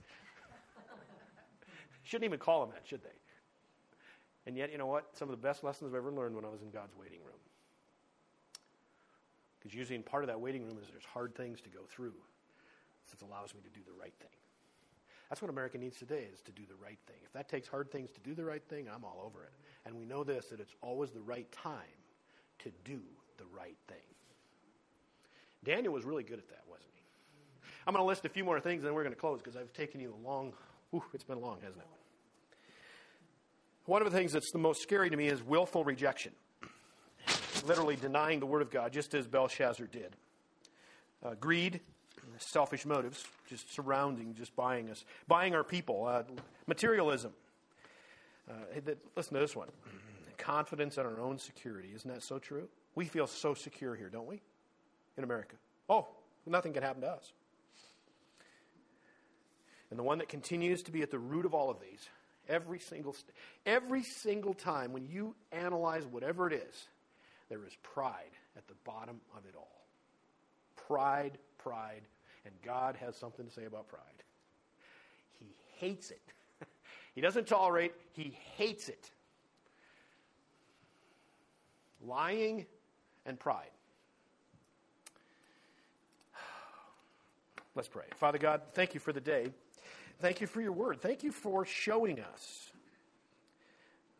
Shouldn't 2.02 2.24
even 2.24 2.38
call 2.38 2.60
them 2.60 2.70
that, 2.74 2.86
should 2.86 3.02
they? 3.02 3.10
And 4.46 4.56
yet, 4.56 4.70
you 4.70 4.78
know 4.78 4.86
what? 4.86 5.16
Some 5.16 5.28
of 5.28 5.32
the 5.32 5.42
best 5.42 5.64
lessons 5.64 5.90
I've 5.90 5.96
ever 5.96 6.12
learned 6.12 6.34
when 6.34 6.44
I 6.44 6.48
was 6.48 6.62
in 6.62 6.70
God's 6.70 6.94
waiting 6.96 7.20
room. 7.20 7.38
Because 9.58 9.74
usually 9.74 9.96
in 9.96 10.02
part 10.02 10.22
of 10.22 10.28
that 10.28 10.40
waiting 10.40 10.64
room 10.64 10.78
is 10.80 10.88
there's 10.90 11.04
hard 11.04 11.34
things 11.34 11.60
to 11.62 11.68
go 11.68 11.80
through. 11.88 12.14
It 13.12 13.24
allows 13.24 13.54
me 13.54 13.60
to 13.62 13.70
do 13.70 13.80
the 13.86 13.98
right 13.98 14.12
thing. 14.20 14.28
That's 15.28 15.42
what 15.42 15.50
America 15.50 15.78
needs 15.78 15.98
today 15.98 16.26
is 16.32 16.40
to 16.42 16.52
do 16.52 16.62
the 16.68 16.74
right 16.74 16.98
thing. 17.06 17.16
If 17.24 17.32
that 17.32 17.48
takes 17.48 17.66
hard 17.66 17.90
things 17.90 18.10
to 18.12 18.20
do 18.20 18.34
the 18.34 18.44
right 18.44 18.62
thing, 18.68 18.86
I'm 18.94 19.04
all 19.04 19.22
over 19.24 19.42
it. 19.42 19.52
And 19.84 19.96
we 19.96 20.04
know 20.04 20.22
this 20.22 20.46
that 20.46 20.60
it's 20.60 20.74
always 20.82 21.10
the 21.10 21.20
right 21.20 21.50
time 21.50 21.98
to 22.60 22.70
do 22.84 23.00
the 23.38 23.44
right 23.56 23.76
thing. 23.88 23.96
Daniel 25.64 25.92
was 25.92 26.04
really 26.04 26.22
good 26.22 26.38
at 26.38 26.48
that, 26.48 26.62
wasn't 26.68 26.90
he? 26.94 26.95
I'm 27.86 27.92
going 27.92 28.02
to 28.02 28.06
list 28.06 28.24
a 28.24 28.28
few 28.28 28.44
more 28.44 28.60
things 28.60 28.80
and 28.80 28.88
then 28.88 28.94
we're 28.94 29.02
going 29.02 29.14
to 29.14 29.20
close 29.20 29.40
because 29.40 29.56
I've 29.56 29.72
taken 29.72 30.00
you 30.00 30.14
a 30.14 30.26
long, 30.26 30.52
whew, 30.90 31.04
it's 31.14 31.24
been 31.24 31.40
long, 31.40 31.58
hasn't 31.62 31.78
it? 31.78 31.88
One 33.84 34.02
of 34.02 34.10
the 34.10 34.16
things 34.16 34.32
that's 34.32 34.50
the 34.50 34.58
most 34.58 34.82
scary 34.82 35.08
to 35.08 35.16
me 35.16 35.28
is 35.28 35.42
willful 35.42 35.84
rejection. 35.84 36.32
Literally 37.66 37.96
denying 37.96 38.40
the 38.40 38.46
word 38.46 38.62
of 38.62 38.70
God, 38.70 38.92
just 38.92 39.14
as 39.14 39.26
Belshazzar 39.26 39.86
did. 39.86 40.16
Uh, 41.24 41.34
greed, 41.38 41.80
selfish 42.38 42.84
motives, 42.84 43.24
just 43.48 43.72
surrounding, 43.72 44.34
just 44.34 44.54
buying 44.56 44.90
us, 44.90 45.04
buying 45.28 45.54
our 45.54 45.64
people. 45.64 46.06
Uh, 46.06 46.22
materialism. 46.66 47.32
Uh, 48.48 48.54
listen 49.16 49.34
to 49.34 49.40
this 49.40 49.56
one 49.56 49.68
confidence 50.36 50.98
in 50.98 51.06
our 51.06 51.20
own 51.20 51.38
security. 51.38 51.90
Isn't 51.94 52.12
that 52.12 52.22
so 52.22 52.38
true? 52.38 52.68
We 52.94 53.06
feel 53.06 53.26
so 53.26 53.54
secure 53.54 53.94
here, 53.94 54.08
don't 54.08 54.26
we? 54.26 54.40
In 55.16 55.24
America. 55.24 55.56
Oh, 55.88 56.06
nothing 56.46 56.72
can 56.72 56.82
happen 56.82 57.02
to 57.02 57.08
us. 57.08 57.32
And 59.90 59.98
the 59.98 60.02
one 60.02 60.18
that 60.18 60.28
continues 60.28 60.82
to 60.84 60.92
be 60.92 61.02
at 61.02 61.10
the 61.10 61.18
root 61.18 61.46
of 61.46 61.54
all 61.54 61.70
of 61.70 61.80
these, 61.80 62.08
every 62.48 62.78
single, 62.78 63.14
every 63.64 64.02
single 64.02 64.54
time 64.54 64.92
when 64.92 65.06
you 65.06 65.34
analyze 65.52 66.04
whatever 66.06 66.48
it 66.48 66.54
is, 66.54 66.88
there 67.48 67.64
is 67.64 67.76
pride 67.82 68.30
at 68.56 68.66
the 68.66 68.74
bottom 68.84 69.20
of 69.36 69.44
it 69.46 69.54
all. 69.56 69.86
Pride, 70.88 71.38
pride, 71.58 72.02
and 72.44 72.54
God 72.64 72.96
has 72.96 73.16
something 73.16 73.46
to 73.46 73.52
say 73.52 73.64
about 73.64 73.88
pride. 73.88 74.02
He 75.38 75.46
hates 75.76 76.10
it. 76.10 76.20
he 77.14 77.20
doesn't 77.20 77.46
tolerate, 77.46 77.92
he 78.12 78.36
hates 78.56 78.88
it. 78.88 79.10
Lying 82.04 82.66
and 83.24 83.38
pride. 83.38 83.70
Let's 87.74 87.88
pray. 87.88 88.04
Father 88.16 88.38
God, 88.38 88.62
thank 88.74 88.94
you 88.94 89.00
for 89.00 89.12
the 89.12 89.20
day. 89.20 89.50
Thank 90.20 90.40
you 90.40 90.46
for 90.46 90.60
your 90.60 90.72
word. 90.72 91.00
Thank 91.00 91.22
you 91.22 91.30
for 91.30 91.64
showing 91.64 92.20
us 92.20 92.70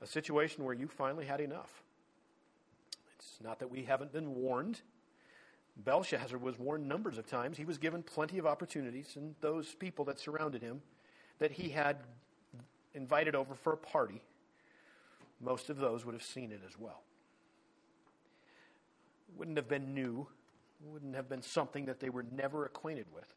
a 0.02 0.06
situation 0.06 0.64
where 0.64 0.74
you 0.74 0.88
finally 0.88 1.24
had 1.24 1.40
enough. 1.40 1.82
It's 3.18 3.38
not 3.42 3.58
that 3.60 3.70
we 3.70 3.84
haven't 3.84 4.12
been 4.12 4.34
warned. 4.34 4.82
Belshazzar 5.78 6.38
was 6.38 6.58
warned 6.58 6.86
numbers 6.86 7.18
of 7.18 7.26
times. 7.26 7.56
He 7.56 7.64
was 7.64 7.78
given 7.78 8.02
plenty 8.02 8.38
of 8.38 8.46
opportunities, 8.46 9.14
and 9.16 9.34
those 9.40 9.74
people 9.74 10.04
that 10.06 10.18
surrounded 10.18 10.62
him 10.62 10.82
that 11.38 11.52
he 11.52 11.70
had 11.70 11.96
invited 12.94 13.34
over 13.34 13.54
for 13.54 13.72
a 13.72 13.76
party, 13.76 14.22
most 15.40 15.68
of 15.68 15.76
those 15.76 16.04
would 16.04 16.14
have 16.14 16.22
seen 16.22 16.50
it 16.50 16.60
as 16.66 16.78
well. 16.78 17.02
It 19.28 19.38
wouldn't 19.38 19.56
have 19.56 19.68
been 19.68 19.94
new, 19.94 20.26
it 20.82 20.88
wouldn't 20.88 21.14
have 21.14 21.28
been 21.28 21.42
something 21.42 21.86
that 21.86 22.00
they 22.00 22.08
were 22.08 22.24
never 22.34 22.64
acquainted 22.64 23.06
with. 23.14 23.32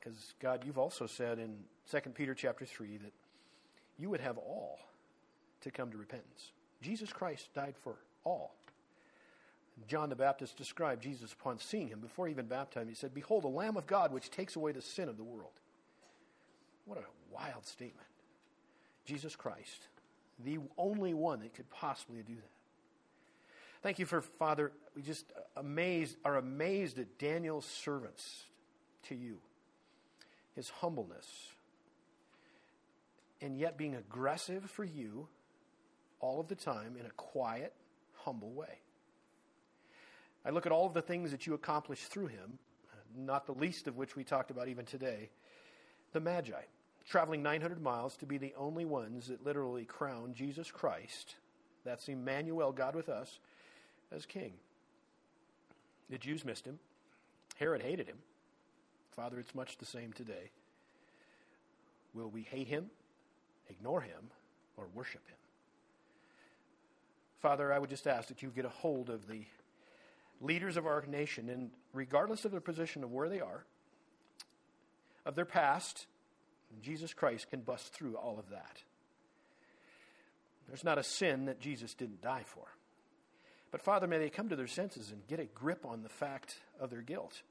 Because 0.00 0.34
God, 0.40 0.62
you've 0.64 0.78
also 0.78 1.06
said 1.06 1.38
in 1.38 1.58
2 1.90 2.10
Peter 2.10 2.34
chapter 2.34 2.64
3 2.64 2.96
that 2.98 3.12
you 3.98 4.08
would 4.08 4.20
have 4.20 4.38
all 4.38 4.80
to 5.60 5.70
come 5.70 5.90
to 5.90 5.98
repentance. 5.98 6.52
Jesus 6.80 7.12
Christ 7.12 7.50
died 7.54 7.74
for 7.82 7.96
all. 8.24 8.54
John 9.88 10.08
the 10.08 10.16
Baptist 10.16 10.56
described 10.56 11.02
Jesus 11.02 11.32
upon 11.32 11.58
seeing 11.58 11.88
him 11.88 12.00
before 12.00 12.26
he 12.26 12.32
even 12.32 12.46
baptized 12.46 12.84
him. 12.84 12.88
He 12.88 12.94
said, 12.94 13.14
Behold, 13.14 13.44
the 13.44 13.48
Lamb 13.48 13.76
of 13.76 13.86
God 13.86 14.12
which 14.12 14.30
takes 14.30 14.56
away 14.56 14.72
the 14.72 14.82
sin 14.82 15.08
of 15.08 15.16
the 15.16 15.22
world. 15.22 15.52
What 16.84 16.98
a 16.98 17.34
wild 17.34 17.66
statement. 17.66 18.06
Jesus 19.04 19.36
Christ, 19.36 19.88
the 20.44 20.58
only 20.76 21.14
one 21.14 21.40
that 21.40 21.54
could 21.54 21.68
possibly 21.70 22.22
do 22.22 22.34
that. 22.34 22.50
Thank 23.82 23.98
you 23.98 24.06
for, 24.06 24.20
Father, 24.20 24.72
we 24.94 25.02
just 25.02 25.24
amazed, 25.56 26.16
are 26.24 26.36
amazed 26.36 26.98
at 26.98 27.18
Daniel's 27.18 27.64
servants 27.64 28.44
to 29.08 29.14
you, 29.14 29.38
his 30.54 30.68
humbleness, 30.70 31.26
and 33.40 33.56
yet 33.56 33.78
being 33.78 33.94
aggressive 33.94 34.70
for 34.70 34.84
you 34.84 35.28
all 36.20 36.40
of 36.40 36.48
the 36.48 36.54
time 36.54 36.96
in 36.98 37.06
a 37.06 37.10
quiet, 37.10 37.72
humble 38.14 38.52
way. 38.52 38.80
I 40.44 40.50
look 40.50 40.66
at 40.66 40.72
all 40.72 40.86
of 40.86 40.94
the 40.94 41.02
things 41.02 41.30
that 41.30 41.46
you 41.46 41.54
accomplished 41.54 42.04
through 42.04 42.28
him, 42.28 42.58
not 43.16 43.46
the 43.46 43.52
least 43.52 43.86
of 43.86 43.96
which 43.96 44.16
we 44.16 44.24
talked 44.24 44.50
about 44.50 44.68
even 44.68 44.86
today 44.86 45.30
the 46.12 46.20
Magi, 46.20 46.62
traveling 47.08 47.42
900 47.42 47.80
miles 47.80 48.16
to 48.16 48.26
be 48.26 48.36
the 48.38 48.54
only 48.56 48.84
ones 48.84 49.28
that 49.28 49.44
literally 49.44 49.84
crown 49.84 50.34
Jesus 50.34 50.70
Christ, 50.70 51.36
that's 51.84 52.08
Emmanuel, 52.08 52.72
God 52.72 52.94
with 52.94 53.08
us, 53.08 53.38
as 54.10 54.26
king. 54.26 54.54
The 56.08 56.18
Jews 56.18 56.44
missed 56.44 56.66
him. 56.66 56.78
Herod 57.56 57.82
hated 57.82 58.08
him. 58.08 58.18
Father, 59.20 59.38
it's 59.38 59.54
much 59.54 59.76
the 59.76 59.84
same 59.84 60.14
today. 60.14 60.50
Will 62.14 62.30
we 62.30 62.40
hate 62.40 62.68
him, 62.68 62.86
ignore 63.68 64.00
him, 64.00 64.30
or 64.78 64.86
worship 64.94 65.20
him? 65.28 65.36
Father, 67.42 67.70
I 67.70 67.78
would 67.78 67.90
just 67.90 68.06
ask 68.06 68.28
that 68.28 68.40
you 68.40 68.48
get 68.48 68.64
a 68.64 68.70
hold 68.70 69.10
of 69.10 69.28
the 69.28 69.42
leaders 70.40 70.78
of 70.78 70.86
our 70.86 71.04
nation, 71.06 71.50
and 71.50 71.70
regardless 71.92 72.46
of 72.46 72.50
their 72.50 72.62
position 72.62 73.04
of 73.04 73.12
where 73.12 73.28
they 73.28 73.40
are, 73.40 73.66
of 75.26 75.34
their 75.34 75.44
past, 75.44 76.06
Jesus 76.80 77.12
Christ 77.12 77.50
can 77.50 77.60
bust 77.60 77.92
through 77.92 78.16
all 78.16 78.38
of 78.38 78.48
that. 78.48 78.82
There's 80.66 80.82
not 80.82 80.96
a 80.96 81.02
sin 81.02 81.44
that 81.44 81.60
Jesus 81.60 81.92
didn't 81.92 82.22
die 82.22 82.44
for. 82.46 82.68
But 83.70 83.82
Father, 83.82 84.06
may 84.06 84.16
they 84.16 84.30
come 84.30 84.48
to 84.48 84.56
their 84.56 84.66
senses 84.66 85.10
and 85.10 85.26
get 85.28 85.40
a 85.40 85.44
grip 85.44 85.84
on 85.84 86.02
the 86.02 86.08
fact 86.08 86.54
of 86.80 86.88
their 86.88 87.02
guilt. 87.02 87.42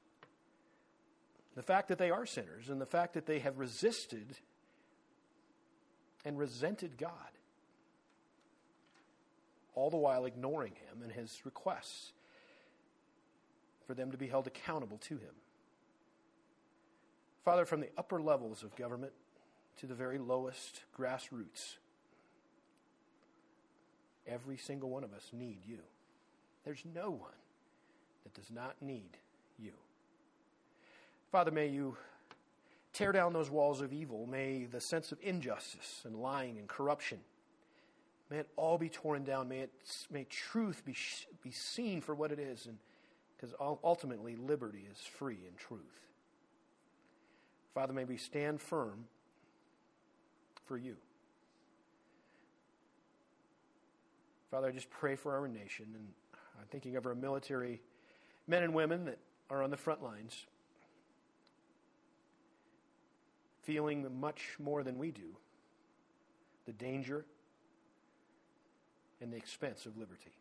The 1.56 1.62
fact 1.62 1.88
that 1.88 1.98
they 1.98 2.10
are 2.10 2.26
sinners 2.26 2.68
and 2.68 2.80
the 2.80 2.86
fact 2.86 3.14
that 3.14 3.26
they 3.26 3.40
have 3.40 3.58
resisted 3.58 4.36
and 6.24 6.38
resented 6.38 6.96
God, 6.96 7.12
all 9.74 9.90
the 9.90 9.96
while 9.96 10.26
ignoring 10.26 10.72
Him 10.72 11.02
and 11.02 11.12
His 11.12 11.40
requests 11.44 12.12
for 13.86 13.94
them 13.94 14.12
to 14.12 14.18
be 14.18 14.28
held 14.28 14.46
accountable 14.46 14.98
to 14.98 15.14
Him. 15.14 15.34
Father, 17.44 17.64
from 17.64 17.80
the 17.80 17.90
upper 17.96 18.20
levels 18.20 18.62
of 18.62 18.76
government 18.76 19.12
to 19.78 19.86
the 19.86 19.94
very 19.94 20.18
lowest 20.18 20.82
grassroots, 20.96 21.76
every 24.26 24.56
single 24.56 24.90
one 24.90 25.04
of 25.04 25.12
us 25.12 25.30
need 25.32 25.58
you. 25.66 25.78
There's 26.64 26.84
no 26.94 27.10
one 27.10 27.30
that 28.24 28.34
does 28.34 28.50
not 28.50 28.76
need 28.80 29.16
you. 29.58 29.72
Father, 31.30 31.50
may 31.50 31.68
you 31.68 31.96
tear 32.92 33.12
down 33.12 33.32
those 33.32 33.50
walls 33.50 33.80
of 33.80 33.92
evil. 33.92 34.26
May 34.26 34.64
the 34.64 34.80
sense 34.80 35.12
of 35.12 35.18
injustice 35.22 36.02
and 36.04 36.16
lying 36.16 36.58
and 36.58 36.68
corruption, 36.68 37.18
may 38.30 38.38
it 38.38 38.48
all 38.56 38.78
be 38.78 38.88
torn 38.88 39.24
down. 39.24 39.48
May, 39.48 39.60
it, 39.60 39.72
may 40.10 40.24
truth 40.24 40.84
be, 40.84 40.96
be 41.42 41.52
seen 41.52 42.00
for 42.00 42.14
what 42.14 42.32
it 42.32 42.38
is, 42.38 42.66
and 42.66 42.78
because 43.36 43.54
ultimately 43.60 44.36
liberty 44.36 44.86
is 44.90 44.98
free 44.98 45.38
in 45.48 45.54
truth. 45.56 45.80
Father, 47.74 47.92
may 47.92 48.04
we 48.04 48.16
stand 48.16 48.60
firm 48.60 49.04
for 50.66 50.76
you. 50.76 50.96
Father, 54.50 54.66
I 54.66 54.72
just 54.72 54.90
pray 54.90 55.14
for 55.14 55.36
our 55.36 55.46
nation, 55.46 55.86
and 55.94 56.08
I'm 56.58 56.66
thinking 56.70 56.96
of 56.96 57.06
our 57.06 57.14
military 57.14 57.80
men 58.48 58.64
and 58.64 58.74
women 58.74 59.04
that 59.04 59.18
are 59.48 59.62
on 59.62 59.70
the 59.70 59.76
front 59.76 60.02
lines, 60.02 60.46
feeling 63.70 64.04
much 64.18 64.56
more 64.58 64.82
than 64.82 64.98
we 64.98 65.12
do 65.12 65.36
the 66.66 66.72
danger 66.72 67.24
and 69.20 69.32
the 69.32 69.36
expense 69.36 69.86
of 69.86 69.96
liberty. 69.96 70.32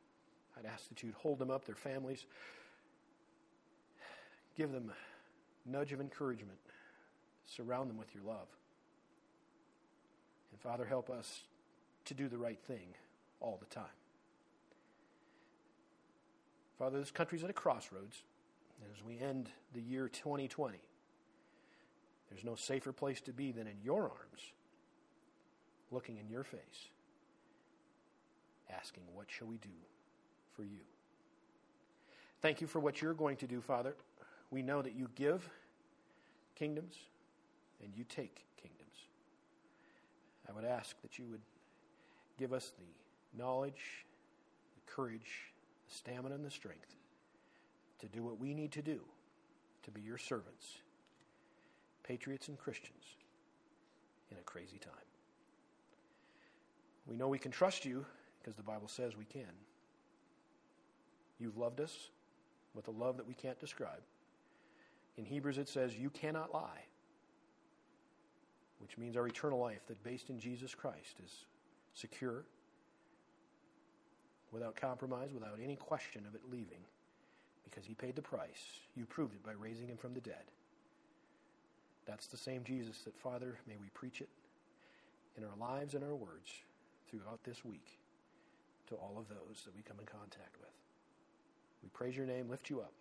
I'd 0.57 0.65
ask 0.65 0.89
that 0.89 1.03
you'd 1.03 1.14
hold 1.14 1.38
them 1.38 1.51
up, 1.51 1.64
their 1.65 1.76
families, 1.76 2.26
give 4.57 4.72
them 4.72 4.91
a 4.91 5.69
nudge 5.69 5.93
of 5.93 6.01
encouragement, 6.01 6.57
surround 7.45 7.88
them 7.91 7.99
with 7.99 8.15
your 8.15 8.23
love. 8.23 8.47
And 10.51 10.60
Father, 10.60 10.85
help 10.85 11.11
us 11.11 11.43
to 12.06 12.15
do 12.15 12.30
the 12.30 12.38
right 12.38 12.60
thing 12.60 12.95
all 13.39 13.60
the 13.60 13.73
time. 13.73 13.85
Father, 16.80 16.99
this 16.99 17.11
country's 17.11 17.43
at 17.43 17.51
a 17.51 17.53
crossroads. 17.53 18.23
As 18.91 19.03
we 19.06 19.19
end 19.19 19.49
the 19.76 19.81
year 19.81 20.07
2020, 20.07 20.80
there's 22.30 22.43
no 22.43 22.56
safer 22.56 22.91
place 22.91 23.22
to 23.22 23.34
be 23.34 23.51
than 23.51 23.68
in 23.68 23.77
your 23.84 24.03
arms, 24.03 24.53
looking 25.91 26.18
in 26.18 26.30
your 26.30 26.43
face, 26.43 26.89
asking, 28.72 29.03
What 29.14 29.26
shall 29.30 29.47
we 29.47 29.57
do 29.57 29.69
for 30.56 30.64
you? 30.64 30.81
Thank 32.41 32.61
you 32.61 32.68
for 32.68 32.80
what 32.80 33.01
you're 33.01 33.14
going 33.14 33.38
to 33.38 33.47
do, 33.47 33.61
Father. 33.61 33.95
We 34.51 34.61
know 34.61 34.81
that 34.81 34.95
you 34.95 35.10
give 35.15 35.47
kingdoms 36.56 36.95
and 37.84 37.91
you 37.95 38.03
take 38.03 38.45
kingdoms. 38.61 39.07
I 40.47 40.53
would 40.53 40.65
ask 40.65 40.99
that 41.01 41.19
you 41.19 41.26
would 41.31 41.41
give 42.38 42.53
us 42.53 42.72
the 42.77 43.38
knowledge, 43.38 44.06
the 44.76 44.91
courage, 44.91 45.51
the 45.88 45.95
stamina, 45.95 46.35
and 46.35 46.45
the 46.45 46.51
strength 46.51 46.95
to 47.99 48.07
do 48.07 48.23
what 48.23 48.39
we 48.39 48.53
need 48.53 48.72
to 48.72 48.81
do 48.81 48.99
to 49.84 49.91
be 49.91 50.01
your 50.01 50.18
servants, 50.18 50.77
patriots 52.10 52.48
and 52.48 52.57
Christians 52.57 53.03
in 54.31 54.38
a 54.38 54.41
crazy 54.41 54.80
time. 54.80 54.94
We 57.06 57.15
know 57.15 57.27
we 57.27 57.38
can 57.38 57.52
trust 57.52 57.86
you 57.86 58.03
because 58.40 58.56
the 58.56 58.64
Bible 58.64 58.88
says 58.88 59.15
we 59.15 59.26
can. 59.26 59.53
You've 61.40 61.57
loved 61.57 61.80
us 61.80 62.10
with 62.73 62.88
a 62.88 62.91
love 62.91 63.18
that 63.18 63.27
we 63.27 63.36
can't 63.36 63.60
describe. 63.60 64.02
In 65.18 65.26
Hebrews, 65.26 65.60
it 65.60 65.69
says, 65.69 65.95
You 65.95 66.10
cannot 66.10 66.52
lie, 66.52 66.81
which 68.80 68.98
means 68.98 69.15
our 69.15 69.27
eternal 69.27 69.60
life 69.60 69.86
that 69.88 70.03
based 70.03 70.31
in 70.31 70.40
Jesus 70.40 70.73
Christ 70.73 71.18
is 71.23 71.45
secure 71.94 72.44
without 74.52 74.76
compromise, 74.76 75.30
without 75.31 75.60
any 75.64 75.76
question 75.76 76.26
of 76.27 76.34
it 76.34 76.41
leaving, 76.49 76.81
because 77.64 77.86
he 77.86 77.94
paid 77.94 78.15
the 78.15 78.22
price. 78.23 78.80
You 78.95 79.06
proved 79.06 79.36
it 79.36 79.44
by 79.44 79.52
raising 79.52 79.88
him 79.88 79.98
from 79.98 80.15
the 80.15 80.22
dead. 80.22 80.45
That's 82.10 82.26
the 82.26 82.38
same 82.38 82.64
Jesus 82.64 83.02
that, 83.06 83.15
Father, 83.15 83.60
may 83.68 83.76
we 83.80 83.88
preach 83.94 84.19
it 84.19 84.30
in 85.38 85.44
our 85.44 85.56
lives 85.60 85.94
and 85.94 86.03
our 86.03 86.15
words 86.15 86.49
throughout 87.07 87.44
this 87.44 87.64
week 87.64 87.86
to 88.88 88.95
all 88.95 89.15
of 89.19 89.30
those 89.30 89.61
that 89.64 89.76
we 89.76 89.84
come 89.84 89.98
in 89.99 90.07
contact 90.07 90.57
with. 90.60 90.73
We 91.84 91.90
praise 91.90 92.18
your 92.18 92.26
name, 92.26 92.49
lift 92.49 92.68
you 92.68 92.80
up, 92.80 92.94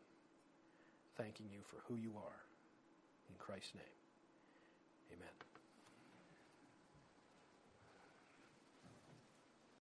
thanking 1.17 1.47
you 1.51 1.61
for 1.65 1.77
who 1.89 1.97
you 1.97 2.13
are. 2.19 2.43
In 3.31 3.37
Christ's 3.39 3.75
name, 3.75 5.17
amen. 5.17 5.48